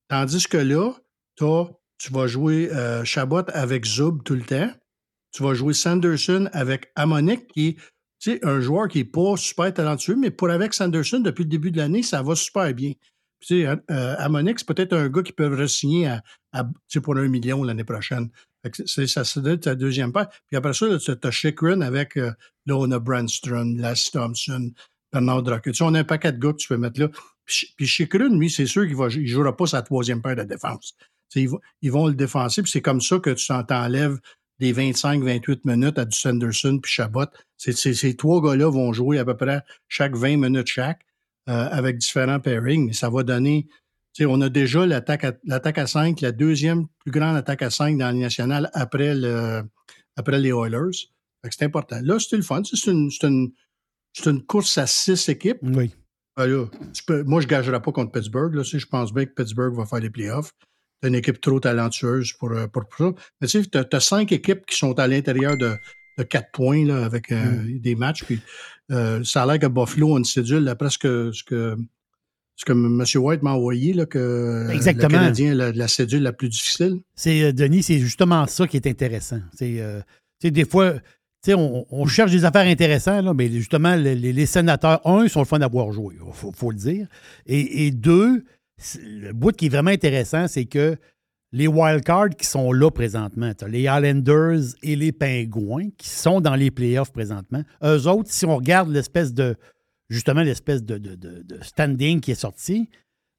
Tandis 0.09 0.45
que 0.47 0.57
là, 0.57 0.91
t'as- 1.37 1.69
tu 1.97 2.11
vas 2.11 2.27
jouer 2.27 2.69
euh, 2.73 3.05
Chabot 3.05 3.43
avec 3.53 3.85
Zub 3.85 4.23
tout 4.23 4.35
le 4.35 4.41
temps. 4.41 4.69
Tu 5.31 5.43
vas 5.43 5.53
jouer 5.53 5.73
Sanderson 5.73 6.49
avec 6.53 6.91
Amonic, 6.95 7.47
qui 7.53 7.67
est 7.69 7.75
tu 8.19 8.31
sais, 8.31 8.45
un 8.45 8.59
joueur 8.59 8.87
qui 8.87 8.99
n'est 8.99 9.05
pas 9.05 9.35
super 9.37 9.73
talentueux, 9.73 10.15
mais 10.15 10.31
pour 10.31 10.49
avec 10.49 10.73
Sanderson, 10.73 11.19
depuis 11.19 11.43
le 11.43 11.49
début 11.49 11.71
de 11.71 11.77
l'année, 11.77 12.03
ça 12.03 12.21
va 12.21 12.35
super 12.35 12.73
bien. 12.73 12.93
Tu 13.41 13.61
sais, 13.61 13.67
euh, 13.67 14.15
Amonic, 14.17 14.59
c'est 14.59 14.67
peut-être 14.67 14.93
un 14.93 15.09
gars 15.09 15.21
qui 15.21 15.33
peut 15.33 15.47
re-signer 15.47 16.07
à, 16.07 16.21
tu 16.63 16.69
sais, 16.87 17.01
pour 17.01 17.17
un 17.17 17.27
million 17.27 17.63
l'année 17.63 17.83
prochaine. 17.83 18.29
Ça, 18.85 19.23
doit 19.41 19.53
être 19.53 19.63
ta 19.63 19.75
deuxième 19.75 20.11
paire. 20.11 20.29
Puis 20.47 20.57
après 20.57 20.73
ça, 20.73 20.87
tu 20.97 21.11
as 21.11 21.31
Chikrin 21.31 21.81
avec 21.81 22.17
euh, 22.17 22.31
là, 22.65 22.75
on 22.77 22.89
a 22.91 22.97
Brandstrom, 22.99 23.77
Lass 23.77 24.09
Thompson, 24.09 24.71
Bernard 25.11 25.43
Drucker. 25.43 25.71
Tu 25.71 25.77
sais, 25.77 25.83
on 25.83 25.93
a 25.93 25.99
un 25.99 26.03
paquet 26.03 26.31
de 26.31 26.39
gars 26.39 26.51
que 26.51 26.57
tu 26.57 26.67
peux 26.67 26.77
mettre 26.77 26.99
là. 26.99 27.09
Puis, 27.45 27.73
puis 27.77 28.07
lui, 28.11 28.49
c'est 28.49 28.65
sûr 28.65 28.87
qu'il 28.87 28.97
ne 28.97 29.27
jouera 29.27 29.55
pas 29.55 29.67
sa 29.67 29.83
troisième 29.83 30.21
paire 30.21 30.35
de 30.35 30.43
défense. 30.43 30.95
Tu 30.97 31.05
sais, 31.29 31.41
ils, 31.41 31.49
vont, 31.49 31.59
ils 31.81 31.91
vont 31.91 32.07
le 32.07 32.15
défoncer, 32.15 32.63
puis 32.63 32.71
c'est 32.71 32.81
comme 32.81 33.01
ça 33.01 33.19
que 33.19 33.29
tu 33.31 33.45
t'en- 33.45 33.63
t'enlèves 33.63 34.19
des 34.59 34.73
25-28 34.73 35.61
minutes 35.65 35.99
à 35.99 36.05
du 36.05 36.17
Sanderson 36.17 36.79
puis 36.81 36.91
Chabot. 36.91 37.25
Ces 37.57 38.15
trois 38.15 38.41
gars-là 38.41 38.69
vont 38.69 38.93
jouer 38.93 39.19
à 39.19 39.25
peu 39.25 39.35
près 39.35 39.61
chaque 39.87 40.15
20 40.15 40.37
minutes 40.37 40.67
chaque 40.67 41.01
euh, 41.49 41.67
avec 41.71 41.97
différents 41.97 42.39
pairings, 42.39 42.87
mais 42.87 42.93
ça 42.93 43.09
va 43.09 43.23
donner. 43.23 43.67
on 44.21 44.41
a 44.41 44.49
déjà 44.49 44.85
l'attaque 44.85 45.23
à, 45.25 45.33
l'attaque 45.43 45.77
à 45.77 45.87
5, 45.87 46.21
la 46.21 46.31
deuxième 46.31 46.87
plus 46.99 47.11
grande 47.11 47.35
attaque 47.35 47.61
à 47.61 47.69
5 47.69 47.97
dans 47.97 48.09
Ligue 48.11 48.21
nationale 48.21 48.69
après, 48.73 49.13
le, 49.13 49.63
après 50.15 50.39
les 50.39 50.49
Oilers. 50.49 51.09
C'est 51.49 51.63
important. 51.63 51.99
Là, 52.01 52.17
c'était 52.19 52.37
le 52.37 52.41
fun. 52.41 52.63
C'est 52.63 52.89
une, 52.89 53.11
c'est 53.11 53.27
une, 53.27 53.51
c'est 54.13 54.29
une 54.29 54.43
course 54.43 54.77
à 54.77 54.87
six 54.87 55.29
équipes. 55.29 55.59
Oui. 55.61 55.93
Ben 56.35 56.47
là, 56.47 56.65
tu 56.93 57.03
peux- 57.03 57.23
moi, 57.23 57.39
je 57.39 57.45
ne 57.45 57.51
gagerai 57.51 57.81
pas 57.81 57.91
contre 57.91 58.11
Pittsburgh. 58.11 58.53
Là, 58.55 58.63
sais, 58.63 58.79
je 58.79 58.87
pense 58.87 59.13
bien 59.13 59.25
que 59.25 59.31
Pittsburgh 59.31 59.75
va 59.75 59.85
faire 59.85 59.99
les 59.99 60.09
playoffs. 60.09 60.51
Une 61.03 61.15
équipe 61.15 61.39
trop 61.41 61.59
talentueuse 61.59 62.33
pour, 62.33 62.51
euh, 62.51 62.67
pour 62.67 62.83
ça. 62.97 63.11
Mais 63.41 63.47
tu 63.47 63.61
sais, 63.63 63.69
tu 63.69 63.95
as, 63.95 63.99
cinq 63.99 64.31
équipes 64.31 64.65
qui 64.65 64.75
sont 64.77 64.97
à 64.97 65.07
l'intérieur 65.07 65.55
de, 65.57 65.75
de 66.17 66.23
quatre 66.23 66.51
points 66.51 66.85
là, 66.85 67.03
avec 67.05 67.31
euh, 67.31 67.43
Mm. 67.63 67.79
des 67.79 67.95
matchs. 67.95 68.23
Puis, 68.23 68.39
euh, 68.91 69.23
ça 69.23 69.43
a 69.43 69.45
l'air 69.45 69.59
que 69.59 69.67
Buffalo 69.67 70.15
a 70.15 70.17
une 70.19 70.25
cédule, 70.25 70.63
d'après 70.65 70.89
ce 70.89 70.97
que, 70.97 71.31
ce 71.31 71.43
que, 71.43 71.75
ce 72.55 72.65
que 72.65 72.71
M. 72.71 73.03
White 73.23 73.43
m'a 73.43 73.51
envoyé, 73.53 73.93
là, 73.93 74.05
que 74.05 74.67
Exactement. 74.71 75.09
le 75.09 75.13
Canadien 75.13 75.51
a 75.51 75.55
la, 75.55 75.71
la 75.73 75.87
cédule 75.87 76.23
la 76.23 76.33
plus 76.33 76.49
difficile. 76.49 76.99
C'est 77.13 77.51
Denis, 77.53 77.83
c'est 77.83 77.99
justement 77.99 78.47
ça 78.47 78.65
qui 78.67 78.77
est 78.77 78.87
intéressant. 78.87 79.41
C'est 79.53 79.81
euh, 79.81 80.01
des 80.43 80.65
fois, 80.65 80.93
on, 81.49 81.85
on 81.91 82.05
cherche 82.07 82.31
des 82.31 82.45
affaires 82.45 82.65
intéressantes, 82.67 83.23
là, 83.25 83.33
mais 83.33 83.49
justement, 83.51 83.95
les, 83.95 84.15
les- 84.15 84.33
les 84.33 84.45
sénateurs, 84.45 85.05
un, 85.05 85.23
ils 85.25 85.29
sont 85.29 85.41
le 85.41 85.45
fun 85.45 85.59
d'avoir 85.59 85.91
joué, 85.91 86.15
il 86.15 86.33
faut, 86.33 86.51
faut 86.51 86.71
le 86.71 86.77
dire. 86.77 87.07
Et, 87.45 87.85
et 87.85 87.91
deux, 87.91 88.45
le 89.01 89.31
bout 89.31 89.55
qui 89.55 89.67
est 89.67 89.69
vraiment 89.69 89.91
intéressant, 89.91 90.47
c'est 90.47 90.65
que 90.65 90.97
les 91.51 91.67
wildcards 91.67 92.35
qui 92.37 92.45
sont 92.45 92.73
là 92.73 92.91
présentement, 92.91 93.53
t'as 93.53 93.67
les 93.67 93.83
Islanders 93.83 94.75
et 94.83 94.95
les 94.95 95.11
Pingouins 95.11 95.89
qui 95.97 96.09
sont 96.09 96.41
dans 96.41 96.55
les 96.55 96.71
playoffs 96.71 97.11
présentement, 97.13 97.63
eux 97.83 98.07
autres, 98.07 98.29
si 98.31 98.45
on 98.45 98.57
regarde 98.57 98.89
l'espèce 98.89 99.33
de, 99.33 99.55
justement, 100.09 100.41
l'espèce 100.41 100.83
de, 100.83 100.99
standing 101.61 102.19
qui 102.19 102.31
est 102.31 102.35
sorti, 102.35 102.89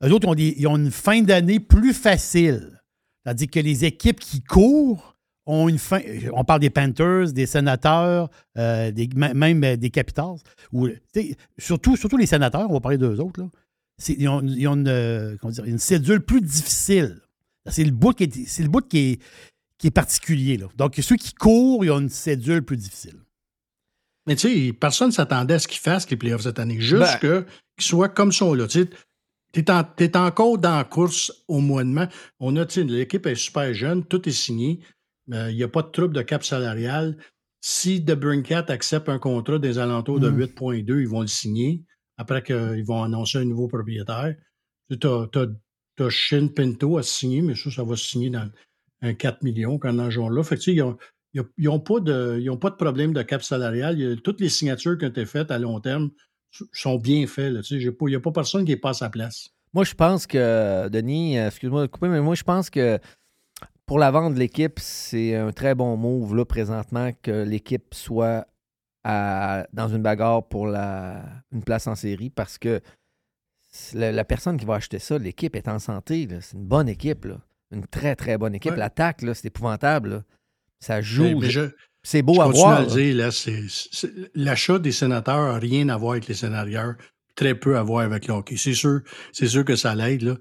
eux 0.02 0.12
autres 0.12 0.28
ont, 0.28 0.34
des- 0.34 0.54
ils 0.56 0.66
ont 0.66 0.76
une 0.76 0.90
fin 0.90 1.20
d'année 1.22 1.60
plus 1.60 1.92
facile. 1.92 2.80
C'est-à-dire 3.24 3.48
que 3.50 3.60
les 3.60 3.84
équipes 3.84 4.20
qui 4.20 4.40
courent 4.42 5.16
ont 5.46 5.68
une 5.68 5.78
fin. 5.78 6.00
On 6.32 6.44
parle 6.44 6.60
des 6.60 6.70
Panthers, 6.70 7.32
des 7.32 7.46
sénateurs, 7.46 8.30
euh, 8.56 8.90
même 9.14 9.76
des 9.76 9.90
Capitals. 9.90 10.36
Surtout, 11.58 11.96
surtout 11.96 12.16
les 12.16 12.26
sénateurs, 12.26 12.70
on 12.70 12.74
va 12.74 12.80
parler 12.80 12.98
d'eux 12.98 13.20
autres. 13.20 13.40
Là. 13.40 13.48
C'est- 13.98 14.14
Ils 14.18 14.28
ont, 14.28 14.42
ils 14.42 14.66
ont 14.68 14.74
une, 14.74 14.88
euh, 14.88 15.36
comment 15.40 15.52
dire, 15.52 15.64
une 15.64 15.78
cédule 15.78 16.20
plus 16.20 16.40
difficile. 16.40 17.20
C'est 17.68 17.84
le 17.84 17.90
bout 17.90 18.12
qui 18.12 18.24
est, 18.24 18.46
c'est 18.46 18.62
le 18.62 18.68
bout 18.68 18.86
qui 18.86 18.98
est, 18.98 19.22
qui 19.78 19.88
est 19.88 19.90
particulier. 19.92 20.56
Là. 20.56 20.68
Donc, 20.76 20.94
ceux 21.02 21.16
qui 21.16 21.32
courent, 21.34 21.84
ils 21.84 21.90
ont 21.90 21.98
une 22.00 22.08
cédule 22.08 22.62
plus 22.62 22.76
difficile. 22.76 23.16
Mais 24.26 24.36
tu 24.36 24.48
sais, 24.48 24.72
personne 24.72 25.08
ne 25.08 25.12
s'attendait 25.12 25.54
à 25.54 25.58
ce 25.58 25.68
qu'ils 25.68 25.80
fassent 25.80 26.08
les 26.10 26.16
playoffs 26.16 26.42
cette 26.42 26.58
année. 26.58 26.80
Juste 26.80 27.02
Ben. 27.02 27.18
que 27.20 27.46
qu'ils 27.78 27.86
soient 27.86 28.08
comme 28.08 28.32
ça 28.32 28.44
là. 28.54 28.66
Tu 28.66 28.86
es, 29.54 30.16
encore 30.16 30.58
dans 30.58 30.76
la 30.76 30.84
course 30.84 31.32
au 31.48 31.60
mois 31.60 31.84
de 31.84 31.88
mai. 31.88 32.08
On 32.40 32.56
a, 32.56 32.64
l'équipe 32.76 33.24
est 33.26 33.34
super 33.36 33.72
jeune, 33.72 34.04
tout 34.04 34.28
est 34.28 34.32
signé. 34.32 34.80
Euh, 35.32 35.50
Il 35.50 35.56
n'y 35.56 35.62
a 35.62 35.68
pas 35.68 35.82
de 35.82 35.88
trouble 35.90 36.14
de 36.14 36.22
cap 36.22 36.44
salarial. 36.44 37.16
Si 37.60 38.04
The 38.04 38.12
Brincat 38.12 38.66
accepte 38.68 39.08
un 39.08 39.18
contrat 39.18 39.58
des 39.58 39.78
alentours 39.78 40.20
de 40.20 40.28
Mm. 40.30 40.36
8,2, 40.36 41.00
ils 41.00 41.08
vont 41.08 41.22
le 41.22 41.26
signer 41.26 41.82
après 42.16 42.42
qu'ils 42.42 42.84
vont 42.84 43.02
annoncer 43.02 43.38
un 43.38 43.44
nouveau 43.44 43.68
propriétaire. 43.68 44.34
Tu 44.90 45.06
as, 45.06 46.10
Shin 46.10 46.48
Pinto 46.48 46.98
à 46.98 47.02
signer, 47.02 47.42
mais 47.42 47.54
ça, 47.54 47.70
ça 47.70 47.82
va 47.82 47.96
se 47.96 48.04
signer 48.04 48.30
dans 48.30 48.48
un 49.02 49.14
4 49.14 49.42
millions 49.42 49.78
quand 49.78 49.98
on 49.98 50.10
jour 50.10 50.30
là. 50.30 50.42
Fait 50.42 50.56
que, 50.56 50.60
tu 50.60 50.70
sais, 50.70 50.74
ils 50.76 50.82
ont- 50.82 50.96
ils 51.34 51.64
n'ont 51.64 51.80
pas, 51.80 52.00
de- 52.00 52.38
ils 52.40 52.50
ont 52.50 52.56
pas 52.56 52.70
de 52.70 52.76
problème 52.76 53.12
de 53.12 53.22
cap 53.22 53.42
salarial. 53.42 54.20
Toutes 54.22 54.40
les 54.40 54.48
signatures 54.48 54.96
qui 54.98 55.04
ont 55.04 55.08
été 55.08 55.26
faites 55.26 55.50
à 55.50 55.58
long 55.58 55.80
terme 55.80 56.10
sont 56.72 56.96
bien 56.98 57.26
faites. 57.26 57.70
Il 57.70 57.92
n'y 58.00 58.14
a 58.14 58.20
pas 58.20 58.32
personne 58.32 58.64
qui 58.64 58.70
n'est 58.72 58.76
pas 58.78 58.90
à 58.90 58.94
sa 58.94 59.10
place. 59.10 59.48
Moi, 59.74 59.84
je 59.84 59.94
pense 59.94 60.26
que, 60.26 60.88
Denis, 60.88 61.36
excuse-moi 61.36 61.82
de 61.82 61.86
couper, 61.88 62.08
mais 62.08 62.20
moi, 62.20 62.34
je 62.34 62.44
pense 62.44 62.70
que 62.70 62.98
pour 63.84 63.98
la 63.98 64.10
vente 64.10 64.34
de 64.34 64.38
l'équipe, 64.38 64.78
c'est 64.78 65.34
un 65.34 65.52
très 65.52 65.74
bon 65.74 65.96
move, 65.96 66.34
là, 66.34 66.44
présentement, 66.44 67.10
que 67.22 67.42
l'équipe 67.44 67.92
soit 67.92 68.46
à- 69.08 69.66
dans 69.72 69.88
une 69.88 70.02
bagarre 70.02 70.48
pour 70.48 70.66
la, 70.66 71.22
une 71.52 71.62
place 71.62 71.86
en 71.86 71.94
série 71.94 72.30
parce 72.30 72.58
que 72.58 72.80
la, 73.94 74.10
la 74.10 74.24
personne 74.24 74.56
qui 74.58 74.64
va 74.64 74.74
acheter 74.74 74.98
ça, 74.98 75.18
l'équipe 75.18 75.54
est 75.54 75.68
en 75.68 75.78
santé. 75.78 76.26
C'est 76.40 76.56
une 76.56 76.64
bonne 76.66 76.88
équipe. 76.88 77.24
là. 77.26 77.40
Une 77.70 77.86
très, 77.86 78.16
très 78.16 78.38
bonne 78.38 78.54
équipe. 78.54 78.72
Ouais. 78.72 78.78
L'attaque, 78.78 79.20
c'est 79.34 79.46
épouvantable. 79.46 80.08
là. 80.10 80.22
Ça 80.80 81.00
joue. 81.02 81.40
C'est 82.02 82.22
beau 82.22 82.34
je 82.34 82.40
à 82.40 82.46
voir. 82.46 82.76
à 82.78 82.80
le 82.82 82.86
dire, 82.86 83.30
l'achat 84.34 84.78
des 84.78 84.92
sénateurs 84.92 85.52
n'a 85.52 85.58
rien 85.58 85.88
à 85.88 85.96
voir 85.96 86.12
avec 86.12 86.28
les 86.28 86.34
scénarios, 86.34 86.92
très 87.34 87.54
peu 87.54 87.76
à 87.76 87.82
voir 87.82 88.04
avec 88.04 88.28
le 88.28 88.34
hockey. 88.34 88.56
C'est 88.56 88.74
sûr, 88.74 89.00
c'est 89.32 89.48
sûr 89.48 89.64
que 89.64 89.74
ça 89.76 89.94
l'aide. 89.94 90.38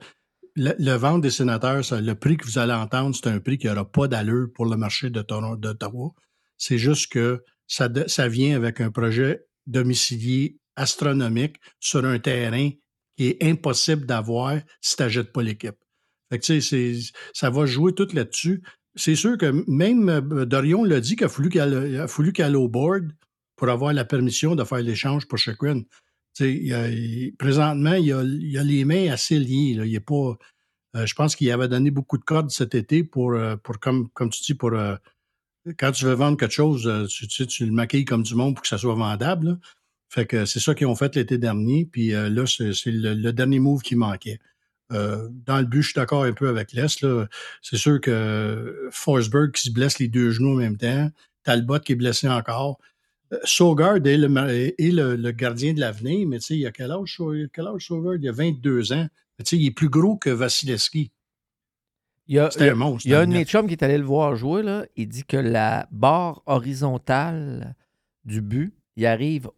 Le, 0.56 0.74
le 0.78 0.92
vente 0.94 1.22
des 1.22 1.32
sénateurs, 1.32 1.84
ça- 1.84 2.00
le 2.00 2.16
prix 2.16 2.38
que 2.38 2.46
vous 2.46 2.58
allez 2.60 2.74
entendre, 2.74 3.16
c'est 3.16 3.28
un 3.30 3.40
prix 3.40 3.58
qui 3.58 3.68
n'aura 3.68 3.84
pas 3.92 4.08
d'allure 4.08 4.48
pour 4.54 4.66
le 4.68 4.78
marché 4.78 5.10
de 5.10 5.22
Toronto- 5.22 5.58
d'Ottawa. 5.58 6.12
C'est 6.58 6.78
juste 6.78 7.12
que 7.12 7.44
ça, 7.68 7.88
vient 8.28 8.56
avec 8.56 8.82
un 8.82 8.92
projet 8.92 9.46
domicilié 9.68 10.58
astronomique 10.76 11.58
sur 11.80 12.06
un 12.06 12.20
terrain 12.20 12.70
qui 13.18 13.28
est 13.28 13.44
impossible 13.44 14.06
d'avoir 14.06 14.60
si 14.82 14.96
tu 14.96 15.04
n'achètes 15.04 15.32
pas 15.32 15.42
l'équipe. 15.42 15.76
Ça 17.34 17.50
va 17.50 17.66
jouer 17.66 17.94
tout 17.94 18.08
là-dessus. 18.14 18.62
C'est 18.96 19.16
sûr 19.16 19.38
que 19.38 19.64
même 19.68 20.10
euh, 20.10 20.46
Dorion 20.46 20.84
l'a 20.84 21.00
dit 21.02 21.16
qu'il 21.16 21.26
a 21.26 21.30
fallu 21.30 21.50
qu'il 21.50 21.62
aille, 21.62 22.56
au 22.56 22.68
board 22.68 23.12
pour 23.56 23.70
avoir 23.70 23.94
la 23.94 24.06
permission 24.06 24.56
de 24.56 24.64
faire 24.64 24.80
l'échange 24.82 25.28
pour 25.28 25.38
il- 26.40 27.34
présentement, 27.38 27.94
il 27.94 28.12
a, 28.12 28.20
a 28.20 28.64
les 28.64 28.86
mains 28.86 29.12
assez 29.12 29.40
liées. 29.40 29.78
Il 29.86 29.96
est 29.96 30.00
pas. 30.00 30.38
euh, 30.96 31.06
je 31.06 31.14
pense 31.14 31.36
qu'il 31.36 31.50
avait 31.52 31.68
donné 31.68 31.92
beaucoup 31.92 32.18
de 32.18 32.24
cordes 32.24 32.52
cet 32.52 32.76
été 32.76 33.04
pour, 33.04 33.34
euh, 33.34 33.56
pour 33.58 33.80
comme, 33.80 34.10
comme 34.10 34.30
tu 34.30 34.42
dis, 34.44 34.54
pour 34.54 34.72
quand 35.78 35.92
tu 35.92 36.06
veux 36.06 36.14
vendre 36.14 36.38
quelque 36.38 36.54
chose, 36.54 36.88
euh, 36.88 37.06
tu, 37.08 37.48
tu 37.48 37.66
le 37.66 37.72
maquilles 37.72 38.06
comme 38.06 38.24
du 38.24 38.36
monde 38.36 38.56
pour 38.56 38.62
que 38.62 38.68
ça 38.68 38.78
soit 38.78 38.96
vendable. 38.96 39.60
Fait 40.10 40.26
que 40.26 40.46
c'est 40.46 40.60
ça 40.60 40.76
qu'ils 40.76 40.88
ont 40.88 40.96
fait 40.96 41.16
l'été 41.16 41.38
dernier. 41.38 41.86
Puis 41.86 42.14
euh, 42.14 42.30
là, 42.30 42.46
c'est 42.46 42.92
le, 42.92 43.32
dernier 43.32 43.60
move 43.60 43.82
qui 43.82 43.96
manquait. 43.96 44.40
Euh, 44.92 45.28
dans 45.32 45.58
le 45.58 45.66
but, 45.66 45.82
je 45.82 45.88
suis 45.88 45.96
d'accord 45.96 46.24
un 46.24 46.34
peu 46.34 46.48
avec 46.48 46.72
Les. 46.74 46.88
là. 47.02 47.28
C'est 47.62 47.78
sûr 47.78 48.00
que 48.00 48.88
Forsberg 48.92 49.52
qui 49.52 49.64
se 49.64 49.72
blesse 49.72 50.00
les 50.00 50.08
deux 50.08 50.30
genoux 50.30 50.54
en 50.54 50.58
même 50.58 50.78
temps, 50.78 51.10
Talbot 51.44 51.80
qui 51.80 51.94
est 51.94 51.96
blessé 51.96 52.30
encore. 52.30 52.80
Euh, 53.34 53.40
est, 54.06 54.18
le, 54.18 55.32
gardien 55.32 55.74
de 55.74 55.80
l'avenir, 55.80 56.28
mais 56.28 56.38
tu 56.38 56.46
sais, 56.46 56.58
il 56.58 56.66
a 56.66 56.72
quel 56.72 56.92
âge, 56.92 57.20
quel? 57.52 57.66
Il 58.22 58.30
a 58.30 58.32
22 58.32 58.94
ans. 58.94 59.08
Tu 59.40 59.46
sais, 59.46 59.58
il 59.58 59.68
est 59.68 59.72
plus 59.72 59.90
gros 59.90 60.16
que 60.16 60.30
Vasilevski. 60.30 61.12
Il 62.28 62.36
y 62.36 62.40
a, 62.40 62.50
C'était 62.50 62.66
il 62.66 62.68
y 62.68 62.70
a- 62.70 62.74
un 62.74 62.76
monstre, 62.76 63.06
il 63.06 63.12
y 63.12 63.14
a 63.16 63.20
un 63.20 63.28
de 63.28 63.34
mes 63.34 63.46
chums 63.46 63.68
qui 63.68 63.74
est 63.74 63.84
allé 63.84 63.98
le 63.98 64.04
voir 64.04 64.36
jouer. 64.36 64.64
Là. 64.64 64.86
Il 64.96 65.08
dit 65.08 65.24
que 65.24 65.38
la 65.38 65.88
barre 65.92 66.42
horizontale 66.46 67.76
du 68.24 68.42
but, 68.42 68.74
il 68.96 69.06
arrive 69.06 69.50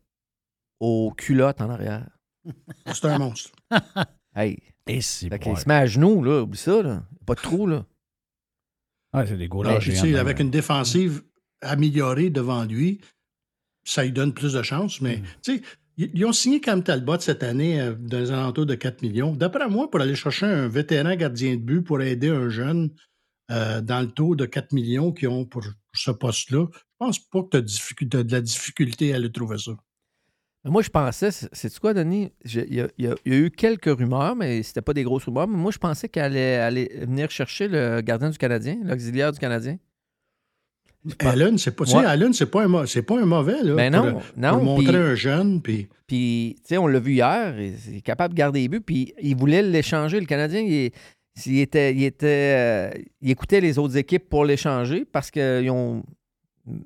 aux 0.79 1.11
culottes 1.15 1.61
en 1.61 1.69
arrière. 1.69 2.07
C'est 2.93 3.05
un 3.05 3.17
monstre. 3.17 3.51
Hey. 4.35 4.59
Et 4.85 5.01
c'est 5.01 5.35
qu'il 5.39 5.57
se 5.57 5.67
met 5.67 5.73
à 5.73 5.87
genoux, 5.87 6.23
là. 6.23 6.43
Oublie 6.43 6.59
ça, 6.59 6.83
là. 6.83 7.03
Pas 7.25 7.33
de 7.33 7.41
trou, 7.41 7.65
là. 7.65 7.85
Ouais, 9.13 9.25
c'est 9.25 9.35
des 9.35 9.49
tu 9.49 9.95
sais, 9.95 10.01
de 10.03 10.11
même, 10.11 10.17
avec 10.17 10.39
une 10.39 10.51
défensive 10.51 11.23
améliorée 11.61 12.29
devant 12.29 12.63
lui, 12.63 13.01
ça 13.83 14.03
lui 14.03 14.11
donne 14.11 14.33
plus 14.33 14.53
de 14.53 14.61
chances. 14.61 15.01
Mm. 15.01 15.03
Mais 15.03 15.21
tu 15.41 15.57
sais, 15.57 15.61
ils 15.97 16.25
ont 16.25 16.33
signé 16.33 16.61
Cam 16.61 16.83
Talbot 16.83 17.19
cette 17.19 17.43
année 17.43 17.81
euh, 17.81 17.95
dans 17.97 18.19
les 18.19 18.31
alentours 18.31 18.65
de 18.65 18.75
4 18.75 19.01
millions. 19.01 19.35
D'après 19.35 19.67
moi, 19.67 19.89
pour 19.89 19.99
aller 20.01 20.15
chercher 20.15 20.45
un 20.45 20.67
vétéran 20.67 21.15
gardien 21.15 21.55
de 21.55 21.61
but 21.61 21.81
pour 21.81 22.01
aider 22.01 22.29
un 22.29 22.49
jeune 22.49 22.91
euh, 23.51 23.81
dans 23.81 24.01
le 24.01 24.07
taux 24.07 24.35
de 24.35 24.45
4 24.45 24.73
millions 24.73 25.11
qu'ils 25.11 25.29
ont 25.29 25.45
pour, 25.45 25.63
ce 25.93 26.11
poste-là, 26.11 26.67
je 26.71 26.79
pense 26.99 27.19
pas 27.19 27.41
que 27.43 27.57
tu 27.57 28.17
as, 28.17 28.23
de 28.23 28.31
la 28.31 28.41
difficulté 28.41 29.13
à 29.13 29.19
le 29.19 29.31
trouver 29.31 29.57
ça. 29.57 29.71
Moi, 30.65 30.81
je 30.81 30.89
pensais, 30.89 31.29
c'est 31.31 31.79
quoi, 31.79 31.93
Denis? 31.93 32.31
Il 32.43 32.73
y, 32.97 33.07
a- 33.07 33.15
eu 33.25 33.49
quelques 33.51 33.85
rumeurs, 33.85 34.35
mais 34.35 34.61
c'était 34.63 34.81
pas 34.81 34.93
des 34.93 35.03
grosses 35.03 35.23
rumeurs. 35.23 35.47
Mais 35.47 35.55
moi, 35.57 35.71
je 35.71 35.77
pensais 35.77 36.09
qu'elle 36.09 36.25
allait, 36.25 36.55
aller 36.57 36.91
venir 37.05 37.31
chercher 37.31 37.67
le 37.67 38.01
gardien 38.01 38.29
du 38.29 38.37
Canadien, 38.37 38.77
l'auxiliaire 38.83 39.31
du 39.31 39.39
Canadien. 39.39 39.77
Allen, 41.19 41.57
c'est 41.57 41.71
pas, 41.75 41.85
Ouais. 41.85 42.05
Allen, 42.05 42.33
c'est 42.33 42.47
pas, 42.51 42.65
un 42.65 42.85
c'est 42.85 43.01
pas 43.01 43.19
un 43.21 43.25
mauvais. 43.25 43.63
Là, 43.63 43.75
Ben 43.75 43.93
pour, 43.93 44.03
non, 44.05 44.17
euh, 44.17 44.21
non, 44.35 44.53
pour 44.55 44.63
montrer 44.63 44.97
un 44.97 45.15
jeune. 45.15 45.61
Puis, 45.61 45.87
Puis, 46.05 46.55
tu 46.59 46.67
sais, 46.69 46.77
on 46.77 46.87
l'a 46.87 46.99
vu 46.99 47.13
hier, 47.13 47.55
il 47.59 47.97
est 47.97 48.01
capable 48.01 48.33
de 48.33 48.37
garder 48.37 48.61
les 48.61 48.67
buts, 48.67 48.81
puis 48.81 49.13
il 49.21 49.35
voulait 49.35 49.61
l'échanger. 49.61 50.19
Le 50.19 50.25
Canadien, 50.25 50.61
il, 50.61 50.91
était, 51.59 51.93
il, 51.93 52.03
était, 52.03 52.55
euh, 52.57 52.89
il 53.21 53.29
écoutait 53.31 53.61
les 53.61 53.77
autres 53.79 53.95
équipes 53.97 54.27
pour 54.29 54.43
l'échanger 54.45 55.05
parce 55.11 55.31
qu'ils 55.31 55.69
ont. 55.69 56.03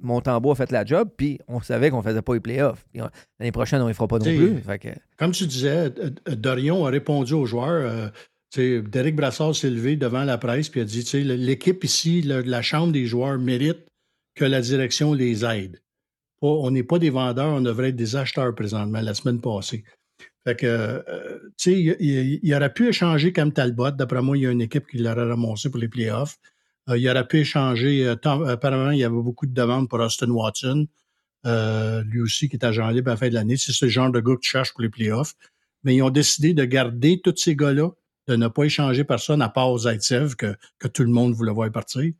Montembeau 0.03 0.51
a 0.51 0.55
fait 0.55 0.72
la 0.72 0.86
job, 0.86 1.09
puis 1.18 1.39
on 1.47 1.59
savait 1.59 1.89
qu'on 1.89 2.03
faisait 2.03 2.22
pas 2.22 2.36
les 2.36 2.39
playoffs. 2.39 2.86
On- 2.95 3.09
L'année 3.39 3.51
prochaine, 3.51 3.82
on 3.82 3.86
ne 3.86 3.89
les 3.89 3.95
fera 3.95 4.07
pas 4.07 4.20
non 4.20 4.26
T'sais, 4.26 4.36
plus. 4.36 4.57
Fait 4.59 4.78
que- 4.78 4.89
Comme 5.18 5.32
tu 5.32 5.47
disais, 5.47 5.70
euh, 5.70 5.89
euh, 6.30 6.36
Dorion 6.36 6.86
a 6.86 6.91
répondu 6.91 7.34
aux 7.34 7.47
joueurs. 7.47 8.12
euh, 8.55 8.82
Derek 8.82 9.16
Brassard 9.16 9.55
s'est 9.55 9.70
levé 9.72 9.95
devant 9.95 10.24
la 10.24 10.38
presse 10.38 10.70
puis 10.70 10.82
a 10.82 10.84
dit 10.84 11.03
l'équipe 11.24 11.84
ici, 11.84 12.22
le- 12.22 12.41
la 12.41 12.62
chambre 12.62 12.91
des 12.93 13.07
joueurs 13.07 13.39
mérite 13.39 13.88
que 14.36 14.46
la 14.46 14.62
direction 14.62 15.14
les 15.14 15.46
aide. 15.46 15.82
On 16.42 16.72
n'est 16.72 16.84
pas 16.84 16.98
des 17.00 17.12
vendeurs, 17.12 17.50
on 17.54 17.62
devrait 17.62 17.90
être 17.90 17.96
des 17.96 18.16
acheteurs 18.16 18.56
présentement, 18.56 19.02
la 19.02 19.14
semaine 19.14 19.40
passée. 19.42 19.84
Fait 20.44 20.56
que, 20.56 20.66
euh, 20.66 21.40
tu 21.58 21.72
sais, 21.72 21.82
il, 22.00 22.40
il- 22.42 22.56
aurait 22.56 22.74
pu 22.74 22.88
échanger 22.88 23.32
comme 23.32 23.52
Talbot. 23.54 23.92
D'après 23.92 24.24
moi, 24.24 24.36
il 24.38 24.44
y 24.44 24.48
a 24.48 24.52
une 24.52 24.62
équipe 24.62 24.88
qui 24.88 24.98
l'aurait 24.98 25.28
ramassé 25.30 25.70
pour 25.70 25.80
les 25.80 25.88
playoffs. 25.88 26.38
Euh, 26.90 26.98
il 26.98 27.08
aurait 27.10 27.28
pu 27.28 27.42
échanger. 27.42 28.08
euh, 28.08 28.16
apparemment, 28.48 28.90
il 28.90 28.98
y 29.00 29.04
avait 29.04 29.14
beaucoup 29.22 29.46
de 29.46 29.54
demandes 29.54 29.88
pour 29.88 30.00
Austin 30.00 30.32
Watson. 30.32 30.88
Lui 31.46 32.22
aussi 32.22 32.50
qui 32.50 32.56
est 32.56 32.64
agent 32.66 32.90
libre 32.90 33.10
à 33.10 33.14
la 33.14 33.18
fin 33.18 33.30
de 33.30 33.36
l'année. 33.36 33.58
C'est 33.58 33.72
ce 33.72 33.88
genre 33.88 34.12
de 34.12 34.20
gars 34.20 34.36
que 34.36 34.42
tu 34.42 34.50
cherches 34.50 34.72
pour 34.74 34.82
les 34.82 34.90
playoffs. 34.90 35.36
Mais 35.84 35.96
ils 35.96 36.02
ont 36.02 36.10
décidé 36.10 36.54
de 36.56 36.66
garder 36.66 37.22
tous 37.24 37.36
ces 37.38 37.56
gars-là, 37.56 37.90
de 38.28 38.36
ne 38.36 38.48
pas 38.48 38.64
échanger 38.64 39.04
personne 39.04 39.42
à 39.44 39.50
part 39.50 39.78
Zaitsev, 39.78 40.36
que, 40.36 40.56
que 40.80 40.88
tout 40.88 41.04
le 41.04 41.10
monde 41.10 41.34
voulait 41.34 41.52
voir 41.52 41.72
partir, 41.72 42.12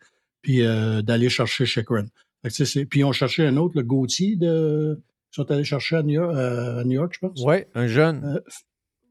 puis 0.42 0.62
euh, 0.62 1.02
d'aller 1.02 1.30
chercher 1.30 1.66
Chikrin. 1.66 2.06
Que, 2.44 2.84
Puis 2.86 3.00
ils 3.02 3.04
ont 3.04 3.12
cherché 3.12 3.46
un 3.46 3.58
autre, 3.58 3.74
le 3.76 3.84
Gauthier, 3.84 4.36
de... 4.36 5.00
ils 5.32 5.36
sont 5.36 5.50
allés 5.52 5.64
chercher 5.64 5.98
à 5.98 6.04
New 6.04 6.16
York, 6.16 6.36
euh, 6.36 6.80
à 6.80 6.84
New 6.84 6.94
York, 6.94 7.14
je 7.14 7.20
pense. 7.20 7.42
Ouais, 7.44 7.68
un 7.76 7.88
jeune. 7.88 8.24
Euh, 8.26 8.40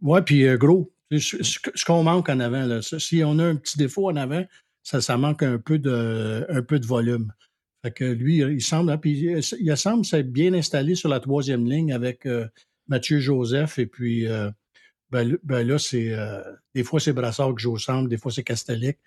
ouais, 0.03 0.23
puis 0.23 0.45
gros. 0.57 0.93
C'est 1.11 1.19
Ce, 1.21 1.43
ce 1.43 1.59
que- 1.59 1.71
ce 1.75 1.85
qu'on 1.85 2.03
manque 2.03 2.29
en 2.29 2.41
avant, 2.41 2.67
là, 2.67 2.81
si 2.83 3.23
on 3.25 3.39
a 3.39 3.45
un 3.45 3.57
petit 3.57 3.79
défaut 3.79 4.09
en 4.11 4.17
avant, 4.17 4.45
ça, 4.83 5.01
ça 5.01 5.17
manque 5.17 5.43
un 5.43 5.59
peu 5.59 5.79
de, 5.79 6.47
un 6.49 6.63
peu 6.63 6.79
de 6.79 6.87
volume. 6.87 7.33
Fait 7.83 7.91
que 7.93 8.05
lui, 8.05 8.39
il 8.39 8.61
semble, 8.61 8.91
hein, 8.91 8.99
puis 8.99 9.19
il, 9.19 9.77
semble 9.77 10.05
s'être 10.05 10.31
bien 10.31 10.53
installé 10.53 10.95
sur 10.95 11.09
la 11.09 11.19
troisième 11.21 11.65
ligne 11.65 11.93
avec 11.93 12.27
euh, 12.27 12.47
Mathieu 12.89 13.21
Joseph 13.21 13.79
et 13.79 13.87
puis 13.87 14.27
euh, 14.27 14.51
ben, 15.11 15.39
ben 15.43 15.67
là, 15.67 15.79
c'est 15.79 16.13
euh, 16.13 16.43
des 16.75 16.85
fois 16.85 17.01
c'est 17.01 17.13
Brassard 17.15 17.55
qui 17.55 17.63
joue 17.63 17.73
au 17.73 17.79
centre, 17.79 18.09
des 18.09 18.19
fois 18.19 18.31
c'est 18.31 18.43
Castellic. 18.45 18.99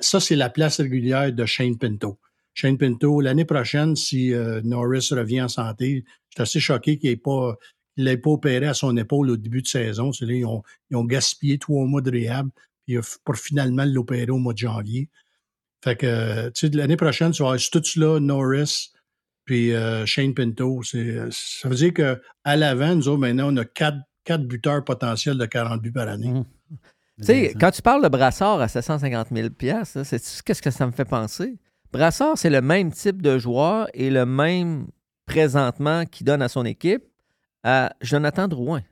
Ça, 0.00 0.20
c'est 0.20 0.36
la 0.36 0.50
place 0.50 0.80
régulière 0.80 1.32
de 1.32 1.44
Shane 1.44 1.76
Pinto. 1.76 2.18
Shane 2.54 2.78
Pinto, 2.78 3.20
l'année 3.20 3.44
prochaine, 3.44 3.96
si 3.96 4.32
euh, 4.34 4.60
Norris 4.62 5.08
revient 5.12 5.42
en 5.42 5.48
santé, 5.48 6.04
je 6.28 6.34
suis 6.34 6.42
assez 6.42 6.60
choqué 6.60 6.98
qu'il 6.98 7.10
n'ait 7.10 7.16
pas, 7.16 7.56
pas 7.96 8.30
opéré 8.30 8.66
à 8.66 8.74
son 8.74 8.96
épaule 8.96 9.30
au 9.30 9.36
début 9.36 9.62
de 9.62 9.66
saison. 9.66 10.10
Ils, 10.20 10.44
ont, 10.44 10.62
ils 10.90 10.96
ont 10.96 11.04
gaspillé 11.04 11.58
trois 11.58 11.86
mois 11.86 12.02
de 12.02 12.10
réhab 12.10 12.48
puis, 12.84 12.96
euh, 12.96 13.02
pour 13.24 13.36
finalement 13.36 13.84
l'opérer 13.84 14.30
au 14.30 14.38
mois 14.38 14.52
de 14.52 14.58
janvier. 14.58 15.08
Fait 15.82 15.96
que, 15.96 16.06
euh, 16.06 16.50
tu 16.50 16.68
sais, 16.68 16.76
l'année 16.76 16.96
prochaine, 16.96 17.32
tu 17.32 17.42
vas 17.42 17.50
avoir 17.50 17.60
tout 17.70 17.82
cela, 17.82 18.20
Norris, 18.20 18.92
puis 19.44 19.72
euh, 19.72 20.06
Shane 20.06 20.34
Pinto. 20.34 20.82
C'est, 20.82 21.30
ça 21.30 21.68
veut 21.68 21.74
dire 21.74 21.92
qu'à 21.92 22.56
l'avant, 22.56 22.94
nous 22.94 23.08
autres, 23.08 23.18
maintenant, 23.20 23.52
on 23.52 23.56
a 23.56 23.64
quatre, 23.64 23.98
quatre 24.24 24.46
buteurs 24.46 24.84
potentiels 24.84 25.38
de 25.38 25.46
40 25.46 25.82
buts 25.82 25.92
par 25.92 26.08
année. 26.08 26.30
Mmh. 26.32 26.44
Tu 27.22 27.26
sais, 27.26 27.54
quand 27.58 27.70
tu 27.70 27.82
parles 27.82 28.02
de 28.02 28.08
Brassard 28.08 28.60
à 28.60 28.68
750 28.68 29.28
000 29.32 29.50
piastres, 29.50 30.04
c'est 30.04 30.20
qu'est-ce 30.44 30.60
que 30.62 30.70
ça 30.70 30.86
me 30.86 30.92
fait 30.92 31.04
penser? 31.04 31.56
Brassard, 31.92 32.36
c'est 32.36 32.50
le 32.50 32.60
même 32.60 32.90
type 32.92 33.22
de 33.22 33.38
joueur 33.38 33.86
et 33.94 34.10
le 34.10 34.26
même 34.26 34.86
présentement 35.26 36.04
qu'il 36.04 36.26
donne 36.26 36.42
à 36.42 36.48
son 36.48 36.64
équipe 36.64 37.04
à 37.62 37.92
Jonathan 38.00 38.48
Drouin. 38.48 38.82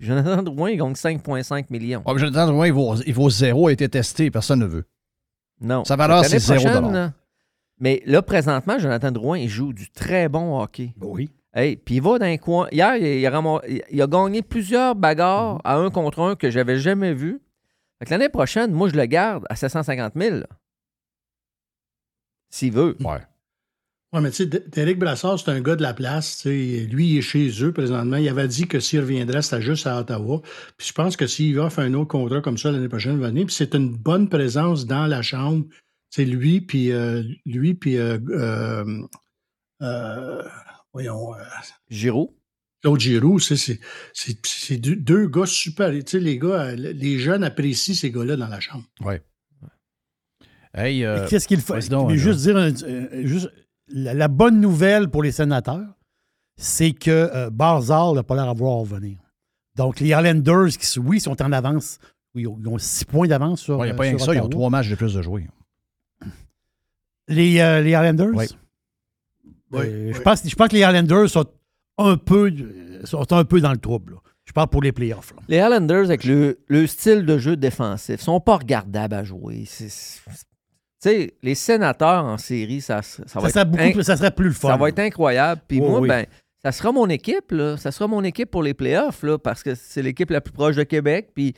Jonathan 0.00 0.42
Drouin, 0.42 0.70
il 0.70 0.78
gagne 0.78 0.92
5,5 0.94 1.66
millions. 1.70 2.02
Ah, 2.06 2.12
Jonathan 2.16 2.46
Drouin, 2.46 2.66
il 2.66 2.72
vaut, 2.72 2.94
il 3.06 3.14
vaut 3.14 3.30
zéro, 3.30 3.68
a 3.68 3.72
été 3.72 3.88
testé, 3.88 4.30
personne 4.30 4.60
ne 4.60 4.66
veut. 4.66 4.84
Non. 5.60 5.84
Sa 5.84 5.94
valeur, 5.96 6.24
c'est 6.24 6.40
zéro 6.40 6.64
dollar. 6.64 7.12
Mais 7.78 8.02
là, 8.06 8.22
présentement, 8.22 8.78
Jonathan 8.78 9.10
Drouin, 9.12 9.38
il 9.38 9.48
joue 9.48 9.72
du 9.72 9.90
très 9.90 10.28
bon 10.28 10.60
hockey. 10.60 10.92
Oui. 11.00 11.30
Hey, 11.54 11.76
puis 11.76 11.96
il 11.96 12.02
va 12.02 12.18
dans 12.18 12.24
un 12.24 12.36
coin. 12.38 12.66
Hier, 12.72 12.96
il, 12.96 13.06
il 13.20 13.26
a, 13.26 13.60
il- 13.90 14.06
gagné 14.08 14.42
plusieurs 14.42 14.94
bagarres 14.94 15.60
à 15.64 15.76
un 15.76 15.90
contre 15.90 16.20
un 16.20 16.34
que 16.34 16.50
j'avais 16.50 16.78
jamais 16.78 17.12
vu. 17.12 17.40
Fait 18.02 18.06
que 18.06 18.10
l'année 18.10 18.28
prochaine, 18.28 18.72
moi, 18.72 18.88
je 18.88 18.96
le 18.96 19.06
garde 19.06 19.44
à 19.48 19.54
750 19.54 20.14
000. 20.16 20.38
là. 20.38 20.46
S'il 22.50 22.72
veut. 22.72 22.96
Ouais. 22.98 23.20
Oui, 24.12 24.20
mais 24.20 24.30
tu 24.32 24.38
sais, 24.38 24.46
Derek 24.46 24.98
Brassard, 24.98 25.38
c'est 25.38 25.52
un 25.52 25.60
gars 25.60 25.76
de 25.76 25.82
la 25.82 25.94
place. 25.94 26.38
tu 26.38 26.42
sais. 26.42 26.86
Lui, 26.90 27.10
il 27.10 27.18
est 27.18 27.22
chez 27.22 27.48
eux 27.62 27.72
présentement. 27.72 28.16
Il 28.16 28.28
avait 28.28 28.48
dit 28.48 28.66
que 28.66 28.80
s'il 28.80 28.98
reviendrait, 28.98 29.40
c'était 29.42 29.62
juste 29.62 29.86
à 29.86 30.00
Ottawa. 30.00 30.40
Puis 30.76 30.88
je 30.88 30.92
pense 30.92 31.16
que 31.16 31.28
s'il 31.28 31.54
va 31.56 31.70
faire 31.70 31.84
un 31.84 31.94
autre 31.94 32.08
contrat 32.08 32.40
comme 32.40 32.58
ça 32.58 32.72
l'année 32.72 32.88
prochaine, 32.88 33.12
il 33.14 33.20
va 33.20 33.28
venir. 33.28 33.46
Puis 33.46 33.54
c'est 33.54 33.72
une 33.76 33.96
bonne 33.96 34.28
présence 34.28 34.84
dans 34.84 35.06
la 35.06 35.22
chambre. 35.22 35.64
C'est 36.10 36.24
lui, 36.24 36.60
puis 36.60 36.90
euh, 36.90 37.22
lui, 37.46 37.74
puis 37.74 37.98
euh, 37.98 38.18
euh, 38.30 39.06
euh, 39.80 40.42
voyons. 40.92 41.36
euh, 41.36 41.38
Giroud. 41.88 42.30
Claude 42.82 42.98
Giroux, 43.00 43.38
c'est, 43.38 43.56
c'est, 43.56 43.78
c'est, 44.12 44.36
c'est 44.44 44.76
deux, 44.76 44.96
deux 44.96 45.28
gars 45.28 45.46
super. 45.46 45.90
Tu 45.92 46.02
sais, 46.06 46.20
les 46.20 46.38
gars, 46.38 46.62
euh, 46.70 46.74
les 46.74 47.18
jeunes 47.18 47.44
apprécient 47.44 47.94
ces 47.94 48.10
gars-là 48.10 48.36
dans 48.36 48.48
la 48.48 48.58
chambre. 48.60 48.84
Oui. 49.00 49.14
Hey, 50.74 51.04
euh, 51.04 51.26
Qu'est-ce 51.28 51.46
qu'il 51.46 51.60
faut? 51.60 51.74
vas-y 51.74 51.88
donc, 51.90 52.08
Mais 52.08 52.16
là. 52.16 52.22
juste 52.22 52.40
dire, 52.40 52.56
un- 52.56 52.72
euh, 52.82 53.26
juste, 53.26 53.50
la, 53.88 54.14
la 54.14 54.28
bonne 54.28 54.60
nouvelle 54.60 55.08
pour 55.08 55.22
les 55.22 55.30
sénateurs, 55.32 55.86
c'est 56.56 56.92
que 56.92 57.10
euh, 57.10 57.50
Barzal 57.50 58.14
n'a 58.14 58.22
pas 58.22 58.34
l'air 58.34 58.48
à 58.48 58.52
vouloir 58.54 58.78
revenir. 58.78 59.18
Donc, 59.76 60.00
les 60.00 60.08
Islanders, 60.08 60.68
qui, 60.78 60.98
oui, 60.98 61.20
sont 61.20 61.40
en 61.42 61.52
avance. 61.52 61.98
Oui, 62.34 62.42
ils 62.42 62.48
ont- 62.48 62.58
ils 62.60 62.68
ont 62.68 62.78
six 62.78 63.04
points 63.04 63.28
d'avance 63.28 63.60
sur. 63.60 63.78
Ouais, 63.78 63.86
il 63.86 63.90
n'y 63.90 63.94
a 63.94 63.96
pas 63.96 64.02
rien 64.04 64.14
que 64.16 64.22
ça, 64.22 64.34
ils 64.34 64.40
ont 64.40 64.48
trois 64.48 64.70
matchs 64.70 64.88
de 64.88 64.94
plus 64.94 65.14
de 65.14 65.22
jouer. 65.22 65.46
Les, 67.28 67.60
euh, 67.60 67.80
les 67.80 67.90
Islanders? 67.90 68.30
Oui. 68.34 68.46
Euh, 69.74 70.12
Je, 70.12 70.20
pense, 70.20 70.46
je 70.48 70.54
pense 70.54 70.68
que 70.68 70.74
les 70.74 70.80
Islanders 70.82 71.28
sont 71.30 71.46
un 71.98 72.16
peu, 72.16 72.50
euh, 72.50 73.04
sont 73.04 73.32
un 73.32 73.44
peu 73.44 73.60
dans 73.60 73.72
le 73.72 73.78
trouble. 73.78 74.14
là. 74.14 74.18
Je 74.44 74.52
parle 74.52 74.68
pour 74.68 74.82
les 74.82 74.92
playoffs. 74.92 75.32
là. 75.36 75.42
Les 75.48 75.58
Highlanders, 75.60 76.04
avec 76.06 76.24
le, 76.24 76.58
le 76.66 76.86
style 76.86 77.24
de 77.24 77.38
jeu 77.38 77.56
défensif, 77.56 78.20
sont 78.20 78.40
pas 78.40 78.56
regardables 78.56 79.14
à 79.14 79.22
jouer. 79.24 79.64
Tu 79.68 79.88
sais, 80.98 81.34
les 81.42 81.54
sénateurs 81.54 82.24
en 82.24 82.38
série, 82.38 82.80
ça, 82.80 83.02
ça, 83.02 83.22
Ça 83.26 83.40
va 83.40 83.48
être 83.48 83.64
beaucoup 83.70 83.82
inc- 83.82 83.92
plus- 83.94 84.02
ça 84.04 84.16
serait 84.16 84.30
plus 84.30 84.46
le 84.48 84.52
fun. 84.52 84.68
Ça 84.68 84.76
va 84.76 84.88
être 84.88 84.98
incroyable. 84.98 85.60
Puis 85.66 85.80
Oui, 85.80 85.88
moi, 85.88 86.00
oui. 86.00 86.08
ben, 86.08 86.26
ça 86.62 86.70
sera 86.72 86.92
mon 86.92 87.08
équipe, 87.08 87.50
là. 87.52 87.76
Ça 87.76 87.90
sera 87.92 88.06
mon 88.08 88.22
équipe 88.24 88.50
pour 88.50 88.62
les 88.62 88.74
playoffs, 88.74 89.22
là, 89.22 89.38
parce 89.38 89.62
que 89.62 89.74
c'est 89.74 90.02
l'équipe 90.02 90.30
la 90.30 90.40
plus 90.40 90.52
proche 90.52 90.76
de 90.76 90.84
Québec. 90.84 91.30
Puis, 91.34 91.54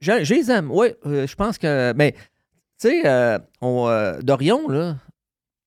les 0.00 0.50
aime. 0.50 0.70
Oui, 0.70 0.88
euh, 1.06 1.26
je 1.26 1.34
pense 1.34 1.56
que. 1.58 1.92
Mais, 1.96 2.12
tu 2.12 2.88
sais, 2.88 3.02
euh, 3.06 3.38
on, 3.60 3.88
euh, 3.88 4.18
Dorion, 4.22 4.68
là, 4.68 4.96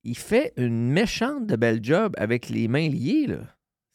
il 0.08 0.18
fait 0.18 0.54
une 0.58 0.90
méchante 0.92 1.46
de 1.48 1.56
belle 1.56 1.80
job 1.84 2.14
avec 2.18 2.50
les 2.50 2.68
mains 2.68 2.90
liées, 2.90 3.28
là. 3.28 3.40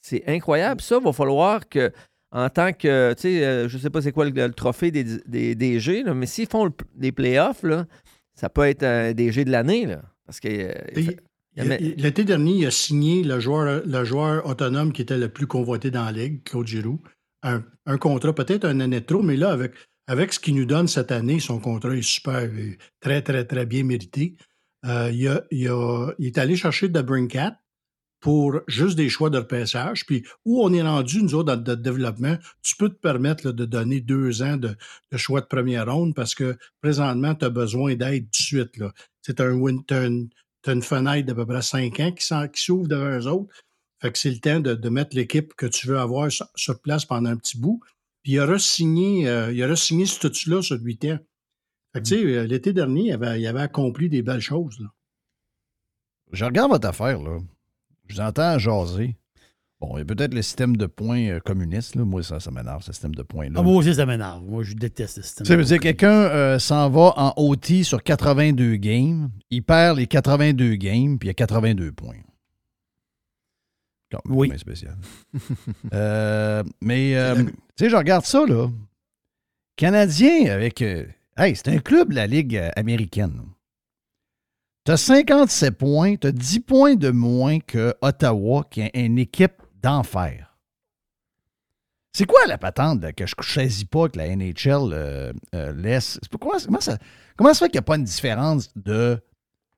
C'est 0.01 0.25
incroyable. 0.27 0.81
Ça, 0.81 0.99
va 0.99 1.13
falloir 1.13 1.69
que, 1.69 1.93
en 2.33 2.49
tant 2.51 2.73
que, 2.73 3.13
tu 3.15 3.21
sais, 3.23 3.45
euh, 3.45 3.69
je 3.69 3.79
sais 3.79 3.91
pas 3.91 4.03
c'est 4.03 4.11
quoi 4.13 4.25
le, 4.25 4.31
le 4.33 4.53
trophée 4.53 4.91
des, 4.91 5.05
des 5.27 5.55
DG, 5.55 6.03
là, 6.03 6.13
mais 6.15 6.27
s'ils 6.27 6.49
font 6.49 6.65
le- 6.65 6.73
les 6.99 7.13
playoffs, 7.13 7.63
là, 7.63 7.87
ça 8.35 8.49
peut 8.49 8.65
être 8.67 8.83
un 8.83 9.13
DG 9.13 9.45
de 9.45 9.51
l'année, 9.51 9.87
là. 9.87 10.03
Parce 10.27 10.41
que. 10.41 10.49
euh, 10.49 10.73
il 10.97 11.03
il 11.03 11.17
Il- 11.65 11.77
il- 11.81 12.03
L'été 12.03 12.25
dernier, 12.25 12.53
il 12.53 12.67
a 12.67 12.71
signé 12.71 13.23
le 13.23 13.39
joueur, 13.39 13.83
le 13.85 14.05
joueur 14.05 14.47
autonome 14.47 14.93
qui 14.93 15.03
était 15.03 15.19
le 15.19 15.29
plus 15.29 15.47
convoité 15.47 15.91
dans 15.91 16.05
la 16.05 16.13
ligue, 16.13 16.43
Claude 16.45 16.67
Giroux. 16.67 17.01
Un, 17.43 17.63
un 17.87 17.99
contrat, 17.99 18.35
peut-être 18.35 18.65
un 18.65 18.81
année 18.81 19.01
de 19.01 19.05
trop, 19.05 19.23
mais 19.23 19.37
là, 19.37 19.51
avec, 19.53 19.73
avec 20.07 20.33
ce 20.33 20.41
qu'il 20.41 20.55
nous 20.57 20.65
donne 20.65 20.89
cette 20.89 21.13
année, 21.13 21.41
son 21.41 21.59
contrat 21.61 21.95
est 21.95 22.01
super, 22.03 22.37
euh, 22.43 22.73
très, 23.01 23.21
très, 23.23 23.45
très 23.45 23.67
bien 23.67 23.85
mérité. 23.85 24.35
Euh, 24.85 25.11
il, 25.13 25.29
a- 25.29 25.45
il 25.51 25.69
a- 25.69 26.13
est 26.19 26.39
allé 26.39 26.57
chercher 26.57 26.89
de 26.89 27.01
Brinkat 27.01 27.57
pour 28.23 28.61
juste 28.69 28.97
des 28.97 29.09
choix 29.09 29.31
de 29.31 29.39
repêchage. 29.39 30.07
Puis 30.07 30.25
où 30.45 30.63
on 30.63 30.73
est 30.73 30.83
rendu, 30.83 31.23
nous 31.23 31.35
autres, 31.35 31.55
dans 31.57 31.73
le 31.73 31.77
développement, 31.77 32.39
tu 32.63 32.77
peux 32.77 32.89
te 32.89 32.95
permettre 32.99 33.47
là, 33.47 33.53
de 33.53 33.65
donner 33.65 34.01
deux 34.01 34.43
ans 34.43 34.57
de, 34.57 34.77
choix 35.17 35.41
de 35.41 35.47
première 35.47 35.93
ronde 35.93 36.15
parce 36.15 36.35
que 36.35 36.57
présentement, 36.81 37.35
tu 37.35 37.45
as 37.45 37.51
besoin 37.51 37.97
d'aide 37.97 38.25
tout 38.25 38.31
de 38.31 38.47
suite. 38.47 38.77
là. 38.77 38.93
C'est 39.23 39.41
un, 39.41 39.61
t'as 39.87 40.07
une, 40.07 40.83
fenêtre 40.83 41.27
d'à 41.27 41.35
peu 41.35 41.45
près 41.45 41.63
cinq 41.63 41.99
ans 42.01 42.13
qui, 42.13 42.25
s'ouvre 42.55 42.87
devant 42.87 43.19
eux 43.19 43.27
autres. 43.27 43.53
Fait 44.01 44.13
que 44.13 44.19
c'est 44.19 44.31
le 44.31 44.39
temps 44.39 44.61
de, 44.61 44.89
mettre 44.89 45.17
l'équipe 45.17 45.55
que 45.55 45.67
tu 45.67 45.89
veux 45.89 45.99
avoir 45.99 46.31
sur, 46.31 46.81
place 46.81 47.05
pendant 47.05 47.31
un 47.31 47.37
petit 47.37 47.59
bout. 47.59 47.81
Puis 48.23 48.33
il 48.33 48.41
aura 48.41 48.59
signé, 48.59 49.29
euh, 49.29 49.53
il 49.53 49.63
aura 49.65 49.75
signé 49.75 50.07
ce 50.07 50.15
statut-là 50.15 50.63
sur 50.63 50.81
huit 50.81 51.05
ans. 51.07 51.19
Fait 51.93 52.01
que, 52.01 52.07
tu 52.07 52.17
sais, 52.17 52.25
euh, 52.25 52.47
l'été 52.47 52.73
dernier, 52.73 53.09
il 53.09 53.13
avait, 53.13 53.41
il 53.41 53.47
avait 53.47 53.61
accompli 53.61 54.09
des 54.09 54.23
belles 54.23 54.41
choses. 54.41 54.79
là. 54.81 54.89
Je 56.33 56.45
regarde 56.45 56.71
votre 56.71 56.89
affaire, 56.89 57.21
là. 57.21 57.39
Je 58.09 58.15
vous 58.15 58.21
entends 58.21 58.59
jaser. 58.59 59.17
Bon, 59.81 59.97
il 59.97 59.99
y 59.99 60.03
a 60.03 60.05
peut-être 60.05 60.33
le 60.33 60.43
système 60.43 60.77
de 60.77 60.87
points 60.87 61.29
euh, 61.29 61.41
communiste, 61.41 61.97
là. 61.97 62.05
Moi, 62.05 62.23
ça, 62.23 62.41
ça 62.41 62.51
m'énerve, 62.51 62.83
ce 62.83 62.93
système 62.93 63.15
de 63.15 63.23
points-là. 63.23 63.57
Ah, 63.57 63.63
moi 63.63 63.75
aussi, 63.75 63.95
ça 63.95 64.07
m'énerve. 64.07 64.43
Moi, 64.45 64.63
je 64.63 64.75
déteste 64.75 65.17
ce 65.17 65.23
système. 65.23 65.45
Ça 65.45 65.57
veut 65.57 65.65
dire 65.65 65.79
que 65.79 65.83
quelqu'un 65.83 66.09
euh, 66.13 66.59
s'en 66.59 66.89
va 66.89 67.13
en 67.17 67.35
OT 67.37 67.83
sur 67.83 68.03
82 68.03 68.77
games, 68.77 69.29
il 69.51 69.63
perd 69.63 69.99
les 69.99 70.07
82 70.07 70.77
games, 70.77 71.19
puis 71.19 71.27
il 71.27 71.31
y 71.31 71.31
a 71.31 71.35
82 71.35 71.93
points. 71.93 72.15
Comme 74.11 74.37
oui. 74.37 74.57
spécial. 74.59 74.97
Euh, 75.93 76.63
mais, 76.81 77.17
euh, 77.17 77.45
tu 77.45 77.53
sais, 77.77 77.91
je 77.91 77.97
regarde 77.97 78.25
ça, 78.25 78.47
là. 78.47 78.71
Canadien 79.77 80.47
avec. 80.51 80.83
Hey, 81.37 81.57
c'est 81.57 81.69
un 81.69 81.79
club 81.79 82.13
la 82.13 82.27
Ligue 82.27 82.57
euh, 82.57 82.71
américaine. 82.77 83.43
Tu 84.85 84.93
as 84.93 84.97
57 84.97 85.79
points, 85.79 86.17
tu 86.17 86.27
as 86.27 86.33
10 86.33 86.61
points 86.61 86.95
de 86.97 87.11
moins 87.11 87.61
que 87.61 87.95
Ottawa, 88.01 88.65
qui 88.71 88.81
est 88.81 88.91
une 88.95 89.19
équipe 89.19 89.63
d'enfer. 89.81 90.57
C'est 92.13 92.27
quoi 92.27 92.47
la 92.47 92.59
patente 92.59 93.01
que 93.13 93.27
je 93.27 93.35
ne 93.39 93.45
saisis 93.45 93.87
pas 93.87 94.09
que 94.09 94.19
la 94.19 94.35
NHL 94.35 94.93
euh, 94.93 95.33
euh, 95.55 95.73
laisse? 95.73 96.21
Comment, 96.39 96.81
ça, 96.81 96.99
comment 97.37 97.55
fait 97.55 97.67
qu'il 97.67 97.75
n'y 97.75 97.79
a 97.79 97.83
pas 97.83 97.97
une 97.97 98.05
différence 98.05 98.71
de. 98.77 99.19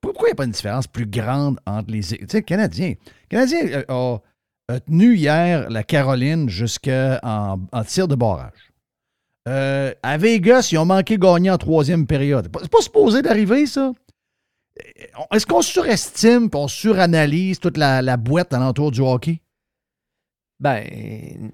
Pourquoi 0.01 0.29
il 0.29 0.31
n'y 0.31 0.33
a 0.33 0.37
pas 0.37 0.45
une 0.45 0.51
différence 0.51 0.87
plus 0.87 1.07
grande 1.07 1.61
entre 1.67 1.93
les. 1.93 2.01
Tu 2.01 2.27
sais, 2.29 2.39
le 2.39 2.43
Canadien. 2.43 2.95
Le 2.99 3.29
Canadien 3.29 3.85
a, 3.89 4.21
a 4.69 4.81
tenu 4.81 5.15
hier 5.15 5.71
la 5.71 5.85
Caroline 5.85 6.49
jusqu'en 6.49 7.19
en 7.23 7.85
tir 7.85 8.09
de 8.09 8.17
barrage. 8.17 8.74
Euh, 9.49 9.93
à 10.03 10.17
Vegas, 10.17 10.69
ils 10.73 10.79
ont 10.79 10.87
manqué 10.87 11.17
de 11.19 11.23
gagner 11.23 11.51
en 11.51 11.59
troisième 11.59 12.07
période. 12.07 12.49
C'est 12.63 12.71
pas- 12.71 12.81
supposé 12.81 13.21
d'arriver, 13.23 13.67
ça? 13.67 13.93
Est-ce 15.33 15.47
qu'on 15.47 15.63
surestime 15.63 16.49
et 16.53 16.57
on 16.57 16.67
suranalyse 16.69 17.61
toute 17.61 17.77
la, 17.77 18.03
la 18.03 18.17
boîte 18.17 18.53
alentour 18.55 18.91
du 18.91 19.01
hockey? 19.01 19.41
Ben, 20.61 20.85
tu 20.85 21.53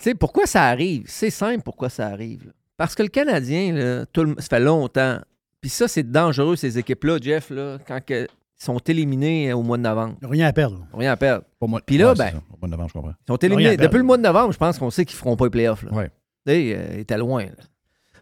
sais, 0.00 0.14
pourquoi 0.14 0.46
ça 0.46 0.64
arrive? 0.64 1.04
C'est 1.06 1.30
simple 1.30 1.62
pourquoi 1.62 1.88
ça 1.88 2.08
arrive. 2.08 2.46
là. 2.46 2.52
Parce 2.76 2.94
que 2.94 3.02
le 3.02 3.08
Canadien, 3.08 3.72
là, 3.72 4.06
tout 4.06 4.24
le- 4.24 4.34
ça 4.38 4.48
fait 4.48 4.60
longtemps. 4.60 5.18
Puis 5.60 5.70
ça, 5.70 5.88
c'est 5.88 6.10
dangereux, 6.10 6.56
ces 6.56 6.78
équipes-là, 6.78 7.18
Jeff, 7.20 7.50
là, 7.50 7.78
quand 7.86 8.00
que- 8.04 8.24
ils 8.26 8.64
sont 8.64 8.78
éliminés 8.78 9.52
au 9.54 9.62
mois 9.62 9.78
de 9.78 9.82
novembre. 9.82 10.16
Rien 10.22 10.46
à 10.46 10.52
perdre. 10.52 10.86
Rien 10.92 11.12
à 11.12 11.16
perdre. 11.16 11.44
moi- 11.62 11.80
Puis 11.84 11.96
là, 11.96 12.10
Ouais, 12.10 12.14
ben, 12.18 12.30
ça. 12.32 12.36
Au 12.52 12.56
mois 12.58 12.66
de 12.66 12.70
novembre, 12.70 12.88
je 12.88 12.92
comprends. 12.94 13.10
ils 13.18 13.26
sont 13.32 13.36
éliminés. 13.38 13.76
Depuis 13.78 13.98
le 13.98 14.04
mois 14.04 14.16
de 14.18 14.22
novembre, 14.22 14.52
je 14.52 14.58
pense 14.58 14.78
qu'on 14.78 14.90
sait 14.90 15.04
qu'ils 15.06 15.16
ne 15.16 15.20
feront 15.20 15.36
pas 15.36 15.46
les 15.46 15.50
playoffs. 15.50 15.82
Là. 15.84 15.92
Ouais. 15.92 16.10
Euh, 16.48 16.88
ils 16.94 17.00
étaient 17.00 17.18
loin. 17.18 17.44
là. 17.44 17.64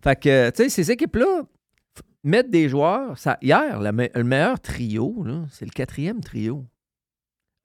Fait 0.03 0.17
que, 0.21 0.51
tu 0.51 0.65
sais, 0.65 0.69
ces 0.69 0.91
équipes-là 0.91 1.43
mettent 2.25 2.51
des 2.51 2.69
joueurs. 2.69 3.17
Ça, 3.19 3.39
hier, 3.43 3.81
la 3.81 3.93
me- 3.93 4.09
le 4.15 4.25
meilleur 4.25 4.61
trio, 4.61 5.25
c'est 5.51 5.65
le 5.65 5.71
quatrième 5.71 6.21
trio. 6.21 6.65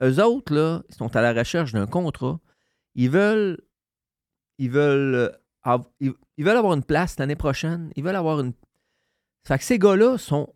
Eux 0.02 0.20
autres, 0.22 0.52
là, 0.54 0.82
ils 0.88 0.94
sont 0.94 1.14
à 1.16 1.22
la 1.22 1.32
recherche 1.32 1.72
d'un 1.72 1.86
contrat. 1.86 2.40
Ils 2.94 3.10
veulent. 3.10 3.58
Ils 4.58 4.70
veulent. 4.70 5.32
euh, 5.66 5.78
ils, 6.00 6.12
ils 6.36 6.44
veulent 6.44 6.56
avoir 6.56 6.74
une 6.74 6.82
place 6.84 7.18
l'année 7.18 7.36
prochaine. 7.36 7.90
Ils 7.96 8.04
veulent 8.04 8.16
avoir 8.16 8.40
une. 8.40 8.52
Fait 9.46 9.58
que 9.58 9.64
ces 9.64 9.78
gars-là 9.78 10.18
sont 10.18 10.52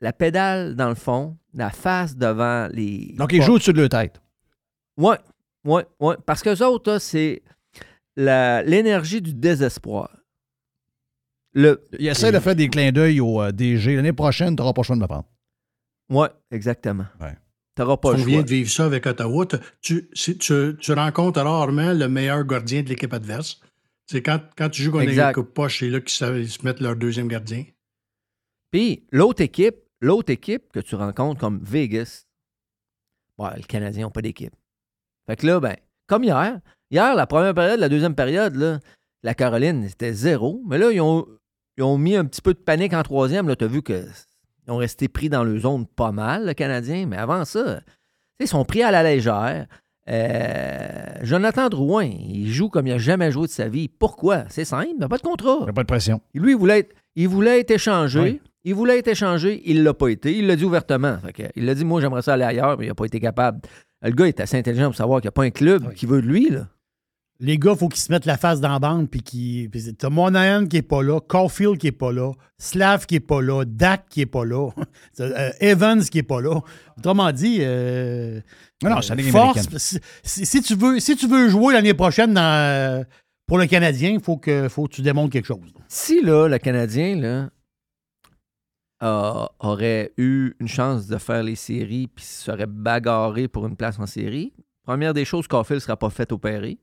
la 0.00 0.12
pédale 0.12 0.74
dans 0.74 0.88
le 0.88 0.94
fond, 0.96 1.36
la 1.54 1.70
face 1.70 2.16
devant 2.16 2.68
les. 2.72 3.14
Donc, 3.16 3.32
ils 3.32 3.42
jouent 3.42 3.54
au-dessus 3.54 3.72
de 3.72 3.80
leur 3.80 3.88
tête. 3.88 4.20
Ouais, 4.96 5.18
ouais, 5.64 5.86
ouais. 6.00 6.16
Parce 6.26 6.42
que 6.42 6.50
les 6.50 6.62
autres, 6.62 6.98
c'est 6.98 7.42
l'énergie 8.16 9.20
du 9.22 9.34
désespoir. 9.34 10.10
Le, 11.54 11.84
Il 11.98 12.06
essaie 12.06 12.32
de 12.32 12.38
faire 12.38 12.56
des 12.56 12.68
clins 12.68 12.92
d'œil 12.92 13.20
au 13.20 13.42
euh, 13.42 13.52
DG. 13.52 13.96
L'année 13.96 14.12
prochaine, 14.14 14.56
tu 14.56 14.62
n'auras 14.62 14.72
pas 14.72 14.80
le 14.82 14.86
choix 14.86 14.96
de 14.96 15.00
me 15.02 15.06
prendre. 15.06 15.28
Ouais, 16.10 16.28
exactement. 16.50 17.06
Ouais. 17.20 17.36
Tu 17.76 17.82
n'auras 17.82 17.96
pas 17.98 18.10
On 18.10 18.12
le 18.12 18.18
vient 18.22 18.34
choix. 18.38 18.42
de 18.44 18.48
vivre 18.48 18.70
ça 18.70 18.84
avec 18.86 19.06
Ottawa. 19.06 19.46
Tu- 19.82 20.08
si- 20.14 20.38
tu- 20.38 20.76
tu 20.78 20.92
rencontres 20.92 21.40
rarement 21.42 21.92
le 21.92 22.08
meilleur 22.08 22.44
gardien 22.44 22.82
de 22.82 22.88
l'équipe 22.88 23.12
adverse. 23.12 23.60
C'est 24.06 24.22
quand, 24.22 24.40
quand 24.56 24.68
tu 24.70 24.82
joues 24.82 24.92
contre 24.92 25.04
une 25.04 25.18
équipe 25.20 25.54
poche, 25.54 25.80
c'est 25.80 25.88
là 25.88 26.00
qu'ils 26.00 26.10
savent- 26.10 26.38
ils 26.38 26.50
se 26.50 26.62
mettent 26.64 26.80
leur 26.80 26.96
deuxième 26.96 27.28
gardien. 27.28 27.64
Puis 28.70 29.06
l'autre 29.12 29.42
équipe, 29.42 29.76
l'autre 30.00 30.30
équipe 30.30 30.72
que 30.72 30.80
tu 30.80 30.94
rencontres 30.94 31.40
comme 31.40 31.62
Vegas, 31.62 32.24
ouais, 33.38 33.56
les 33.56 33.62
Canadiens 33.62 34.04
n'ont 34.06 34.10
pas 34.10 34.22
d'équipe. 34.22 34.54
Fait 35.26 35.36
que 35.36 35.46
là, 35.46 35.60
ben, 35.60 35.76
comme 36.06 36.24
hier, 36.24 36.60
hier, 36.92 37.14
la 37.16 37.26
première 37.26 37.54
période, 37.54 37.80
la 37.80 37.88
deuxième 37.88 38.14
période, 38.14 38.54
là, 38.54 38.78
la 39.22 39.34
Caroline, 39.34 39.88
c'était 39.88 40.12
zéro. 40.12 40.62
Mais 40.68 40.78
là, 40.78 40.92
ils 40.92 41.00
ont, 41.00 41.26
ils 41.76 41.82
ont 41.82 41.98
mis 41.98 42.14
un 42.14 42.24
petit 42.24 42.42
peu 42.42 42.54
de 42.54 42.58
panique 42.58 42.92
en 42.92 43.02
troisième. 43.02 43.54
Tu 43.56 43.64
as 43.64 43.68
vu 43.68 43.82
qu'ils 43.82 44.04
ont 44.68 44.76
resté 44.76 45.08
pris 45.08 45.28
dans 45.28 45.42
le 45.42 45.58
zone 45.58 45.86
pas 45.86 46.12
mal, 46.12 46.46
le 46.46 46.54
Canadien. 46.54 47.06
Mais 47.06 47.16
avant 47.16 47.44
ça, 47.44 47.80
ils 48.38 48.48
sont 48.48 48.64
pris 48.64 48.82
à 48.82 48.90
la 48.90 49.02
légère. 49.02 49.66
Euh, 50.08 51.14
Jonathan 51.22 51.68
Drouin, 51.68 52.04
il 52.04 52.50
joue 52.52 52.68
comme 52.68 52.88
il 52.88 52.92
n'a 52.92 52.98
jamais 52.98 53.30
joué 53.30 53.46
de 53.46 53.52
sa 53.52 53.68
vie. 53.68 53.88
Pourquoi? 53.88 54.44
C'est 54.48 54.64
simple, 54.64 54.88
il 54.94 54.98
n'a 54.98 55.08
pas 55.08 55.18
de 55.18 55.22
contrat. 55.22 55.58
Il 55.60 55.64
n'y 55.64 55.70
a 55.70 55.72
pas 55.72 55.82
de 55.82 55.88
pression. 55.88 56.20
Lui, 56.34 56.52
il 56.52 56.58
voulait 56.58 56.80
être, 56.80 56.94
il 57.14 57.28
voulait 57.28 57.60
être 57.60 57.70
échangé. 57.70 58.20
Oui. 58.20 58.40
Il 58.64 58.74
voulait 58.74 58.98
être 58.98 59.08
échangé, 59.08 59.60
il 59.64 59.78
ne 59.78 59.82
l'a 59.82 59.94
pas 59.94 60.08
été. 60.08 60.36
Il 60.36 60.46
l'a 60.46 60.54
dit 60.54 60.64
ouvertement. 60.64 61.18
Fait 61.18 61.50
il 61.56 61.66
l'a 61.66 61.74
dit, 61.74 61.84
moi, 61.84 62.00
j'aimerais 62.00 62.22
ça 62.22 62.34
aller 62.34 62.44
ailleurs, 62.44 62.78
mais 62.78 62.86
il 62.86 62.88
n'a 62.88 62.94
pas 62.94 63.06
été 63.06 63.18
capable. 63.18 63.60
Le 64.02 64.10
gars 64.10 64.26
est 64.26 64.40
assez 64.40 64.56
intelligent 64.56 64.86
pour 64.86 64.94
savoir 64.94 65.20
qu'il 65.20 65.26
n'y 65.26 65.30
a 65.30 65.32
pas 65.32 65.42
un 65.42 65.50
club 65.50 65.92
qui 65.94 66.06
veut 66.06 66.22
de 66.22 66.26
lui. 66.26 66.48
Là. 66.48 66.68
Les 67.44 67.58
gars, 67.58 67.72
il 67.72 67.76
faut 67.76 67.88
qu'ils 67.88 68.00
se 68.00 68.12
mettent 68.12 68.24
la 68.24 68.36
face 68.36 68.60
dans 68.60 68.68
la 68.68 68.78
bande. 68.78 69.10
Puis 69.10 69.20
qui, 69.20 69.68
t'as 69.98 70.10
Monahan 70.10 70.66
qui 70.66 70.76
est 70.76 70.82
pas 70.82 71.02
là, 71.02 71.18
Caulfield 71.18 71.76
qui 71.76 71.88
est 71.88 71.92
pas 71.92 72.12
là, 72.12 72.30
Slav 72.58 73.04
qui 73.04 73.16
est 73.16 73.20
pas 73.20 73.42
là, 73.42 73.64
Dak 73.66 74.08
qui 74.08 74.20
est 74.20 74.26
pas 74.26 74.44
là, 74.44 74.70
euh, 75.20 75.50
Evans 75.58 76.04
qui 76.04 76.18
est 76.18 76.22
pas 76.22 76.40
là. 76.40 76.60
Autrement 76.96 77.32
dit, 77.32 77.58
euh, 77.60 78.40
Non, 78.84 78.90
non, 78.90 78.98
euh, 78.98 79.30
force. 79.32 79.98
Si, 80.22 80.62
tu 80.62 80.76
veux, 80.76 81.00
si 81.00 81.16
tu 81.16 81.26
veux 81.26 81.48
jouer 81.48 81.74
l'année 81.74 81.94
prochaine 81.94 82.32
dans, 82.32 82.42
euh, 82.42 83.02
pour 83.48 83.58
le 83.58 83.66
Canadien, 83.66 84.10
il 84.10 84.22
faut 84.22 84.36
que, 84.36 84.68
faut 84.68 84.86
que 84.86 84.94
tu 84.94 85.02
démontres 85.02 85.32
quelque 85.32 85.46
chose. 85.46 85.74
Si 85.88 86.22
là, 86.22 86.46
le 86.46 86.58
Canadien, 86.58 87.16
là, 87.16 87.50
aurait 89.58 90.12
eu 90.16 90.54
une 90.60 90.68
chance 90.68 91.08
de 91.08 91.18
faire 91.18 91.42
les 91.42 91.56
séries 91.56 92.06
puis 92.06 92.24
serait 92.24 92.68
bagarré 92.68 93.48
pour 93.48 93.66
une 93.66 93.74
place 93.74 93.98
en 93.98 94.06
série, 94.06 94.52
première 94.84 95.12
des 95.12 95.24
choses, 95.24 95.48
Caulfield 95.48 95.78
ne 95.78 95.86
sera 95.86 95.96
pas 95.96 96.10
fait 96.10 96.30
opérer. 96.30 96.78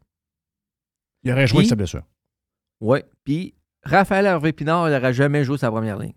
Il 1.23 1.31
aurait 1.31 1.47
joué 1.47 1.59
Puis- 1.59 1.67
sa 1.69 1.75
blessure. 1.75 2.03
Oui. 2.81 2.99
Puis 3.23 3.55
Raphaël 3.83 4.25
Hervé 4.25 4.53
Pinard, 4.53 4.87
il 4.89 4.93
n'aurait 4.93 5.13
jamais 5.13 5.43
joué 5.43 5.57
sa 5.57 5.69
première 5.71 5.97
ligne. 5.97 6.13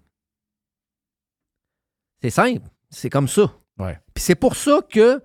C'est 2.20 2.31
simple. 2.31 2.69
C'est 2.91 3.11
comme 3.11 3.29
ça. 3.29 3.53
Ouais. 3.79 3.99
Puis 4.15 4.23
c'est 4.23 4.35
pour 4.37 4.55
ça 4.55 4.81
que 4.89 5.23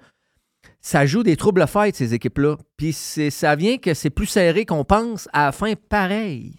ça 0.80 1.06
joue 1.06 1.22
des 1.24 1.36
troubles 1.38 1.68
fights, 1.68 1.96
ces 1.96 2.14
équipes-là. 2.14 2.58
Puis 2.78 2.94
c'est- 2.94 3.30
ça 3.30 3.56
vient 3.56 3.78
que 3.78 3.94
c'est 3.94 4.10
plus 4.10 4.26
serré 4.26 4.66
qu'on 4.66 4.84
pense 4.86 5.28
à 5.34 5.46
la 5.46 5.52
fin 5.52 5.74
pareil. 5.76 6.56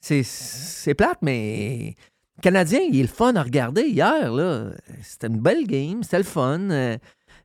C'est, 0.00 0.22
c'est 0.22 0.94
plate, 0.94 1.18
mais 1.22 1.94
le 2.36 2.42
Canadien, 2.42 2.80
il 2.80 2.98
est 3.00 3.02
le 3.02 3.08
fun 3.08 3.34
à 3.34 3.42
regarder 3.42 3.82
hier. 3.88 4.32
Là. 4.32 4.70
C'était 5.02 5.26
une 5.26 5.40
belle 5.40 5.66
game, 5.66 6.02
c'était 6.04 6.18
le 6.18 6.24
fun. 6.24 6.70
Euh, 6.70 6.96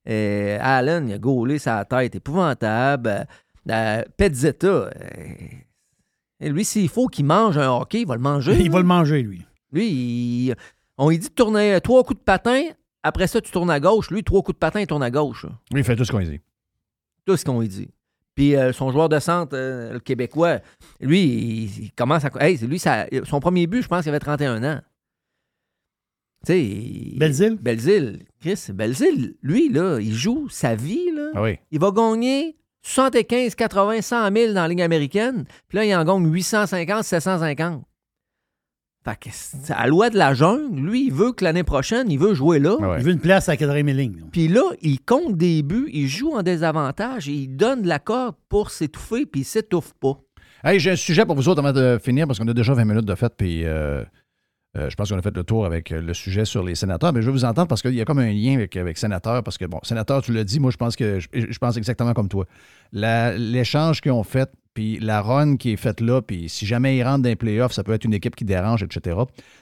euh, 0.07 0.57
Allen, 0.61 1.07
il 1.09 1.13
a 1.13 1.17
gaulé 1.17 1.57
sa 1.57 1.83
tête 1.85 2.13
épouvantable. 2.15 3.25
Euh, 3.69 4.03
Pezzetta, 4.17 4.67
euh, 4.67 4.89
et 6.39 6.49
lui, 6.49 6.65
s'il 6.65 6.89
faut 6.89 7.07
qu'il 7.07 7.25
mange 7.25 7.57
un 7.57 7.69
hockey, 7.71 8.01
il 8.01 8.07
va 8.07 8.15
le 8.15 8.21
manger. 8.21 8.59
Il 8.59 8.69
va 8.71 8.79
le 8.79 8.85
manger, 8.85 9.21
lui. 9.23 9.45
Lui, 9.71 9.87
il- 9.89 10.55
on 10.97 11.09
lui 11.09 11.17
dit 11.17 11.29
de 11.29 11.33
tourner 11.33 11.79
trois 11.81 12.03
coups 12.03 12.19
de 12.19 12.23
patin. 12.23 12.61
Après 13.03 13.27
ça, 13.27 13.39
tu 13.41 13.51
tournes 13.51 13.71
à 13.71 13.79
gauche. 13.79 14.11
Lui, 14.11 14.23
trois 14.23 14.41
coups 14.41 14.55
de 14.55 14.59
patin, 14.59 14.81
il 14.81 14.87
tourne 14.87 15.03
à 15.03 15.11
gauche. 15.11 15.45
là. 15.45 15.51
Lui, 15.71 15.79
il 15.81 15.83
fait 15.83 15.95
tout 15.95 16.03
ce 16.05 16.11
qu'on 16.11 16.19
lui 16.19 16.27
dit. 16.29 16.41
Tout 17.25 17.37
ce 17.37 17.45
qu'on 17.45 17.61
lui 17.61 17.69
dit. 17.69 17.89
Puis 18.35 18.55
euh, 18.55 18.73
son 18.73 18.91
joueur 18.91 19.09
de 19.09 19.19
centre, 19.19 19.55
euh, 19.55 19.93
le 19.93 19.99
Québécois, 19.99 20.59
lui, 20.99 21.21
il, 21.23 21.83
il 21.85 21.91
commence 21.93 22.25
à. 22.25 22.31
Hey, 22.41 22.57
c'est 22.57 22.67
lui, 22.67 22.79
ça- 22.79 23.05
son 23.25 23.39
premier 23.39 23.67
but, 23.67 23.81
je 23.81 23.87
pense 23.87 24.01
qu'il 24.01 24.09
avait 24.09 24.19
31 24.19 24.63
ans. 24.63 24.81
Tu 26.45 26.51
sais. 26.51 26.61
il- 26.61 27.17
Belzile? 27.19 27.55
Belzile. 27.61 28.25
Chris, 28.41 28.65
Belzile, 28.73 29.35
lui, 29.41 29.69
là, 29.69 29.99
il 29.99 30.13
joue 30.13 30.49
sa 30.49 30.75
vie, 30.75 31.09
là. 31.15 31.31
Ah 31.35 31.41
oui. 31.43 31.57
Il 31.71 31.79
va 31.79 31.91
gagner 31.91 32.57
75, 32.83 33.55
80, 33.55 34.01
100 34.01 34.31
000 34.35 34.53
dans 34.53 34.61
la 34.61 34.67
ligne 34.67 34.83
américaine. 34.83 35.45
Puis 35.67 35.77
là, 35.77 35.85
il 35.85 35.95
en 35.95 36.03
gagne 36.03 36.31
850, 36.31 37.03
750. 37.03 37.83
Fait 39.05 39.17
que 39.19 39.29
c'est 39.33 39.73
à 39.73 39.81
la 39.81 39.87
loi 39.87 40.09
de 40.09 40.17
la 40.17 40.33
jungle, 40.33 40.79
lui, 40.79 41.07
il 41.07 41.13
veut 41.13 41.33
que 41.33 41.43
l'année 41.43 41.63
prochaine, 41.63 42.09
il 42.09 42.17
veut 42.17 42.33
jouer 42.33 42.59
là. 42.59 42.77
Il 42.99 43.03
veut 43.03 43.11
une 43.11 43.19
place 43.19 43.49
à 43.49 43.53
la 43.53 43.57
quatrième 43.57 43.87
ligne. 43.87 44.19
là. 44.19 44.25
Puis 44.31 44.47
là, 44.47 44.61
il 44.81 45.01
compte 45.01 45.35
des 45.35 45.61
buts, 45.61 45.89
il 45.91 46.07
joue 46.07 46.33
en 46.33 46.41
désavantage, 46.41 47.27
et 47.27 47.33
il 47.33 47.47
donne 47.49 47.81
de 47.81 47.87
la 47.89 47.99
corde 47.99 48.35
pour 48.47 48.71
s'étouffer, 48.71 49.25
puis 49.25 49.41
il 49.41 49.45
s'étouffe 49.45 49.93
pas. 49.99 50.17
Hey, 50.63 50.79
j'ai 50.79 50.91
un 50.91 50.95
sujet 50.95 51.25
pour 51.25 51.35
vous 51.35 51.49
autres 51.49 51.59
avant 51.59 51.73
de 51.73 51.99
finir 52.01 52.25
parce 52.25 52.39
qu'on 52.39 52.47
a 52.47 52.53
déjà 52.53 52.73
20 52.73 52.85
minutes 52.85 53.05
de 53.05 53.15
fait, 53.15 53.33
puis 53.35 53.65
euh, 53.65 54.05
euh, 54.75 54.89
je 54.89 54.95
pense 54.95 55.09
qu'on 55.09 55.17
a 55.17 55.21
fait 55.21 55.35
le 55.35 55.43
tour 55.43 55.65
avec 55.65 55.91
euh, 55.91 56.01
le 56.01 56.13
sujet 56.13 56.45
sur 56.45 56.63
les 56.63 56.73
sénateurs. 56.75 57.13
Mais 57.13 57.21
je 57.21 57.27
veux 57.27 57.31
vous 57.31 57.45
entendre 57.45 57.67
parce 57.67 57.81
qu'il 57.81 57.93
y 57.93 58.01
a 58.01 58.05
comme 58.05 58.19
un 58.19 58.31
lien 58.31 58.55
avec, 58.55 58.75
avec 58.75 58.97
sénateur, 58.97 59.43
parce 59.43 59.57
que, 59.57 59.65
bon, 59.65 59.79
sénateur, 59.83 60.21
tu 60.23 60.33
l'as 60.33 60.43
dit, 60.43 60.59
moi, 60.59 60.71
je 60.71 60.77
pense 60.77 60.95
que 60.95 61.19
je, 61.19 61.57
pense 61.59 61.77
exactement 61.77 62.13
comme 62.13 62.27
toi. 62.27 62.45
L'échange 62.91 64.01
qu'ils 64.01 64.11
ont 64.11 64.23
fait, 64.23 64.49
puis 64.73 64.97
la 64.99 65.21
run 65.21 65.57
qui 65.57 65.71
est 65.73 65.75
faite 65.77 66.01
là, 66.01 66.21
puis 66.21 66.49
si 66.49 66.65
jamais 66.65 66.97
ils 66.97 67.03
rentrent 67.03 67.23
dans 67.23 67.29
les 67.29 67.35
playoffs, 67.35 67.73
ça 67.73 67.83
peut 67.83 67.93
être 67.93 68.05
une 68.05 68.13
équipe 68.13 68.35
qui 68.35 68.45
dérange, 68.45 68.81
etc. 68.83 69.15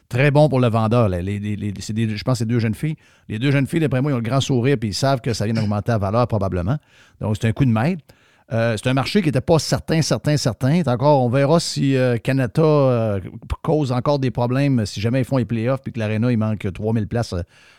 Très 0.07 0.31
bon 0.31 0.47
pour 0.47 0.59
le 0.61 0.69
vendeur. 0.69 1.09
Les- 1.09 1.39
des- 1.39 1.57
je 1.57 2.23
pense 2.23 2.35
que 2.35 2.37
c'est 2.39 2.45
deux 2.45 2.59
jeunes 2.59 2.75
filles. 2.75 2.95
Les 3.27 3.37
deux 3.39 3.51
jeunes 3.51 3.67
filles, 3.67 3.81
d'après 3.81 4.01
moi, 4.01 4.11
ils 4.11 4.15
ont 4.15 4.17
le 4.19 4.23
grand 4.23 4.39
sourire, 4.41 4.77
puis 4.79 4.89
ils 4.89 4.93
savent 4.93 5.19
que 5.21 5.33
ça 5.33 5.45
vient 5.45 5.53
d'augmenter 5.53 5.91
la 5.91 5.97
valeur 5.97 6.27
probablement. 6.27 6.77
Donc, 7.19 7.35
c'est 7.39 7.47
un 7.47 7.51
coup 7.53 7.65
de 7.65 7.71
maître. 7.71 8.03
Euh, 8.53 8.75
c'est 8.75 8.89
un 8.89 8.93
marché 8.93 9.21
qui 9.21 9.29
n'était 9.29 9.39
pas 9.39 9.59
certain, 9.59 10.01
certain, 10.01 10.35
certain. 10.35 10.81
Encore, 10.85 11.23
on 11.23 11.29
verra 11.29 11.59
si 11.59 11.95
euh, 11.95 12.17
Canada 12.17 12.61
euh, 12.61 13.19
cause 13.61 13.93
encore 13.93 14.19
des 14.19 14.31
problèmes 14.31 14.85
si 14.85 14.99
jamais 14.99 15.21
ils 15.21 15.25
font 15.25 15.37
les 15.37 15.45
playoffs 15.45 15.81
puis 15.81 15.93
que 15.93 15.99
l'Arena, 15.99 16.31
il 16.31 16.37
manque 16.37 16.71
3000 16.71 17.07
places 17.07 17.33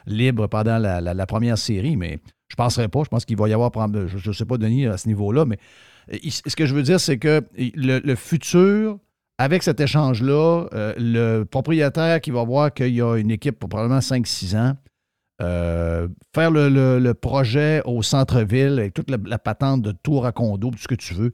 libres 0.06 0.46
pendant 0.46 0.78
la, 0.78 1.26
première 1.26 1.58
série. 1.58 1.96
Mais 1.96 2.20
je 2.48 2.54
ne 2.54 2.56
penserais 2.56 2.88
pas. 2.88 3.02
Je 3.04 3.08
pense 3.08 3.24
qu'il 3.24 3.36
va 3.36 3.48
y 3.48 3.52
avoir, 3.52 3.70
je 3.74 4.28
ne 4.28 4.32
sais 4.32 4.46
pas, 4.46 4.56
Denis, 4.56 4.86
à 4.86 4.96
ce 4.96 5.08
niveau-là, 5.08 5.44
mais 5.44 5.58
ce 6.28 6.56
que 6.56 6.64
je 6.64 6.74
veux 6.74 6.82
dire, 6.82 7.00
c'est 7.00 7.18
que 7.18 7.42
le, 7.56 7.98
le 7.98 8.14
futur, 8.16 8.98
avec 9.38 9.62
cet 9.62 9.78
échange-là, 9.80 10.66
le 10.96 11.44
propriétaire 11.44 12.20
qui 12.20 12.30
va 12.30 12.44
voir 12.44 12.72
qu'il 12.72 12.94
y 12.94 13.02
a 13.02 13.16
une 13.16 13.30
équipe 13.30 13.58
pour 13.58 13.68
probablement 13.68 14.00
5-6 14.00 14.56
ans, 14.56 14.76
euh, 15.42 16.08
faire 16.34 16.50
le, 16.50 16.68
le- 16.68 16.98
le 16.98 17.14
projet 17.14 17.82
au 17.84 18.02
centre-ville 18.02 18.78
avec 18.78 18.94
toute 18.94 19.10
la, 19.10 19.16
la 19.24 19.38
patente 19.38 19.82
de 19.82 19.92
tour 19.92 20.24
à 20.26 20.32
condo, 20.32 20.70
tout 20.70 20.78
ce 20.78 20.88
que 20.88 20.94
tu 20.94 21.14
veux, 21.14 21.32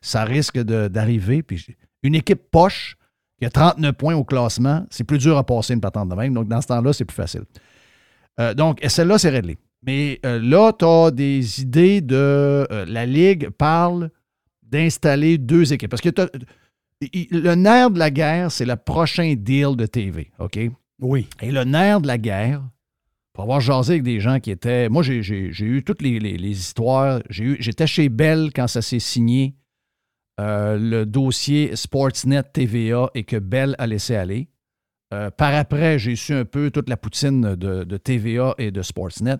ça 0.00 0.24
risque 0.24 0.58
d'arriver. 0.60 1.42
Puis 1.42 1.66
une 2.02 2.14
équipe 2.14 2.50
poche 2.50 2.96
qui 3.38 3.46
a 3.46 3.50
39 3.50 3.92
points 3.94 4.14
au 4.14 4.24
classement, 4.24 4.86
c'est 4.90 5.04
plus 5.04 5.18
dur 5.18 5.36
à 5.36 5.44
passer 5.44 5.74
une 5.74 5.80
patente 5.80 6.08
de 6.08 6.14
même. 6.14 6.34
Donc, 6.34 6.48
dans 6.48 6.60
ce 6.60 6.66
temps-là, 6.68 6.92
c'est 6.92 7.04
plus 7.04 7.14
facile. 7.16 7.42
Euh, 8.40 8.54
donc, 8.54 8.78
celle-là, 8.86 9.18
c'est 9.18 9.30
réglé. 9.30 9.58
Mais 9.84 10.18
euh, 10.26 10.40
là, 10.42 10.72
tu 10.72 10.84
as 10.84 11.10
des 11.10 11.60
idées 11.62 12.00
de. 12.00 12.66
la 12.88 13.06
Ligue 13.06 13.50
parle 13.50 14.10
d'installer 14.62 15.38
deux 15.38 15.72
équipes. 15.72 15.90
Parce 15.90 16.02
que 16.02 16.10
il- 17.12 17.28
le 17.30 17.54
nerf 17.54 17.90
de 17.90 17.98
la 17.98 18.10
guerre, 18.10 18.50
c'est 18.50 18.64
le 18.66 18.76
prochain 18.76 19.34
deal 19.36 19.76
de 19.76 19.86
TV. 19.86 20.30
OK? 20.40 20.58
Oui. 21.00 21.28
Et 21.40 21.52
le 21.52 21.62
nerf 21.64 22.00
de 22.00 22.06
la 22.08 22.18
guerre, 22.18 22.62
pour 23.38 23.44
avoir 23.44 23.60
jasé 23.60 23.92
avec 23.92 24.02
des 24.02 24.18
gens 24.18 24.40
qui 24.40 24.50
étaient. 24.50 24.88
Moi, 24.88 25.04
j'ai 25.04 25.22
eu 25.22 25.84
toutes 25.84 26.02
les, 26.02 26.18
histoires. 26.50 27.20
J'étais 27.30 27.86
chez 27.86 28.08
Bell 28.08 28.50
quand 28.52 28.66
ça 28.66 28.82
s'est 28.82 28.98
signé, 28.98 29.54
euh, 30.40 30.76
le 30.76 31.06
dossier 31.06 31.76
Sportsnet 31.76 32.42
TVA 32.42 33.10
et 33.14 33.22
que 33.22 33.36
Bell 33.36 33.76
a 33.78 33.86
laissé 33.86 34.16
aller. 34.16 34.48
Euh, 35.14 35.30
par 35.30 35.54
après, 35.54 36.00
j'ai 36.00 36.16
su 36.16 36.34
un 36.34 36.44
peu 36.44 36.72
toute 36.72 36.88
la 36.88 36.96
poutine 36.96 37.54
de, 37.54 37.96
TVA 37.96 38.56
et 38.58 38.72
de 38.72 38.82
Sportsnet. 38.82 39.38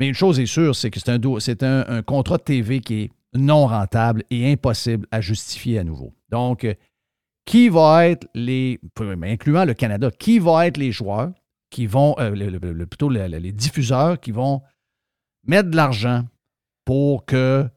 Mais 0.00 0.08
une 0.08 0.14
chose 0.14 0.40
est 0.40 0.46
sûre, 0.46 0.74
c'est 0.74 0.90
que 0.90 0.98
c'est 0.98 1.62
un, 1.62 1.84
un, 1.86 2.02
contrat 2.02 2.38
de 2.38 2.42
TV 2.42 2.80
qui 2.80 3.02
est 3.02 3.10
non 3.32 3.68
rentable 3.68 4.24
et 4.30 4.50
impossible 4.50 5.06
à 5.12 5.20
justifier 5.20 5.78
à 5.78 5.84
nouveau. 5.84 6.12
Donc, 6.30 6.64
euh, 6.64 6.74
qui 7.46 7.68
va 7.68 8.08
être 8.08 8.26
les, 8.34 8.80
incluant 9.22 9.64
le 9.64 9.74
Canada, 9.74 10.10
qui 10.10 10.40
va 10.40 10.66
être 10.66 10.78
les 10.78 10.90
joueurs? 10.90 11.30
Qui 11.74 11.86
vont, 11.86 12.14
euh, 12.20 12.30
plutôt 12.86 13.08
le- 13.08 13.26
le- 13.26 13.38
les 13.38 13.52
diffuseurs 13.52 14.20
qui 14.20 14.30
vont 14.30 14.62
mettre 15.46 15.70
de 15.70 15.76
l'argent 15.76 16.24
pour 16.84 17.24
que 17.24 17.68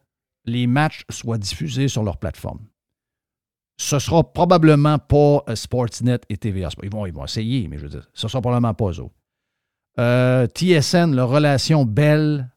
les 0.46 0.68
matchs 0.68 1.02
soient 1.10 1.40
diffusés 1.40 1.88
sur 1.88 2.04
leur 2.04 2.18
plateforme? 2.18 2.60
Ce 3.80 3.98
sera 4.00 4.24
probablement 4.24 5.00
pas 5.00 5.44
euh, 5.50 5.56
Sportsnet 5.56 6.20
et 6.30 6.38
TVA. 6.38 6.70
Ils 6.84 6.92
vont, 6.92 7.06
ils 7.08 7.14
vont 7.14 7.26
essayer, 7.26 7.68
mais 7.68 7.78
je 7.78 7.84
veux 7.84 7.90
dire, 7.90 8.08
ce 8.14 8.28
sera 8.28 8.40
probablement 8.42 8.74
pas 8.76 8.86
eux 8.92 9.00
autres. 9.02 9.16
Euh, 10.00 10.46
TSN, 10.48 11.16
la 11.16 11.26
relation 11.26 11.84
belle 11.86 12.50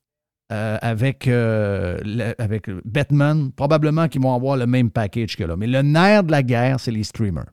avec, 0.53 1.29
avec 1.29 2.69
Batman, 2.85 3.53
probablement 3.53 4.09
qu'ils 4.09 4.21
vont 4.21 4.35
avoir 4.35 4.57
le 4.57 4.67
même 4.67 4.91
package 4.91 5.37
que 5.37 5.45
là. 5.45 5.57
Mais 5.57 5.69
le 5.69 5.81
nerf 5.83 6.25
de 6.25 6.33
la 6.33 6.43
guerre, 6.43 6.81
c'est 6.81 6.91
les 6.91 7.05
streamers. 7.05 7.47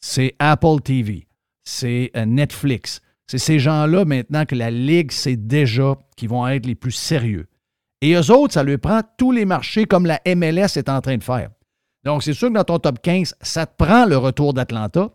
C'est 0.00 0.34
Apple 0.38 0.80
TV, 0.82 1.26
c'est 1.62 2.10
Netflix. 2.26 3.00
C'est 3.32 3.38
ces 3.38 3.58
gens-là 3.58 4.04
maintenant 4.04 4.44
que 4.44 4.54
la 4.54 4.70
Ligue 4.70 5.10
sait 5.10 5.36
déjà 5.36 5.96
qui 6.18 6.26
vont 6.26 6.46
être 6.46 6.66
les 6.66 6.74
plus 6.74 6.92
sérieux. 6.92 7.46
Et 8.02 8.12
eux 8.12 8.30
autres, 8.30 8.52
ça 8.52 8.62
lui 8.62 8.76
prend 8.76 9.00
tous 9.16 9.32
les 9.32 9.46
marchés 9.46 9.86
comme 9.86 10.04
la 10.04 10.20
MLS 10.26 10.76
est 10.76 10.90
en 10.90 11.00
train 11.00 11.16
de 11.16 11.24
faire. 11.24 11.48
Donc, 12.04 12.22
c'est 12.22 12.34
sûr 12.34 12.48
que 12.50 12.52
dans 12.52 12.64
ton 12.64 12.78
top 12.78 13.00
15, 13.00 13.34
ça 13.40 13.64
te 13.64 13.74
prend 13.82 14.04
le 14.04 14.18
retour 14.18 14.52
d'Atlanta 14.52 15.08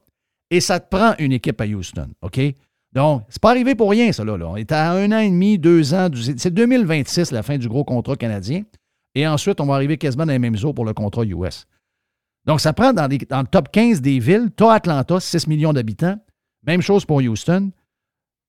et 0.50 0.62
ça 0.62 0.80
te 0.80 0.90
prend 0.90 1.14
une 1.20 1.32
équipe 1.32 1.62
à 1.62 1.66
Houston. 1.66 2.08
OK? 2.24 2.40
Donc, 2.92 3.22
c'est 3.30 3.40
pas 3.40 3.52
arrivé 3.52 3.76
pour 3.76 3.92
rien, 3.92 4.12
ça, 4.12 4.26
là. 4.26 4.34
On 4.34 4.56
est 4.56 4.72
à 4.72 4.94
un 4.94 5.12
an 5.12 5.20
et 5.20 5.30
demi, 5.30 5.60
deux 5.60 5.94
ans. 5.94 6.10
C'est 6.38 6.52
2026, 6.52 7.30
la 7.30 7.44
fin 7.44 7.60
du 7.60 7.70
gros 7.70 7.84
contrat 7.84 8.16
canadien. 8.16 8.64
Et 9.14 9.28
ensuite, 9.28 9.62
on 9.62 9.68
va 9.68 9.76
arriver 9.76 10.00
quasiment 10.00 10.26
dans 10.26 10.32
les 10.32 10.40
mêmes 10.40 10.58
eaux 10.64 10.74
pour 10.74 10.86
le 10.86 10.96
contrat 10.96 11.24
US. 11.24 11.68
Donc, 12.46 12.62
ça 12.62 12.74
prend 12.74 12.94
dans, 12.94 13.08
le 13.08 13.46
top 13.46 13.72
15 13.72 14.02
des 14.02 14.18
villes. 14.18 14.50
Tu 14.58 14.64
Atlanta, 14.64 15.20
6 15.20 15.46
millions 15.46 15.72
d'habitants. 15.72 16.18
Même 16.66 16.82
chose 16.82 17.06
pour 17.06 17.18
Houston. 17.18 17.70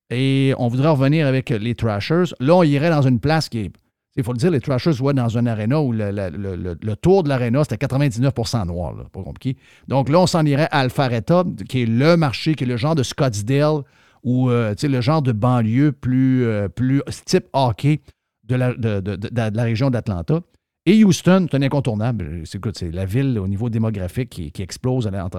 Et 0.09 0.53
on 0.57 0.67
voudrait 0.67 0.89
revenir 0.89 1.27
avec 1.27 1.49
les 1.49 1.75
Trashers. 1.75 2.33
Là, 2.39 2.55
on 2.55 2.63
irait 2.63 2.89
dans 2.89 3.03
une 3.03 3.19
place 3.19 3.49
qui 3.49 3.59
est. 3.59 3.71
Il 4.15 4.23
faut 4.23 4.33
le 4.33 4.37
dire, 4.37 4.51
les 4.51 4.59
Trashers 4.59 4.93
jouaient 4.93 5.13
dans 5.13 5.37
un 5.37 5.45
aréna 5.45 5.79
où 5.79 5.93
le, 5.93 6.93
tour 6.95 7.23
de 7.23 7.29
l'aréna, 7.29 7.63
c'était 7.63 7.85
99% 7.85 8.65
noir, 8.65 8.95
pas 9.13 9.21
compliqué. 9.21 9.57
Donc 9.87 10.09
là, 10.09 10.19
on 10.19 10.27
s'en 10.27 10.45
irait 10.45 10.67
à 10.71 10.79
Alpharetta, 10.79 11.43
qui 11.69 11.83
est 11.83 11.85
le 11.85 12.17
marché, 12.17 12.55
qui 12.55 12.63
est 12.63 12.67
le 12.67 12.75
genre 12.75 12.95
de 12.95 13.03
Scottsdale 13.03 13.83
ou 14.23 14.49
euh, 14.49 14.73
le 14.81 15.01
genre 15.01 15.21
de 15.21 15.31
banlieue 15.31 15.91
plus, 15.91 16.43
euh, 16.43 16.67
plus 16.67 17.01
type 17.25 17.45
hockey 17.53 18.01
de 18.45 18.55
la, 18.55 19.63
région 19.63 19.89
d'Atlanta. 19.89 20.41
Et 20.85 21.03
Houston, 21.03 21.47
c'est 21.49 21.57
un 21.57 21.61
incontournable. 21.61 22.43
C'est, 22.45 22.91
la 22.91 23.05
ville 23.05 23.37
au 23.39 23.47
niveau 23.47 23.69
démographique 23.69 24.29
qui, 24.29 24.61
explose. 24.61 25.07
à 25.07 25.29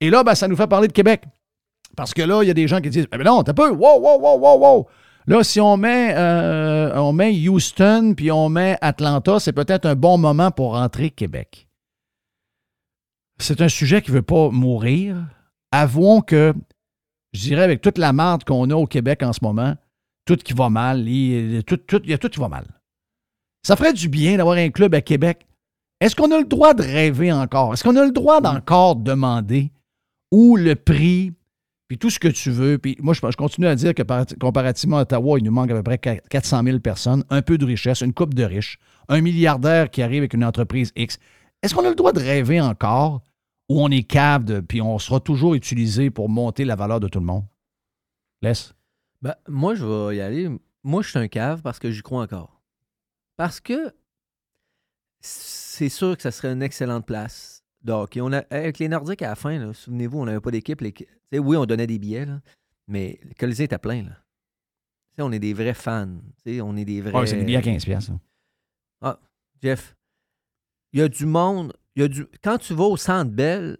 Et 0.00 0.10
là, 0.10 0.24
ben, 0.24 0.34
ça 0.34 0.48
nous 0.48 0.56
fait 0.56 0.66
parler 0.66 0.88
de 0.88 0.92
Québec. 0.92 1.24
Parce 1.98 2.14
que 2.14 2.22
là, 2.22 2.44
il 2.44 2.46
y 2.46 2.50
a 2.50 2.54
des 2.54 2.68
gens 2.68 2.80
qui 2.80 2.90
disent 2.90 3.08
Mais 3.10 3.24
non, 3.24 3.42
t'as 3.42 3.52
peu, 3.52 3.70
wow, 3.70 3.98
wow, 3.98 4.20
wow, 4.20 4.38
wow, 4.38 4.58
wow. 4.58 4.86
Là, 5.26 5.42
si 5.42 5.60
on 5.60 5.76
met, 5.76 6.14
euh, 6.16 6.94
on 6.94 7.12
met 7.12 7.32
Houston 7.32 8.14
puis 8.16 8.30
on 8.30 8.48
met 8.48 8.78
Atlanta, 8.80 9.40
c'est 9.40 9.52
peut-être 9.52 9.84
un 9.84 9.96
bon 9.96 10.16
moment 10.16 10.52
pour 10.52 10.74
rentrer 10.74 11.10
Québec. 11.10 11.68
C'est 13.40 13.60
un 13.60 13.68
sujet 13.68 14.00
qui 14.00 14.12
ne 14.12 14.16
veut 14.16 14.22
pas 14.22 14.48
mourir. 14.50 15.16
Avouons 15.72 16.20
que 16.20 16.54
je 17.32 17.40
dirais 17.40 17.64
avec 17.64 17.80
toute 17.80 17.98
la 17.98 18.12
marde 18.12 18.44
qu'on 18.44 18.70
a 18.70 18.76
au 18.76 18.86
Québec 18.86 19.24
en 19.24 19.32
ce 19.32 19.40
moment, 19.42 19.74
tout 20.24 20.36
qui 20.36 20.52
va 20.52 20.70
mal, 20.70 21.00
il, 21.08 21.10
il 21.10 21.54
y 21.54 21.58
a 22.12 22.18
tout 22.18 22.28
qui 22.28 22.40
va 22.40 22.48
mal. 22.48 22.64
Ça 23.66 23.74
ferait 23.74 23.92
du 23.92 24.08
bien 24.08 24.36
d'avoir 24.36 24.56
un 24.56 24.70
club 24.70 24.94
à 24.94 25.00
Québec. 25.00 25.46
Est-ce 26.00 26.14
qu'on 26.14 26.30
a 26.30 26.38
le 26.38 26.46
droit 26.46 26.74
de 26.74 26.82
rêver 26.82 27.32
encore? 27.32 27.74
Est-ce 27.74 27.82
qu'on 27.82 27.96
a 27.96 28.04
le 28.04 28.12
droit 28.12 28.40
d'encore 28.40 28.94
demander 28.94 29.72
où 30.30 30.56
le 30.56 30.76
prix, 30.76 31.32
puis 31.88 31.98
tout 31.98 32.10
ce 32.10 32.18
que 32.18 32.28
tu 32.28 32.50
veux? 32.50 32.78
Puis 32.78 32.96
moi, 33.00 33.14
je, 33.14 33.20
continue 33.36 33.66
à 33.66 33.74
dire 33.74 33.94
que 33.94 34.02
par- 34.02 34.26
comparativement 34.38 34.98
à 34.98 35.02
Ottawa, 35.02 35.38
il 35.38 35.44
nous 35.44 35.50
manque 35.50 35.70
à 35.70 35.74
peu 35.74 35.82
près 35.82 35.98
400 35.98 36.62
000 36.62 36.78
personnes, 36.80 37.24
un 37.30 37.42
peu 37.42 37.56
de 37.58 37.64
richesse, 37.64 38.02
une 38.02 38.12
coupe 38.12 38.34
de 38.34 38.44
riches, 38.44 38.78
un 39.08 39.20
milliardaire 39.22 39.90
qui 39.90 40.02
arrive 40.02 40.18
avec 40.18 40.34
une 40.34 40.44
entreprise 40.44 40.92
X. 40.94 41.18
Est-ce 41.62 41.74
qu'on 41.74 41.84
a 41.84 41.88
le 41.88 41.94
droit 41.94 42.12
de 42.12 42.20
rêver 42.20 42.60
encore 42.60 43.22
ou 43.70 43.82
on 43.82 43.90
est 43.90 44.02
cave, 44.04 44.44
de- 44.44 44.60
puis 44.60 44.80
on 44.82 44.98
sera 44.98 45.18
toujours 45.20 45.54
utilisé 45.54 46.10
pour 46.10 46.28
monter 46.28 46.64
la 46.64 46.76
valeur 46.76 47.00
de 47.00 47.08
tout 47.08 47.18
le 47.20 47.26
monde? 47.26 47.44
Laisse. 48.42 48.74
Ben, 49.22 49.34
moi, 49.48 49.74
je 49.74 49.84
vais 49.84 50.16
y 50.16 50.20
aller. 50.20 50.48
Moi, 50.84 51.02
je 51.02 51.08
suis 51.10 51.18
un 51.18 51.26
cave 51.28 51.62
parce 51.62 51.78
que 51.78 51.90
j'y 51.90 52.02
crois 52.02 52.22
encore. 52.22 52.62
Parce 53.36 53.60
que 53.60 53.92
c'est 55.20 55.88
sûr 55.88 56.16
que 56.16 56.22
ça 56.22 56.30
serait 56.30 56.52
une 56.52 56.62
excellente 56.62 57.06
place 57.06 57.57
On 57.86 58.32
a, 58.32 58.38
avec 58.50 58.78
les 58.78 58.88
Nordiques 58.88 59.22
à 59.22 59.28
la 59.28 59.34
fin, 59.36 59.72
souvenez-vous, 59.72 60.18
on 60.18 60.24
n'avait 60.24 60.40
pas 60.40 60.50
d'équipe. 60.50 60.82
Oui, 61.32 61.56
on 61.56 61.66
donnait 61.66 61.86
des 61.86 61.98
billets, 61.98 62.26
là, 62.26 62.40
mais 62.86 63.20
le 63.22 63.34
Colisée 63.38 63.64
était 63.64 63.78
plein. 63.78 64.02
Là. 64.02 64.16
On 65.18 65.32
est 65.32 65.38
des 65.38 65.54
vrais 65.54 65.74
fans. 65.74 66.18
On 66.46 66.76
est 66.76 66.84
des 66.84 67.00
vrais. 67.00 67.12
Ouais, 67.12 67.26
c'est 67.26 67.36
des 67.36 67.44
billets 67.44 67.58
à 67.58 67.62
15 67.62 67.84
piastres, 67.84 68.12
ça. 68.12 68.20
Ah, 69.00 69.20
Jeff, 69.62 69.96
il 70.92 71.00
y 71.00 71.02
a 71.02 71.08
du 71.08 71.26
monde. 71.26 71.72
Il 71.96 72.02
y 72.02 72.04
a 72.04 72.08
du... 72.08 72.26
Quand 72.42 72.58
tu 72.58 72.74
vas 72.74 72.84
au 72.84 72.96
Centre 72.96 73.32
Bell 73.32 73.78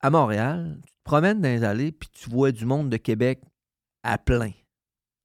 à 0.00 0.10
Montréal, 0.10 0.78
tu 0.86 0.92
te 0.92 0.98
promènes 1.04 1.40
dans 1.40 1.48
les 1.48 1.64
allées 1.64 1.92
puis 1.92 2.08
tu 2.12 2.30
vois 2.30 2.52
du 2.52 2.64
monde 2.64 2.88
de 2.88 2.96
Québec 2.96 3.42
à 4.02 4.16
plein. 4.16 4.52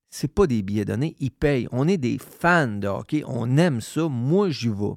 C'est 0.10 0.34
pas 0.34 0.48
des 0.48 0.62
billets 0.62 0.86
donnés, 0.86 1.16
ils 1.20 1.32
payent. 1.32 1.68
On 1.72 1.88
est 1.88 1.98
des 1.98 2.18
fans 2.18 2.68
de 2.68 2.88
hockey, 2.88 3.24
on 3.26 3.58
aime 3.58 3.82
ça. 3.82 4.08
Moi, 4.08 4.50
j'y 4.50 4.70
vais. 4.70 4.96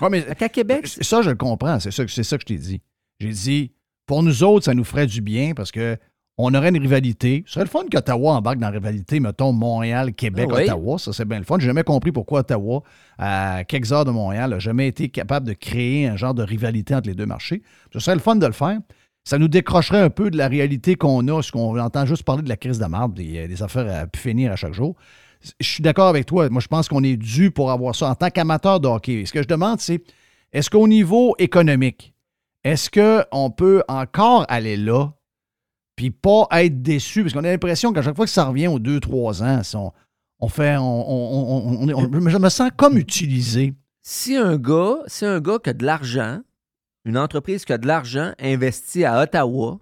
Ouais, 0.00 0.10
mais 0.10 0.24
à 0.28 0.48
Québec, 0.48 0.86
ça, 0.86 1.22
je 1.22 1.30
le 1.30 1.36
comprends. 1.36 1.78
C'est 1.80 1.90
ça, 1.90 2.04
ça 2.06 2.36
que 2.36 2.42
je 2.42 2.46
t'ai 2.46 2.58
dit. 2.58 2.80
J'ai 3.20 3.30
dit, 3.30 3.72
pour 4.06 4.22
nous 4.22 4.42
autres, 4.42 4.64
ça 4.64 4.74
nous 4.74 4.84
ferait 4.84 5.06
du 5.06 5.20
bien 5.20 5.52
parce 5.54 5.70
que 5.70 5.96
on 6.36 6.52
aurait 6.52 6.70
une 6.70 6.78
rivalité. 6.78 7.44
Ce 7.46 7.54
serait 7.54 7.64
le 7.64 7.70
fun 7.70 7.84
qu'Ottawa 7.88 8.32
embarque 8.32 8.58
dans 8.58 8.66
la 8.66 8.72
rivalité, 8.72 9.20
mettons, 9.20 9.52
Montréal, 9.52 10.12
Québec, 10.14 10.48
Ah 10.50 10.54
oui. 10.56 10.62
Ottawa. 10.64 10.98
Ça, 10.98 11.12
c'est 11.12 11.24
bien 11.24 11.38
le 11.38 11.44
fun. 11.44 11.58
J'ai 11.60 11.66
jamais 11.66 11.84
compris 11.84 12.10
pourquoi 12.10 12.40
Ottawa, 12.40 12.82
à 13.18 13.62
quelques 13.62 13.92
heures 13.92 14.04
de 14.04 14.10
Montréal, 14.10 14.50
n'a 14.50 14.58
jamais 14.58 14.88
été 14.88 15.08
capable 15.10 15.46
de 15.46 15.52
créer 15.52 16.08
un 16.08 16.16
genre 16.16 16.34
de 16.34 16.42
rivalité 16.42 16.92
entre 16.96 17.08
les 17.08 17.14
deux 17.14 17.26
marchés. 17.26 17.62
Ce 17.92 18.00
serait 18.00 18.16
le 18.16 18.20
fun 18.20 18.34
de 18.34 18.46
le 18.46 18.52
faire. 18.52 18.78
Ça 19.22 19.38
nous 19.38 19.46
décrocherait 19.48 20.00
un 20.00 20.10
peu 20.10 20.28
de 20.30 20.36
la 20.36 20.48
réalité 20.48 20.96
qu'on 20.96 21.26
a, 21.28 21.40
ce 21.40 21.52
qu'on 21.52 21.78
entend 21.78 22.04
juste 22.04 22.24
parler 22.24 22.42
de 22.42 22.48
la 22.48 22.56
crise 22.56 22.80
de 22.80 22.84
marde, 22.86 23.14
des, 23.14 23.46
des 23.46 23.62
affaires 23.62 24.02
à 24.02 24.06
pu 24.08 24.18
finir 24.18 24.50
à 24.50 24.56
chaque 24.56 24.74
jour. 24.74 24.96
Je 25.60 25.66
suis 25.68 25.82
d'accord 25.82 26.08
avec 26.08 26.26
toi. 26.26 26.48
Moi, 26.48 26.60
je 26.62 26.68
pense 26.68 26.88
qu'on 26.88 27.02
est 27.02 27.16
dû 27.16 27.50
pour 27.50 27.70
avoir 27.70 27.94
ça 27.94 28.08
en 28.08 28.14
tant 28.14 28.30
qu'amateur 28.30 28.80
de 28.80 28.88
hockey. 28.88 29.24
Ce 29.26 29.32
que 29.32 29.42
je 29.42 29.48
demande, 29.48 29.80
c'est 29.80 30.02
est-ce 30.52 30.70
qu'au 30.70 30.88
niveau 30.88 31.34
économique, 31.38 32.14
est-ce 32.62 32.88
qu'on 32.90 33.50
peut 33.50 33.82
encore 33.88 34.46
aller 34.48 34.76
là 34.76 35.12
puis 35.96 36.10
pas 36.10 36.46
être 36.52 36.82
déçu? 36.82 37.22
Parce 37.22 37.34
qu'on 37.34 37.44
a 37.44 37.50
l'impression 37.50 37.92
qu'à 37.92 38.02
chaque 38.02 38.16
fois 38.16 38.24
que 38.24 38.30
ça 38.30 38.44
revient 38.46 38.68
aux 38.68 38.78
2-3 38.80 39.42
ans, 39.42 39.60
on, 39.74 39.92
on 40.46 40.48
fait. 40.48 40.76
On, 40.78 41.84
on- 41.94 42.28
je 42.28 42.38
me 42.38 42.48
sens 42.48 42.70
comme 42.76 42.96
utilisé. 42.96 43.74
si 44.02 44.36
un 44.36 44.56
gars, 44.56 44.96
si 45.06 45.24
un 45.26 45.40
gars 45.40 45.58
qui 45.62 45.70
a 45.70 45.72
de 45.74 45.84
l'argent, 45.84 46.40
une 47.04 47.18
entreprise 47.18 47.64
qui 47.66 47.72
a 47.72 47.78
de 47.78 47.86
l'argent 47.86 48.32
investit 48.40 49.04
à 49.04 49.20
Ottawa, 49.22 49.78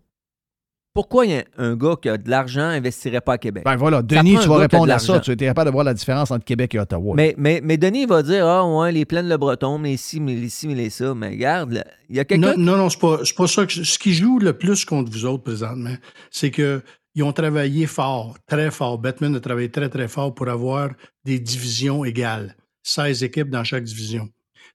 pourquoi 0.95 1.25
il 1.27 1.33
y 1.33 1.35
a 1.35 1.45
un 1.57 1.75
gars 1.75 1.97
qui 2.01 2.09
a 2.09 2.19
de 2.19 2.29
l'argent 2.29 2.63
investirait 2.63 3.21
pas 3.21 3.35
à 3.35 3.39
Québec? 3.39 3.65
Ben 3.65 3.77
voilà, 3.77 4.03
Denis, 4.03 4.39
tu 4.41 4.49
vas 4.49 4.57
qui 4.57 4.61
répondre 4.63 4.93
à 4.93 4.99
ça. 4.99 5.21
Tu 5.21 5.31
étais 5.31 5.47
capable 5.47 5.71
de 5.71 5.73
voir 5.73 5.85
la 5.85 5.95
différence 5.95 6.31
entre 6.31 6.45
Québec 6.45 6.75
et 6.75 6.79
Ottawa. 6.79 7.15
Mais, 7.17 7.35
mais, 7.39 7.61
mais 7.63 7.77
Denis 7.77 8.07
va 8.07 8.23
dire 8.23 8.47
Ah, 8.47 8.67
ouais, 8.67 8.93
les 8.93 9.05
plaines 9.05 9.29
le 9.29 9.37
breton, 9.37 9.79
mais 9.79 9.95
ici, 9.95 10.21
mais 10.21 10.35
les 10.35 10.49
ci, 10.49 10.69
mais 10.69 10.91
ça. 10.91 11.15
Mais 11.15 11.31
regarde, 11.31 11.85
il 12.11 12.17
y 12.17 12.21
a 12.21 12.25
quelqu'un. 12.25 12.55
Non, 12.57 12.73
non, 12.73 12.77
non, 12.77 12.91
c'est 12.91 13.01
pas, 13.01 13.21
c'est 13.25 13.37
pas 13.37 13.47
ça. 13.47 13.65
Que, 13.67 13.73
ce 13.73 13.99
qui 13.99 14.13
joue 14.13 14.39
le 14.39 14.53
plus 14.53 14.85
contre 14.85 15.11
vous 15.11 15.25
autres 15.25 15.45
présentement, 15.45 15.97
c'est 16.31 16.51
que 16.51 16.83
ils 17.15 17.23
ont 17.23 17.33
travaillé 17.33 17.87
fort, 17.87 18.37
très 18.47 18.71
fort. 18.71 18.99
Batman 18.99 19.35
a 19.37 19.41
travaillé 19.41 19.71
très, 19.71 19.89
très 19.89 20.09
fort 20.09 20.35
pour 20.35 20.49
avoir 20.49 20.91
des 21.25 21.39
divisions 21.39 22.05
égales. 22.05 22.57
16 22.85 23.23
équipes 23.23 23.51
dans 23.51 23.65
chaque 23.65 23.85
division. 23.85 24.29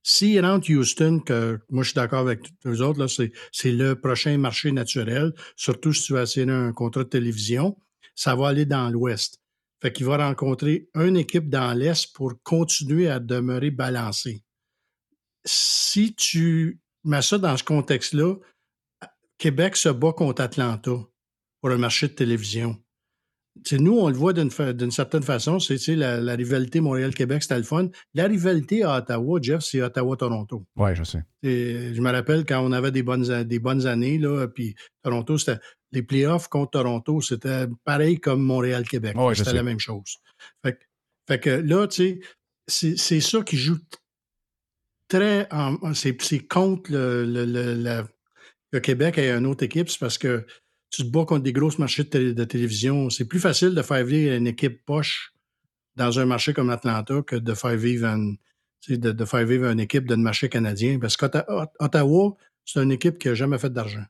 S'ils 0.10 0.40
rentrent 0.40 0.72
Houston, 0.72 1.20
que 1.20 1.60
moi 1.70 1.84
je 1.84 1.90
suis 1.90 1.96
d'accord 1.96 2.22
avec 2.22 2.40
tous 2.62 2.82
autres, 2.82 2.98
là, 2.98 3.10
c'est, 3.10 3.34
c'est 3.52 3.74
le 3.74 4.00
prochain 4.00 4.38
marché 4.38 4.72
naturel, 4.72 5.34
surtout 5.58 5.92
si 5.92 6.04
tu 6.04 6.14
vas 6.14 6.26
signer 6.26 6.54
un 6.54 6.72
contrat 6.72 7.04
de 7.04 7.10
télévision, 7.10 7.78
ça 8.16 8.34
va 8.34 8.48
aller 8.48 8.66
dans 8.66 8.90
l'Ouest. 8.90 9.42
Fait 9.82 9.92
qu'il 9.92 10.06
va 10.06 10.26
rencontrer 10.26 10.88
une 10.96 11.18
équipe 11.18 11.50
dans 11.50 11.74
l'Est 11.74 12.16
pour 12.16 12.42
continuer 12.42 13.10
à 13.10 13.20
demeurer 13.20 13.70
balancé. 13.70 14.46
Si 15.44 16.16
tu 16.16 16.80
mets 17.04 17.22
ça 17.22 17.38
dans 17.38 17.58
ce 17.58 17.66
contexte-là, 17.66 18.36
Québec 19.38 19.76
se 19.76 19.90
bat 19.90 20.14
contre 20.14 20.42
Atlanta 20.42 20.96
pour 21.60 21.70
un 21.70 21.78
marché 21.78 22.08
de 22.08 22.14
télévision. 22.14 22.82
Nous, 23.74 23.98
on 23.98 24.10
le 24.10 24.16
voit 24.16 24.34
d'une, 24.34 24.52
fa- 24.52 24.74
certaine 24.92 25.24
façon, 25.24 25.60
c'est 25.60 25.96
la, 25.96 26.20
la 26.20 26.36
rivalité 26.36 26.80
Montréal-Québec, 26.82 27.44
c'était 27.44 27.58
le 27.58 27.64
fun. 27.64 27.90
La 28.14 28.26
rivalité 28.28 28.84
à 28.84 28.98
Ottawa, 28.98 29.40
Jeff, 29.42 29.62
c'est 29.64 29.82
Ottawa-Toronto. 29.82 30.66
Oui, 30.76 30.96
je 30.96 31.04
sais. 31.04 31.24
Et 31.44 31.94
je 31.94 32.02
me 32.02 32.12
rappelle 32.12 32.46
quand 32.46 32.62
on 32.66 32.72
avait 32.72 32.92
des 32.92 33.04
bonnes, 33.04 33.30
a- 33.32 33.44
des 33.44 33.60
bonnes 33.60 33.86
années, 33.88 34.18
là, 34.18 34.48
puis 34.48 34.76
Toronto, 35.04 35.38
c'était 35.38 35.60
les 35.92 36.04
playoffs 36.04 36.48
contre 36.48 36.72
Toronto, 36.72 37.22
c'était 37.22 37.66
pareil 37.84 38.20
comme 38.20 38.42
Montréal-Québec. 38.42 39.16
Je 39.34 39.38
c'était 39.44 39.52
la 39.58 39.64
même 39.64 39.80
chose. 39.80 40.18
Fait, 40.64 40.74
que- 40.74 40.84
fait 41.28 41.40
que 41.40 41.50
là, 41.50 41.88
tu 41.88 42.22
sais, 42.68 42.96
c'est, 42.98 42.98
ça 43.22 43.42
qui 43.44 43.58
joue 43.58 43.78
très. 45.08 45.48
en- 45.52 45.94
c'est, 45.94 46.22
c'est 46.22 46.40
contre 46.48 46.92
le, 46.92 47.26
le, 47.26 47.46
le- 47.46 47.74
la- 47.76 48.08
le 48.74 48.80
Québec 48.82 49.18
et 49.18 49.32
une 49.32 49.46
autre 49.46 49.64
équipe, 49.64 49.90
c'est 49.90 50.00
parce 50.00 50.18
que 50.18 50.46
tu 50.90 51.04
te 51.04 51.08
bats 51.10 51.26
contre 51.26 51.44
des 51.44 51.54
grosses 51.54 51.80
marchés 51.80 52.04
de, 52.04 52.10
télé- 52.10 52.34
de 52.34 52.44
télévision. 52.44 53.10
C'est 53.10 53.26
plus 53.26 53.40
facile 53.40 53.76
de 53.76 53.82
faire 53.82 54.04
vivre 54.06 54.36
une 54.36 54.48
équipe 54.48 54.86
poche 54.86 55.34
dans 55.96 56.20
un 56.20 56.26
marché 56.26 56.54
comme 56.54 56.70
Atlanta 56.70 57.22
que 57.22 57.36
de 57.36 57.54
faire 57.54 57.76
vivre 57.76 58.06
une, 58.08 58.38
de, 58.88 59.12
de 59.12 59.26
faire 59.26 59.46
vivre 59.46 59.66
une 59.70 59.80
équipe 59.80 60.08
d'un 60.08 60.18
marché 60.18 60.48
canadien. 60.50 61.00
Parce 61.00 61.18
qu'Ottawa, 61.18 62.36
c'est 62.66 62.82
une 62.82 62.92
équipe 62.92 63.18
qui 63.18 63.28
n'a 63.28 63.34
jamais 63.34 63.58
fait 63.58 63.72
d'argent. 63.72 64.04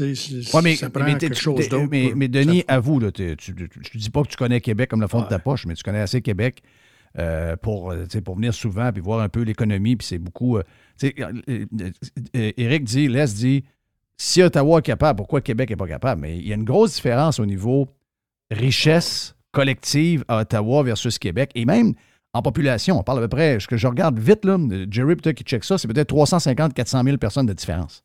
Ouais, 0.00 0.62
mais, 0.62 0.74
ça 0.74 0.90
prend 0.90 1.04
mais, 1.04 1.16
quelque 1.18 1.36
chose 1.36 1.68
d'autre. 1.68 1.88
mais, 1.88 2.28
Denis, 2.28 2.64
avoue, 2.66 2.98
là, 2.98 3.12
tu 3.12 3.22
ne 3.22 3.98
dis 3.98 4.10
pas 4.10 4.22
que 4.24 4.28
tu 4.28 4.36
connais 4.36 4.60
Québec 4.60 4.90
comme 4.90 5.00
le 5.00 5.06
fond 5.06 5.22
de 5.22 5.28
ta 5.28 5.38
poche, 5.38 5.66
mais 5.66 5.74
tu 5.74 5.84
connais 5.84 6.00
assez 6.00 6.20
Québec 6.20 6.62
euh, 7.16 7.54
pour, 7.56 7.92
euh, 7.92 8.06
pour 8.24 8.34
venir 8.34 8.52
souvent 8.52 8.90
puis 8.92 9.00
voir 9.00 9.20
un 9.20 9.28
peu 9.28 9.42
l'économie. 9.42 9.94
Puis 9.94 10.08
c'est 10.08 10.18
beaucoup. 10.18 10.58
euh, 10.58 10.62
Éric 12.32 12.84
dit, 12.84 13.06
Les 13.08 13.26
dit, 13.26 13.64
si 14.16 14.42
Ottawa 14.42 14.78
est 14.78 14.82
capable, 14.82 15.16
pourquoi 15.16 15.40
Québec 15.40 15.70
n'est 15.70 15.76
pas 15.76 15.88
capable? 15.88 16.22
Mais 16.22 16.38
il 16.38 16.46
y 16.46 16.52
a 16.52 16.54
une 16.54 16.64
grosse 16.64 16.94
différence 16.94 17.40
au 17.40 17.46
niveau 17.46 17.88
richesse 18.50 19.34
collective 19.52 20.24
à 20.28 20.38
Ottawa 20.38 20.82
versus 20.82 21.18
Québec. 21.18 21.50
Et 21.54 21.64
même 21.64 21.94
en 22.32 22.42
population, 22.42 22.98
on 22.98 23.02
parle 23.02 23.18
à 23.18 23.22
peu 23.22 23.28
près, 23.28 23.60
ce 23.60 23.68
que 23.68 23.76
je 23.76 23.86
regarde 23.86 24.18
vite, 24.18 24.44
là, 24.44 24.58
Jerry 24.90 25.16
peut-être 25.16 25.36
qui 25.36 25.44
check 25.44 25.64
ça, 25.64 25.78
c'est 25.78 25.88
peut-être 25.88 26.12
350-400 26.12 27.04
000 27.04 27.16
personnes 27.16 27.46
de 27.46 27.52
différence. 27.52 28.02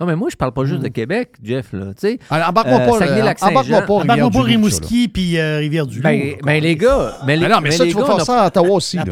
Non, 0.00 0.06
mais 0.06 0.16
moi, 0.16 0.28
je 0.30 0.36
parle 0.36 0.52
pas 0.52 0.64
juste 0.64 0.80
de 0.80 0.88
Québec, 0.88 1.32
Jeff. 1.42 1.72
Là, 1.74 1.86
tu 1.88 1.92
sais. 1.98 2.18
Alors, 2.30 2.48
embarque-moi 2.48 2.80
Euh, 2.80 2.86
pas, 2.90 2.98
Saguenay-Lac-Saint-Jean. 3.00 3.50
embarque-moi 3.52 3.82
pas, 3.82 3.92
Embarque-moi 3.94 4.30
pas 4.30 4.38
ça, 4.38 4.42
là. 4.42 4.48
Rimouski 4.48 5.08
puis 5.08 5.38
euh, 5.38 5.58
Rivière-du-Loup. 5.58 6.02
Ben, 6.02 6.36
ben, 6.42 6.62
les 6.62 6.76
gars. 6.76 7.18
Mais, 7.26 7.36
les, 7.36 7.46
non, 7.48 7.60
mais 7.60 7.70
ça, 7.70 7.84
les 7.84 7.90
tu 7.90 7.96
vas 7.96 8.02
gars, 8.08 8.14
faire 8.16 8.24
ça 8.24 8.42
à 8.44 8.46
Ottawa 8.46 8.70
aussi. 8.70 8.96
La. 8.96 9.04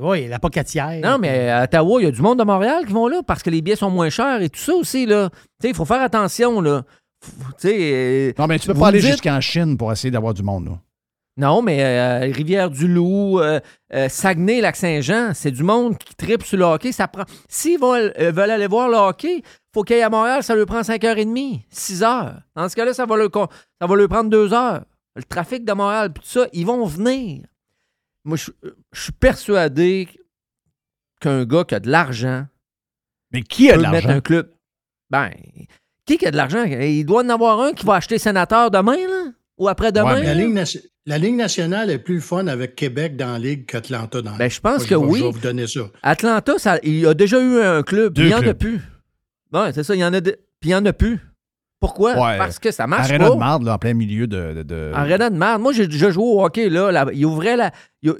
Oui, 0.00 0.26
la 0.28 0.38
pocatière. 0.38 1.00
Non, 1.02 1.18
mais 1.18 1.50
à 1.50 1.64
Ottawa, 1.64 2.00
il 2.00 2.04
y 2.04 2.08
a 2.08 2.10
du 2.10 2.22
monde 2.22 2.38
de 2.38 2.44
Montréal 2.44 2.86
qui 2.86 2.92
vont 2.94 3.08
là 3.08 3.20
parce 3.26 3.42
que 3.42 3.50
les 3.50 3.60
billets 3.60 3.76
sont 3.76 3.90
moins 3.90 4.08
chers 4.08 4.40
et 4.40 4.48
tout 4.48 4.60
ça 4.60 4.72
aussi. 4.74 5.04
là. 5.04 5.28
Tu 5.30 5.36
sais, 5.62 5.68
il 5.68 5.74
faut 5.74 5.84
faire 5.84 6.00
attention. 6.00 6.60
là. 6.62 6.82
Faut- 7.22 7.52
Tu 7.60 7.68
sais. 7.68 7.76
euh, 7.78 8.32
Non, 8.38 8.46
mais 8.46 8.58
tu 8.58 8.66
peux 8.68 8.74
pas 8.74 8.88
aller 8.88 9.00
dites- 9.00 9.10
jusqu'en 9.12 9.40
Chine 9.40 9.76
pour 9.76 9.92
essayer 9.92 10.10
d'avoir 10.10 10.32
du 10.34 10.42
monde. 10.42 10.64
Là. 10.66 10.72
Non, 11.38 11.62
mais 11.62 11.78
euh, 11.82 12.30
Rivière-du-Loup, 12.32 13.40
euh, 13.40 13.58
euh, 13.94 14.08
Saguenay-Lac-Saint-Jean, 14.08 15.30
c'est 15.34 15.50
du 15.50 15.62
monde 15.62 15.96
qui 15.98 16.14
tripe 16.14 16.42
sur 16.42 16.58
le 16.58 16.64
hockey. 16.64 16.92
Ça 16.92 17.08
prend... 17.08 17.22
S'ils 17.48 17.78
vont, 17.78 17.94
euh, 17.94 18.10
veulent 18.32 18.50
aller 18.50 18.66
voir 18.66 18.88
le 18.88 18.96
hockey, 18.96 19.42
faut 19.74 19.82
qu'ils 19.84 19.96
aillent 19.96 20.02
à 20.02 20.10
Montréal, 20.10 20.42
ça 20.42 20.54
leur 20.54 20.66
prend 20.66 20.80
5h30, 20.82 21.62
6h. 21.72 22.34
Dans 22.54 22.68
ce 22.68 22.76
cas-là, 22.76 22.92
ça 22.94 23.06
va 23.06 23.28
con- 23.28 23.48
ça 23.80 23.86
va 23.86 23.94
leur 23.96 24.08
prendre 24.08 24.30
2 24.30 24.52
heures. 24.52 24.84
Le 25.16 25.22
trafic 25.22 25.64
de 25.64 25.72
Montréal, 25.72 26.12
puis 26.12 26.22
tout 26.22 26.28
ça, 26.30 26.46
ils 26.52 26.64
vont 26.66 26.84
venir. 26.86 27.42
Moi, 28.24 28.36
je 28.36 28.50
je 28.92 29.02
suis 29.02 29.12
persuadé 29.12 30.08
qu'un 31.20 31.44
gars 31.44 31.64
qui 31.64 31.74
a 31.74 31.80
de 31.80 31.90
l'argent 31.90 32.46
Mais 33.32 33.42
qui 33.42 33.70
a 33.70 33.74
peut 33.74 33.82
de 33.82 33.86
mettre 33.88 34.06
l'argent? 34.06 34.18
un 34.18 34.20
club. 34.20 34.50
Ben, 35.10 35.30
qui 36.06 36.18
qui 36.18 36.26
a 36.26 36.30
de 36.30 36.36
l'argent? 36.36 36.64
Il 36.64 37.04
doit 37.04 37.22
en 37.24 37.28
avoir 37.28 37.60
un 37.60 37.72
qui 37.72 37.84
va 37.86 37.94
acheter 37.96 38.18
sénateur 38.18 38.70
demain, 38.70 38.96
là? 38.96 39.24
Ou 39.58 39.68
après-demain? 39.68 40.20
La? 40.22 40.34
Ligue, 40.34 40.52
nation- 40.54 40.80
la 41.06 41.18
Ligue 41.18 41.34
nationale 41.36 41.90
est 41.90 41.98
plus 41.98 42.16
le 42.16 42.20
fun 42.20 42.46
avec 42.46 42.74
Québec 42.74 43.16
dans 43.16 43.32
la 43.32 43.38
Ligue 43.38 43.66
qu'Atlanta 43.66 44.22
dans 44.22 44.32
la 44.32 44.36
Ben, 44.38 44.44
Ligue. 44.44 44.52
je 44.54 44.60
pense 44.60 44.78
Moi, 44.78 44.88
que 44.88 44.94
vais- 44.94 44.96
oui. 44.96 45.18
Je 45.20 45.24
vais 45.24 45.30
vous 45.30 45.38
donner 45.40 45.66
ça. 45.66 45.80
Atlanta, 46.02 46.58
ça, 46.58 46.78
il 46.82 47.00
y 47.00 47.06
a 47.06 47.14
déjà 47.14 47.40
eu 47.40 47.60
un 47.60 47.82
club, 47.82 48.14
Deux 48.14 48.22
il 48.22 48.28
n'y 48.28 48.34
en 48.34 48.46
a 48.46 48.54
plus. 48.54 48.80
Ouais, 49.52 49.72
c'est 49.72 49.82
ça, 49.84 49.94
il 49.94 49.98
y 50.00 50.04
en 50.04 50.12
a 50.14 50.20
de- 50.20 50.38
puis 50.60 50.70
il 50.70 50.72
n'y 50.72 50.74
en 50.74 50.86
a 50.86 50.92
plus. 50.92 51.20
Pourquoi? 51.80 52.12
Ouais. 52.12 52.38
Parce 52.38 52.60
que 52.60 52.70
ça 52.70 52.86
marche 52.86 53.10
Arena 53.10 53.26
pas. 53.28 53.34
de 53.34 53.38
marde, 53.40 53.64
là, 53.64 53.74
en 53.74 53.78
plein 53.78 53.92
milieu 53.94 54.28
de. 54.28 54.54
de, 54.54 54.62
de- 54.62 54.92
Arena 54.94 55.30
de 55.30 55.36
merde. 55.36 55.60
Moi, 55.60 55.72
j'ai 55.72 55.88
déjà 55.88 56.10
joué 56.12 56.22
au 56.24 56.44
hockey, 56.44 56.68
là. 56.68 56.92
là, 56.92 57.06
il 57.12 57.26
ouvrait 57.26 57.56
la. 57.56 57.72
il- 58.02 58.14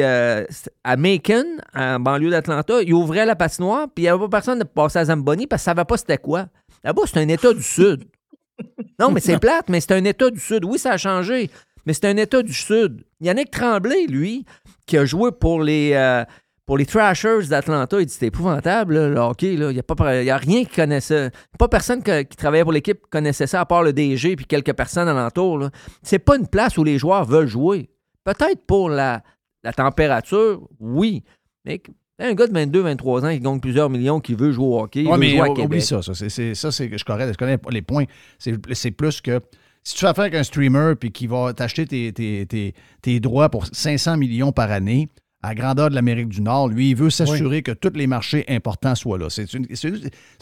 euh, 0.00 0.44
à 0.82 0.96
Macon, 0.96 1.44
en 1.74 2.00
banlieue 2.00 2.30
d'Atlanta, 2.30 2.80
il 2.82 2.94
ouvrait 2.94 3.26
la 3.26 3.36
patinoire, 3.36 3.86
puis 3.94 4.04
il 4.04 4.06
n'y 4.06 4.08
avait 4.08 4.18
pas 4.20 4.28
personne 4.28 4.58
de 4.60 4.64
passer 4.64 4.98
à 4.98 5.04
Zamboni 5.04 5.46
parce 5.46 5.62
qu'il 5.62 5.70
ne 5.72 5.74
savait 5.76 5.84
pas 5.84 5.96
c'était 5.98 6.16
quoi. 6.18 6.46
Là-bas, 6.82 7.02
c'est 7.04 7.18
un 7.20 7.28
État 7.28 7.52
du 7.52 7.62
Sud. 7.62 8.04
Non, 8.98 9.10
mais 9.10 9.20
c'est 9.20 9.38
plate, 9.40 9.68
mais 9.68 9.80
c'est 9.80 9.92
un 9.92 10.04
État 10.04 10.30
du 10.30 10.40
Sud. 10.40 10.64
Oui, 10.64 10.78
ça 10.78 10.92
a 10.92 10.96
changé, 10.96 11.50
mais 11.84 11.92
c'est 11.92 12.06
un 12.06 12.16
État 12.16 12.42
du 12.42 12.54
Sud. 12.54 13.04
Yannick 13.20 13.50
Tremblay, 13.50 14.06
lui, 14.06 14.46
qui 14.86 14.96
a 14.96 15.04
joué 15.04 15.32
pour 15.32 15.62
les. 15.62 15.90
euh, 15.92 16.24
pour 16.70 16.78
les 16.78 16.86
Thrashers 16.86 17.48
d'Atlanta, 17.48 18.00
il 18.00 18.06
dit 18.06 18.12
c'était 18.12 18.26
épouvantable, 18.28 18.94
là, 18.94 19.08
le 19.08 19.16
hockey. 19.16 19.54
Il 19.54 19.66
n'y 19.70 19.78
a, 19.80 19.82
pas- 19.82 20.20
il 20.22 20.24
y 20.26 20.30
a 20.30 20.36
rien 20.36 20.64
qui 20.64 20.72
connaissait. 20.76 21.32
Pas 21.58 21.66
personne 21.66 22.00
que- 22.00 22.22
qui 22.22 22.36
travaillait 22.36 22.62
pour 22.62 22.70
l'équipe 22.70 23.00
connaissait 23.10 23.48
ça, 23.48 23.62
à 23.62 23.66
part 23.66 23.82
le 23.82 23.92
DG 23.92 24.36
puis 24.36 24.44
quelques 24.46 24.72
personnes 24.74 25.08
alentour. 25.08 25.68
C'est 26.04 26.20
pas 26.20 26.36
une 26.36 26.46
place 26.46 26.78
où 26.78 26.84
les 26.84 26.96
joueurs 26.96 27.24
veulent 27.24 27.48
jouer. 27.48 27.90
Peut-être 28.22 28.64
pour 28.68 28.88
la, 28.88 29.24
la 29.64 29.72
température, 29.72 30.60
oui. 30.78 31.24
Mais 31.64 31.82
un 32.20 32.34
gars 32.34 32.46
de 32.46 32.52
22-23 32.52 33.24
ans 33.26 33.32
qui 33.32 33.40
gagne 33.40 33.58
plusieurs 33.58 33.90
millions, 33.90 34.20
qui 34.20 34.34
veut 34.34 34.52
jouer 34.52 34.66
au 34.66 34.78
hockey, 34.82 35.06
Ouais, 35.06 35.14
veut 35.14 35.18
mais 35.18 35.30
jouer 35.30 35.40
à 35.40 35.50
o- 35.50 35.54
Québec. 35.54 35.64
oublie 35.66 35.82
ça. 35.82 36.02
Ça, 36.02 36.14
c'est, 36.14 36.28
c'est- 36.28 36.54
ça, 36.54 36.70
c'est- 36.70 36.96
je, 36.96 37.04
connais, 37.04 37.32
je 37.32 37.36
connais 37.36 37.58
les 37.70 37.82
points. 37.82 38.04
C'est, 38.38 38.54
c'est 38.76 38.92
plus 38.92 39.20
que 39.20 39.40
si 39.82 39.94
tu 39.94 40.00
fais 40.02 40.06
affaire 40.06 40.22
avec 40.26 40.36
un 40.36 40.44
streamer 40.44 40.94
puis 40.94 41.10
qui 41.10 41.26
va 41.26 41.52
t'acheter 41.52 41.84
tes, 41.86 42.12
tes- 42.12 42.46
tes- 42.46 42.74
tes 43.02 43.18
droits 43.18 43.48
pour 43.48 43.66
500 43.72 44.16
millions 44.18 44.52
par 44.52 44.70
année 44.70 45.08
à 45.42 45.48
la 45.48 45.54
grandeur 45.54 45.90
de 45.90 45.94
l'Amérique 45.94 46.28
du 46.28 46.42
Nord, 46.42 46.68
lui, 46.68 46.90
il 46.90 46.96
veut 46.96 47.10
s'assurer 47.10 47.62
que 47.62 47.72
tous 47.72 47.92
les 47.94 48.06
marchés 48.06 48.44
importants 48.48 48.94
soient 48.94 49.18
là. 49.18 49.28
C'est, 49.30 49.46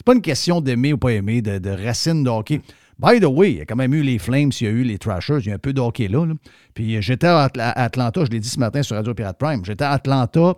pas 0.05 0.13
une 0.13 0.21
question 0.21 0.61
d'aimer 0.61 0.93
ou 0.93 0.97
pas 0.97 1.13
aimer, 1.13 1.41
de, 1.41 1.57
de 1.57 1.69
racines 1.69 2.23
de 2.23 2.29
hockey. 2.29 2.61
By 2.99 3.21
the 3.21 3.25
way, 3.25 3.51
il 3.51 3.57
y 3.59 3.61
a 3.61 3.65
quand 3.65 3.77
même 3.77 3.93
eu 3.93 4.01
les 4.01 4.19
Flames, 4.19 4.51
il 4.59 4.63
y 4.65 4.67
a 4.67 4.71
eu 4.71 4.83
les 4.83 4.97
Trashers, 4.97 5.39
il 5.39 5.47
y 5.47 5.51
a 5.51 5.55
un 5.55 5.59
peu 5.59 5.71
de 5.71 5.79
hockey 5.79 6.09
là. 6.09 6.25
là. 6.25 6.33
Puis 6.73 7.01
j'étais 7.01 7.27
à 7.27 7.45
Atlanta, 7.45 8.25
je 8.25 8.29
l'ai 8.29 8.41
dit 8.41 8.49
ce 8.49 8.59
matin 8.59 8.83
sur 8.83 8.97
Radio 8.97 9.13
Pirate 9.13 9.37
Prime, 9.39 9.63
j'étais 9.63 9.85
à 9.85 9.91
Atlanta 9.91 10.55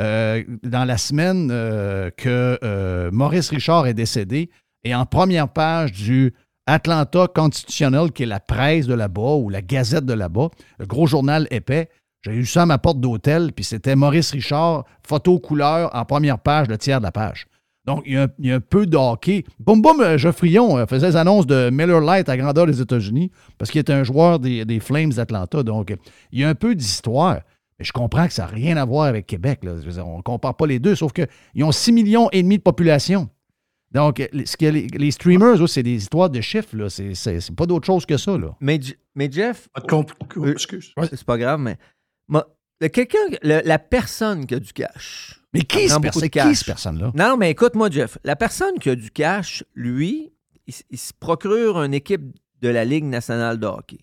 euh, 0.00 0.42
dans 0.64 0.84
la 0.84 0.98
semaine 0.98 1.50
euh, 1.52 2.10
que 2.16 2.58
euh, 2.64 3.10
Maurice 3.12 3.50
Richard 3.50 3.86
est 3.86 3.94
décédé 3.94 4.50
et 4.82 4.92
en 4.92 5.06
première 5.06 5.48
page 5.48 5.92
du 5.92 6.34
Atlanta 6.66 7.28
Constitutional, 7.32 8.10
qui 8.10 8.24
est 8.24 8.26
la 8.26 8.40
presse 8.40 8.86
de 8.86 8.94
là-bas 8.94 9.36
ou 9.36 9.48
la 9.48 9.62
gazette 9.62 10.04
de 10.04 10.14
là-bas, 10.14 10.48
le 10.80 10.86
gros 10.86 11.06
journal 11.06 11.46
épais, 11.52 11.90
j'ai 12.24 12.32
eu 12.32 12.46
ça 12.46 12.62
à 12.62 12.66
ma 12.66 12.78
porte 12.78 13.00
d'hôtel, 13.00 13.52
puis 13.54 13.64
c'était 13.64 13.94
Maurice 13.96 14.32
Richard, 14.32 14.84
photo 15.06 15.38
couleur 15.38 15.90
en 15.94 16.04
première 16.04 16.38
page, 16.38 16.68
le 16.68 16.78
tiers 16.78 16.98
de 16.98 17.04
la 17.04 17.12
page. 17.12 17.46
Donc, 17.86 18.02
il 18.06 18.14
y 18.14 18.16
a 18.16 18.22
un, 18.22 18.28
il 18.38 18.46
y 18.46 18.50
a 18.52 18.54
un 18.54 18.60
peu 18.60 18.86
de 18.86 18.96
hockey. 18.96 19.44
Boum 19.58 19.82
Boum 19.82 20.00
euh, 20.00 20.16
Geoffrion 20.16 20.78
euh, 20.78 20.86
faisait 20.86 21.08
les 21.08 21.16
annonces 21.16 21.46
de 21.46 21.68
Miller 21.70 22.00
Lite 22.00 22.30
à 22.30 22.36
grandeur 22.38 22.64
des 22.66 22.80
États-Unis 22.80 23.30
parce 23.58 23.70
qu'il 23.70 23.78
est 23.78 23.90
un 23.90 24.04
joueur 24.04 24.38
des, 24.38 24.64
des 24.64 24.80
Flames 24.80 25.12
d'Atlanta. 25.12 25.62
Donc, 25.62 25.90
euh, 25.90 25.96
il 26.32 26.40
y 26.40 26.44
a 26.44 26.48
un 26.48 26.54
peu 26.54 26.74
d'histoire. 26.74 27.40
Mais 27.78 27.84
je 27.84 27.92
comprends 27.92 28.26
que 28.26 28.32
ça 28.32 28.44
n'a 28.44 28.48
rien 28.48 28.78
à 28.78 28.86
voir 28.86 29.04
avec 29.04 29.26
Québec. 29.26 29.58
là. 29.64 29.72
Je 29.80 29.84
veux 29.86 29.92
dire, 29.92 30.08
on 30.08 30.16
ne 30.16 30.22
compare 30.22 30.56
pas 30.56 30.66
les 30.66 30.78
deux, 30.78 30.94
sauf 30.94 31.12
qu'ils 31.12 31.62
ont 31.64 31.72
6 31.72 31.92
millions 31.92 32.30
et 32.32 32.42
demi 32.42 32.56
de 32.56 32.62
population. 32.62 33.28
Donc, 33.92 34.18
euh, 34.20 34.26
ce 34.46 34.56
que 34.56 34.64
les, 34.66 34.86
les 34.86 35.10
streamers, 35.10 35.68
c'est 35.68 35.82
des 35.82 35.94
histoires 35.96 36.30
de 36.30 36.40
chiffres. 36.40 36.74
là. 36.76 36.88
C'est 36.88 37.14
c'est- 37.14 37.40
c'est 37.40 37.54
pas 37.54 37.66
d'autre 37.66 37.84
chose 37.86 38.06
que 38.06 38.16
ça. 38.16 38.38
Là. 38.38 38.56
Mais, 38.60 38.80
mais 39.14 39.30
Jeff. 39.30 39.68
Oh, 40.38 40.46
excuse. 40.46 40.92
C'est 41.10 41.24
pas 41.24 41.36
grave, 41.36 41.60
mais. 41.60 41.76
Quelqu'un, 42.92 43.18
la 43.42 43.78
personne 43.78 44.46
qui 44.46 44.54
a 44.54 44.60
du 44.60 44.72
cash. 44.72 45.40
Mais 45.52 45.62
qui 45.62 45.88
ce 45.88 45.98
perso- 46.00 46.20
qui 46.20 46.30
cash. 46.30 46.58
cette 46.58 46.66
personne-là? 46.66 47.12
Non, 47.14 47.36
mais 47.36 47.50
écoute-moi, 47.52 47.88
Jeff. 47.88 48.18
La 48.24 48.34
personne 48.34 48.78
qui 48.80 48.90
a 48.90 48.96
du 48.96 49.10
cash, 49.10 49.62
lui, 49.74 50.32
il, 50.90 50.98
se 50.98 51.12
procure 51.12 51.80
une 51.82 51.94
équipe 51.94 52.22
de 52.60 52.68
la 52.68 52.84
Ligue 52.84 53.04
nationale 53.04 53.58
de 53.60 53.66
hockey. 53.66 54.00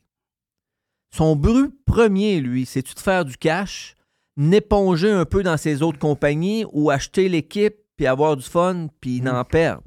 Son 1.14 1.36
but 1.36 1.74
premier, 1.86 2.40
lui, 2.40 2.66
c'est-tu 2.66 2.96
de 2.96 3.00
faire 3.00 3.26
du 3.26 3.36
cash, 3.36 3.96
n'éponger 4.38 5.12
un 5.12 5.26
peu 5.26 5.44
dans 5.44 5.58
ses 5.58 5.82
autres 5.82 6.00
compagnies 6.00 6.66
ou 6.72 6.90
acheter 6.90 7.28
l'équipe 7.28 7.76
puis 7.98 8.08
avoir 8.08 8.38
du 8.38 8.46
fun 8.46 8.88
puis 9.02 9.20
n'en 9.20 9.44
perdre. 9.44 9.84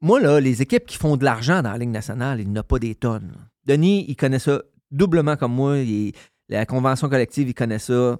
Moi, 0.00 0.20
là, 0.20 0.40
les 0.40 0.62
équipes 0.62 0.86
qui 0.86 0.96
font 0.96 1.16
de 1.16 1.24
l'argent 1.24 1.62
dans 1.62 1.72
la 1.72 1.78
Ligue 1.78 1.90
nationale, 1.90 2.40
il 2.40 2.46
n'y 2.48 2.52
en 2.58 2.60
a 2.60 2.64
pas 2.64 2.78
des 2.78 2.94
tonnes. 2.94 3.34
Denis, 3.66 4.04
il 4.08 4.16
connaît 4.16 4.38
ça 4.38 4.62
doublement 4.90 5.36
comme 5.36 5.54
moi. 5.54 5.78
Il- 5.78 6.12
la 6.48 6.66
convention 6.66 7.08
collective, 7.08 7.48
il 7.48 7.54
connaît 7.54 7.78
ça. 7.78 8.18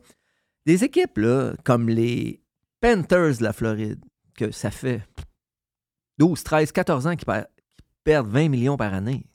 Des 0.66 0.84
équipes, 0.84 1.18
là, 1.18 1.54
comme 1.64 1.88
les 1.88 2.40
Panthers 2.80 3.38
de 3.38 3.42
la 3.42 3.52
Floride, 3.52 4.04
que 4.36 4.50
ça 4.50 4.70
fait 4.70 5.02
12, 6.18 6.42
13, 6.42 6.72
14 6.72 7.06
ans 7.06 7.16
qu'ils 7.16 7.26
per- 7.26 7.44
qu'ils 7.76 7.84
perdent 8.04 8.28
20 8.28 8.48
millions 8.48 8.76
par 8.76 8.94
année. 8.94 9.26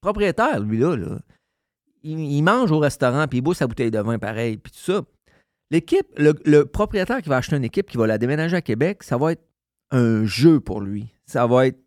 Propriétaire, 0.00 0.60
lui, 0.60 0.78
là, 0.78 1.18
il, 2.02 2.42
mange 2.42 2.72
au 2.72 2.78
restaurant 2.78 3.26
puis 3.28 3.38
il 3.38 3.42
boit 3.42 3.54
sa 3.54 3.66
bouteille 3.66 3.90
de 3.90 3.98
vin 4.00 4.18
pareil, 4.18 4.56
puis 4.56 4.72
tout 4.72 4.80
ça. 4.80 5.02
L'équipe, 5.70 6.06
le, 6.16 6.34
le 6.44 6.66
propriétaire 6.66 7.22
qui 7.22 7.28
va 7.28 7.36
acheter 7.38 7.56
une 7.56 7.64
équipe 7.64 7.88
qui 7.88 7.96
va 7.96 8.06
la 8.06 8.18
déménager 8.18 8.56
à 8.56 8.62
Québec, 8.62 9.02
ça 9.02 9.16
va 9.16 9.32
être 9.32 9.44
un 9.90 10.24
jeu 10.24 10.60
pour 10.60 10.80
lui. 10.80 11.14
Ça 11.24 11.46
va 11.46 11.68
être. 11.68 11.78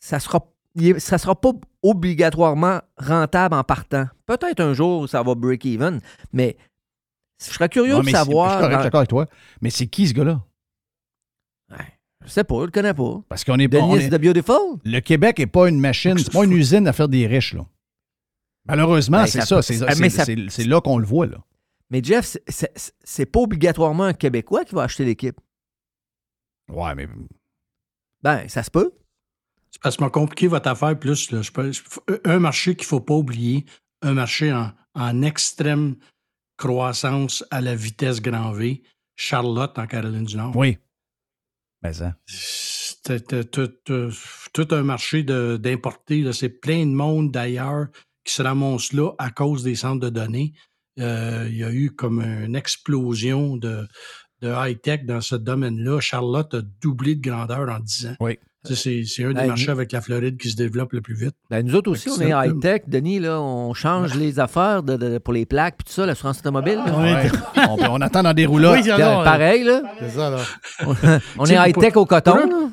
Ça 0.00 0.18
sera, 0.18 0.44
ça 0.98 1.18
sera 1.18 1.40
pas 1.40 1.52
obligatoirement 1.82 2.80
rentable 2.96 3.54
en 3.54 3.64
partant. 3.64 4.06
Peut-être 4.26 4.60
un 4.60 4.72
jour, 4.74 5.08
ça 5.08 5.22
va 5.22 5.34
break 5.34 5.64
even, 5.66 6.00
mais 6.32 6.56
je 7.40 7.46
serais 7.52 7.68
curieux 7.68 7.98
de 8.00 8.08
savoir. 8.10 8.50
Je 8.60 8.64
suis 8.66 8.72
dans- 8.74 8.82
d'accord 8.82 8.98
avec 9.00 9.10
toi. 9.10 9.26
Mais 9.60 9.70
c'est 9.70 9.86
qui 9.86 10.06
ce 10.08 10.14
gars-là? 10.14 10.40
Je 12.24 12.28
sais 12.30 12.44
pas, 12.44 12.54
je 12.60 12.64
le 12.66 12.70
connais 12.70 12.94
pas. 12.94 13.20
Parce 13.28 13.42
qu'on 13.42 13.58
est 13.58 13.66
Denis 13.66 13.82
on 13.82 13.96
est- 13.96 14.08
the 14.08 14.14
Beautiful? 14.22 14.78
Le 14.84 15.00
Québec 15.00 15.40
n'est 15.40 15.46
pas 15.48 15.68
une 15.68 15.80
machine, 15.80 16.16
c'est 16.18 16.32
pas 16.32 16.44
une 16.44 16.52
usine 16.52 16.86
à 16.86 16.92
faire 16.92 17.08
des 17.08 17.26
riches. 17.26 17.54
Là. 17.54 17.66
Malheureusement, 18.66 19.18
Ben, 19.22 19.26
c'est 19.26 19.40
ça 19.40 19.56
peut- 19.56 19.62
C'est 19.62 19.74
ça- 19.78 20.64
là 20.68 20.80
qu'on 20.80 20.98
le 20.98 21.04
voit. 21.04 21.26
Là. 21.26 21.38
Mais 21.90 22.00
Jeff, 22.00 22.36
c'est 23.02 23.26
pas 23.26 23.40
obligatoirement 23.40 24.04
un 24.04 24.12
Québécois 24.12 24.64
qui 24.64 24.72
va 24.76 24.84
acheter 24.84 25.04
l'équipe. 25.04 25.40
Ouais, 26.70 26.94
mais. 26.94 27.08
Ben, 28.22 28.48
ça 28.48 28.62
se 28.62 28.70
peut. 28.70 28.92
C'est 29.72 29.82
parce 29.82 29.96
que 29.96 30.04
m'a 30.04 30.10
compliqué 30.10 30.46
votre 30.46 30.68
affaire 30.68 30.96
plus. 30.98 31.30
là. 31.32 31.42
Je 31.42 31.50
peux- 31.50 31.72
je- 31.72 31.82
un 32.24 32.38
marché 32.38 32.76
qu'il 32.76 32.84
ne 32.84 32.88
faut 32.88 33.00
pas 33.00 33.14
oublier, 33.14 33.64
un 34.02 34.12
marché 34.14 34.52
en, 34.52 34.70
en 34.94 35.22
extrême 35.22 35.96
croissance 36.58 37.44
à 37.50 37.60
la 37.60 37.74
vitesse 37.74 38.20
grand 38.20 38.52
V, 38.52 38.82
Charlotte 39.16 39.76
en 39.78 39.86
Caroline 39.86 40.24
du 40.24 40.36
Nord. 40.36 40.54
Oui. 40.56 40.78
Mais 41.82 41.92
ça. 41.94 42.14
C'est 42.26 43.50
tout, 43.50 44.68
un 44.70 44.82
marché 44.82 45.24
d'importer. 45.24 46.32
C'est 46.32 46.48
plein 46.50 46.86
de 46.86 46.92
monde 46.92 47.32
d'ailleurs 47.32 47.86
qui 48.24 48.32
se 48.34 48.42
ramasse 48.42 48.92
là 48.92 49.10
à 49.18 49.30
cause 49.30 49.64
des 49.64 49.74
centres 49.74 50.00
de 50.00 50.10
données. 50.10 50.52
Euh, 51.00 51.46
il 51.50 51.56
y 51.56 51.64
a 51.64 51.72
eu 51.72 51.90
comme 51.90 52.20
une 52.20 52.54
explosion 52.54 53.56
de, 53.56 53.88
de 54.42 54.52
high-tech 54.54 55.04
dans 55.06 55.20
ce 55.22 55.34
domaine-là. 55.34 55.98
Charlotte 56.00 56.54
a 56.54 56.60
doublé 56.80 57.16
de 57.16 57.22
grandeur 57.22 57.68
en 57.68 57.80
10 57.80 58.06
ans. 58.08 58.16
Oui. 58.20 58.38
C'est 58.64 59.02
c'est 59.04 59.24
un 59.24 59.28
des 59.28 59.34
Ben, 59.34 59.46
marchés 59.48 59.70
avec 59.70 59.90
la 59.90 60.00
Floride 60.00 60.36
qui 60.38 60.48
se 60.50 60.56
développe 60.56 60.92
le 60.92 61.00
plus 61.00 61.14
vite. 61.14 61.34
Ben, 61.50 61.66
nous 61.66 61.74
autres 61.74 61.90
aussi, 61.90 62.08
on 62.10 62.20
est 62.20 62.30
high-tech, 62.30 62.82
Denis, 62.86 63.18
là, 63.18 63.40
on 63.40 63.74
change 63.74 64.14
les 64.14 64.38
affaires 64.38 64.82
de- 64.84 64.96
de- 64.96 65.18
pour 65.18 65.32
les 65.32 65.46
plaques 65.46 65.76
puis 65.78 65.86
tout 65.86 65.92
ça, 65.92 66.06
l'assurance 66.06 66.38
automobile. 66.38 66.78
Ouais. 66.86 67.28
on, 67.68 67.76
on 67.90 68.00
attend 68.00 68.22
dans 68.22 68.32
des 68.34 68.46
roulottes. 68.46 68.76
Oui, 68.76 68.84
ça, 68.84 68.96
Pareil, 69.24 69.64
là. 69.64 69.82
C'est 69.98 70.10
ça, 70.10 70.30
là. 70.30 70.38
On 71.38 71.44
est 71.46 71.54
high-tech 71.56 71.96
au 71.96 72.06
coton. 72.06 72.32
pour 72.32 72.40
un- 72.40 72.46
là. 72.46 72.68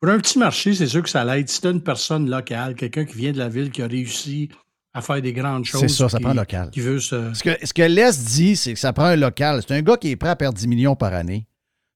Pour 0.00 0.10
un 0.10 0.18
petit 0.18 0.38
marché, 0.38 0.74
c'est 0.74 0.86
sûr 0.86 1.02
que 1.02 1.08
ça 1.10 1.24
l'aide. 1.24 1.48
Si 1.48 1.60
tu 1.60 1.68
une 1.68 1.80
personne 1.82 2.28
locale, 2.28 2.74
quelqu'un 2.74 3.04
qui 3.04 3.16
vient 3.16 3.32
de 3.32 3.38
la 3.38 3.48
ville, 3.48 3.70
qui 3.70 3.82
a 3.82 3.86
réussi 3.86 4.48
à 4.94 5.00
faire 5.00 5.22
des 5.22 5.32
grandes 5.32 5.64
choses. 5.64 5.80
C'est 5.80 5.88
ça, 5.88 6.08
ça 6.08 6.18
qui- 6.18 6.24
prend 6.24 6.34
local. 6.34 6.70
Qui 6.70 6.80
veut 6.80 6.98
se. 7.00 7.32
Ce 7.34 7.42
que, 7.42 7.50
ce 7.64 7.72
que 7.72 7.82
l'Est 7.82 8.24
dit, 8.26 8.56
c'est 8.56 8.74
que 8.74 8.78
ça 8.80 8.92
prend 8.92 9.04
un 9.06 9.16
local. 9.16 9.60
C'est 9.66 9.74
un 9.74 9.80
gars 9.82 9.96
qui 9.96 10.10
est 10.10 10.16
prêt 10.16 10.28
à 10.30 10.36
perdre 10.36 10.56
10 10.58 10.66
millions 10.68 10.94
par 10.96 11.14
année. 11.14 11.46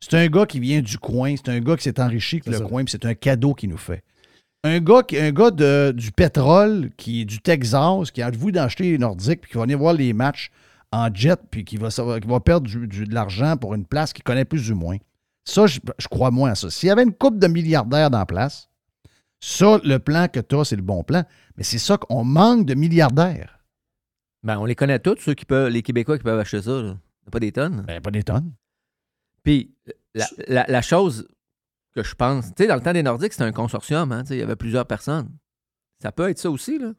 C'est 0.00 0.14
un 0.16 0.26
gars 0.28 0.46
qui 0.46 0.60
vient 0.60 0.80
du 0.82 0.98
coin. 0.98 1.34
C'est 1.36 1.48
un 1.50 1.60
gars 1.60 1.76
qui 1.76 1.82
s'est 1.84 2.00
enrichi 2.00 2.36
avec 2.36 2.46
le 2.60 2.68
coin, 2.68 2.84
puis 2.84 2.92
c'est 2.92 3.06
un 3.06 3.14
cadeau 3.14 3.54
qu'il 3.54 3.70
nous 3.70 3.76
fait. 3.78 4.02
Un 4.64 4.80
gars, 4.80 5.02
qui- 5.02 5.18
un 5.18 5.32
gars 5.32 5.50
de, 5.50 5.92
du 5.96 6.10
pétrole, 6.12 6.90
qui 6.96 7.22
est 7.22 7.24
du 7.24 7.40
Texas, 7.40 8.10
qui 8.10 8.20
a 8.22 8.30
le 8.30 8.36
goût 8.36 8.50
d'acheter 8.50 8.84
les 8.92 8.98
Nordiques, 8.98 9.40
puis 9.42 9.50
qui 9.52 9.56
va 9.56 9.62
venir 9.64 9.78
voir 9.78 9.94
les 9.94 10.12
matchs 10.12 10.50
en 10.92 11.12
jet, 11.14 11.38
puis 11.50 11.64
qui 11.64 11.76
va, 11.76 11.90
savoir- 11.90 12.20
qui 12.20 12.28
va 12.28 12.40
perdre 12.40 12.66
du- 12.66 12.86
du- 12.86 13.04
de 13.04 13.14
l'argent 13.14 13.56
pour 13.56 13.74
une 13.74 13.84
place 13.86 14.12
qu'il 14.12 14.24
connaît 14.24 14.44
plus 14.44 14.70
ou 14.70 14.76
moins. 14.76 14.96
Ça, 15.44 15.66
je, 15.66 15.78
je 15.98 16.08
crois 16.08 16.30
moins 16.30 16.50
à 16.50 16.54
ça. 16.56 16.70
S'il 16.70 16.88
y 16.88 16.90
avait 16.90 17.04
une 17.04 17.12
coupe 17.14 17.38
de 17.38 17.46
milliardaires 17.46 18.10
dans 18.10 18.18
la 18.18 18.26
place, 18.26 18.68
ça, 19.40 19.78
le 19.84 19.98
plan 19.98 20.26
que 20.28 20.40
tu 20.40 20.56
as, 20.56 20.64
c'est 20.64 20.76
le 20.76 20.82
bon 20.82 21.04
plan. 21.04 21.22
Mais 21.56 21.62
c'est 21.62 21.78
ça 21.78 21.96
qu'on 21.96 22.24
manque 22.24 22.66
de 22.66 22.74
milliardaires. 22.74 23.60
Ben, 24.42 24.58
on 24.58 24.64
les 24.64 24.74
connaît 24.74 24.98
tous, 24.98 25.16
ceux 25.20 25.34
qui 25.34 25.44
peuvent, 25.44 25.68
les 25.68 25.82
Québécois 25.82 26.18
qui 26.18 26.24
peuvent 26.24 26.38
acheter 26.38 26.62
ça. 26.62 26.82
Là. 26.82 26.96
Pas 27.30 27.40
des 27.40 27.52
tonnes. 27.52 27.84
Ben, 27.86 28.00
pas 28.00 28.10
des 28.10 28.22
tonnes. 28.22 28.52
Puis, 29.46 29.72
la, 30.14 30.26
la- 30.48 30.66
la 30.68 30.82
chose 30.82 31.28
que 31.94 32.02
je 32.02 32.16
pense, 32.16 32.46
tu 32.46 32.52
sais, 32.58 32.66
dans 32.66 32.74
le 32.74 32.80
temps 32.80 32.92
des 32.92 33.04
Nordiques, 33.04 33.32
c'était 33.32 33.44
un 33.44 33.52
consortium, 33.52 34.10
hein, 34.10 34.22
tu 34.22 34.30
sais, 34.30 34.36
il 34.36 34.40
y 34.40 34.42
avait 34.42 34.56
plusieurs 34.56 34.86
personnes. 34.86 35.28
Ça 36.02 36.10
peut 36.10 36.28
être 36.28 36.38
ça 36.40 36.50
aussi, 36.50 36.80
là. 36.80 36.92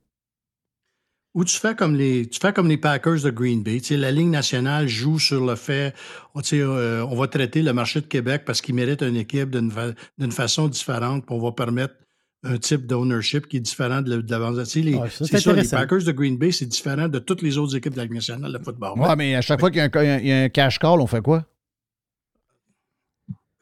Ou 1.34 1.44
tu 1.44 1.58
fais 1.58 1.76
comme 1.76 1.94
les, 1.96 2.26
tu 2.28 2.40
fais 2.40 2.54
comme 2.54 2.70
les 2.70 2.78
Packers 2.78 3.22
de 3.22 3.30
Green 3.30 3.62
Bay. 3.64 3.80
Tu 3.82 3.88
sais, 3.88 3.98
la 3.98 4.12
Ligue 4.12 4.30
nationale 4.30 4.88
joue 4.88 5.20
sur 5.20 5.46
le 5.46 5.56
fait, 5.56 5.94
oh, 6.34 6.42
tu 6.42 6.48
sais, 6.50 6.62
euh, 6.62 7.06
on 7.06 7.16
va 7.18 7.28
traiter 7.28 7.62
le 7.62 7.74
marché 7.74 8.00
de 8.00 8.08
Québec 8.08 8.44
parce 8.46 8.62
qu'il 8.62 8.74
mérite 8.76 9.02
une 9.04 9.18
équipe 9.18 9.50
d'une 9.52 9.70
fa- 9.70 9.92
d'une 10.18 10.32
façon 10.32 10.70
différente, 10.70 11.26
puis 11.26 11.36
on 11.36 11.40
va 11.42 11.52
permettre 11.52 11.96
un 12.44 12.58
type 12.58 12.88
d'ownership 12.88 13.48
qui 13.48 13.58
est 13.58 13.60
différent 13.60 14.02
de, 14.02 14.24
l'avance. 14.32 14.56
Tu 14.70 14.82
sais, 14.84 14.92
ça, 15.10 15.26
c'est 15.26 15.38
sûr, 15.40 15.52
les. 15.54 15.68
Packers 15.68 16.04
de 16.06 16.12
Green 16.14 16.38
Bay, 16.38 16.52
c'est 16.54 16.66
différent 16.66 17.10
de 17.10 17.20
toutes 17.20 17.42
les 17.42 17.58
autres 17.58 17.76
équipes 17.76 17.92
de 17.94 17.98
la 17.98 18.04
Ligue 18.06 18.14
nationale 18.16 18.54
de 18.54 18.64
football. 18.64 18.98
Ouais, 18.98 19.16
mais 19.18 19.36
à 19.36 19.42
chaque 19.42 19.60
fois 19.60 19.70
qu'il 19.70 19.80
y 19.82 20.32
a 20.32 20.44
un 20.44 20.50
cash 20.50 20.80
call, 20.80 21.02
on 21.02 21.08
fait 21.08 21.22
quoi? 21.22 21.46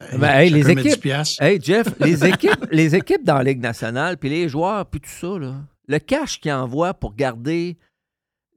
Ben, 0.00 0.28
hey, 0.28 0.50
les 0.50 0.62
chacun 0.62 0.74
met 0.74 0.82
10 0.82 0.92
équipes. 0.92 1.12
Hey, 1.40 1.60
Jeff, 1.62 1.86
les 2.00 2.24
équipes, 2.26 2.66
les 2.70 2.94
équipes 2.94 3.24
dans 3.24 3.36
la 3.36 3.44
Ligue 3.44 3.60
nationale, 3.60 4.18
puis 4.18 4.28
les 4.28 4.48
joueurs, 4.48 4.86
puis 4.86 5.00
tout 5.00 5.08
ça, 5.08 5.38
là, 5.38 5.54
le 5.88 5.98
cash 5.98 6.40
qu'ils 6.40 6.52
envoient 6.52 6.94
pour 6.94 7.14
garder 7.14 7.78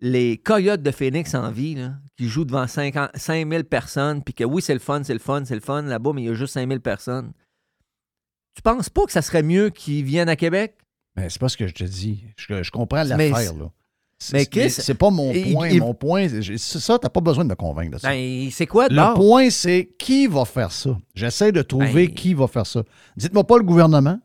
les 0.02 0.38
Coyotes 0.38 0.82
de 0.82 0.92
Phoenix 0.92 1.34
en 1.36 1.52
vie, 1.52 1.76
là, 1.76 1.94
qui 2.18 2.28
jouent 2.28 2.46
devant 2.46 2.68
50 2.68 3.12
5000 3.16 3.64
personnes, 3.64 4.24
puis 4.24 4.34
que 4.34 4.44
oui, 4.44 4.62
c'est 4.62 4.74
le 4.74 4.80
fun, 4.80 5.02
c'est 5.04 5.14
le 5.14 5.20
fun, 5.20 5.44
c'est 5.46 5.56
le 5.56 5.62
fun 5.62 5.82
là-bas, 5.82 6.12
mais 6.14 6.24
il 6.24 6.28
y 6.28 6.30
a 6.30 6.34
juste 6.34 6.54
5000 6.54 6.82
personnes. 6.82 7.32
Tu 8.56 8.62
penses 8.62 8.90
pas 8.90 9.06
que 9.06 9.12
ça 9.12 9.22
serait 9.22 9.44
mieux 9.44 9.70
qu'ils 9.70 10.04
viennent 10.04 10.30
à 10.30 10.36
Québec? 10.36 10.76
Ben, 11.16 11.30
c'est 11.30 11.40
pas 11.40 11.50
ce 11.50 11.58
que 11.58 11.68
je 11.68 11.74
te 11.74 11.84
dis. 11.84 12.26
Je, 12.38 12.64
je 12.64 12.72
comprends 12.72 13.04
l'affaire, 13.04 13.54
mais 14.34 14.40
c'est- 14.40 14.46
Chris, 14.48 14.70
c'est 14.70 14.94
pas 14.96 15.10
mon 15.10 15.32
point. 15.54 15.70
il- 15.70 15.80
Mon 15.80 15.94
point, 15.94 16.28
c'est 16.28 16.58
ça, 16.80 17.00
t'as 17.00 17.10
pas 17.10 17.22
besoin 17.22 17.46
de 17.46 17.50
me 17.50 17.56
convaincre 17.56 17.92
de 17.94 17.98
ça. 18.00 18.10
Ben, 18.10 18.50
c'est 18.52 18.68
quoi 18.68 18.88
Le 18.90 19.14
point, 19.16 19.50
c'est 19.50 19.90
qui 19.98 20.28
va 20.28 20.46
faire 20.46 20.72
ça? 20.72 20.98
J'essaie 21.16 21.52
de 21.52 21.62
trouver 21.62 22.08
Ben- 22.08 22.14
qui 22.14 22.34
va 22.34 22.48
faire 22.48 22.66
ça. 22.66 22.84
Dites-moi 23.16 23.46
pas 23.46 23.58
le 23.58 23.64
gouvernement. 23.64 24.20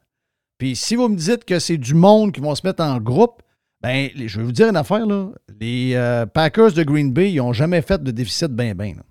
Puis 0.58 0.76
si 0.76 0.96
vous 0.96 1.08
me 1.08 1.16
dites 1.16 1.44
que 1.44 1.58
c'est 1.58 1.76
du 1.78 1.94
monde 1.94 2.32
qui 2.32 2.40
vont 2.40 2.54
se 2.54 2.66
mettre 2.66 2.82
en 2.82 2.98
groupe, 2.98 3.42
ben, 3.82 4.08
je 4.14 4.38
vais 4.38 4.44
vous 4.44 4.52
dire 4.52 4.68
une 4.68 4.76
affaire, 4.76 5.04
là. 5.06 5.28
Les 5.60 5.92
euh, 5.94 6.26
Packers 6.26 6.72
de 6.72 6.82
Green 6.82 7.12
Bay, 7.12 7.32
ils 7.32 7.36
n'ont 7.36 7.52
jamais 7.52 7.82
fait 7.82 8.02
de 8.02 8.10
déficit 8.10 8.48
ben 8.48 8.74
ben. 8.74 8.96
là. 8.96 9.02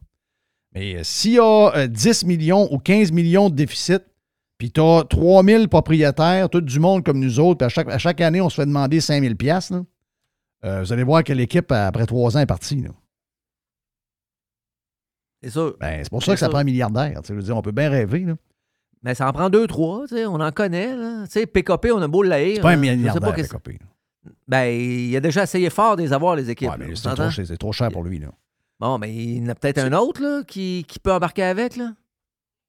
Mais 0.73 0.95
euh, 0.95 1.03
s'il 1.03 1.33
y 1.33 1.39
a 1.39 1.71
euh, 1.75 1.87
10 1.87 2.25
millions 2.25 2.67
ou 2.73 2.79
15 2.79 3.11
millions 3.11 3.49
de 3.49 3.55
déficit, 3.55 4.01
puis 4.57 4.71
tu 4.71 4.81
as 4.81 5.03
3000 5.09 5.67
propriétaires, 5.67 6.49
tout 6.49 6.61
du 6.61 6.79
monde 6.79 7.03
comme 7.03 7.19
nous 7.19 7.39
autres, 7.39 7.59
puis 7.59 7.65
à 7.65 7.69
chaque, 7.69 7.89
à 7.89 7.97
chaque 7.99 8.19
année, 8.21 8.41
on 8.41 8.49
se 8.49 8.55
fait 8.55 8.65
demander 8.65 8.99
5000 8.99 9.35
pièces 9.35 9.71
vous 10.63 10.93
allez 10.93 11.03
voir 11.03 11.23
que 11.23 11.33
l'équipe, 11.33 11.71
après 11.71 12.05
trois 12.05 12.35
ans, 12.37 12.39
est 12.39 12.45
partie. 12.45 12.81
là. 12.81 12.89
C'est 15.41 15.49
sûr. 15.49 15.75
Ben, 15.79 15.99
c'est 16.03 16.09
pour 16.09 16.21
ça 16.21 16.27
C'est 16.27 16.33
que 16.35 16.39
ça 16.39 16.49
prend 16.49 16.59
un 16.59 16.63
milliardaire. 16.63 17.19
Je 17.27 17.33
veux 17.33 17.41
dire, 17.41 17.57
on 17.57 17.61
peut 17.61 17.71
bien 17.71 17.89
rêver. 17.89 18.19
Là. 18.19 18.35
Mais 19.03 19.13
ça 19.15 19.27
en 19.27 19.33
prend 19.33 19.49
deux, 19.49 19.67
trois, 19.67 20.07
tu 20.07 20.15
sais, 20.15 20.25
on 20.25 20.35
en 20.35 20.51
connaît. 20.51 20.95
Là. 20.95 21.25
Tu 21.25 21.31
sais, 21.31 21.45
PKP, 21.45 21.91
on 21.93 22.01
a 22.01 22.07
beau 22.07 22.23
l'haïr. 22.23 22.55
C'est 22.55 22.61
pas 22.61 22.69
un 22.69 22.81
sais 22.81 22.95
milliardaire, 22.95 23.33
PKP. 23.35 23.79
Ben, 24.47 24.65
il 24.67 25.13
a 25.17 25.19
déjà 25.19 25.43
essayé 25.43 25.69
fort 25.69 25.97
de 25.97 26.03
les 26.03 26.13
avoir, 26.13 26.37
les 26.37 26.49
équipes. 26.49 26.69
Ouais, 26.69 26.77
mais 26.79 26.87
là, 26.87 26.95
c'est 26.95 27.01
trop, 27.09 27.15
s'entend? 27.17 27.31
c'est 27.31 27.57
trop 27.57 27.73
cher 27.73 27.91
pour 27.91 28.03
lui. 28.05 28.19
Là. 28.19 28.27
Bon, 28.79 28.97
mais 28.97 29.13
il 29.13 29.43
y 29.43 29.45
en 29.45 29.49
a 29.49 29.55
peut-être 29.55 29.79
un 29.79 29.91
autre 29.91 30.21
là, 30.21 30.43
qui, 30.47 30.85
qui 30.87 30.99
peut 30.99 31.11
embarquer 31.11 31.43
avec. 31.43 31.75
Là. 31.75 31.91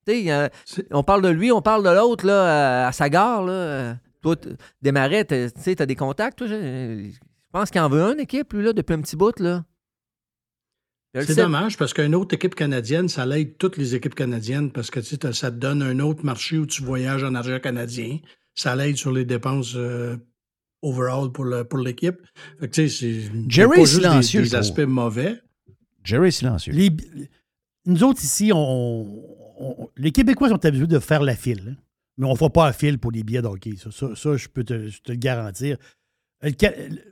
A- 0.09 0.49
on 0.91 1.05
parle 1.05 1.23
de 1.23 1.29
lui, 1.29 1.53
on 1.53 1.63
parle 1.63 1.85
de 1.85 1.91
l'autre 1.91 2.27
là, 2.27 2.85
à, 2.85 2.89
à 2.89 2.93
sa 2.93 3.09
gare. 3.09 3.45
Là. 3.45 3.53
Euh, 3.53 3.95
Toi, 4.21 4.35
t'as- 5.25 5.51
tu 5.51 5.61
sais, 5.61 5.77
t'as 5.77 5.87
des 5.87 5.95
contacts. 5.97 6.39
Toi, 6.39 6.49
pense 7.59 7.71
qu'il 7.71 7.81
en 7.81 7.89
veut 7.89 8.03
une 8.03 8.21
équipe, 8.21 8.53
lui, 8.53 8.65
là, 8.65 8.73
depuis 8.73 8.95
un 8.95 9.01
petit 9.01 9.17
bout. 9.17 9.39
Là. 9.41 9.65
Je 11.15 11.21
C'est 11.23 11.37
dommage 11.37 11.77
parce 11.79 11.95
qu'une 11.95 12.15
autre 12.15 12.35
équipe 12.35 12.55
canadienne, 12.57 13.09
ça 13.09 13.25
l'aide 13.25 13.57
toutes 13.57 13.77
les 13.77 13.95
équipes 13.95 14.15
canadiennes 14.17 14.73
parce 14.73 14.91
que 14.91 14.99
tu 15.01 15.15
sais, 15.17 15.33
ça 15.33 15.51
te 15.53 15.57
donne 15.57 15.81
un 15.83 16.01
autre 16.01 16.25
marché 16.25 16.59
où 16.59 16.67
tu 16.67 16.83
voyages 16.83 17.23
en 17.23 17.35
argent 17.37 17.61
canadien. 17.61 18.19
Ça 18.57 18.75
l'aide 18.75 18.97
sur 18.97 19.13
les 19.13 19.25
dépenses 19.25 19.75
euh, 19.77 20.17
overall 20.83 21.31
pour 21.33 21.79
l'équipe. 21.79 22.21
Tu 22.73 22.89
sais, 22.89 23.21
Jerry 23.49 23.77
pas 23.77 23.83
est 23.83 23.87
juste 23.87 23.97
des- 23.99 24.03
silencieux, 24.09 24.43
des, 24.43 24.49
je 24.49 24.57
aspects 24.57 24.81
mauvais. 24.81 25.41
Jerry 26.03 26.29
est 26.29 26.33
silencieux. 26.33 26.73
Les- 26.73 26.91
nous 27.87 28.03
autres, 28.03 28.23
ici, 28.25 28.51
on, 28.53 29.23
on- 29.59 29.89
les 29.97 30.11
Québécois 30.11 30.49
sont 30.49 30.65
habitués 30.65 30.87
de 30.89 30.99
faire 30.99 31.23
la 31.23 31.37
file. 31.37 31.77
hein. 31.77 31.81
Mais 32.19 32.27
on 32.27 32.33
ne 32.33 32.37
fait 32.37 32.51
pas 32.51 32.67
la 32.67 32.73
file 32.73 32.99
pour 32.99 33.11
les 33.13 33.23
billets 33.23 33.43
de 33.43 33.47
hockey. 33.49 33.75
Ça, 33.77 33.91
ça, 33.93 34.15
ça, 34.17 34.37
je 34.37 34.49
peux 34.49 34.63
te, 34.65 34.87
je 34.89 35.01
te 35.01 35.13
le 35.13 35.19
garantir. 35.19 35.77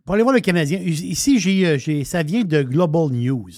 Pour 0.05 0.15
aller 0.15 0.23
voir 0.23 0.35
le 0.35 0.41
Canadien, 0.41 0.79
ici, 0.81 1.39
j'ai, 1.39 1.67
euh, 1.67 2.05
ça 2.05 2.23
vient 2.23 2.45
de 2.45 2.63
Global 2.63 3.09
News. 3.11 3.51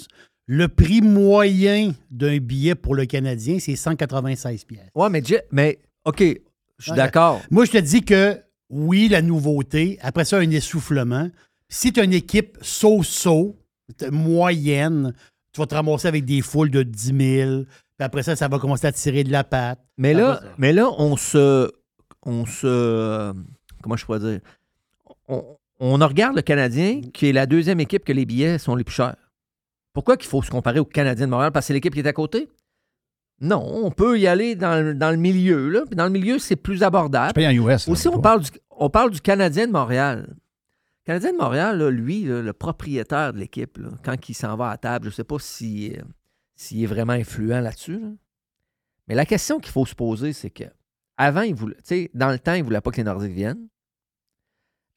Le 0.46 0.68
prix 0.68 1.00
moyen 1.00 1.92
d'un 2.10 2.38
billet 2.38 2.74
pour 2.74 2.94
le 2.94 3.06
Canadien, 3.06 3.58
c'est 3.58 3.76
196 3.76 4.64
pièces. 4.64 4.90
Ouais, 4.94 5.08
mais, 5.10 5.22
mais 5.50 5.78
OK, 6.04 6.20
je 6.20 6.82
suis 6.82 6.90
Ouais. 6.92 6.96
d'accord. 6.96 7.40
Moi, 7.50 7.64
je 7.64 7.72
te 7.72 7.78
dis 7.78 8.02
que 8.02 8.38
oui, 8.70 9.08
la 9.08 9.22
nouveauté. 9.22 9.98
Après 10.02 10.24
ça, 10.24 10.38
un 10.38 10.50
essoufflement. 10.50 11.28
Si 11.68 11.92
tu 11.92 12.00
as 12.00 12.04
une 12.04 12.12
équipe 12.12 12.58
so-so, 12.60 13.56
moyenne, 14.10 15.14
tu 15.52 15.60
vas 15.60 15.66
te 15.66 15.74
ramasser 15.74 16.08
avec 16.08 16.24
des 16.24 16.40
foules 16.42 16.70
de 16.70 16.82
10 16.82 17.14
000. 17.38 17.62
Puis 17.64 18.04
après 18.04 18.22
ça, 18.22 18.36
ça 18.36 18.48
va 18.48 18.58
commencer 18.58 18.86
à 18.86 18.92
tirer 18.92 19.24
de 19.24 19.30
la 19.32 19.44
patte. 19.44 19.80
Mais 19.98 20.12
là, 20.14 20.40
mais 20.58 20.72
là, 20.72 20.88
on 20.98 21.16
se. 21.16 21.70
On 22.26 22.44
se. 22.46 22.66
euh, 22.66 23.32
Comment 23.82 23.96
je 23.96 24.04
pourrais 24.04 24.18
dire? 24.20 24.40
On, 25.28 25.44
on 25.80 25.94
regarde 25.98 26.36
le 26.36 26.42
Canadien, 26.42 27.00
qui 27.12 27.28
est 27.28 27.32
la 27.32 27.46
deuxième 27.46 27.80
équipe 27.80 28.04
que 28.04 28.12
les 28.12 28.24
billets 28.26 28.58
sont 28.58 28.76
les 28.76 28.84
plus 28.84 28.94
chers. 28.94 29.16
Pourquoi 29.92 30.16
qu'il 30.16 30.28
faut 30.28 30.42
se 30.42 30.50
comparer 30.50 30.80
au 30.80 30.84
Canadien 30.84 31.26
de 31.26 31.30
Montréal? 31.30 31.52
Parce 31.52 31.64
que 31.64 31.68
c'est 31.68 31.72
l'équipe 31.74 31.92
qui 31.94 32.00
est 32.00 32.06
à 32.06 32.12
côté? 32.12 32.48
Non, 33.40 33.62
on 33.84 33.90
peut 33.90 34.18
y 34.18 34.26
aller 34.26 34.54
dans, 34.54 34.82
le- 34.82 34.94
dans 34.94 35.10
le 35.10 35.16
milieu. 35.16 35.68
Là. 35.68 35.82
Puis 35.86 35.96
dans 35.96 36.04
le 36.04 36.10
milieu, 36.10 36.38
c'est 36.38 36.56
plus 36.56 36.82
abordable. 36.82 37.32
En 37.44 37.50
US. 37.50 37.88
Aussi, 37.88 38.08
on 38.08 38.20
parle, 38.20 38.40
du, 38.42 38.50
on 38.70 38.90
parle 38.90 39.10
du 39.10 39.20
Canadien 39.20 39.66
de 39.66 39.72
Montréal. 39.72 40.26
Le 40.28 41.04
Canadien 41.06 41.32
de 41.32 41.38
Montréal, 41.38 41.78
là, 41.78 41.90
lui, 41.90 42.24
là, 42.24 42.40
le 42.42 42.52
propriétaire 42.52 43.32
de 43.32 43.38
l'équipe, 43.38 43.78
quand 44.04 44.28
il 44.28 44.34
s'en 44.34 44.56
va 44.56 44.70
à 44.70 44.76
table, 44.78 45.04
je 45.06 45.10
ne 45.10 45.14
sais 45.14 45.24
pas 45.24 45.36
si, 45.38 45.92
euh, 45.96 46.02
s'il 46.56 46.82
est 46.82 46.86
vraiment 46.86 47.12
influent 47.12 47.60
là-dessus. 47.60 47.98
là. 48.00 48.08
Mais 49.08 49.14
la 49.14 49.26
question 49.26 49.60
qu'il 49.60 49.72
faut 49.72 49.84
se 49.84 49.94
poser, 49.94 50.32
c'est 50.32 50.50
que 50.50 50.64
avant, 51.18 51.42
il 51.42 51.54
voulait, 51.54 51.74
tu 51.76 51.82
sais, 51.84 52.10
dans 52.14 52.30
le 52.30 52.38
temps, 52.38 52.54
il 52.54 52.60
ne 52.60 52.64
voulait 52.64 52.80
pas 52.80 52.90
que 52.90 52.96
les 52.96 53.04
Nordiques 53.04 53.32
viennent. 53.34 53.68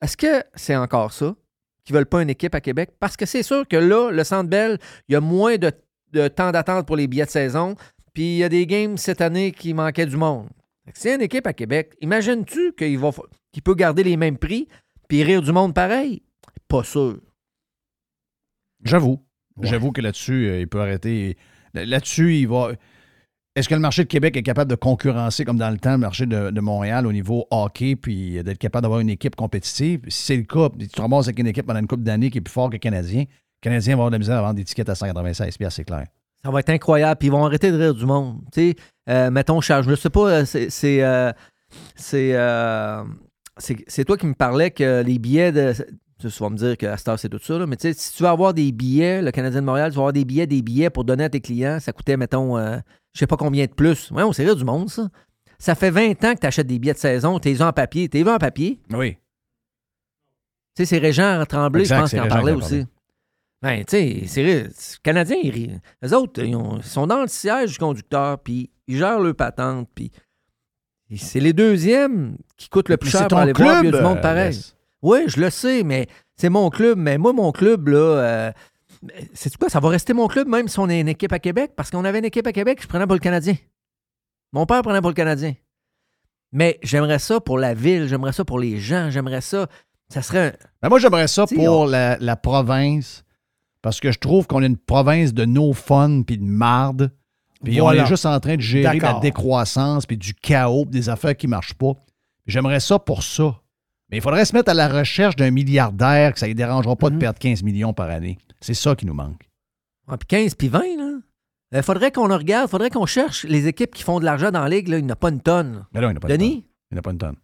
Est-ce 0.01 0.17
que 0.17 0.43
c'est 0.55 0.75
encore 0.75 1.11
ça? 1.13 1.35
Qu'ils 1.83 1.93
ne 1.93 1.99
veulent 1.99 2.05
pas 2.07 2.21
une 2.21 2.29
équipe 2.29 2.53
à 2.55 2.61
Québec? 2.61 2.91
Parce 2.99 3.15
que 3.17 3.25
c'est 3.25 3.43
sûr 3.43 3.67
que 3.67 3.77
là, 3.77 4.11
le 4.11 4.23
Centre 4.23 4.49
Bell, 4.49 4.77
il 5.07 5.13
y 5.13 5.15
a 5.15 5.21
moins 5.21 5.57
de, 5.57 5.71
de 6.11 6.27
temps 6.27 6.51
d'attente 6.51 6.85
pour 6.85 6.95
les 6.97 7.07
billets 7.07 7.25
de 7.25 7.29
saison. 7.29 7.75
Puis 8.13 8.23
il 8.35 8.37
y 8.37 8.43
a 8.43 8.49
des 8.49 8.65
games 8.65 8.97
cette 8.97 9.21
année 9.21 9.51
qui 9.51 9.73
manquaient 9.73 10.05
du 10.05 10.17
monde. 10.17 10.49
A 10.87 11.13
une 11.15 11.21
équipe 11.21 11.45
à 11.47 11.53
Québec, 11.53 11.95
imagines-tu 12.01 12.73
qu'il 12.73 12.97
va, 12.97 13.11
fa- 13.11 13.23
qu'il 13.51 13.61
peut 13.61 13.75
garder 13.75 14.03
les 14.03 14.17
mêmes 14.17 14.37
prix 14.37 14.67
puis 15.09 15.23
rire 15.23 15.41
du 15.41 15.51
monde 15.51 15.73
pareil? 15.73 16.23
Pas 16.67 16.83
sûr. 16.83 17.19
J'avoue. 18.83 19.23
J'avoue 19.61 19.91
que 19.91 20.01
là-dessus, 20.01 20.47
euh, 20.47 20.59
il 20.61 20.67
peut 20.67 20.79
arrêter. 20.81 21.37
Là- 21.73 21.85
Là-dessus, 21.85 22.35
il 22.37 22.47
va. 22.47 22.71
Est-ce 23.57 23.67
que 23.67 23.73
le 23.73 23.81
marché 23.81 24.03
de 24.03 24.07
Québec 24.07 24.37
est 24.37 24.43
capable 24.43 24.69
de 24.69 24.75
concurrencer, 24.75 25.43
comme 25.43 25.57
dans 25.57 25.71
le 25.71 25.79
temps, 25.79 25.93
le 25.93 25.97
marché 25.97 26.27
de, 26.27 26.59
Montréal 26.61 27.07
au 27.07 27.11
niveau 27.11 27.47
hockey, 27.49 27.95
puis 27.95 28.43
d'être 28.43 28.59
capable 28.59 28.83
d'avoir 28.83 28.99
une 28.99 29.09
équipe 29.09 29.35
compétitive? 29.35 30.01
Si 30.09 30.25
c'est 30.25 30.37
le 30.37 30.43
cas, 30.43 30.69
tu 30.77 30.87
te 30.87 31.01
avec 31.01 31.39
une 31.39 31.47
équipe 31.47 31.65
pendant 31.65 31.79
une 31.79 31.87
couple 31.87 32.03
d'années 32.03 32.29
qui 32.29 32.37
est 32.37 32.41
plus 32.41 32.51
fort 32.51 32.69
que 32.69 32.73
le 32.75 32.77
Canadien, 32.77 33.21
le 33.21 33.59
Canadien 33.59 33.95
va 33.95 34.01
avoir 34.01 34.09
de 34.11 34.15
la 34.15 34.19
misère 34.19 34.37
à 34.37 34.41
vendre 34.43 34.53
des 34.53 34.63
tickets 34.63 34.87
à 34.89 34.93
196 34.93 35.57
piastres, 35.57 35.75
c'est 35.75 35.85
clair. 35.85 36.05
Ça 36.45 36.51
va 36.51 36.59
être 36.59 36.69
incroyable. 36.69 37.17
Puis 37.17 37.29
ils 37.29 37.31
vont 37.31 37.43
arrêter 37.45 37.71
de 37.71 37.77
rire 37.79 37.95
du 37.95 38.05
monde. 38.05 38.41
Tu 38.53 38.61
sais, 38.61 38.75
euh, 39.09 39.31
mettons, 39.31 39.59
Charles, 39.59 39.85
je 39.85 39.89
ne 39.89 39.95
sais 39.95 40.11
pas, 40.11 40.29
euh, 40.29 40.45
c'est. 40.45 40.69
C'est, 40.69 41.03
euh, 41.03 41.31
euh, 42.13 43.03
toi 44.05 44.17
qui 44.17 44.27
me 44.27 44.35
parlais 44.35 44.69
que 44.69 45.01
les 45.01 45.17
billets 45.17 45.51
de. 45.51 45.73
Tu 46.19 46.27
vas 46.27 46.49
me 46.51 46.57
dire 46.57 46.77
que 46.77 46.95
cette 46.95 47.07
heure, 47.07 47.17
c'est 47.17 47.29
tout 47.29 47.39
ça, 47.41 47.57
là, 47.57 47.65
mais 47.65 47.75
tu 47.75 47.91
sais, 47.91 47.93
si 47.99 48.13
tu 48.13 48.21
veux 48.21 48.29
avoir 48.29 48.53
des 48.53 48.71
billets, 48.71 49.23
le 49.23 49.31
Canadien 49.31 49.61
de 49.61 49.65
Montréal, 49.65 49.89
tu 49.89 49.95
vas 49.95 50.01
avoir 50.01 50.13
des 50.13 50.25
billets, 50.25 50.45
des 50.45 50.61
billets 50.61 50.91
pour 50.91 51.05
donner 51.05 51.23
à 51.23 51.29
tes 51.29 51.41
clients, 51.41 51.79
ça 51.79 51.91
coûtait, 51.91 52.17
mettons, 52.17 52.55
je 53.17 53.21
sais 53.21 53.27
pas 53.27 53.35
combien 53.35 53.65
de 53.65 53.71
plus. 53.73 54.11
Ouais, 54.11 54.21
on 54.21 54.31
s'est 54.31 54.45
rire 54.45 54.55
du 54.55 54.63
monde, 54.63 54.91
ça. 54.91 55.09
Ça 55.57 55.73
fait 55.73 55.89
20 55.89 56.23
ans 56.23 56.35
que 56.35 56.39
tu 56.41 56.45
achètes 56.45 56.67
des 56.67 56.77
billets 56.77 56.93
de 56.93 56.99
saison, 56.99 57.39
tu 57.39 57.49
les 57.49 57.63
en 57.63 57.73
papier. 57.73 58.07
Tu 58.09 58.17
les 58.23 58.29
en 58.29 58.37
papier? 58.37 58.79
Oui. 58.91 59.13
Tu 60.75 60.83
sais, 60.83 60.85
c'est 60.85 60.97
Régent 60.99 61.43
Tremblay, 61.47 61.81
Exact, 61.81 61.95
je 61.95 62.01
pense, 62.01 62.09
qui 62.11 62.19
en 62.19 62.27
parlait 62.27 62.51
aussi. 62.51 62.85
Ben, 63.63 63.83
tu 63.83 63.97
sais, 63.97 64.23
c'est. 64.27 64.43
Les 64.43 64.67
Canadiens, 65.01 65.37
ils 65.41 65.49
rient. 65.49 65.79
Eux 66.05 66.13
autres, 66.13 66.43
ils, 66.43 66.55
ont- 66.55 66.77
ils 66.77 66.83
sont 66.83 67.07
dans 67.07 67.21
le 67.21 67.27
siège 67.27 67.71
du 67.71 67.77
conducteur, 67.79 68.37
puis 68.37 68.69
ils 68.87 68.97
gèrent 68.97 69.19
leur 69.19 69.33
patente, 69.35 69.89
puis 69.95 70.11
c'est 71.15 71.39
les 71.39 71.53
deuxièmes 71.53 72.37
qui 72.55 72.69
coûtent 72.69 72.89
le 72.89 72.97
plus 72.97 73.07
Mais 73.11 73.19
cher 73.19 73.27
pour 73.27 73.39
aller 73.39 73.53
voir, 73.53 73.79
puis 73.79 73.79
il 73.79 73.85
y 73.85 73.87
a 73.87 73.91
club, 73.91 73.95
du 74.01 74.07
monde 74.07 74.17
euh, 74.19 74.21
pareil. 74.21 74.53
Les. 74.53 74.59
Oui, 75.01 75.19
je 75.25 75.39
le 75.41 75.49
sais, 75.49 75.81
mais 75.83 76.05
c'est 76.35 76.49
mon 76.49 76.69
club. 76.69 76.99
Mais 76.99 77.17
moi, 77.17 77.33
mon 77.33 77.51
club, 77.51 77.87
là, 77.87 77.97
euh, 77.97 78.51
c'est 79.33 79.55
quoi? 79.57 79.69
Ça 79.69 79.79
va 79.79 79.89
rester 79.89 80.13
mon 80.13 80.27
club, 80.27 80.47
même 80.47 80.67
si 80.67 80.79
on 80.79 80.89
est 80.89 80.99
une 80.99 81.07
équipe 81.07 81.31
à 81.33 81.39
Québec, 81.39 81.71
parce 81.75 81.89
qu'on 81.91 82.05
avait 82.05 82.19
une 82.19 82.25
équipe 82.25 82.47
à 82.47 82.51
Québec, 82.53 82.79
je 82.81 82.87
prenais 82.87 83.05
pour 83.05 83.13
le 83.15 83.19
Canadien. 83.19 83.55
Mon 84.53 84.65
père 84.65 84.81
prenait 84.81 85.01
pour 85.01 85.09
le 85.09 85.15
Canadien. 85.15 85.53
Mais 86.51 86.79
j'aimerais 86.81 87.19
ça 87.19 87.39
pour 87.41 87.57
la 87.57 87.73
ville, 87.73 88.07
j'aimerais 88.07 88.31
ça 88.33 88.45
pour 88.45 88.59
les 88.59 88.79
gens, 88.79 89.09
j'aimerais 89.09 89.41
ça. 89.41 89.67
Ça 90.09 90.21
serait 90.21 90.47
un. 90.47 90.53
Ben, 90.81 90.89
moi, 90.89 90.99
j'aimerais 90.99 91.27
ça 91.27 91.45
pour 91.45 91.81
on- 91.81 91.85
la, 91.85 92.17
la 92.19 92.35
province, 92.37 93.25
parce 93.81 93.99
que 93.99 94.11
je 94.11 94.19
trouve 94.19 94.47
qu'on 94.47 94.63
est 94.63 94.67
une 94.67 94.77
province 94.77 95.33
de 95.33 95.43
no 95.45 95.73
fun 95.73 96.21
puis 96.25 96.37
de 96.37 96.45
marde. 96.45 97.11
Puis 97.63 97.79
Voilà. 97.79 98.03
on 98.03 98.05
est 98.05 98.07
juste 98.07 98.25
en 98.25 98.39
train 98.39 98.55
de 98.55 98.61
gérer 98.61 98.99
la 98.99 99.19
décroissance 99.19 100.05
puis 100.05 100.15
du 100.17 100.33
chaos, 100.33 100.85
puis 100.85 100.99
des 100.99 101.09
affaires 101.09 101.35
qui 101.35 101.47
ne 101.47 101.51
marchent 101.51 101.73
pas. 101.73 101.93
J'aimerais 102.45 102.79
ça 102.79 102.97
pour 102.99 103.23
ça. 103.23 103.59
Mais 104.09 104.17
il 104.17 104.21
faudrait 104.21 104.45
se 104.45 104.53
mettre 104.55 104.71
à 104.71 104.73
la 104.73 104.87
recherche 104.87 105.35
d'un 105.35 105.51
milliardaire 105.51 106.33
que 106.33 106.39
ça 106.39 106.47
ne 106.47 106.53
dérangera 106.53 106.95
pas 106.95 107.09
Mhm. 107.09 107.15
de 107.15 107.19
perdre 107.19 107.39
15 107.39 107.63
millions 107.63 107.93
par 107.93 108.09
année. 108.09 108.37
C'est 108.61 108.73
ça 108.73 108.95
qui 108.95 109.05
nous 109.05 109.13
manque. 109.13 109.41
Ah, 110.07 110.17
puis 110.17 110.27
15 110.27 110.55
puis 110.55 110.69
20, 110.69 110.79
là. 110.97 111.19
Il 111.73 111.83
faudrait 111.83 112.13
qu'on 112.13 112.27
le 112.27 112.35
regarde, 112.35 112.69
faudrait 112.69 112.89
qu'on 112.89 113.05
cherche 113.05 113.43
les 113.43 113.67
équipes 113.67 113.93
qui 113.93 114.03
font 114.03 114.19
de 114.21 114.25
l'argent 114.25 114.51
dans 114.51 114.61
la 114.61 114.69
ligue. 114.69 114.87
Là. 114.87 114.97
Il 114.99 115.03
n'y 115.05 115.11
en 115.11 115.13
a 115.13 115.17
pas 115.17 115.29
une 115.29 115.41
tonne. 115.41 115.85
Mais 115.93 115.99
là, 115.99 116.07
il 116.07 116.11
n'y 116.11 116.13
en 116.13 116.17
a 116.17 116.19
pas 116.21 116.29
une 116.29 116.37
Denis? 116.37 116.61
tonne. 116.61 116.63
Il 116.91 116.93
n'y 116.93 116.97
en 116.97 116.99
a 116.99 117.01
pas 117.01 117.11
une 117.11 117.17
tonne. 117.17 117.35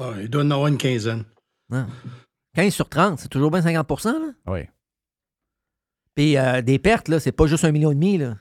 Ah, 0.00 0.10
il 0.20 0.28
doit 0.28 0.42
en 0.42 0.50
avoir 0.50 0.66
une 0.66 0.78
quinzaine. 0.78 1.24
Non. 1.70 1.86
15 2.56 2.72
sur 2.74 2.88
30, 2.88 3.20
c'est 3.20 3.28
toujours 3.28 3.52
bien 3.52 3.60
50% 3.60 4.12
là? 4.18 4.32
Oui. 4.48 4.60
Puis 6.16 6.36
euh, 6.36 6.62
des 6.62 6.78
pertes, 6.80 7.08
là, 7.08 7.20
c'est 7.20 7.30
pas 7.32 7.46
juste 7.46 7.64
un 7.64 7.70
million 7.70 7.92
et 7.92 7.94
demi, 7.94 8.18
là. 8.18 8.36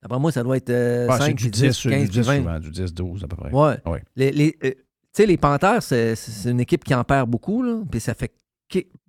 D'après 0.00 0.18
moi, 0.20 0.32
ça 0.32 0.42
doit 0.42 0.56
être 0.56 0.70
euh, 0.70 1.06
Ah, 1.10 1.18
5, 1.18 1.38
c'est 1.38 1.44
du 1.46 1.50
10, 1.50 1.60
10, 1.60 1.82
15, 1.90 2.02
du 2.04 2.08
10 2.20 2.26
20. 2.26 2.36
souvent, 2.38 2.58
du 2.60 2.70
10, 2.70 2.94
12 2.94 3.24
à 3.24 3.26
peu 3.28 3.36
près. 3.36 3.50
Ouais. 3.52 3.76
Ouais. 3.84 4.02
Les, 4.16 4.30
les, 4.30 4.56
euh, 4.64 4.70
tu 4.70 4.76
sais, 5.12 5.26
les 5.26 5.36
Panthers, 5.36 5.82
c'est 5.82 6.14
c'est 6.16 6.50
une 6.50 6.60
équipe 6.60 6.84
qui 6.84 6.94
en 6.94 7.04
perd 7.04 7.28
beaucoup, 7.28 7.62
là. 7.62 7.80
Puis 7.90 8.00
ça 8.00 8.14
fait 8.14 8.32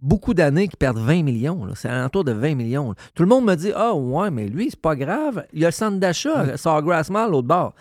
beaucoup 0.01 0.33
d'années 0.33 0.67
qu'ils 0.69 0.77
perdent 0.77 0.99
20 0.99 1.23
millions. 1.23 1.67
C'est 1.75 1.89
alentour 1.89 2.23
de 2.23 2.31
20 2.31 2.55
millions. 2.55 2.89
là. 2.91 2.95
Tout 3.13 3.23
le 3.23 3.29
monde 3.29 3.45
me 3.45 3.55
dit 3.55 3.71
Ah, 3.75 3.93
ouais, 3.93 4.31
mais 4.31 4.47
lui, 4.47 4.67
c'est 4.69 4.79
pas 4.79 4.95
grave. 4.95 5.45
Il 5.53 5.59
y 5.59 5.65
a 5.65 5.67
le 5.67 5.73
centre 5.73 5.97
d'achat, 5.99 6.55
Sawgrass 6.57 7.09
Mall, 7.09 7.31
l'autre 7.31 7.47
bord. 7.47 7.73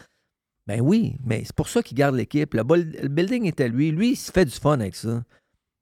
Ben 0.66 0.81
oui, 0.82 1.16
mais 1.24 1.43
c'est 1.47 1.55
pour 1.55 1.69
ça 1.69 1.82
qu'il 1.82 1.97
garde 1.97 2.15
l'équipe. 2.16 2.53
Le, 2.53 2.62
le 2.62 3.09
building 3.09 3.47
est 3.47 3.61
à 3.61 3.69
lui. 3.69 3.90
Lui, 3.90 4.11
il 4.12 4.16
se 4.16 4.31
fait 4.32 4.45
du 4.45 4.51
fun 4.51 4.74
avec 4.81 4.97
ça. 4.97 5.23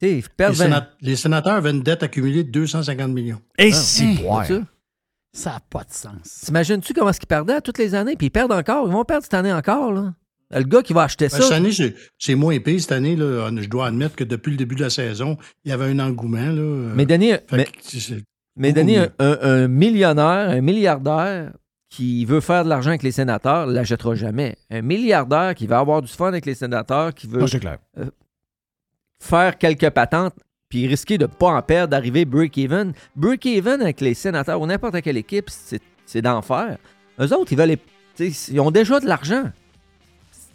Il 0.03 0.09
Les, 0.09 0.25
perd 0.37 0.55
20 0.55 0.65
sénat- 0.67 0.89
les 1.01 1.17
sénateurs 1.17 1.55
avaient 1.55 1.71
une 1.71 1.83
dette 1.83 2.03
accumulée 2.03 2.45
de 2.45 2.51
250 2.51 3.11
millions. 3.11 3.41
Et 3.59 3.71
Ah, 3.73 3.77
si, 3.77 4.19
ouais. 4.23 4.61
Ça 5.33 5.53
n'a 5.53 5.61
pas 5.71 5.83
de 5.85 5.93
sens. 5.93 6.43
T'imagines-tu 6.45 6.93
comment 6.95 7.09
est-ce 7.11 7.19
qu'ils 7.21 7.27
perdaient 7.27 7.61
toutes 7.63 7.79
les 7.79 7.95
années? 7.95 8.17
Puis 8.17 8.27
ils 8.27 8.31
perdent 8.31 8.53
encore. 8.53 8.87
Ils 8.87 8.93
vont 8.93 9.05
perdre 9.05 9.25
cette 9.25 9.35
année 9.35 9.53
encore. 9.53 9.93
Là. 9.93 10.15
Le 10.51 10.63
gars 10.63 10.83
qui 10.83 10.93
va 10.93 11.03
acheter 11.03 11.27
Ben, 11.27 11.31
ça. 11.39 11.43
cette 11.43 11.53
année, 11.53 11.71
c'est- 12.19 12.35
moins 12.37 12.53
épais. 12.53 12.79
Cette 12.79 12.93
année, 12.93 13.17
là, 13.17 13.51
je 13.57 13.69
dois 13.69 13.89
admettre 13.89 14.15
que 14.15 14.25
depuis 14.25 14.51
le 14.53 14.57
début 14.57 14.77
de 14.77 14.83
la 14.83 14.91
saison, 14.91 15.37
il 15.65 15.71
y 15.71 15.73
avait 15.73 15.87
un 15.87 15.99
engouement. 15.99 16.39
Là, 16.53 16.93
Mais 16.95 17.05
Denis, 17.07 17.33
mais, 18.57 18.73
Denis, 18.73 18.97
un, 18.99 19.09
un- 19.19 19.39
un 19.43 19.69
millionnaire, 19.69 20.51
un 20.51 20.61
milliardaire 20.61 21.53
qui 21.91 22.25
veut 22.25 22.41
faire 22.41 22.65
de 22.65 22.69
l'argent 22.69 22.91
avec 22.91 23.03
les 23.03 23.11
sénateurs, 23.13 23.67
ne 23.67 23.73
l'achètera 23.73 24.15
jamais. 24.15 24.57
Un 24.71 24.83
milliardaire 24.83 25.55
qui 25.55 25.67
va 25.67 25.79
avoir 25.79 26.01
du 26.03 26.09
fun 26.09 26.29
avec 26.29 26.47
les 26.47 26.55
sénateurs, 26.55 27.13
qui 27.15 27.27
veut 27.27 27.45
clair. 27.47 27.79
euh, 27.99 28.07
faire 29.21 29.57
quelques 29.59 29.91
patentes, 29.91 30.35
puis 30.69 30.87
risquer 30.87 31.17
de 31.19 31.25
ne 31.25 31.29
pas 31.29 31.49
en 31.49 31.63
perdre, 31.63 31.91
d'arriver 31.91 32.25
break-even. 32.25 32.93
Break-even 33.15 33.81
avec 33.83 34.01
les 34.01 34.15
sénateurs 34.15 34.61
ou 34.61 34.67
n'importe 34.67 35.01
quelle 35.03 35.17
équipe, 35.17 35.49
c'est 35.51 35.81
c'est 36.05 36.23
d'enfer. 36.23 36.79
Eux 37.21 37.33
autres, 37.35 37.53
ils 37.53 37.59
veulent 37.59 37.77
les- 38.19 38.33
ils 38.53 38.61
ont 38.61 38.71
déjà 38.71 39.01
de 39.01 39.07
l'argent. 39.07 39.51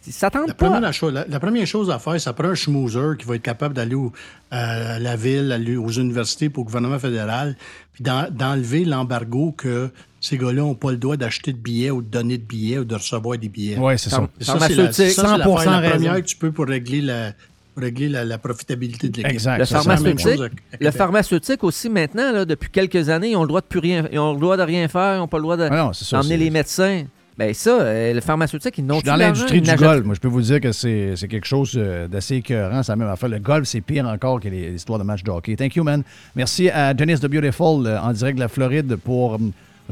Ils 0.06 0.12
s'attendent 0.12 0.48
La 0.48 0.54
pas. 0.54 0.68
première, 0.70 0.92
chose, 0.92 1.12
la, 1.12 1.24
la 1.28 1.38
première 1.40 1.66
chose 1.66 1.90
à 1.90 1.98
faire, 1.98 2.20
ça 2.20 2.32
prend 2.32 2.48
un 2.48 2.54
schmoozer 2.54 3.16
qui 3.18 3.24
va 3.26 3.36
être 3.36 3.42
capable 3.42 3.74
d'aller 3.74 3.94
au- 3.94 4.12
à 4.50 4.98
la 4.98 5.14
ville, 5.16 5.52
aller 5.52 5.76
aux 5.76 5.90
universités, 5.90 6.48
pour 6.50 6.64
le 6.64 6.66
gouvernement 6.66 6.98
fédéral, 6.98 7.56
puis 7.92 8.02
d'en- 8.02 8.28
d'enlever 8.30 8.84
l'embargo 8.84 9.52
que 9.56 9.90
ces 10.20 10.38
gars-là 10.38 10.62
n'ont 10.62 10.74
pas 10.74 10.90
le 10.90 10.96
droit 10.96 11.16
d'acheter 11.16 11.52
de 11.52 11.58
billets 11.58 11.90
ou 11.90 12.02
de 12.02 12.08
donner 12.08 12.38
de 12.38 12.42
billets 12.44 12.78
ou 12.80 12.84
de 12.84 12.94
recevoir 12.94 13.38
des 13.38 13.48
billets. 13.48 13.78
Ouais, 13.78 13.96
c'est 13.98 14.10
ça. 14.10 14.28
Ça, 14.40 14.56
c'est 14.60 14.74
la, 14.74 14.86
ça, 14.86 14.92
c'est 14.92 15.08
100% 15.10 15.36
l'affaire 15.38 15.70
la 15.70 15.78
raison. 15.78 15.94
première 15.94 16.16
que 16.16 16.26
tu 16.26 16.36
peux 16.36 16.50
pour 16.52 16.66
régler 16.66 17.00
la, 17.00 17.32
pour 17.74 17.82
régler 17.84 18.08
la, 18.08 18.24
la 18.24 18.38
profitabilité 18.38 19.08
de 19.08 19.16
l'équipe. 19.18 19.32
Exact. 19.32 19.58
Le 19.58 19.64
pharmaceutique, 19.64 20.40
le 20.80 20.90
pharmaceutique 20.90 21.64
aussi 21.64 21.88
maintenant, 21.88 22.32
là, 22.32 22.44
depuis 22.44 22.70
quelques 22.70 23.08
années, 23.08 23.30
ils 23.30 23.36
ont 23.36 23.42
le 23.42 23.48
droit 23.48 23.60
de 23.60 23.66
plus 23.66 23.78
rien, 23.80 24.08
ils 24.12 24.18
ont 24.18 24.34
le 24.34 24.40
droit 24.40 24.56
de 24.56 24.62
rien 24.62 24.86
faire, 24.88 25.14
ils 25.14 25.18
n'ont 25.18 25.28
pas 25.28 25.38
le 25.38 25.42
droit 25.42 25.56
de- 25.56 25.68
Ah 25.70 25.90
d'emmener 26.10 26.28
c'est- 26.28 26.36
les 26.36 26.50
médecins. 26.50 27.04
Ben 27.42 27.52
ça, 27.54 27.80
euh, 27.80 28.14
le 28.14 28.20
pharmaceutique, 28.20 28.78
ils 28.78 28.86
n'ont 28.86 29.00
suis 29.00 29.02
dans 29.02 29.16
l'industrie 29.16 29.60
du 29.60 29.74
golf. 29.74 30.04
Moi, 30.04 30.14
je 30.14 30.20
peux 30.20 30.28
vous 30.28 30.42
dire 30.42 30.60
que 30.60 30.70
c'est 30.70 31.16
quelque 31.28 31.44
chose 31.44 31.72
euh, 31.76 32.06
d'assez 32.06 32.36
écœurant. 32.36 32.82
La 32.86 32.94
même 32.94 33.08
affaire. 33.08 33.28
Le 33.28 33.40
golf, 33.40 33.66
c'est 33.66 33.80
pire 33.80 34.06
encore 34.06 34.38
que 34.38 34.48
les 34.48 34.74
histoires 34.74 35.00
de 35.00 35.04
matchs 35.04 35.24
de 35.24 35.30
hockey. 35.32 35.56
Thank 35.56 35.74
you, 35.74 35.82
man. 35.82 36.04
Merci 36.36 36.70
à 36.70 36.94
Dennis 36.94 37.18
de 37.18 37.26
Beautiful 37.26 37.84
euh, 37.84 38.00
en 38.00 38.12
direct 38.12 38.36
de 38.36 38.42
la 38.42 38.46
Floride 38.46 38.94
pour 38.94 39.40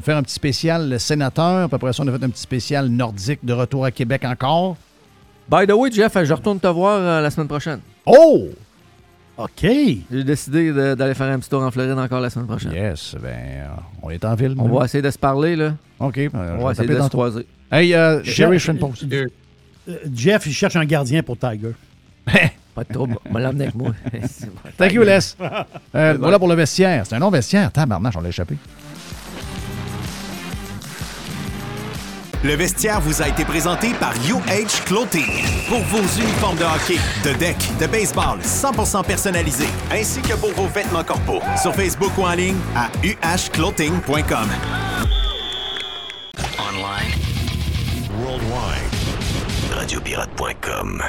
faire 0.01 0.17
un 0.17 0.23
petit 0.23 0.35
spécial 0.35 0.91
le 0.91 0.99
sénateur. 1.01 1.69
Puis 1.69 1.75
après 1.75 1.93
ça, 1.93 2.05
on 2.05 2.07
a 2.07 2.17
fait 2.17 2.25
un 2.25 2.31
petit 2.31 2.41
spécial 2.41 2.87
nordique 2.87 3.41
de 3.43 3.53
retour 3.53 3.85
à 3.85 3.91
Québec 3.91 4.23
encore. 4.25 4.77
By 5.49 5.67
the 5.67 5.73
way, 5.73 5.91
Jeff, 5.91 6.17
je 6.23 6.33
retourne 6.33 6.61
te 6.61 6.69
voir 6.69 7.01
euh, 7.01 7.21
la 7.21 7.31
semaine 7.31 7.49
prochaine. 7.49 7.81
Oh! 8.07 8.47
OK. 9.45 9.63
J'ai 10.11 10.25
décidé 10.25 10.73
d'aller 10.73 11.15
faire 11.15 11.29
un 11.33 11.39
petit 11.39 11.49
tour 11.49 11.63
en 11.63 11.71
Floride 11.71 11.93
encore 11.99 12.21
la 12.21 12.31
semaine 12.31 12.47
prochaine. 12.47 12.73
Yes, 12.73 13.15
ben, 13.21 13.29
euh, 13.29 13.67
on 14.03 14.11
est 14.11 14.25
en 14.25 14.35
ville. 14.35 14.55
On 14.59 14.69
va 14.69 14.85
essayer 14.85 15.03
de 15.03 15.11
se 15.11 15.19
parler, 15.19 15.57
là. 15.57 15.75
OK. 15.99 16.17
ben, 16.33 16.57
On 16.59 16.65
va 16.65 16.73
essayer 16.73 16.89
de 16.89 17.01
se 17.01 17.09
croiser. 17.09 17.47
Hey, 17.73 17.95
euh, 17.95 18.23
Jeff- 18.23 18.59
Jerry. 18.59 18.79
Euh, 19.89 19.97
Jeff, 20.15 20.47
il 20.47 20.53
cherche 20.53 20.77
un 20.77 20.85
gardien 20.85 21.23
pour 21.23 21.39
Tiger. 21.39 21.73
Pas 22.75 22.85
de 22.85 22.93
trouble. 22.93 23.17
On 23.29 23.33
va 23.33 23.41
l'emmener 23.41 23.65
avec 23.65 23.75
moi. 23.75 23.93
Thank 24.77 24.93
you, 24.93 25.03
Les. 25.03 25.19
Euh, 25.95 26.17
voilà 26.21 26.39
pour 26.39 26.47
le 26.49 26.55
vestiaire. 26.55 27.05
C'est 27.07 27.17
un 27.17 27.19
long 27.19 27.31
vestiaire. 27.31 27.73
Tabarnache, 27.73 28.17
on 28.17 28.21
l'a 28.21 28.29
échappé. 28.29 28.57
Le 32.43 32.55
vestiaire 32.55 33.03
vous 33.03 33.21
a 33.21 33.29
été 33.29 33.45
présenté 33.45 33.93
par 34.01 34.15
UH 34.15 34.85
Clothing. 34.87 35.45
Pour 35.69 35.81
vos 35.81 36.21
uniformes 36.21 36.57
de 36.57 36.65
hockey, 36.65 36.99
de 37.23 37.35
deck, 37.37 37.57
de 37.79 37.87
baseball 37.87 38.39
100% 38.41 39.05
personnalisés, 39.05 39.69
ainsi 39.91 40.23
que 40.23 40.33
pour 40.35 40.51
vos 40.53 40.67
vêtements 40.67 41.05
corporels. 41.05 41.59
Sur 41.61 41.75
Facebook 41.75 42.17
ou 42.17 42.23
en 42.23 42.33
ligne 42.33 42.57
à 42.75 42.89
uhclothing.com. 43.05 44.49
Online. 46.59 47.13
Worldwide. 48.25 48.95
Radiopirate.com. 49.77 51.03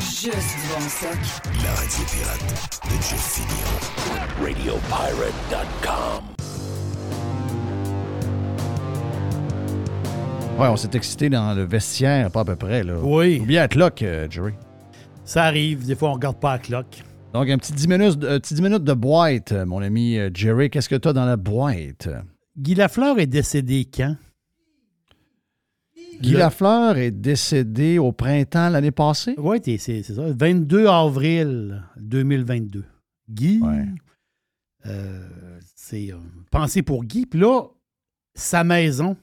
Juste 0.00 0.56
bon 0.70 0.88
stock. 0.88 1.18
La 1.62 1.74
radio 1.74 2.04
pirate 2.10 2.40
de 2.86 2.96
Jeff 3.02 3.20
Fillion. 3.20 3.74
Radiopirate.com. 4.42 6.33
Ouais, 10.58 10.68
on 10.68 10.76
s'est 10.76 10.90
excité 10.94 11.28
dans 11.28 11.52
le 11.54 11.64
vestiaire, 11.64 12.30
pas 12.30 12.40
à 12.40 12.44
peu 12.44 12.56
près. 12.56 12.84
Là. 12.84 12.98
Oui. 13.02 13.40
Ou 13.42 13.44
bien 13.46 13.62
à 13.62 13.68
clock, 13.68 14.02
euh, 14.02 14.28
Jerry. 14.30 14.52
Ça 15.24 15.44
arrive. 15.44 15.84
Des 15.86 15.96
fois, 15.96 16.10
on 16.10 16.14
regarde 16.14 16.38
pas 16.38 16.52
la 16.52 16.58
cloque. 16.58 17.02
Donc, 17.32 17.48
un 17.48 17.58
petit 17.58 17.72
10 17.72 17.88
minutes, 17.88 18.18
de- 18.18 18.26
euh, 18.28 18.38
petit 18.38 18.54
10 18.54 18.62
minutes 18.62 18.84
de 18.84 18.92
boîte, 18.92 19.50
euh, 19.52 19.66
mon 19.66 19.82
ami 19.82 20.16
euh, 20.16 20.30
Jerry. 20.32 20.70
Qu'est-ce 20.70 20.88
que 20.88 20.94
tu 20.94 21.08
as 21.08 21.12
dans 21.12 21.24
la 21.24 21.36
boîte? 21.36 22.08
Guy 22.56 22.74
Lafleur 22.76 23.18
est 23.18 23.26
décédé 23.26 23.84
quand? 23.92 24.16
Guy 26.20 26.32
Le- 26.32 26.38
Lafleur 26.38 26.96
est 26.98 27.10
décédé 27.10 27.98
au 27.98 28.12
printemps 28.12 28.68
l'année 28.68 28.92
passée? 28.92 29.34
Oui, 29.36 29.58
c'est 29.64 29.78
c'est 29.78 30.02
ça. 30.04 30.22
22 30.28 30.86
avril 30.86 31.82
2022. 31.96 32.84
Guy, 33.28 33.60
euh, 34.86 35.26
c'est 35.74 36.12
euh, 36.12 36.16
pensé 36.52 36.82
pour 36.82 37.02
Guy. 37.04 37.26
Puis 37.26 37.40
là, 37.40 37.62
sa 38.36 38.62
maison. 38.62 39.16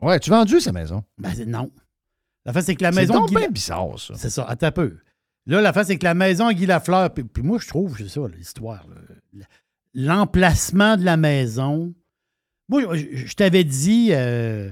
Ouais, 0.00 0.18
tu 0.20 0.32
as 0.32 0.36
vendu 0.38 0.60
sa 0.60 0.72
maison? 0.72 1.04
Ben 1.18 1.32
c'est- 1.34 1.44
non. 1.46 1.70
La 2.44 2.52
face, 2.52 2.66
c'est 2.66 2.76
que 2.76 2.82
la 2.82 2.92
C'est 2.92 3.00
maison. 3.00 3.26
de 3.26 3.34
Guy 3.34 3.48
bizarre, 3.52 3.98
ça. 3.98 4.14
C'est 4.16 4.30
ça, 4.30 4.44
attends 4.48 4.68
un 4.68 4.72
peu. 4.72 4.98
Là, 5.46 5.60
la 5.60 5.72
face, 5.72 5.88
c'est 5.88 5.98
que 5.98 6.04
la 6.04 6.14
maison 6.14 6.46
à 6.46 6.54
Guy 6.54 6.66
Lafleur. 6.66 7.12
Puis, 7.12 7.24
puis 7.24 7.42
moi, 7.42 7.58
je 7.60 7.66
trouve, 7.68 7.96
c'est 7.98 8.08
ça, 8.08 8.20
l'histoire. 8.28 8.86
L'emplacement 9.94 10.96
de 10.96 11.04
la 11.04 11.16
maison. 11.16 11.94
Moi, 12.68 12.96
je, 12.96 13.16
je 13.26 13.34
t'avais 13.34 13.64
dit, 13.64 14.10
euh, 14.12 14.70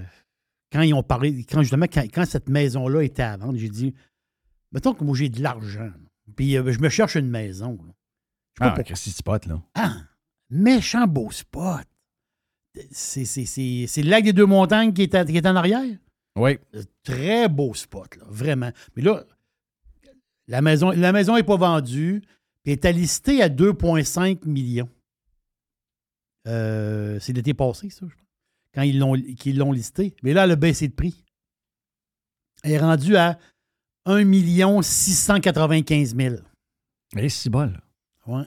quand 0.72 0.82
ils 0.82 0.92
ont 0.94 1.02
parlé, 1.02 1.44
quand 1.44 1.62
justement, 1.62 1.86
quand, 1.90 2.02
quand 2.12 2.26
cette 2.26 2.48
maison-là 2.48 3.02
était 3.02 3.22
à 3.22 3.36
vendre, 3.36 3.58
j'ai 3.58 3.70
dit, 3.70 3.94
mettons 4.72 4.92
que 4.94 5.02
moi, 5.04 5.16
j'ai 5.16 5.28
de 5.30 5.42
l'argent. 5.42 5.90
Puis 6.36 6.56
euh, 6.58 6.70
je 6.72 6.78
me 6.80 6.88
cherche 6.88 7.14
une 7.16 7.30
maison. 7.30 7.72
là. 7.72 7.78
Je 7.88 7.88
sais 7.88 7.94
pas 8.58 8.66
Ah, 8.66 8.68
pourquoi. 8.70 8.84
Christy 8.84 9.10
Spot, 9.10 9.46
là. 9.46 9.62
Ah, 9.74 9.96
méchant 10.50 11.06
beau 11.06 11.30
spot. 11.30 11.86
C'est, 12.90 14.02
le 14.02 14.08
lac 14.10 14.24
des 14.24 14.32
Deux-Montagnes 14.32 14.92
qui 14.92 15.02
est, 15.02 15.14
à- 15.14 15.24
qui 15.24 15.36
est 15.36 15.46
en 15.46 15.56
arrière? 15.56 15.82
Oui. 16.36 16.58
Très 17.02 17.48
beau 17.48 17.72
spot, 17.74 18.16
là, 18.16 18.24
vraiment. 18.28 18.70
Mais 18.94 19.02
là, 19.02 19.24
la 20.48 20.60
maison 20.62 20.90
la 20.90 21.12
maison 21.12 21.34
n'est 21.36 21.42
pas 21.42 21.56
vendue, 21.56 22.22
elle 22.64 22.72
est 22.72 22.92
listée 22.92 23.42
à 23.42 23.48
2,5 23.48 24.44
millions. 24.46 24.88
Euh, 26.46 27.18
c'est 27.20 27.32
l'été 27.32 27.54
passé, 27.54 27.90
ça, 27.90 28.06
je 28.08 28.14
pense, 28.14 28.24
quand 28.74 28.82
ils 28.82 28.98
l'ont, 28.98 29.14
qu'ils 29.36 29.58
l'ont 29.58 29.72
listé. 29.72 30.14
Mais 30.22 30.32
là, 30.32 30.44
elle 30.44 30.52
a 30.52 30.56
baissé 30.56 30.86
de 30.88 30.92
prix. 30.94 31.24
Elle 32.62 32.72
est 32.72 32.78
rendue 32.78 33.16
à 33.16 33.38
1 34.04 34.82
695 34.82 36.14
000. 36.16 36.36
Et 37.16 37.28
si 37.28 37.50
bol. 37.50 37.80
Ouais. 38.26 38.44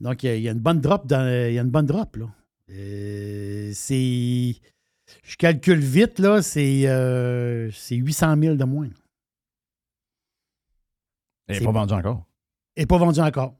Donc, 0.00 0.22
il 0.22 0.26
y 0.26 0.30
a- 0.30 0.36
il 0.36 0.42
y, 0.42 0.48
a 0.48 0.52
une 0.52 0.58
bonne 0.60 0.80
drop 0.80 1.06
dans, 1.06 1.26
il 1.48 1.54
y 1.54 1.58
a 1.58 1.62
une 1.62 1.70
bonne 1.70 1.86
drop, 1.86 2.16
là. 2.16 2.26
Euh, 2.70 3.70
c'est. 3.74 4.54
Je 5.22 5.36
calcule 5.38 5.78
vite, 5.80 6.18
là, 6.18 6.42
c'est 6.42 6.86
euh, 6.86 7.70
c'est 7.72 7.96
800 7.96 8.36
000 8.40 8.56
de 8.56 8.64
moins. 8.64 8.88
Elle 11.46 11.54
n'est 11.54 11.58
C'est- 11.60 11.64
pas 11.64 11.72
vendue 11.72 11.94
encore. 11.94 12.26
Et 12.76 12.86
pas 12.86 12.98
vendu 12.98 13.20
encore. 13.20 13.56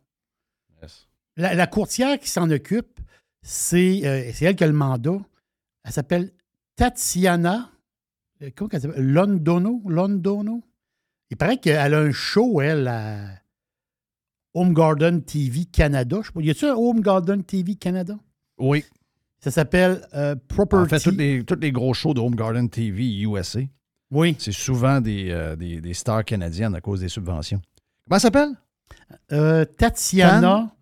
Yes. 0.83 1.09
La, 1.37 1.55
la 1.55 1.67
courtière 1.67 2.19
qui 2.21 2.29
s'en 2.29 2.51
occupe, 2.51 3.01
c'est 3.43 4.03
euh, 4.07 4.31
c'est 4.35 4.45
elle 4.45 4.57
qui 4.57 4.65
a 4.65 4.67
le 4.67 4.73
mandat. 4.75 5.19
Elle 5.85 5.93
s'appelle 5.93 6.33
Tatiana. 6.77 7.71
euh, 8.43 8.51
Comment 8.55 8.71
elle 8.73 8.81
s'appelle? 8.83 9.05
Londono? 9.07 9.83
Londono? 9.87 10.63
Il 11.31 11.37
paraît 11.37 11.59
qu'elle 11.59 11.95
a 11.95 11.99
un 11.99 12.13
show, 12.13 12.61
elle, 12.61 12.89
à 12.89 13.31
Home 14.55 14.73
Garden 14.75 15.23
TV 15.25 15.65
Canada. 15.65 16.19
Je 16.23 16.27
sais 16.29 16.33
pas. 16.33 16.41
Y 16.43 16.51
a-tu 16.51 16.65
un 16.67 16.75
Home 16.75 17.01
Garden 17.01 17.43
TV 17.45 17.75
Canada? 17.75 18.19
Oui. 18.59 18.85
Ça 19.41 19.51
s'appelle 19.51 20.07
euh, 20.15 20.35
Property. 20.49 20.83
En 20.95 20.99
fait, 20.99 21.11
tous 21.11 21.17
les, 21.17 21.45
tous 21.45 21.59
les 21.61 21.71
gros 21.73 21.95
shows 21.95 22.15
de 22.15 22.21
Home 22.21 22.35
Garden 22.35 22.69
TV 22.69 23.21
USA. 23.23 23.61
Oui. 24.11 24.35
c'est 24.39 24.53
souvent 24.53 25.01
des, 25.01 25.31
euh, 25.31 25.55
des, 25.55 25.81
des 25.81 25.95
stars 25.95 26.25
canadiennes 26.25 26.75
à 26.75 26.81
cause 26.81 27.01
des 27.01 27.09
subventions. 27.09 27.61
Comment 28.05 28.17
elle 28.17 28.21
s'appelle? 28.21 28.51
Euh, 29.33 29.65
Tatiana. 29.65 30.75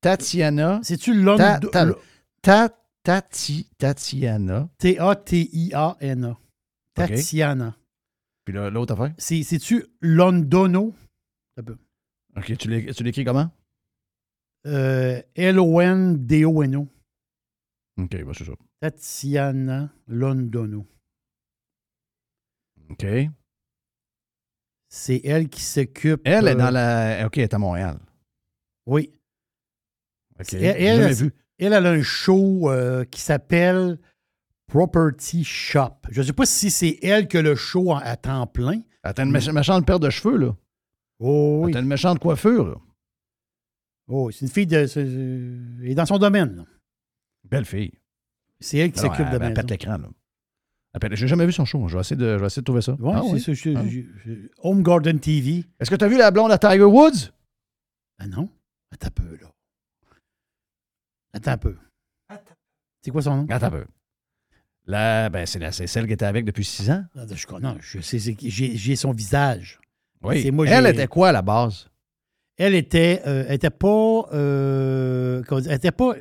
Tatiana. 0.00 0.80
C'est-tu 0.82 1.14
Londo... 1.14 1.38
Ta- 1.38 1.58
ta- 1.60 1.94
ta- 2.42 2.68
Tati- 3.02 3.68
Tatiana. 3.78 4.68
T-A-T-I-A-N-A. 4.78 6.36
Tatiana. 6.94 7.76
Puis 8.44 8.52
là, 8.54 8.68
l'autre 8.68 8.94
affaire? 8.94 9.14
C'est- 9.16 9.42
C'est-tu 9.44 9.86
Londono? 10.00 10.92
Un 11.56 11.62
peu. 11.62 11.76
OK, 12.36 12.56
tu 12.58 12.68
l'écris 12.68 13.24
comment? 13.24 13.48
Euh, 14.66 15.22
L-O-N-D-O-N-O. 15.36 16.88
OK, 17.98 18.24
bah, 18.24 18.32
c'est 18.36 18.44
ça. 18.44 18.52
Tatiana 18.80 19.90
Londono. 20.06 20.86
OK. 22.90 23.06
C'est 24.88 25.20
elle 25.24 25.48
qui 25.48 25.62
s'occupe. 25.62 26.20
Elle 26.24 26.46
est 26.48 26.52
euh, 26.52 26.54
dans 26.54 26.70
la. 26.70 27.26
OK, 27.26 27.38
elle 27.38 27.44
est 27.44 27.54
à 27.54 27.58
Montréal. 27.58 27.98
Oui. 28.86 29.12
OK. 30.38 30.54
Elle, 30.54 30.62
elle, 30.82 31.12
vu. 31.14 31.32
elle, 31.58 31.72
elle 31.72 31.86
a 31.86 31.90
un 31.90 32.02
show 32.02 32.70
euh, 32.70 33.04
qui 33.04 33.20
s'appelle 33.20 33.98
Property 34.68 35.42
Shop. 35.44 35.96
Je 36.10 36.20
ne 36.20 36.26
sais 36.26 36.32
pas 36.32 36.46
si 36.46 36.70
c'est 36.70 36.98
elle 37.02 37.26
que 37.28 37.38
le 37.38 37.54
show 37.56 37.92
en- 37.92 37.96
à 37.98 38.16
temps 38.16 38.46
plein. 38.46 38.82
Elle 39.02 39.12
a 39.16 39.22
une 39.22 39.32
méch- 39.32 39.50
méchante 39.52 39.86
paire 39.86 40.00
de 40.00 40.10
cheveux, 40.10 40.36
là. 40.36 40.56
Oh 41.18 41.62
oui. 41.64 41.70
Elle 41.72 41.78
a 41.78 41.80
une 41.80 41.86
méchante 41.88 42.18
coiffure, 42.18 42.68
là. 42.68 42.76
Oh, 44.08 44.30
c'est 44.30 44.42
une 44.44 44.50
fille 44.52 44.66
de. 44.66 44.76
Elle 45.82 45.90
est 45.90 45.94
dans 45.94 46.06
son 46.06 46.18
domaine. 46.18 46.56
là. 46.56 46.64
Belle 47.50 47.64
fille. 47.64 47.92
C'est 48.60 48.78
elle 48.78 48.92
qui 48.92 49.00
s'occupe 49.00 49.20
elle- 49.26 49.30
de 49.30 49.34
elle 49.36 49.40
maison. 49.50 49.54
pète 49.54 49.70
l'écran, 49.70 49.98
là. 49.98 50.08
Elle 51.00 51.14
J'ai 51.14 51.28
jamais 51.28 51.44
vu 51.44 51.52
son 51.52 51.66
show. 51.66 51.86
Je 51.88 51.94
vais 51.94 52.00
essayer 52.00 52.16
de, 52.16 52.34
je 52.36 52.40
vais 52.40 52.46
essayer 52.46 52.62
de 52.62 52.64
trouver 52.64 52.80
ça. 52.80 52.92
Ouais, 52.94 53.12
Ah 53.14 53.20
c'est 53.26 53.32
oui? 53.32 53.40
ça. 53.40 53.52
je- 53.52 53.70
Ah. 53.76 54.66
Home 54.66 54.82
Garden 54.82 55.20
TV. 55.20 55.64
Est-ce 55.78 55.90
que 55.90 55.94
tu 55.96 56.04
as 56.04 56.08
vu 56.08 56.16
la 56.16 56.30
blonde 56.30 56.50
à 56.50 56.58
Tiger 56.58 56.84
Woods? 56.84 57.32
Ah 58.18 58.26
non? 58.26 58.48
Attends 58.90 59.08
un 59.08 59.10
peu, 59.10 59.36
là. 59.42 59.52
Attends 61.34 61.50
un 61.52 61.58
peu. 61.58 61.76
C'est 63.02 63.10
quoi 63.10 63.20
son 63.22 63.36
nom? 63.36 63.46
Attends 63.50 63.66
un 63.66 63.70
peu. 63.70 63.84
Là, 64.86 65.28
ben, 65.28 65.44
c'est 65.46 65.58
la- 65.58 65.72
c'est 65.72 65.86
celle 65.86 66.06
qui 66.06 66.12
était 66.14 66.24
avec 66.24 66.44
depuis 66.44 66.64
six 66.64 66.90
ans. 66.90 67.04
Ah, 67.16 67.24
Je, 67.30 67.46
non, 67.60 67.76
je 67.80 68.00
sais, 68.00 68.18
c'est- 68.18 68.36
j'ai 68.48 68.96
son 68.96 69.12
visage. 69.12 69.80
Oui. 70.22 70.42
C'est 70.42 70.50
moi, 70.50 70.66
Elle 70.66 70.86
était 70.86 71.08
quoi 71.08 71.28
à 71.28 71.32
la 71.32 71.42
base? 71.42 71.88
Elle 72.56 72.74
était, 72.74 73.20
euh, 73.26 73.44
elle 73.48 73.56
était 73.56 73.68
pas, 73.70 74.28
euh, 74.32 75.42
elle 75.50 75.72
était 75.72 75.90
pas. 75.90 76.14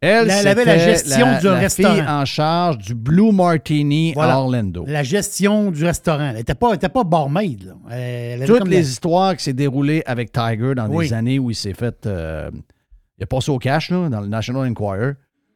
Elle, 0.00 0.30
elle 0.30 0.48
avait 0.48 0.64
la 0.64 0.78
gestion 0.78 1.26
la- 1.26 1.38
du 1.40 1.46
la 1.46 1.54
restaurant. 1.54 1.94
fille 1.94 2.02
en 2.06 2.24
charge 2.24 2.78
du 2.78 2.94
Blue 2.94 3.32
Martini 3.32 4.12
Voilà. 4.14 4.34
à 4.34 4.38
Orlando. 4.38 4.84
La 4.86 5.02
gestion 5.02 5.70
du 5.70 5.84
restaurant. 5.84 6.28
Elle 6.30 6.36
n'était 6.36 6.54
pas, 6.54 6.68
elle 6.70 6.76
était 6.76 6.88
pas 6.88 7.04
barmaid. 7.04 7.64
Là. 7.64 7.74
Elle, 7.90 8.44
Toutes 8.46 8.68
les 8.68 8.76
la- 8.76 8.88
histoires 8.88 9.36
qui 9.36 9.44
s'est 9.44 9.52
déroulées 9.52 10.02
avec 10.06 10.30
Tiger 10.32 10.74
dans 10.74 10.88
Oui. 10.88 11.08
des 11.08 11.12
années 11.14 11.38
où 11.38 11.50
il 11.50 11.54
s'est 11.56 11.74
fait. 11.74 12.06
euh, 12.06 12.50
il 13.18 13.24
a 13.24 13.26
passé 13.26 13.50
au 13.50 13.58
cash, 13.58 13.90
là, 13.90 14.08
dans 14.08 14.20
le 14.20 14.28
National 14.28 14.68
Enquirer. 14.70 15.12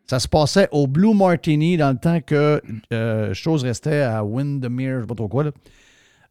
Ça 0.08 0.18
se 0.20 0.28
passait 0.28 0.68
au 0.72 0.86
Blue 0.86 1.14
Martini 1.14 1.76
dans 1.76 1.90
le 1.90 1.98
temps 1.98 2.20
que 2.20 2.62
euh, 2.92 3.34
chose 3.34 3.62
restait 3.64 4.00
à 4.02 4.24
Windermere, 4.24 4.90
je 4.90 4.96
ne 4.96 5.00
sais 5.02 5.06
pas 5.06 5.14
trop 5.14 5.28
quoi. 5.28 5.44
Là. 5.44 5.50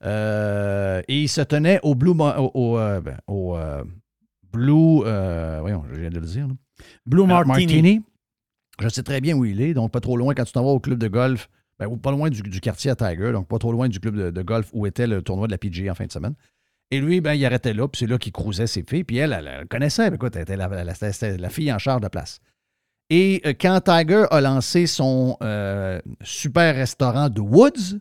Euh, 0.06 1.02
et 1.08 1.22
il 1.24 1.28
se 1.28 1.42
tenait 1.42 1.80
au 1.84 1.96
Blue, 1.96 2.12
au, 2.12 2.52
au, 2.54 2.78
euh, 2.80 3.02
ben, 3.02 3.18
au, 3.28 3.56
Blue. 4.52 5.02
voyons, 5.62 5.84
je 5.94 6.00
viens 6.00 6.10
de 6.10 6.20
le 6.20 6.26
dire. 6.26 6.48
là. 6.48 6.54
Blue 7.06 7.24
Euh, 7.24 7.26
Martini. 7.26 8.02
Je 8.80 8.90
sais 8.90 9.04
très 9.04 9.22
bien 9.22 9.36
où 9.36 9.44
il 9.46 9.62
est, 9.62 9.74
donc 9.74 9.92
pas 9.92 10.00
trop 10.00 10.18
loin 10.18 10.34
quand 10.36 10.44
tu 10.44 10.52
t'en 10.52 10.64
vas 10.64 10.70
au 10.70 10.80
club 10.80 11.00
de 11.00 11.08
golf, 11.08 11.50
ben, 11.80 11.88
ou 11.88 11.98
pas 11.98 12.12
loin 12.12 12.30
du, 12.30 12.42
du 12.44 12.60
quartier 12.62 12.92
à 12.92 12.96
Tiger, 12.96 13.32
donc 13.32 13.48
pas 13.48 13.58
trop 13.58 13.72
loin 13.72 13.88
du 13.90 14.00
club 14.00 14.16
de, 14.16 14.30
de 14.30 14.42
golf 14.44 14.70
où 14.74 14.86
était 14.86 15.08
le 15.08 15.22
tournoi 15.22 15.48
de 15.48 15.52
la 15.52 15.58
PGA 15.58 15.92
en 15.92 15.96
fin 15.96 16.06
de 16.06 16.12
semaine. 16.12 16.36
Et 16.92 17.02
lui, 17.02 17.20
ben, 17.20 17.34
il 17.34 17.44
arrêtait 17.46 17.74
là, 17.74 17.88
puis 17.88 18.00
c'est 18.00 18.08
là 18.08 18.18
qu'il 18.18 18.32
cruisait 18.32 18.68
ses 18.68 18.84
filles, 18.84 19.04
puis 19.04 19.18
elle, 19.18 19.34
elle, 19.34 19.48
elle 19.48 19.68
connaissait, 19.68 20.08
écoute, 20.14 20.36
elle 20.36 20.44
était 20.44 20.56
la, 20.58 20.68
la- 20.68 20.84
la- 20.84 20.94
c'était 20.94 21.38
la 21.38 21.50
fille 21.50 21.72
en 21.74 21.80
charge 21.80 22.02
de 22.02 22.06
la 22.06 22.10
place. 22.10 22.40
Et 23.10 23.42
euh, 23.46 23.54
quand 23.60 23.82
Tiger 23.82 24.26
a 24.32 24.40
lancé 24.42 24.86
son 24.86 25.38
euh, 25.42 26.00
super 26.22 26.76
restaurant 26.76 27.30
de 27.30 27.42
Woods 27.42 28.00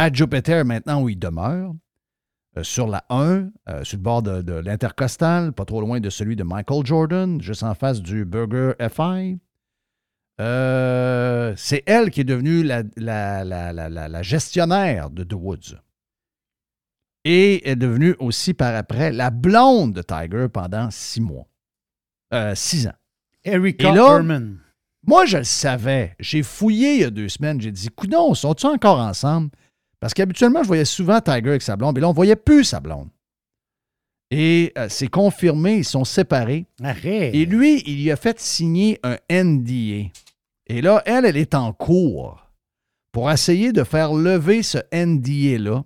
à 0.00 0.12
Jupiter, 0.12 0.64
maintenant 0.64 1.02
où 1.02 1.08
il 1.08 1.18
demeure, 1.18 1.72
sur 2.62 2.88
la 2.88 3.04
1, 3.10 3.50
euh, 3.68 3.84
sur 3.84 3.96
le 3.98 4.02
bord 4.02 4.22
de, 4.22 4.42
de 4.42 4.54
l'Intercostal, 4.54 5.52
pas 5.52 5.64
trop 5.64 5.80
loin 5.80 6.00
de 6.00 6.10
celui 6.10 6.34
de 6.36 6.42
Michael 6.42 6.84
Jordan, 6.84 7.40
juste 7.40 7.62
en 7.62 7.74
face 7.74 8.00
du 8.02 8.24
Burger 8.24 8.72
FI. 8.90 9.38
Euh, 10.40 11.52
c'est 11.56 11.82
elle 11.86 12.10
qui 12.10 12.20
est 12.20 12.24
devenue 12.24 12.62
la, 12.62 12.82
la- 12.96 13.44
la- 13.44 13.72
la- 13.72 13.88
la- 13.88 14.08
la 14.08 14.22
gestionnaire 14.22 15.10
de 15.10 15.24
The 15.24 15.32
Woods. 15.34 15.76
Et 17.24 17.68
est 17.68 17.76
devenue 17.76 18.14
aussi 18.20 18.54
par 18.54 18.74
après 18.74 19.10
la 19.12 19.30
blonde 19.30 19.92
de 19.94 20.02
Tiger 20.02 20.46
pendant 20.48 20.90
six 20.90 21.20
mois. 21.20 21.46
Euh, 22.32 22.54
six 22.54 22.86
ans. 22.86 22.94
Erika 23.44 23.92
là, 23.92 24.16
Herman. 24.16 24.58
Moi, 25.06 25.26
je 25.26 25.38
le 25.38 25.44
savais. 25.44 26.14
J'ai 26.20 26.42
fouillé 26.42 26.94
il 26.94 27.00
y 27.00 27.04
a 27.04 27.10
deux 27.10 27.28
semaines. 27.28 27.60
J'ai 27.60 27.72
dit, 27.72 27.88
coudons, 27.88 28.34
sont-ils 28.34 28.66
encore 28.66 28.98
ensemble? 29.00 29.50
Parce 30.00 30.14
qu'habituellement, 30.14 30.62
je 30.62 30.68
voyais 30.68 30.84
souvent 30.84 31.20
Tiger 31.20 31.48
avec 31.48 31.62
sa 31.62 31.76
blonde, 31.76 31.94
mais 31.94 32.00
là, 32.00 32.08
on 32.08 32.12
ne 32.12 32.16
voyait 32.16 32.36
plus 32.36 32.64
sa 32.64 32.80
blonde. 32.80 33.08
Et 34.30 34.72
euh, 34.76 34.88
c'est 34.90 35.08
confirmé, 35.08 35.76
ils 35.76 35.84
sont 35.84 36.04
séparés. 36.04 36.66
Arrête. 36.82 37.34
Et 37.34 37.46
lui, 37.46 37.82
il 37.86 38.02
lui 38.02 38.10
a 38.10 38.16
fait 38.16 38.38
signer 38.38 39.00
un 39.02 39.16
NDA. 39.30 40.10
Et 40.66 40.82
là, 40.82 41.02
elle, 41.06 41.24
elle 41.24 41.36
est 41.36 41.54
en 41.54 41.72
cours 41.72 42.46
pour 43.10 43.30
essayer 43.30 43.72
de 43.72 43.84
faire 43.84 44.12
lever 44.12 44.62
ce 44.62 44.78
NDA-là. 44.92 45.82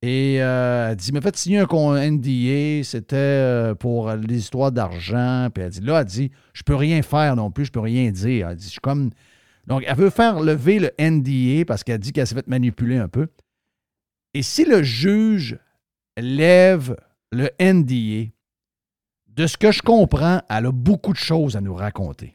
Et 0.00 0.40
euh, 0.40 0.90
elle 0.90 0.96
dit, 0.96 1.08
il 1.08 1.14
m'a 1.14 1.20
fait 1.20 1.36
signer 1.36 1.58
un 1.58 2.10
NDA, 2.10 2.84
c'était 2.84 3.16
euh, 3.16 3.74
pour 3.74 4.12
les 4.12 4.38
histoires 4.38 4.70
d'argent. 4.70 5.48
Puis 5.52 5.64
elle 5.64 5.70
dit, 5.70 5.80
là, 5.80 6.00
elle 6.00 6.06
dit, 6.06 6.30
je 6.52 6.62
peux 6.62 6.76
rien 6.76 7.02
faire 7.02 7.34
non 7.34 7.50
plus, 7.50 7.64
je 7.64 7.72
peux 7.72 7.80
rien 7.80 8.10
dire. 8.12 8.48
Elle 8.48 8.56
dit, 8.56 8.66
je 8.66 8.70
suis 8.70 8.80
comme... 8.80 9.10
Donc, 9.68 9.84
elle 9.86 9.96
veut 9.96 10.10
faire 10.10 10.40
lever 10.40 10.78
le 10.78 10.90
NDA 10.98 11.66
parce 11.66 11.84
qu'elle 11.84 11.98
dit 11.98 12.12
qu'elle 12.12 12.26
s'est 12.26 12.34
fait 12.34 12.48
manipuler 12.48 12.96
un 12.96 13.08
peu. 13.08 13.28
Et 14.32 14.42
si 14.42 14.64
le 14.64 14.82
juge 14.82 15.58
lève 16.16 16.96
le 17.30 17.50
NDA, 17.60 18.30
de 19.26 19.46
ce 19.46 19.58
que 19.58 19.70
je 19.70 19.82
comprends, 19.82 20.40
elle 20.48 20.66
a 20.66 20.72
beaucoup 20.72 21.12
de 21.12 21.18
choses 21.18 21.54
à 21.54 21.60
nous 21.60 21.74
raconter. 21.74 22.34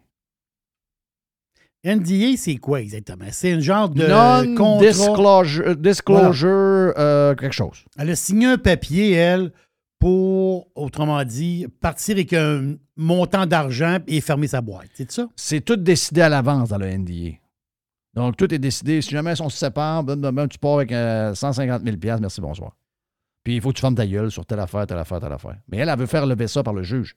NDA, 1.84 2.38
c'est 2.38 2.58
quoi 2.58 2.82
exactement? 2.82 3.26
C'est 3.32 3.52
un 3.52 3.60
genre 3.60 3.90
de. 3.90 4.06
Non-disclosure, 4.06 5.76
disclosure, 5.76 6.94
euh, 6.98 7.36
quelque 7.36 7.52
chose. 7.52 7.84
Elle 7.98 8.12
a 8.12 8.16
signé 8.16 8.46
un 8.46 8.58
papier, 8.58 9.12
elle, 9.12 9.52
pour, 10.04 10.68
autrement 10.76 11.24
dit, 11.24 11.66
partir 11.80 12.16
avec 12.16 12.34
un 12.34 12.76
montant 12.98 13.46
d'argent 13.46 14.00
et 14.06 14.20
fermer 14.20 14.48
sa 14.48 14.60
boîte. 14.60 14.90
C'est 14.96 15.10
ça? 15.10 15.30
C'est 15.38 15.62
tout 15.62 15.78
décidé 15.78 16.20
à 16.20 16.28
l'avance 16.28 16.68
dans 16.68 16.78
le 16.78 16.88
NDA. 16.94 17.38
Donc, 18.14 18.36
tout 18.36 18.54
est 18.54 18.60
décidé. 18.60 19.02
Si 19.02 19.12
jamais 19.12 19.40
on 19.40 19.48
se 19.48 19.58
sépare, 19.58 20.04
ben, 20.04 20.18
ben, 20.18 20.34
ben, 20.34 20.50
tu 20.50 20.60
pars 20.60 20.74
avec 20.74 20.92
euh, 20.92 21.34
150 21.34 21.84
000 21.86 22.20
merci, 22.20 22.42
bonsoir. 22.42 22.76
Puis 23.46 23.56
il 23.56 23.62
faut 23.62 23.70
que 23.70 23.76
tu 23.76 23.80
fermes 23.82 23.96
ta 23.96 24.06
gueule 24.06 24.30
sur 24.30 24.46
telle 24.46 24.60
affaire, 24.60 24.86
telle 24.86 24.98
affaire, 24.98 25.22
telle 25.22 25.32
affaire. 25.32 25.56
Mais 25.70 25.78
elle, 25.78 25.88
elle 25.88 25.98
veut 25.98 26.06
faire 26.06 26.26
lever 26.26 26.50
ça 26.50 26.64
par 26.64 26.74
le 26.74 26.84
juge. 26.84 27.16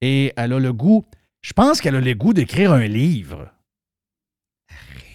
Et 0.00 0.32
elle 0.34 0.54
a 0.54 0.58
le 0.58 0.72
goût, 0.72 1.04
je 1.42 1.52
pense 1.52 1.82
qu'elle 1.82 1.96
a 1.96 2.00
le 2.00 2.14
goût 2.14 2.32
d'écrire 2.32 2.72
un 2.72 2.86
livre. 2.86 3.50
Arrête. 4.70 5.11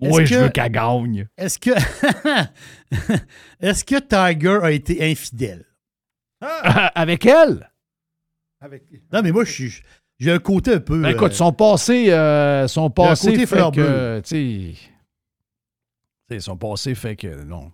Moi, 0.00 0.24
je 0.24 0.34
que- 0.34 0.40
veux 0.40 0.48
qu'elle 0.48 0.72
gagne. 0.72 1.28
Est-ce 1.36 1.58
que. 1.58 1.70
Est-ce 3.60 3.84
que 3.84 3.98
Tiger 4.00 4.58
a 4.62 4.70
été 4.72 5.10
infidèle? 5.10 5.64
Avec 6.40 7.24
elle? 7.26 7.70
Non, 9.12 9.22
mais 9.22 9.30
moi, 9.32 9.44
je 9.44 9.52
suis. 9.52 9.82
J'ai 10.18 10.32
un 10.32 10.38
côté 10.38 10.74
un 10.74 10.80
peu. 10.80 11.00
Ben, 11.02 11.10
écoute, 11.10 11.32
euh, 11.32 11.34
son 11.34 11.52
passé, 11.52 12.10
euh, 12.12 12.66
son 12.68 12.90
passé 12.90 13.30
côté 13.32 13.46
fait 13.46 13.56
que, 13.72 14.20
son 16.40 16.56
passé 16.56 16.94
fait 16.94 17.16
que 17.16 17.42
non. 17.44 17.70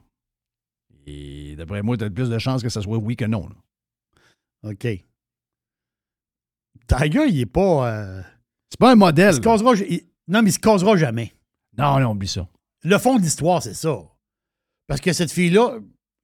Et 1.06 1.54
d'après 1.56 1.82
moi, 1.82 1.96
t'as 1.96 2.10
plus 2.10 2.28
de 2.30 2.38
chances 2.38 2.62
que 2.62 2.68
ça 2.68 2.80
soit 2.82 2.98
oui 2.98 3.16
que 3.16 3.24
non. 3.24 3.48
là. 3.48 4.70
OK. 4.70 4.86
Tiger, 6.86 7.26
il 7.28 7.40
est 7.40 7.46
pas. 7.46 7.88
euh, 7.92 8.22
C'est 8.70 8.78
pas 8.80 8.92
un 8.92 8.96
modèle. 8.96 9.32
il 9.32 9.36
se 9.36 9.40
il- 9.84 10.06
non, 10.28 10.42
mais 10.42 10.50
il 10.50 10.52
se 10.52 10.58
causera 10.58 10.96
jamais. 10.96 11.32
Non, 11.78 11.98
non, 12.00 12.10
oublie 12.12 12.28
ça. 12.28 12.46
Le 12.84 12.98
fond 12.98 13.16
de 13.16 13.22
l'histoire, 13.22 13.62
c'est 13.62 13.74
ça. 13.74 13.98
Parce 14.86 15.00
que 15.00 15.12
cette 15.12 15.30
fille-là, 15.32 15.78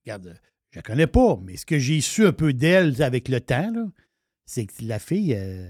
regarde, 0.04 0.38
je 0.70 0.78
la 0.78 0.82
connais 0.82 1.06
pas, 1.06 1.38
mais 1.42 1.56
ce 1.56 1.66
que 1.66 1.78
j'ai 1.78 2.00
su 2.00 2.26
un 2.26 2.32
peu 2.32 2.52
d'elle 2.52 3.00
avec 3.02 3.28
le 3.28 3.40
temps, 3.40 3.70
là, 3.72 3.84
c'est 4.44 4.66
que 4.66 4.72
la 4.82 4.98
fille, 4.98 5.34
euh, 5.36 5.66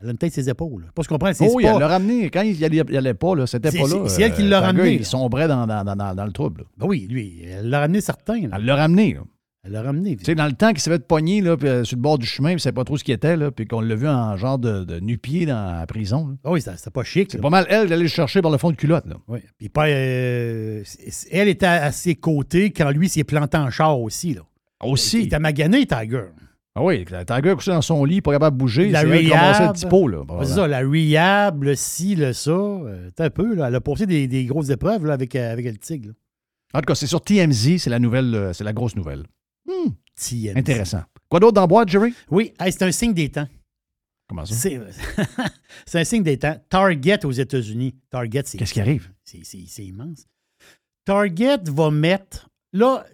elle 0.00 0.08
a 0.08 0.10
une 0.12 0.18
tête 0.18 0.32
ses 0.32 0.48
épaules. 0.48 0.90
Pas 0.94 1.02
ce 1.02 1.08
qu'on 1.08 1.16
comprend, 1.16 1.32
c'est 1.34 1.48
Oh, 1.50 1.60
elle 1.60 1.78
l'a 1.78 1.88
ramené. 1.88 2.30
Quand 2.30 2.42
il 2.42 2.62
allait, 2.64 2.82
il 2.88 2.96
allait 2.96 3.14
pas, 3.14 3.34
là, 3.34 3.46
c'était 3.46 3.70
pas 3.70 3.86
là. 3.88 4.08
c'est- 4.08 4.22
elle 4.22 4.32
qui 4.34 4.42
euh, 4.42 4.48
l'a 4.48 4.58
Tiger, 4.60 4.66
ramené, 4.66 4.92
Il 4.94 4.98
là. 5.00 5.04
sombrait 5.04 5.48
dans, 5.48 5.66
dans, 5.66 5.84
dans, 5.84 5.96
dans- 5.96 6.14
dans 6.14 6.24
le 6.26 6.32
trouble. 6.32 6.62
là. 6.62 6.66
Ben 6.78 6.86
oui, 6.86 7.06
lui, 7.10 7.42
elle 7.42 7.68
l'a 7.68 7.80
ramené 7.80 8.00
certain. 8.00 8.40
là. 8.48 8.56
Elle 8.56 8.64
l'a 8.64 8.76
ramené. 8.76 9.14
là. 9.14 9.22
Elle 9.68 9.74
l'a 9.74 9.82
ramené. 9.82 10.16
Tu 10.16 10.24
sais, 10.24 10.34
dans 10.34 10.46
le 10.46 10.52
temps 10.54 10.70
qu'il 10.70 10.80
s'est 10.80 10.90
fait 10.90 11.06
pogner 11.06 11.42
là, 11.42 11.54
puis, 11.58 11.68
euh, 11.68 11.84
sur 11.84 11.96
le 11.98 12.00
bord 12.02 12.16
du 12.18 12.24
chemin, 12.24 12.54
ne 12.54 12.58
savait 12.58 12.72
pas 12.72 12.84
trop 12.84 12.96
ce 12.96 13.04
qu'il 13.04 13.12
était, 13.12 13.36
là, 13.36 13.50
puis 13.50 13.66
qu'on 13.66 13.82
l'a 13.82 13.94
vu 13.94 14.08
en 14.08 14.34
genre 14.38 14.58
de, 14.58 14.84
de 14.84 14.98
nu-pied 14.98 15.44
dans 15.44 15.76
la 15.78 15.86
prison. 15.86 16.28
là. 16.28 16.34
Ah 16.44 16.50
oui, 16.52 16.62
ça- 16.62 16.74
c'était 16.78 16.90
pas 16.90 17.04
chic. 17.04 17.28
C'est 17.30 17.38
pas 17.40 17.50
mal 17.50 17.66
elle 17.68 17.86
d'aller 17.88 18.04
le 18.04 18.08
chercher 18.08 18.40
par 18.40 18.50
le 18.50 18.56
fond 18.56 18.70
de 18.70 18.76
culotte. 18.76 19.04
Là. 19.06 19.16
Oui. 19.28 19.40
Puis 19.58 19.68
pas, 19.68 19.86
euh, 19.88 20.82
c- 20.84 21.28
elle 21.30 21.48
était 21.48 21.66
à 21.66 21.92
ses 21.92 22.14
côtés 22.14 22.70
quand 22.70 22.90
lui 22.90 23.10
s'est 23.10 23.24
planté 23.24 23.58
en 23.58 23.70
char 23.70 24.00
aussi. 24.00 24.32
Là. 24.34 24.40
Aussi? 24.82 25.18
Il 25.20 25.24
était 25.26 25.38
magané, 25.38 25.84
Tiger. 25.86 26.24
Ah 26.74 26.82
oui, 26.84 27.04
le 27.10 27.24
Tiger 27.24 27.54
couché 27.54 27.72
dans 27.72 27.82
son 27.82 28.04
lit, 28.04 28.20
pas 28.22 28.32
capable 28.32 28.56
de 28.56 28.60
bouger. 28.60 28.88
La 28.90 29.00
c'est 29.02 29.08
elle 29.08 29.24
qui 29.26 29.32
ramassait 29.32 29.58
le 29.58 29.64
rehab. 29.66 29.74
petit 29.74 29.86
pot. 29.86 30.08
Là, 30.08 30.22
C'est 30.42 30.54
ça, 30.54 30.66
la 30.68 30.78
rehab, 30.80 31.62
le 31.64 31.74
ci, 31.74 32.14
le 32.14 32.32
ça. 32.32 32.50
euh, 32.52 33.10
t'as 33.16 33.24
un 33.26 33.30
peu, 33.30 33.54
là. 33.54 33.68
Elle 33.68 33.74
a 33.74 33.80
passé 33.80 34.06
des, 34.06 34.28
des 34.28 34.44
grosses 34.46 34.70
épreuves 34.70 35.04
là, 35.04 35.14
avec, 35.14 35.34
euh, 35.34 35.52
avec 35.52 35.66
le 35.66 35.76
tigre. 35.76 36.08
là. 36.08 36.14
En 36.74 36.80
tout 36.80 36.86
cas, 36.86 36.94
c'est 36.94 37.06
sur 37.06 37.20
TMZ, 37.22 37.78
c'est 37.78 37.88
la 37.90 37.98
nouvelle, 37.98 38.34
euh, 38.34 38.52
c'est 38.52 38.62
la 38.62 38.72
grosse 38.74 38.94
nouvelle. 38.94 39.24
Hmm. 39.68 39.90
Intéressant. 40.56 41.02
Quoi 41.28 41.40
d'autre 41.40 41.52
dans 41.52 41.60
la 41.60 41.66
boîte, 41.66 41.88
Jerry? 41.90 42.14
Oui, 42.30 42.52
hey, 42.58 42.72
c'est 42.72 42.82
un 42.82 42.90
signe 42.92 43.12
des 43.14 43.28
temps. 43.30 43.46
Comment 44.28 44.44
ça? 44.46 44.54
C'est 44.54 44.80
c'est 45.86 46.00
un 46.00 46.04
signe 46.04 46.22
des 46.22 46.38
temps. 46.38 46.56
Target 46.68 47.24
aux 47.24 47.32
États-Unis. 47.32 47.94
Target, 48.10 48.42
c'est. 48.46 48.58
Qu'est-ce 48.58 48.72
qui 48.72 48.80
arrive? 48.80 49.10
C'est 49.24 49.84
immense. 49.84 50.26
Target 51.04 51.58
va 51.70 51.90
mettre. 51.90 52.48
Là, 52.72 53.06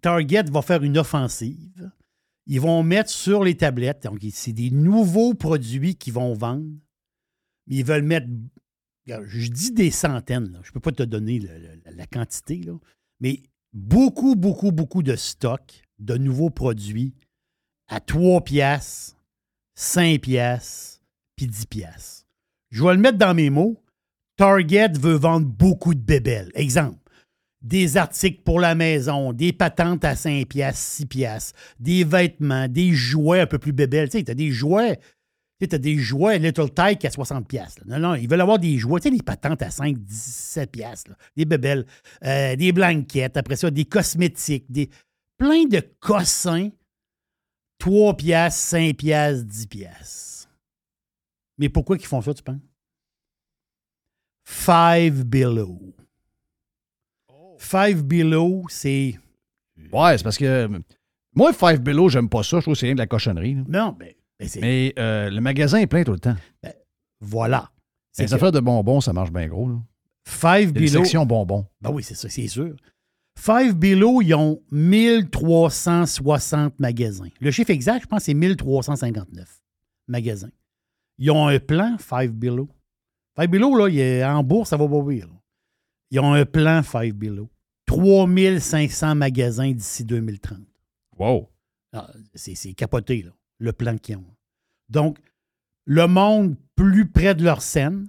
Target 0.00 0.44
va 0.44 0.62
faire 0.62 0.82
une 0.82 0.96
offensive. 0.98 1.90
Ils 2.46 2.60
vont 2.60 2.82
mettre 2.82 3.10
sur 3.10 3.44
les 3.44 3.56
tablettes. 3.56 4.04
Donc, 4.04 4.20
c'est 4.32 4.52
des 4.52 4.70
nouveaux 4.70 5.34
produits 5.34 5.96
qu'ils 5.96 6.14
vont 6.14 6.32
vendre. 6.34 6.70
Mais 7.66 7.76
ils 7.76 7.84
veulent 7.84 8.02
mettre. 8.04 8.28
Je 9.06 9.48
dis 9.50 9.72
des 9.72 9.90
centaines. 9.90 10.52
là. 10.52 10.60
Je 10.62 10.68
ne 10.70 10.72
peux 10.74 10.80
pas 10.80 10.92
te 10.92 11.02
donner 11.02 11.38
le- 11.40 11.58
le- 11.58 11.96
la 11.96 12.06
quantité. 12.06 12.62
là. 12.62 12.74
Mais 13.20 13.42
beaucoup, 13.72 14.34
beaucoup, 14.34 14.72
beaucoup 14.72 15.02
de 15.02 15.16
stocks 15.16 15.82
de 15.98 16.16
nouveaux 16.16 16.50
produits 16.50 17.14
à 17.88 18.00
3 18.00 18.42
piastres, 18.42 19.16
5 19.74 20.20
piastres, 20.20 21.00
puis 21.36 21.46
10 21.46 21.66
piastres. 21.66 22.26
Je 22.70 22.84
vais 22.84 22.94
le 22.94 23.00
mettre 23.00 23.18
dans 23.18 23.34
mes 23.34 23.50
mots. 23.50 23.82
Target 24.36 24.92
veut 24.98 25.16
vendre 25.16 25.46
beaucoup 25.46 25.94
de 25.94 26.00
bébelles. 26.00 26.50
Exemple, 26.54 26.98
des 27.62 27.96
articles 27.96 28.42
pour 28.44 28.60
la 28.60 28.74
maison, 28.74 29.32
des 29.32 29.52
patentes 29.52 30.04
à 30.04 30.14
5 30.14 30.46
piastres, 30.46 30.80
6 30.80 31.06
piastres, 31.06 31.58
des 31.80 32.04
vêtements, 32.04 32.68
des 32.68 32.92
jouets 32.92 33.40
un 33.40 33.46
peu 33.46 33.58
plus 33.58 33.72
bébelles. 33.72 34.08
Tu 34.10 34.18
sais, 34.18 34.24
t'as 34.24 34.34
des 34.34 34.50
jouets, 34.50 35.00
tu 35.58 35.64
sais, 35.64 35.68
t'as 35.68 35.78
des 35.78 35.96
jouets 35.98 36.38
Little 36.38 36.70
Tyke 36.72 37.04
à 37.04 37.10
60 37.10 37.48
piastres. 37.48 37.82
là. 37.86 37.98
Non, 37.98 38.10
non, 38.10 38.14
ils 38.14 38.28
veulent 38.28 38.40
avoir 38.40 38.58
des 38.58 38.78
jouets, 38.78 39.00
tu 39.00 39.08
sais, 39.08 39.16
des 39.16 39.22
patentes 39.22 39.62
à 39.62 39.70
5, 39.70 39.98
17 39.98 40.70
piastres, 40.70 41.10
là. 41.10 41.16
des 41.36 41.44
bébelles, 41.44 41.84
euh, 42.24 42.54
des 42.56 42.72
blanquettes, 42.72 43.36
après 43.36 43.56
ça, 43.56 43.70
des 43.70 43.84
cosmétiques, 43.84 44.70
des 44.70 44.88
plein 45.36 45.64
de 45.64 45.80
cossins, 46.00 46.70
3 47.78 48.16
piastres, 48.16 48.60
5 48.60 48.96
piastres, 48.96 49.44
10 49.44 49.66
piastres. 49.66 50.48
Mais 51.58 51.68
pourquoi 51.68 51.96
ils 51.96 52.06
font 52.06 52.22
ça, 52.22 52.32
tu 52.34 52.42
penses? 52.42 52.60
Five 54.44 55.24
Below. 55.24 55.78
Five 57.58 58.02
Below, 58.04 58.64
c'est. 58.68 59.18
Ouais, 59.92 60.16
c'est 60.16 60.24
parce 60.24 60.38
que. 60.38 60.68
Moi, 61.34 61.52
Five 61.52 61.80
Below, 61.80 62.08
j'aime 62.08 62.28
pas 62.28 62.42
ça. 62.42 62.58
Je 62.58 62.62
trouve 62.62 62.74
que 62.74 62.80
c'est 62.80 62.86
rien 62.86 62.94
de 62.94 63.00
la 63.00 63.06
cochonnerie. 63.06 63.54
là. 63.54 63.62
Non, 63.68 63.92
ben, 63.92 64.12
ben. 64.38 64.48
Mais 64.60 64.92
euh, 64.98 65.30
le 65.30 65.40
magasin 65.40 65.78
est 65.78 65.86
plein 65.86 66.04
tout 66.04 66.12
le 66.12 66.20
temps. 66.20 66.36
Voilà. 67.20 67.70
C'est 68.12 68.24
Les 68.24 68.34
affaires 68.34 68.52
de 68.52 68.60
bonbons, 68.60 69.00
ça 69.00 69.12
marche 69.12 69.32
bien 69.32 69.48
gros. 69.48 69.68
Là. 69.68 69.76
Five 70.26 70.72
Below. 70.72 71.04
sections 71.04 71.24
bonbons. 71.24 71.66
Ben 71.80 71.90
oui, 71.90 72.02
c'est 72.02 72.14
ça, 72.14 72.28
c'est 72.28 72.48
sûr. 72.48 72.74
Five 73.38 73.74
Below, 73.74 74.22
ils 74.22 74.34
ont 74.34 74.60
1360 74.72 76.78
magasins. 76.80 77.28
Le 77.40 77.50
chiffre 77.50 77.70
exact, 77.70 78.02
je 78.02 78.06
pense, 78.06 78.24
c'est 78.24 78.34
1359 78.34 79.62
magasins. 80.08 80.50
Ils 81.18 81.30
ont 81.30 81.46
un 81.46 81.58
plan, 81.58 81.96
Five 81.98 82.32
Below. 82.32 82.68
Five 83.38 83.48
Below, 83.48 83.76
là, 83.76 83.88
il 83.88 84.00
est 84.00 84.24
en 84.24 84.42
bourse, 84.42 84.70
ça 84.70 84.76
va 84.76 84.88
pas 84.88 85.02
bien. 85.02 85.26
Ils 86.10 86.20
ont 86.20 86.32
un 86.32 86.44
plan, 86.44 86.82
Five 86.82 87.14
Below. 87.14 87.48
3500 87.86 89.14
magasins 89.14 89.72
d'ici 89.72 90.04
2030. 90.04 90.58
Wow. 91.18 91.48
Ah, 91.92 92.10
c'est 92.34 92.74
capoté, 92.74 93.22
là, 93.22 93.30
le 93.58 93.72
plan 93.72 93.96
qu'ils 93.98 94.16
ont. 94.16 94.24
Donc, 94.88 95.18
le 95.84 96.06
monde 96.06 96.56
plus 96.76 97.08
près 97.10 97.34
de 97.34 97.44
leur 97.44 97.62
scène. 97.62 98.08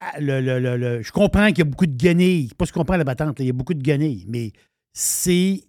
ah, 0.00 0.20
le- 0.20 0.40
le- 0.40 0.58
le- 0.76 1.02
je 1.02 1.12
comprends 1.12 1.48
qu'il 1.48 1.58
y 1.58 1.62
a 1.62 1.64
beaucoup 1.64 1.86
de 1.86 1.96
guenilles. 1.96 2.48
Pas 2.58 2.64
que 2.64 2.68
je 2.68 2.74
comprends 2.74 2.96
la 2.96 3.04
battante, 3.04 3.38
il 3.40 3.46
y 3.46 3.50
a 3.50 3.54
beaucoup 3.54 3.72
de 3.74 3.82
guenilles, 3.82 4.26
mais 4.28 4.52
c'est 4.92 5.64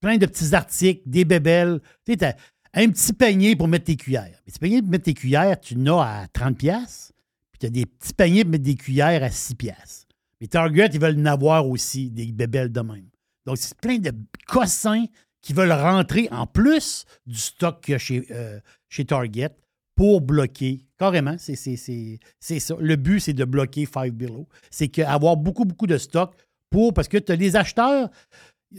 plein 0.00 0.18
de 0.18 0.26
petits 0.26 0.54
articles, 0.54 1.02
des 1.06 1.24
bébelles. 1.24 1.80
Tu 2.04 2.14
sais, 2.18 2.36
un 2.74 2.88
petit 2.90 3.12
panier 3.12 3.56
pour 3.56 3.66
mettre 3.68 3.86
tes 3.86 3.96
cuillères. 3.96 4.40
Les 4.46 4.52
petits 4.52 4.58
paniers 4.60 4.82
pour 4.82 4.90
mettre 4.90 5.04
tes 5.04 5.14
cuillères, 5.14 5.58
tu 5.60 5.76
n'as 5.76 6.22
à 6.22 6.26
30$, 6.28 6.54
piastres, 6.54 7.12
puis 7.50 7.58
tu 7.60 7.66
as 7.66 7.70
des 7.70 7.86
petits 7.86 8.12
paniers 8.14 8.44
pour 8.44 8.52
mettre 8.52 8.64
des 8.64 8.74
cuillères 8.76 9.22
à 9.24 9.30
6$. 9.30 9.56
piastres. 9.56 10.06
Mais 10.40 10.46
Target, 10.46 10.90
ils 10.92 11.00
veulent 11.00 11.18
en 11.20 11.26
avoir 11.26 11.68
aussi, 11.68 12.10
des 12.10 12.30
bébelles 12.30 12.70
de 12.70 12.80
même. 12.82 13.08
Donc, 13.46 13.56
c'est 13.58 13.76
plein 13.78 13.98
de 13.98 14.12
cossins 14.46 15.06
qui 15.42 15.52
veulent 15.52 15.72
rentrer 15.72 16.28
en 16.30 16.46
plus 16.46 17.04
du 17.26 17.36
stock 17.38 17.80
qu'il 17.82 17.92
y 17.92 17.94
a 17.96 17.98
chez, 17.98 18.24
euh, 18.30 18.58
chez 18.88 19.04
Target 19.04 19.50
pour 19.94 20.20
bloquer. 20.20 20.86
Carrément, 20.98 21.36
c'est 21.38 21.56
ça. 21.56 22.74
Le 22.78 22.96
but, 22.96 23.20
c'est 23.20 23.32
de 23.34 23.44
bloquer 23.44 23.84
Five 23.86 24.12
Below. 24.12 24.48
C'est 24.70 24.88
qu'avoir 24.88 25.36
beaucoup, 25.36 25.64
beaucoup 25.64 25.86
de 25.86 25.98
stock 25.98 26.32
pour. 26.70 26.94
Parce 26.94 27.08
que 27.08 27.18
tu 27.18 27.32
as 27.32 27.36
les 27.36 27.56
acheteurs. 27.56 28.08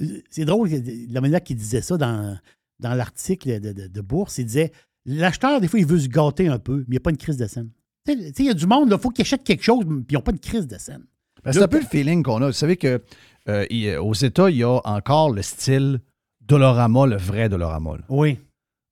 euh, 0.01 0.21
C'est 0.29 0.45
drôle, 0.45 0.69
la 1.09 1.21
manière 1.21 1.43
qu'il 1.43 1.57
disait 1.57 1.81
ça 1.81 1.97
dans, 1.97 2.37
dans 2.79 2.93
l'article 2.95 3.59
de, 3.59 3.73
de- 3.73 3.87
de 3.87 4.01
Bourse. 4.01 4.37
Il 4.39 4.45
disait 4.45 4.71
l'acheteur, 5.05 5.59
des 5.61 5.67
fois, 5.67 5.79
il 5.79 5.85
veut 5.85 5.99
se 5.99 6.07
gâter 6.07 6.47
un 6.47 6.59
peu, 6.59 6.77
mais 6.77 6.83
il 6.87 6.91
n'y 6.91 6.97
a 6.97 7.01
pas 7.01 7.11
une 7.11 7.17
crise 7.17 7.37
de 7.37 7.45
scène. 7.45 7.69
Il 8.07 8.33
y 8.39 8.49
a 8.49 8.53
du 8.53 8.65
monde, 8.67 8.89
il 8.91 8.97
faut 8.99 9.09
qu'ils 9.11 9.23
achètent 9.23 9.43
quelque 9.43 9.63
chose, 9.63 9.85
puis 9.85 10.05
ils 10.09 10.13
n'ont 10.15 10.21
pas 10.21 10.31
de 10.31 10.39
crise 10.39 10.67
de 10.67 10.77
scène. 10.77 11.03
Ben, 11.43 11.51
c'est 11.51 11.61
un 11.61 11.67
peu 11.67 11.79
le 11.79 11.85
feeling 11.85 12.23
qu'on 12.23 12.41
a. 12.41 12.47
Vous 12.47 12.51
savez 12.53 12.77
que 12.77 13.01
euh, 13.49 13.65
il- 13.69 13.97
aux 13.97 14.13
États, 14.13 14.49
il 14.49 14.57
y 14.57 14.63
a 14.63 14.79
encore 14.85 15.29
le 15.31 15.41
style 15.41 15.99
Dolorama, 16.47 17.05
le 17.05 17.15
vrai 17.17 17.49
Dolorama. 17.49 17.91
là. 17.97 18.03
Oui. 18.09 18.39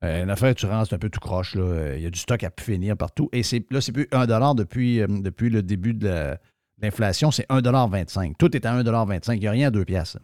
Euh, 0.03 0.23
une 0.23 0.29
affaire, 0.31 0.55
tu 0.55 0.65
rentres, 0.65 0.89
c'est 0.89 0.95
un 0.95 0.99
peu 0.99 1.09
tout 1.09 1.19
croche. 1.19 1.55
là. 1.55 1.61
Euh, 1.63 1.95
Il 1.97 2.03
y 2.03 2.07
a 2.07 2.09
du 2.09 2.17
stock 2.19 2.43
à 2.43 2.49
finir 2.59 2.97
partout. 2.97 3.29
Et 3.33 3.43
c'est, 3.43 3.63
là, 3.71 3.81
c'est 3.81 3.91
plus 3.91 4.07
1 4.11 4.55
depuis, 4.55 4.99
euh, 5.01 5.07
depuis 5.07 5.49
le 5.49 5.61
début 5.61 5.93
de 5.93 6.07
la- 6.07 6.37
l'inflation. 6.81 7.29
C'est 7.29 7.45
1,25 7.49 8.35
Tout 8.39 8.55
est 8.55 8.65
à 8.65 8.73
1,25 8.73 9.35
Il 9.35 9.41
n'y 9.41 9.47
a 9.47 9.51
rien 9.51 9.67
à 9.67 9.71
2 9.71 9.85
piastres. 9.85 10.17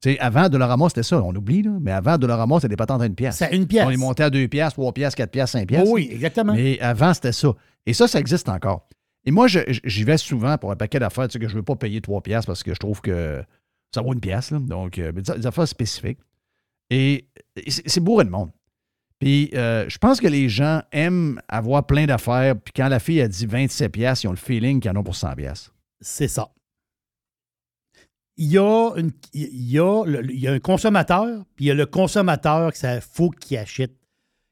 Tu 0.00 0.12
sais, 0.12 0.18
avant, 0.20 0.48
Dolorama, 0.48 0.88
c'était 0.88 1.02
ça. 1.02 1.20
On 1.22 1.34
oublie, 1.34 1.62
là. 1.62 1.72
Mais 1.80 1.90
avant, 1.90 2.18
Dolorama, 2.18 2.56
c'était 2.56 2.68
des 2.68 2.76
patentes 2.76 3.02
à 3.02 3.06
une 3.06 3.14
pièce. 3.14 3.36
C'est 3.36 3.46
à 3.46 3.52
une 3.52 3.66
pièce. 3.66 3.84
On 3.86 3.90
est 3.90 3.96
monté 3.96 4.22
à 4.22 4.30
2 4.30 4.46
piastres, 4.46 4.78
3 4.78 4.92
piastres, 4.92 5.16
4 5.16 5.30
piastres, 5.30 5.58
5 5.58 5.66
piastres. 5.66 5.90
Oui, 5.90 6.08
exactement. 6.12 6.52
Mais 6.54 6.78
avant, 6.80 7.14
c'était 7.14 7.32
ça. 7.32 7.48
Et 7.86 7.94
ça, 7.94 8.06
ça 8.06 8.20
existe 8.20 8.48
encore. 8.48 8.86
Et 9.24 9.30
moi, 9.30 9.48
je- 9.48 9.60
j'y 9.84 10.04
vais 10.04 10.18
souvent 10.18 10.56
pour 10.58 10.70
un 10.70 10.76
paquet 10.76 10.98
d'affaires, 10.98 11.26
tu 11.28 11.32
sais, 11.32 11.38
que 11.38 11.48
je 11.48 11.54
ne 11.54 11.58
veux 11.60 11.64
pas 11.64 11.76
payer 11.76 12.00
3 12.02 12.20
piastres 12.20 12.46
parce 12.46 12.62
que 12.62 12.74
je 12.74 12.78
trouve 12.78 13.00
que 13.00 13.42
ça 13.94 14.02
vaut 14.02 14.12
une 14.12 14.20
pièce. 14.20 14.50
là. 14.50 14.58
Donc, 14.60 14.98
euh, 14.98 15.10
des 15.12 15.46
affaires 15.46 15.66
spécifiques. 15.66 16.18
Et 16.90 17.28
c'est 17.68 18.00
bourré 18.00 18.24
de 18.24 18.30
monde. 18.30 18.50
Puis, 19.18 19.50
euh, 19.54 19.88
je 19.88 19.96
pense 19.98 20.20
que 20.20 20.26
les 20.26 20.48
gens 20.48 20.82
aiment 20.92 21.40
avoir 21.48 21.86
plein 21.86 22.04
d'affaires. 22.04 22.54
Puis, 22.60 22.72
quand 22.76 22.88
la 22.88 22.98
fille 22.98 23.20
a 23.22 23.28
dit 23.28 23.46
27 23.46 23.90
piastres, 23.92 24.24
ils 24.24 24.28
ont 24.28 24.32
le 24.32 24.36
feeling 24.36 24.80
qu'ils 24.80 24.90
en 24.90 24.96
ont 24.96 25.02
pour 25.04 25.16
100 25.16 25.34
piastres. 25.34 25.74
C'est 26.00 26.28
ça. 26.28 26.50
Il 28.36 28.50
y 28.50 28.58
a, 28.58 28.92
une, 28.96 29.12
il 29.32 29.70
y 29.70 29.78
a, 29.78 30.04
le- 30.04 30.48
un 30.50 30.58
consommateur, 30.58 31.44
puis 31.54 31.66
il 31.66 31.68
y 31.68 31.70
a 31.70 31.74
le 31.74 31.86
consommateur 31.86 32.74
ça 32.74 33.00
faut 33.00 33.30
qu'il 33.30 33.56
achète. 33.56 33.92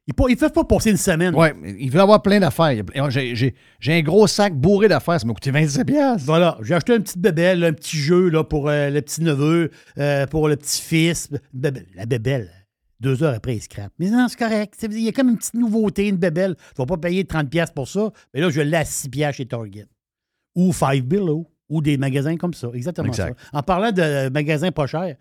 Il 0.09 0.15
ne 0.33 0.37
fait 0.37 0.53
pas 0.53 0.65
passer 0.65 0.91
une 0.91 0.97
semaine. 0.97 1.33
Ouais, 1.35 1.55
il 1.79 1.89
veut 1.91 2.01
avoir 2.01 2.23
plein 2.23 2.41
d'affaires. 2.41 2.83
J'ai 3.11 3.37
j'ai- 3.37 3.55
j'ai 3.79 3.93
un 3.95 4.03
gros 4.03 4.27
sac 4.27 4.53
bourré 4.55 4.89
d'affaires. 4.89 5.21
Ça 5.21 5.27
m'a 5.27 5.33
coûté 5.33 5.53
27 5.53 5.87
piastres. 5.87 6.27
Voilà, 6.27 6.59
j'ai 6.63 6.75
acheté 6.75 6.97
une 6.97 7.03
petite 7.05 7.19
bébelle, 7.19 7.63
un 7.63 7.73
petit 7.73 7.97
jeu 7.97 8.29
là, 8.29 8.43
pour 8.43 8.69
euh, 8.69 8.91
le 8.91 9.01
petit 9.01 9.23
neveu, 9.23 9.71
euh, 9.99 10.27
pour 10.27 10.49
le 10.49 10.57
petit 10.57 10.83
fils. 10.83 11.29
Bébelle, 11.53 11.87
la 11.95 12.07
bébelle, 12.07 12.51
deux 12.99 13.23
heures 13.23 13.35
après, 13.35 13.55
il 13.57 13.63
scrape. 13.63 13.93
Mais 14.01 14.11
non, 14.11 14.27
c'est 14.29 14.39
correct. 14.39 14.75
Il 14.91 14.99
y 15.01 15.09
a 15.09 15.13
comme 15.13 15.29
une 15.29 15.39
petite 15.39 15.55
nouveauté, 15.55 16.09
une 16.09 16.17
bébelle. 16.17 16.57
Tu 16.57 16.63
ne 16.83 16.85
vas 16.85 16.87
pas 16.87 16.97
payer 17.09 17.23
30$ 17.23 17.49
piastres 17.49 17.75
pour 17.75 17.87
ça. 17.87 18.11
Mais 18.35 18.41
là, 18.41 18.51
je 18.51 18.61
l'ai 18.61 18.77
à 18.77 18.85
6$ 18.85 19.09
piastres 19.09 19.37
chez 19.37 19.47
Target. 19.47 19.87
Ou 20.57 20.73
Five 20.73 21.05
Below. 21.05 21.47
Ou 21.69 21.81
des 21.81 21.97
magasins 21.97 22.37
comme 22.37 22.53
ça. 22.53 22.69
Exactement 22.75 23.09
Exact. 23.09 23.39
ça. 23.41 23.59
En 23.59 23.63
parlant 23.63 23.93
de 23.93 24.29
magasins 24.29 24.71
pas 24.73 24.87
chers, 24.87 25.17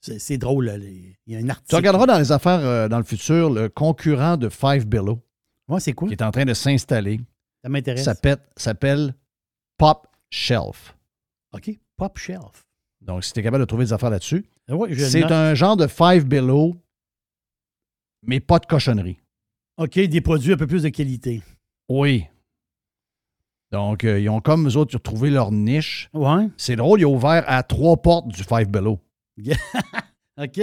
c'est 0.00 0.38
drôle. 0.38 0.66
là, 0.66 0.76
les- 0.78 1.16
Il 1.26 1.32
y 1.34 1.36
a 1.36 1.38
un 1.40 1.48
article. 1.48 1.68
Tu 1.70 1.76
regarderas 1.76 2.06
dans 2.06 2.18
les 2.18 2.32
affaires 2.32 2.60
euh, 2.60 2.88
dans 2.88 2.98
le 2.98 3.04
futur 3.04 3.50
le 3.50 3.68
concurrent 3.68 4.36
de 4.36 4.48
Five 4.48 4.86
Below. 4.86 5.20
Ouais, 5.68 5.80
c'est 5.80 5.92
quoi? 5.92 6.08
Qui 6.08 6.14
est 6.14 6.22
en 6.22 6.30
train 6.30 6.44
de 6.44 6.54
s'installer. 6.54 7.20
Ça 7.62 7.68
m'intéresse. 7.68 8.04
Ça 8.04 8.14
s'appelle 8.56 9.14
Pop 9.76 10.06
Shelf. 10.30 10.94
OK. 11.52 11.70
Pop 11.96 12.16
Shelf. 12.18 12.64
Donc, 13.00 13.24
si 13.24 13.32
tu 13.32 13.40
es 13.40 13.42
capable 13.42 13.62
de 13.62 13.66
trouver 13.66 13.84
des 13.86 13.92
affaires 13.92 14.10
là-dessus, 14.10 14.44
Ah 14.68 14.76
ouais, 14.76 14.94
c'est 14.96 15.24
un 15.24 15.54
genre 15.54 15.76
de 15.76 15.86
Five 15.86 16.24
Below, 16.26 16.76
mais 18.22 18.40
pas 18.40 18.58
de 18.58 18.66
cochonnerie. 18.66 19.18
OK, 19.78 19.98
des 19.98 20.20
produits 20.20 20.52
un 20.52 20.56
peu 20.56 20.66
plus 20.66 20.82
de 20.82 20.88
qualité. 20.88 21.42
Oui. 21.88 22.24
Donc, 23.70 24.04
euh, 24.04 24.18
ils 24.18 24.28
ont 24.28 24.40
comme 24.40 24.66
eux 24.68 24.76
autres 24.76 24.98
trouvé 24.98 25.30
leur 25.30 25.52
niche. 25.52 26.08
Ouais. 26.14 26.48
C'est 26.56 26.76
drôle, 26.76 27.00
ils 27.00 27.06
ont 27.06 27.14
ouvert 27.14 27.44
à 27.46 27.62
trois 27.62 27.96
portes 27.96 28.28
du 28.28 28.42
Five 28.42 28.68
Below. 28.68 28.98
OK. 30.38 30.56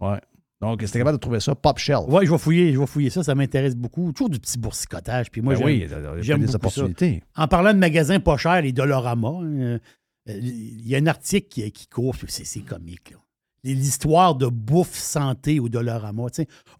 Ouais. 0.00 0.20
Donc, 0.60 0.82
c'était 0.82 0.98
capable 0.98 1.18
de 1.18 1.20
trouver 1.20 1.40
ça 1.40 1.54
pop 1.54 1.78
shelf. 1.78 2.04
Oui, 2.08 2.26
je 2.26 2.30
vais 2.32 2.38
fouiller, 2.38 2.72
je 2.72 2.80
vais 2.80 2.86
fouiller 2.86 3.10
ça, 3.10 3.22
ça 3.22 3.34
m'intéresse 3.34 3.76
beaucoup. 3.76 4.12
Toujours 4.12 4.28
du 4.30 4.40
petit 4.40 4.58
boursicotage. 4.58 5.30
Puis 5.30 5.40
moi, 5.40 5.54
Ben 5.54 5.58
j'aime, 5.88 6.12
oui, 6.16 6.22
j'aime 6.22 6.40
des 6.44 6.54
opportunités. 6.54 7.22
ça. 7.36 7.42
En 7.44 7.48
parlant 7.48 7.72
de 7.72 7.78
magasins 7.78 8.18
pas 8.18 8.36
chers, 8.36 8.62
les 8.62 8.72
Dolorama, 8.72 9.28
hein, 9.28 9.44
euh, 9.44 9.78
il 10.26 10.86
y 10.86 10.94
a 10.96 10.98
un 10.98 11.06
article 11.06 11.46
qui, 11.48 11.70
qui 11.70 11.86
court, 11.86 12.16
c'est, 12.26 12.60
comique. 12.60 13.12
là. 13.12 13.18
L'histoire 13.64 14.34
de 14.34 14.46
bouffe 14.46 14.94
santé 14.94 15.60
au 15.60 15.68
Dolorama. 15.68 16.26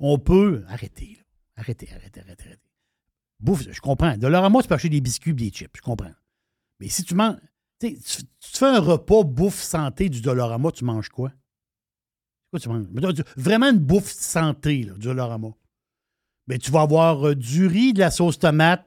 On 0.00 0.18
peut. 0.18 0.64
Arrêtez, 0.68 1.16
là. 1.16 1.22
Arrêtez, 1.56 1.88
arrêtez, 1.94 2.20
arrêtez, 2.20 2.44
arrêtez. 2.46 2.62
Bouffe, 3.40 3.62
je 3.70 3.80
comprends. 3.80 4.16
Dolorama, 4.16 4.60
tu 4.62 4.68
peux 4.68 4.74
acheter 4.74 4.88
des 4.88 5.00
biscuits 5.00 5.30
et 5.30 5.34
des 5.34 5.50
chips, 5.50 5.70
je 5.76 5.82
comprends. 5.82 6.10
Mais 6.80 6.88
si 6.88 7.05
tu 7.05 7.14
manges. 7.14 7.36
Tu, 7.80 7.94
tu- 8.00 8.22
tu 8.22 8.59
fais 8.59 8.66
un 8.66 8.80
repas 8.80 9.22
bouffe 9.22 9.60
santé 9.62 10.09
du 10.09 10.20
Dolorama, 10.20 10.72
tu 10.72 10.84
manges 10.84 11.09
quoi? 11.09 11.32
Quoi 12.50 12.59
tu 12.60 12.68
manges? 12.68 12.86
Tu- 13.14 13.22
Vraiment 13.36 13.70
une 13.70 13.78
bouffe 13.78 14.10
santé, 14.12 14.82
là, 14.84 14.94
du 14.94 15.06
Dolorama. 15.06 15.48
Mais 16.48 16.59
tu 16.59 16.70
vas 16.70 16.82
avoir 16.82 17.28
euh, 17.28 17.34
du 17.34 17.66
riz, 17.66 17.92
de 17.92 18.00
la 18.00 18.10
sauce 18.10 18.38
tomate, 18.38 18.84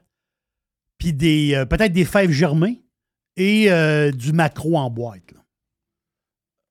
puis 0.98 1.12
des 1.12 1.54
euh, 1.54 1.64
peut-être 1.64 1.92
des 1.92 2.04
fèves 2.04 2.30
germées 2.32 2.82
et 3.36 3.70
euh, 3.72 4.10
du 4.10 4.32
macro 4.32 4.76
en 4.76 4.90
boîte. 4.90 5.32
là. 5.32 5.40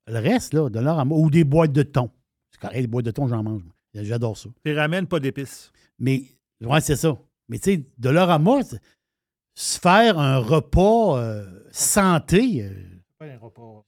Le 0.08 0.20
reste, 0.20 0.54
là, 0.54 0.70
Dolorama, 0.70 1.16
ou 1.16 1.30
des 1.30 1.44
boîtes 1.44 1.72
de 1.72 1.84
thon. 1.84 2.12
C'est 2.52 2.60
correct, 2.60 2.82
des 2.82 2.88
boîtes 2.88 3.06
de 3.06 3.12
thon, 3.12 3.28
j'en 3.28 3.42
mange. 3.44 3.64
J'adore 3.94 4.38
ça. 4.38 4.50
Puis 4.64 4.74
ramène 4.76 5.08
pas 5.08 5.20
d'épices. 5.20 5.72
Mais, 6.00 6.24
ouais, 6.62 6.82
c'est 6.82 6.96
ça. 6.96 7.18
Mais 7.50 7.58
tu 7.60 7.72
sais, 7.74 7.86
Dolorama, 7.98 8.64
c'est- 8.64 8.80
se 9.62 9.80
faire 9.80 10.18
un 10.18 10.38
repas 10.38 11.18
euh, 11.20 11.46
santé, 11.72 12.64
euh, 12.64 12.70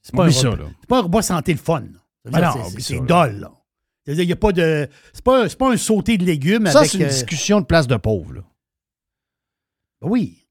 c'est 0.02 0.16
pas, 0.16 0.24
un 0.24 0.28
repas- 0.28 0.56
là. 0.56 0.66
c'est 0.80 0.88
pas 0.88 1.00
un 1.00 1.02
repas 1.02 1.22
santé 1.24 1.54
le 1.54 1.60
fun. 1.60 1.84
Ben 2.26 2.40
non, 2.41 2.70
c'est- 2.78 3.00
dol, 3.02 3.40
là. 3.40 3.52
C'est-à-dire, 4.06 4.24
il 4.24 4.28
n'y 4.28 4.34
a 4.34 4.38
pas 4.38 4.52
de. 4.52 4.88
C'est 5.14 5.24
pas, 5.24 5.50
c'est 5.50 5.58
pas 5.58 5.72
un 5.72 5.78
sauté 5.78 6.18
de 6.18 6.26
légumes 6.26 6.68
Ça, 6.68 6.84
c'est 6.86 6.98
une 6.98 7.06
euh, 7.06 7.08
discussion 7.10 7.62
de 7.62 7.66
place 7.66 7.88
de 7.88 7.95
pauvre. 7.95 8.34
là. 8.34 8.41
Oui. 10.02 10.45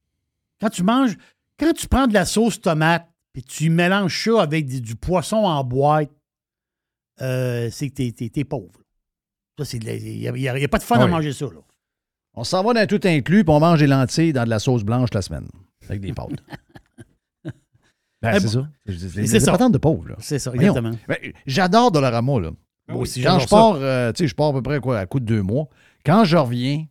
Quand 0.61 0.71
tu 0.71 0.83
manges, 0.83 1.17
quand 1.59 1.73
tu 1.73 1.87
prends 1.87 2.07
de 2.07 2.15
la 2.15 2.25
sauce 2.25 2.61
tomate 2.61 3.07
puis 3.33 3.43
tu 3.43 3.71
mélanges 3.71 4.25
ça 4.25 4.43
avec 4.43 4.67
du, 4.67 4.81
du 4.81 4.97
poisson 4.97 5.37
en 5.37 5.63
boîte, 5.65 6.11
euh, 7.21 7.69
c'est 7.71 7.91
que 7.91 8.11
t'es, 8.11 8.45
pauvre. 8.45 8.81
Ça, 9.59 9.65
c'est 9.67 9.79
de 9.79 9.87
la- 9.87 9.95
Il 9.97 10.19
n'y 10.19 10.29
a, 10.29 10.57
il 10.57 10.61
y 10.63 10.65
a 10.65 10.69
pas 10.69 10.79
de 10.79 10.83
fun 10.83 10.97
à 10.99 11.07
manger 11.07 11.33
ça. 11.33 11.45
Là. 11.47 11.61
On 12.35 12.45
s'en 12.45 12.63
va 12.65 12.73
dans 12.73 12.87
tout 12.87 13.01
inclus, 13.05 13.45
puis 13.45 13.53
on 13.55 13.61
mange 13.61 13.79
des 13.81 13.87
lentilles 13.87 14.33
dans 14.33 14.45
de 14.45 14.49
la 14.51 14.59
sauce 14.59 14.85
blanche 14.85 15.11
la 15.13 15.23
semaine, 15.23 15.47
avec 15.89 16.01
des 16.01 16.13
pâtes. 16.13 16.31
Ben, 18.23 18.35
Eh 18.37 18.41
c'est 18.41 18.57
bon. 18.57 18.63
ça. 18.63 18.69
C'est 19.27 19.41
ça. 19.41 19.69
de 19.69 19.79
pauvre. 19.79 20.09
là. 20.11 20.15
C'est 20.21 20.39
ça, 20.39 20.53
exactement. 20.55 20.93
Ben, 21.09 21.17
J'adore 21.45 21.91
Dollarama. 21.91 22.39
Là. 22.39 22.51
Moi 22.89 22.99
aussi, 23.01 23.21
Quand 23.21 23.41
je 23.41 23.49
pars, 23.49 23.75
euh, 23.75 24.13
tu 24.13 24.23
sais, 24.23 24.29
je 24.29 24.35
pars 24.37 24.51
à 24.51 24.53
peu 24.53 24.63
près 24.63 24.79
quoi, 24.79 25.01
à 25.01 25.07
coup 25.07 25.19
de 25.19 25.25
deux 25.25 25.43
mois. 25.43 25.67
Quand 26.07 26.25
je 26.25 26.37
reviens, 26.37 26.85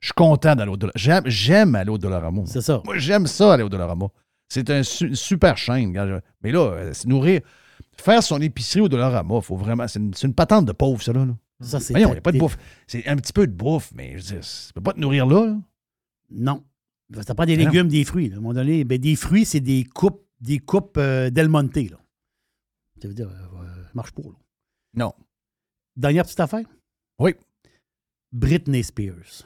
je 0.00 0.06
suis 0.06 0.14
content 0.14 0.54
d'aller 0.56 0.70
au 0.70 0.78
Dollarama. 0.78 1.22
J'aime, 1.28 1.74
aller 1.74 1.90
au 1.90 1.98
Dollarama. 1.98 2.42
C'est 2.46 2.62
ça. 2.62 2.80
Moi, 2.86 2.96
j'aime 2.96 3.26
ça 3.26 3.52
aller 3.52 3.62
au 3.62 3.68
Dollarama. 3.68 4.06
C'est 4.48 4.70
un 4.70 4.82
su- 4.82 5.08
une 5.08 5.14
super 5.16 5.58
chaîne. 5.58 5.92
quand 5.92 6.06
je- 6.08 6.20
Mais 6.42 6.50
là, 6.50 6.60
euh, 6.60 6.94
se 6.94 7.06
nourrir, 7.06 7.42
faire 7.98 8.22
son 8.22 8.40
épicerie 8.40 8.80
au 8.80 8.88
Dollarama, 8.88 9.42
faut 9.42 9.56
vraiment. 9.56 9.86
C'est 9.86 9.98
une, 10.22 10.32
patente 10.34 10.64
de 10.64 10.72
pauvre, 10.72 11.02
ça, 11.02 11.12
là. 11.12 11.26
là. 11.26 11.34
Ça, 11.60 11.80
c'est 11.80 11.92
Voyons, 11.92 12.08
il 12.10 12.12
n'y 12.12 12.18
a 12.18 12.20
pas 12.20 12.32
de 12.32 12.38
bouffe. 12.38 12.56
C'est 12.86 13.06
un 13.08 13.16
petit 13.16 13.32
peu 13.32 13.46
de 13.46 13.52
bouffe, 13.52 13.90
mais 13.94 14.12
je 14.12 14.16
veux 14.34 14.40
dire, 14.40 14.48
tu 14.48 14.72
peux 14.74 14.80
pas 14.80 14.92
te 14.92 15.00
nourrir 15.00 15.26
là. 15.26 15.46
là. 15.46 15.56
Non. 16.30 16.64
Ça 17.26 17.34
prend 17.34 17.46
des 17.46 17.56
Ben 17.56 17.64
non. 17.64 17.70
légumes, 17.72 17.88
des 17.88 18.04
fruits. 18.04 18.28
là. 18.28 18.36
À 18.36 18.38
un 18.38 18.40
moment 18.42 18.54
donné, 18.54 18.84
ben, 18.84 18.98
des 18.98 19.16
fruits, 19.16 19.44
c'est 19.44 19.60
des 19.60 19.84
coupes, 19.84 20.24
des 20.40 20.58
coupes 20.58 20.96
euh, 20.98 21.30
Del 21.30 21.48
Monte. 21.48 21.76
Là. 21.76 21.98
Ça 23.02 23.08
veut 23.08 23.14
dire, 23.14 23.28
euh, 23.28 23.62
euh, 23.64 23.84
marche 23.94 24.12
pas. 24.12 24.22
Là. 24.22 24.34
Non. 24.94 25.14
Dernière 25.96 26.24
petite 26.24 26.40
affaire? 26.40 26.66
Oui. 27.18 27.34
Britney 28.32 28.84
Spears. 28.84 29.42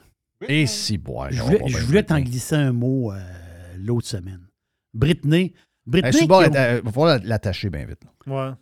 Et 0.47 0.67
si, 0.67 0.97
boire. 0.97 1.31
Je 1.31 1.41
voulais, 1.41 1.61
je 1.67 1.77
voulais 1.85 2.03
t'en 2.03 2.19
glisser 2.19 2.55
un 2.55 2.73
mot 2.73 3.11
euh, 3.13 3.75
l'autre 3.77 4.07
semaine. 4.07 4.45
Britney. 4.93 5.53
Britney. 5.85 6.11
Il 6.21 6.27
va 6.27 6.81
falloir 6.91 7.19
l'attacher 7.23 7.69
bien 7.69 7.85
vite. 7.85 7.99
là. 8.03 8.49
Ouais. 8.49 8.55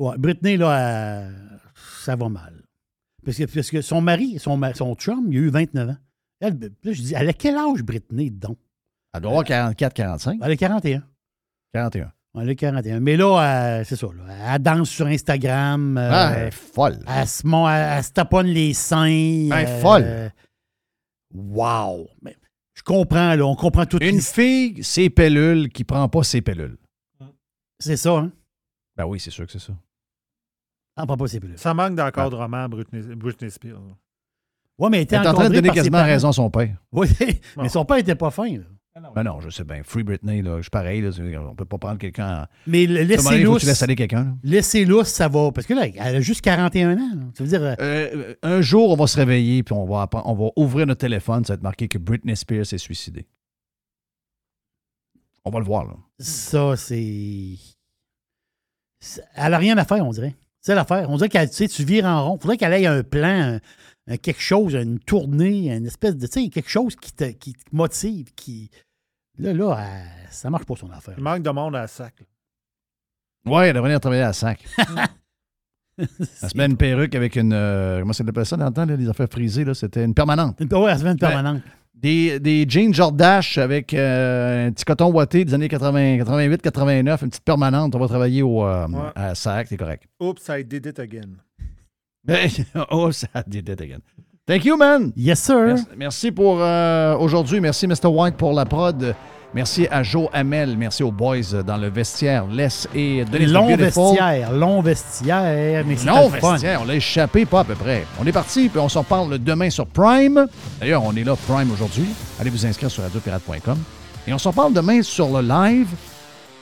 Ouais, 0.00 0.16
Britney, 0.18 0.56
là, 0.56 1.20
euh, 1.24 1.30
ça 2.04 2.16
va 2.16 2.28
mal. 2.28 2.62
Parce 3.24 3.36
que, 3.36 3.44
parce 3.44 3.70
que 3.70 3.82
son 3.82 4.00
mari, 4.00 4.38
son, 4.38 4.58
son 4.74 4.94
chum, 4.94 5.26
il 5.30 5.36
a 5.38 5.40
eu 5.42 5.48
29 5.50 5.90
ans. 5.90 5.96
Elle, 6.40 6.54
ben, 6.54 6.70
là, 6.82 6.92
je 6.92 7.02
dis, 7.02 7.14
elle 7.14 7.28
a 7.28 7.32
quel 7.34 7.56
âge, 7.56 7.82
Britney, 7.82 8.30
donc? 8.30 8.56
Elle 9.12 9.20
doit 9.20 9.30
avoir 9.32 9.44
44, 9.44 9.92
45. 9.92 10.40
Elle 10.42 10.50
a 10.52 10.56
41. 10.56 11.02
41. 11.74 12.12
Elle 12.38 12.48
a 12.48 12.54
41. 12.54 13.00
Mais 13.00 13.16
là, 13.16 13.78
euh, 13.80 13.84
c'est 13.84 13.96
ça. 13.96 14.06
Là, 14.06 14.54
elle 14.54 14.62
danse 14.62 14.88
sur 14.88 15.06
Instagram. 15.06 15.98
euh, 15.98 16.10
Ah, 16.12 16.32
elle 16.36 16.48
est 16.48 16.50
folle. 16.52 16.98
Elle 17.06 17.26
se, 17.28 17.42
elle- 17.46 17.98
elle 17.98 18.04
se 18.04 18.12
taponne 18.12 18.46
les 18.46 18.72
seins. 18.72 19.04
Elle 19.06 19.52
est 19.52 19.66
euh, 19.68 19.80
folle. 19.80 20.32
Wow! 21.34 22.08
Mais 22.22 22.36
je 22.74 22.82
comprends, 22.82 23.34
là. 23.34 23.44
On 23.46 23.54
comprend 23.56 23.84
tout. 23.84 23.98
Une 24.00 24.20
fille, 24.20 24.82
ses 24.82 25.10
pellules, 25.10 25.68
qui 25.68 25.84
prend 25.84 26.08
pas 26.08 26.22
ses 26.22 26.40
pellules. 26.40 26.78
C'est 27.78 27.96
ça, 27.96 28.16
hein? 28.16 28.32
Ben 28.96 29.04
oui, 29.06 29.20
c'est 29.20 29.30
sûr 29.30 29.44
que 29.46 29.52
c'est 29.52 29.58
ça. 29.60 29.72
Pas 30.96 31.16
pilules. 31.16 31.58
Ça 31.58 31.72
manque 31.74 31.94
d'encadrement, 31.94 32.68
Britney, 32.68 33.02
Britney 33.16 33.50
Spears. 33.50 33.80
Ouais, 34.78 34.88
mais 34.90 34.98
elle 34.98 35.02
était 35.04 35.16
Elle 35.16 35.24
est 35.24 35.28
en 35.28 35.34
train 35.34 35.48
de 35.48 35.54
donner 35.54 35.70
quasiment 35.70 36.02
raison 36.02 36.28
à 36.28 36.32
son 36.32 36.50
père. 36.50 36.76
Oui, 36.92 37.08
mais 37.56 37.68
son 37.68 37.84
père 37.84 37.96
était 37.98 38.14
pas 38.14 38.30
fin, 38.30 38.48
là. 38.56 38.64
Ben 39.14 39.22
non, 39.22 39.40
je 39.40 39.48
sais 39.48 39.64
bien. 39.64 39.82
Free 39.82 40.02
Britney, 40.02 40.42
là, 40.42 40.56
je 40.58 40.62
suis 40.62 40.70
pareil. 40.70 41.00
Là, 41.00 41.10
on 41.48 41.54
peut 41.54 41.64
pas 41.64 41.78
prendre 41.78 41.96
quelqu'un. 41.98 42.42
en- 42.42 42.46
Mais 42.66 42.86
le- 42.86 42.98
À 42.98 43.02
un 43.02 43.04
moment 43.04 43.08
laissez 43.08 43.24
donné, 43.24 43.36
il 43.38 43.44
faut 43.44 43.48
que 43.48 43.52
lousse. 43.54 43.60
tu 43.62 43.66
laisses 43.68 43.82
aller 43.82 43.94
quelqu'un. 43.96 44.24
là? 44.24 44.34
Laissez 44.42 44.84
lousse, 44.84 45.08
ça 45.08 45.28
va. 45.28 45.52
Parce 45.52 45.66
que 45.66 45.72
là, 45.74 45.86
elle 45.86 46.16
a 46.16 46.20
juste 46.20 46.42
41 46.42 46.98
ans. 46.98 47.14
là. 47.14 47.22
Ça 47.34 47.44
veut 47.44 47.48
dire. 47.48 47.62
euh, 47.62 47.76
Euh, 47.80 48.34
un 48.42 48.60
jour, 48.60 48.90
on 48.90 48.96
va 48.96 49.06
se 49.06 49.16
réveiller 49.16 49.62
puis 49.62 49.72
on 49.74 49.86
va, 49.86 50.06
on 50.24 50.34
va 50.34 50.50
ouvrir 50.56 50.86
notre 50.86 51.00
téléphone, 51.00 51.44
ça 51.44 51.52
va 51.52 51.56
être 51.56 51.62
marqué 51.62 51.88
que 51.88 51.96
Britney 51.98 52.36
Spears 52.36 52.66
s'est 52.66 52.78
suicidée. 52.78 53.26
On 55.44 55.50
va 55.50 55.60
le 55.60 55.64
voir, 55.64 55.84
là. 55.86 55.94
Ça, 56.18 56.76
c'est. 56.76 57.54
c'est- 58.98 59.24
Elle 59.34 59.52
n'a 59.52 59.58
rien 59.58 59.78
à 59.78 59.84
faire, 59.84 60.04
on 60.04 60.10
dirait. 60.10 60.34
C'est 60.60 60.74
l'affaire. 60.74 61.08
On 61.10 61.16
dirait 61.16 61.28
qu'elle, 61.28 61.48
tu 61.48 61.56
sais, 61.56 61.68
tu 61.68 61.84
vires 61.84 62.04
en 62.06 62.24
rond. 62.30 62.38
Faudrait 62.38 62.56
qu'elle 62.56 62.72
ait 62.74 62.86
un 62.86 63.02
plan, 63.02 63.54
un- 63.54 63.60
un 64.12 64.16
quelque 64.16 64.40
chose, 64.42 64.74
une 64.74 64.98
tournée, 64.98 65.74
une 65.74 65.86
espèce 65.86 66.16
de, 66.16 66.26
tu 66.26 66.42
sais, 66.44 66.48
quelque 66.50 66.68
chose 66.70 66.96
qui 66.96 67.12
te, 67.12 67.24
qui 67.30 67.52
te 67.54 67.64
motive, 67.72 68.32
qui. 68.34 68.70
Là, 69.38 69.52
là, 69.54 69.78
elle- 69.80 70.28
ça 70.32 70.50
marche 70.50 70.64
pas 70.66 70.74
son 70.76 70.90
affaire. 70.90 71.14
Il 71.16 71.22
manque 71.24 71.42
de 71.42 71.50
monde 71.50 71.74
à 71.76 71.80
la 71.82 71.86
sac. 71.86 72.14
Ouais, 73.46 73.68
elle 73.68 73.74
devrait 73.74 73.88
venir 73.88 74.00
travailler 74.00 74.22
à 74.22 74.32
sac. 74.34 74.62
Elle 75.98 76.06
se 76.50 76.56
met 76.56 76.64
une 76.64 76.78
perruque 76.78 77.14
avec 77.14 77.36
une. 77.36 77.52
euh, 77.52 78.00
comment 78.00 78.14
ça 78.14 78.24
s'appelle 78.24 78.46
ça 78.46 78.56
dans 78.56 78.66
le 78.66 78.72
temps, 78.72 78.86
là, 78.86 78.96
les 78.96 79.08
affaires 79.08 79.28
frisées? 79.30 79.64
là? 79.64 79.74
C'était 79.74 80.02
une 80.04 80.14
permanente. 80.14 80.58
Ouais, 80.60 80.90
elle 80.92 80.98
se 80.98 81.04
met 81.04 81.10
une 81.12 81.18
permanente. 81.18 81.62
Des, 82.00 82.40
des 82.40 82.64
jeans 82.66 82.94
Jordache 82.94 83.58
avec 83.58 83.92
euh, 83.92 84.68
un 84.68 84.72
petit 84.72 84.84
coton 84.86 85.12
ouaté 85.12 85.44
des 85.44 85.52
années 85.52 85.68
80, 85.68 86.16
88, 86.18 86.62
89, 86.62 87.22
une 87.22 87.28
petite 87.28 87.44
permanente. 87.44 87.94
On 87.94 87.98
va 87.98 88.08
travailler 88.08 88.42
au, 88.42 88.64
euh, 88.64 88.86
Ouais. 88.88 88.98
à 89.14 89.34
SAC, 89.34 89.66
c'est 89.68 89.76
correct. 89.76 90.04
Oops, 90.18 90.38
I 90.48 90.64
did 90.64 90.86
it 90.86 90.98
again. 90.98 91.36
oh, 92.90 93.12
ça 93.12 93.28
did 93.46 93.68
it 93.68 93.80
again. 93.80 94.00
Thank 94.46 94.64
you, 94.64 94.76
man. 94.76 95.12
Yes, 95.14 95.40
sir. 95.40 95.66
Merci, 95.66 95.86
merci 95.96 96.32
pour 96.32 96.58
euh, 96.60 97.16
aujourd'hui. 97.18 97.60
Merci, 97.60 97.86
Mr. 97.86 98.06
White, 98.06 98.36
pour 98.36 98.52
la 98.52 98.64
prod. 98.64 99.14
Merci 99.52 99.88
à 99.90 100.02
Joe 100.02 100.28
Hamel. 100.32 100.76
Merci 100.76 101.02
aux 101.02 101.10
boys 101.10 101.62
dans 101.66 101.76
le 101.76 101.88
vestiaire. 101.88 102.46
Les 102.46 102.68
et 102.94 103.24
Denis 103.24 103.46
long 103.46 103.76
Beautiful. 103.76 104.04
vestiaire, 104.04 104.52
long 104.52 104.80
vestiaire, 104.80 105.84
mais 105.84 105.96
fun. 105.96 106.52
vestiaire, 106.52 106.82
on 106.82 106.84
l'a 106.84 106.94
échappé 106.94 107.44
pas 107.44 107.60
à 107.60 107.64
peu 107.64 107.74
près. 107.74 108.06
On 108.20 108.26
est 108.26 108.32
parti, 108.32 108.68
puis 108.68 108.78
on 108.78 108.88
s'en 108.88 109.02
parle 109.02 109.38
demain 109.38 109.68
sur 109.70 109.86
Prime. 109.86 110.46
D'ailleurs, 110.80 111.02
on 111.04 111.14
est 111.16 111.24
là 111.24 111.34
Prime 111.48 111.70
aujourd'hui. 111.72 112.06
Allez 112.40 112.50
vous 112.50 112.64
inscrire 112.64 112.90
sur 112.90 113.02
radiopirate.com. 113.02 113.78
Et 114.28 114.32
on 114.32 114.38
s'en 114.38 114.52
parle 114.52 114.72
demain 114.72 115.02
sur 115.02 115.28
le 115.28 115.46
live. 115.46 115.88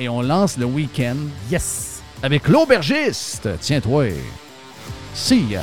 Et 0.00 0.08
on 0.08 0.22
lance 0.22 0.56
le 0.56 0.64
week-end. 0.64 1.16
Yes! 1.50 2.02
Avec 2.22 2.48
l'aubergiste. 2.48 3.48
Tiens-toi. 3.60 4.06
See 5.14 5.44
ya. 5.50 5.62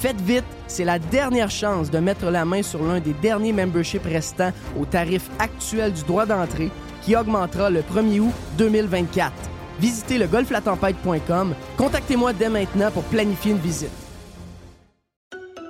Faites 0.00 0.20
vite, 0.22 0.44
c'est 0.66 0.86
la 0.86 0.98
dernière 0.98 1.50
chance 1.50 1.90
de 1.90 1.98
mettre 1.98 2.30
la 2.30 2.46
main 2.46 2.62
sur 2.62 2.82
l'un 2.82 3.00
des 3.00 3.12
derniers 3.12 3.52
memberships 3.52 4.02
restants 4.02 4.50
au 4.80 4.86
tarif 4.86 5.28
actuel 5.38 5.92
du 5.92 6.02
droit 6.04 6.24
d'entrée. 6.24 6.70
qui 7.02 7.16
augmentera 7.16 7.70
le 7.70 7.80
1er 7.80 8.20
août 8.20 8.34
2024. 8.58 9.32
Visitez 9.78 10.18
le 10.18 10.26
golflatempête.com. 10.26 11.54
Contactez-moi 11.78 12.34
dès 12.34 12.50
maintenant 12.50 12.90
pour 12.90 13.04
planifier 13.04 13.52
une 13.52 13.58
visite. 13.58 13.90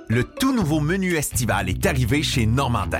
Le 0.09 0.25
tout 0.25 0.53
nouveau 0.53 0.81
menu 0.81 1.15
estival 1.15 1.69
est 1.69 1.85
arrivé 1.85 2.21
chez 2.21 2.45
Normandin. 2.45 2.99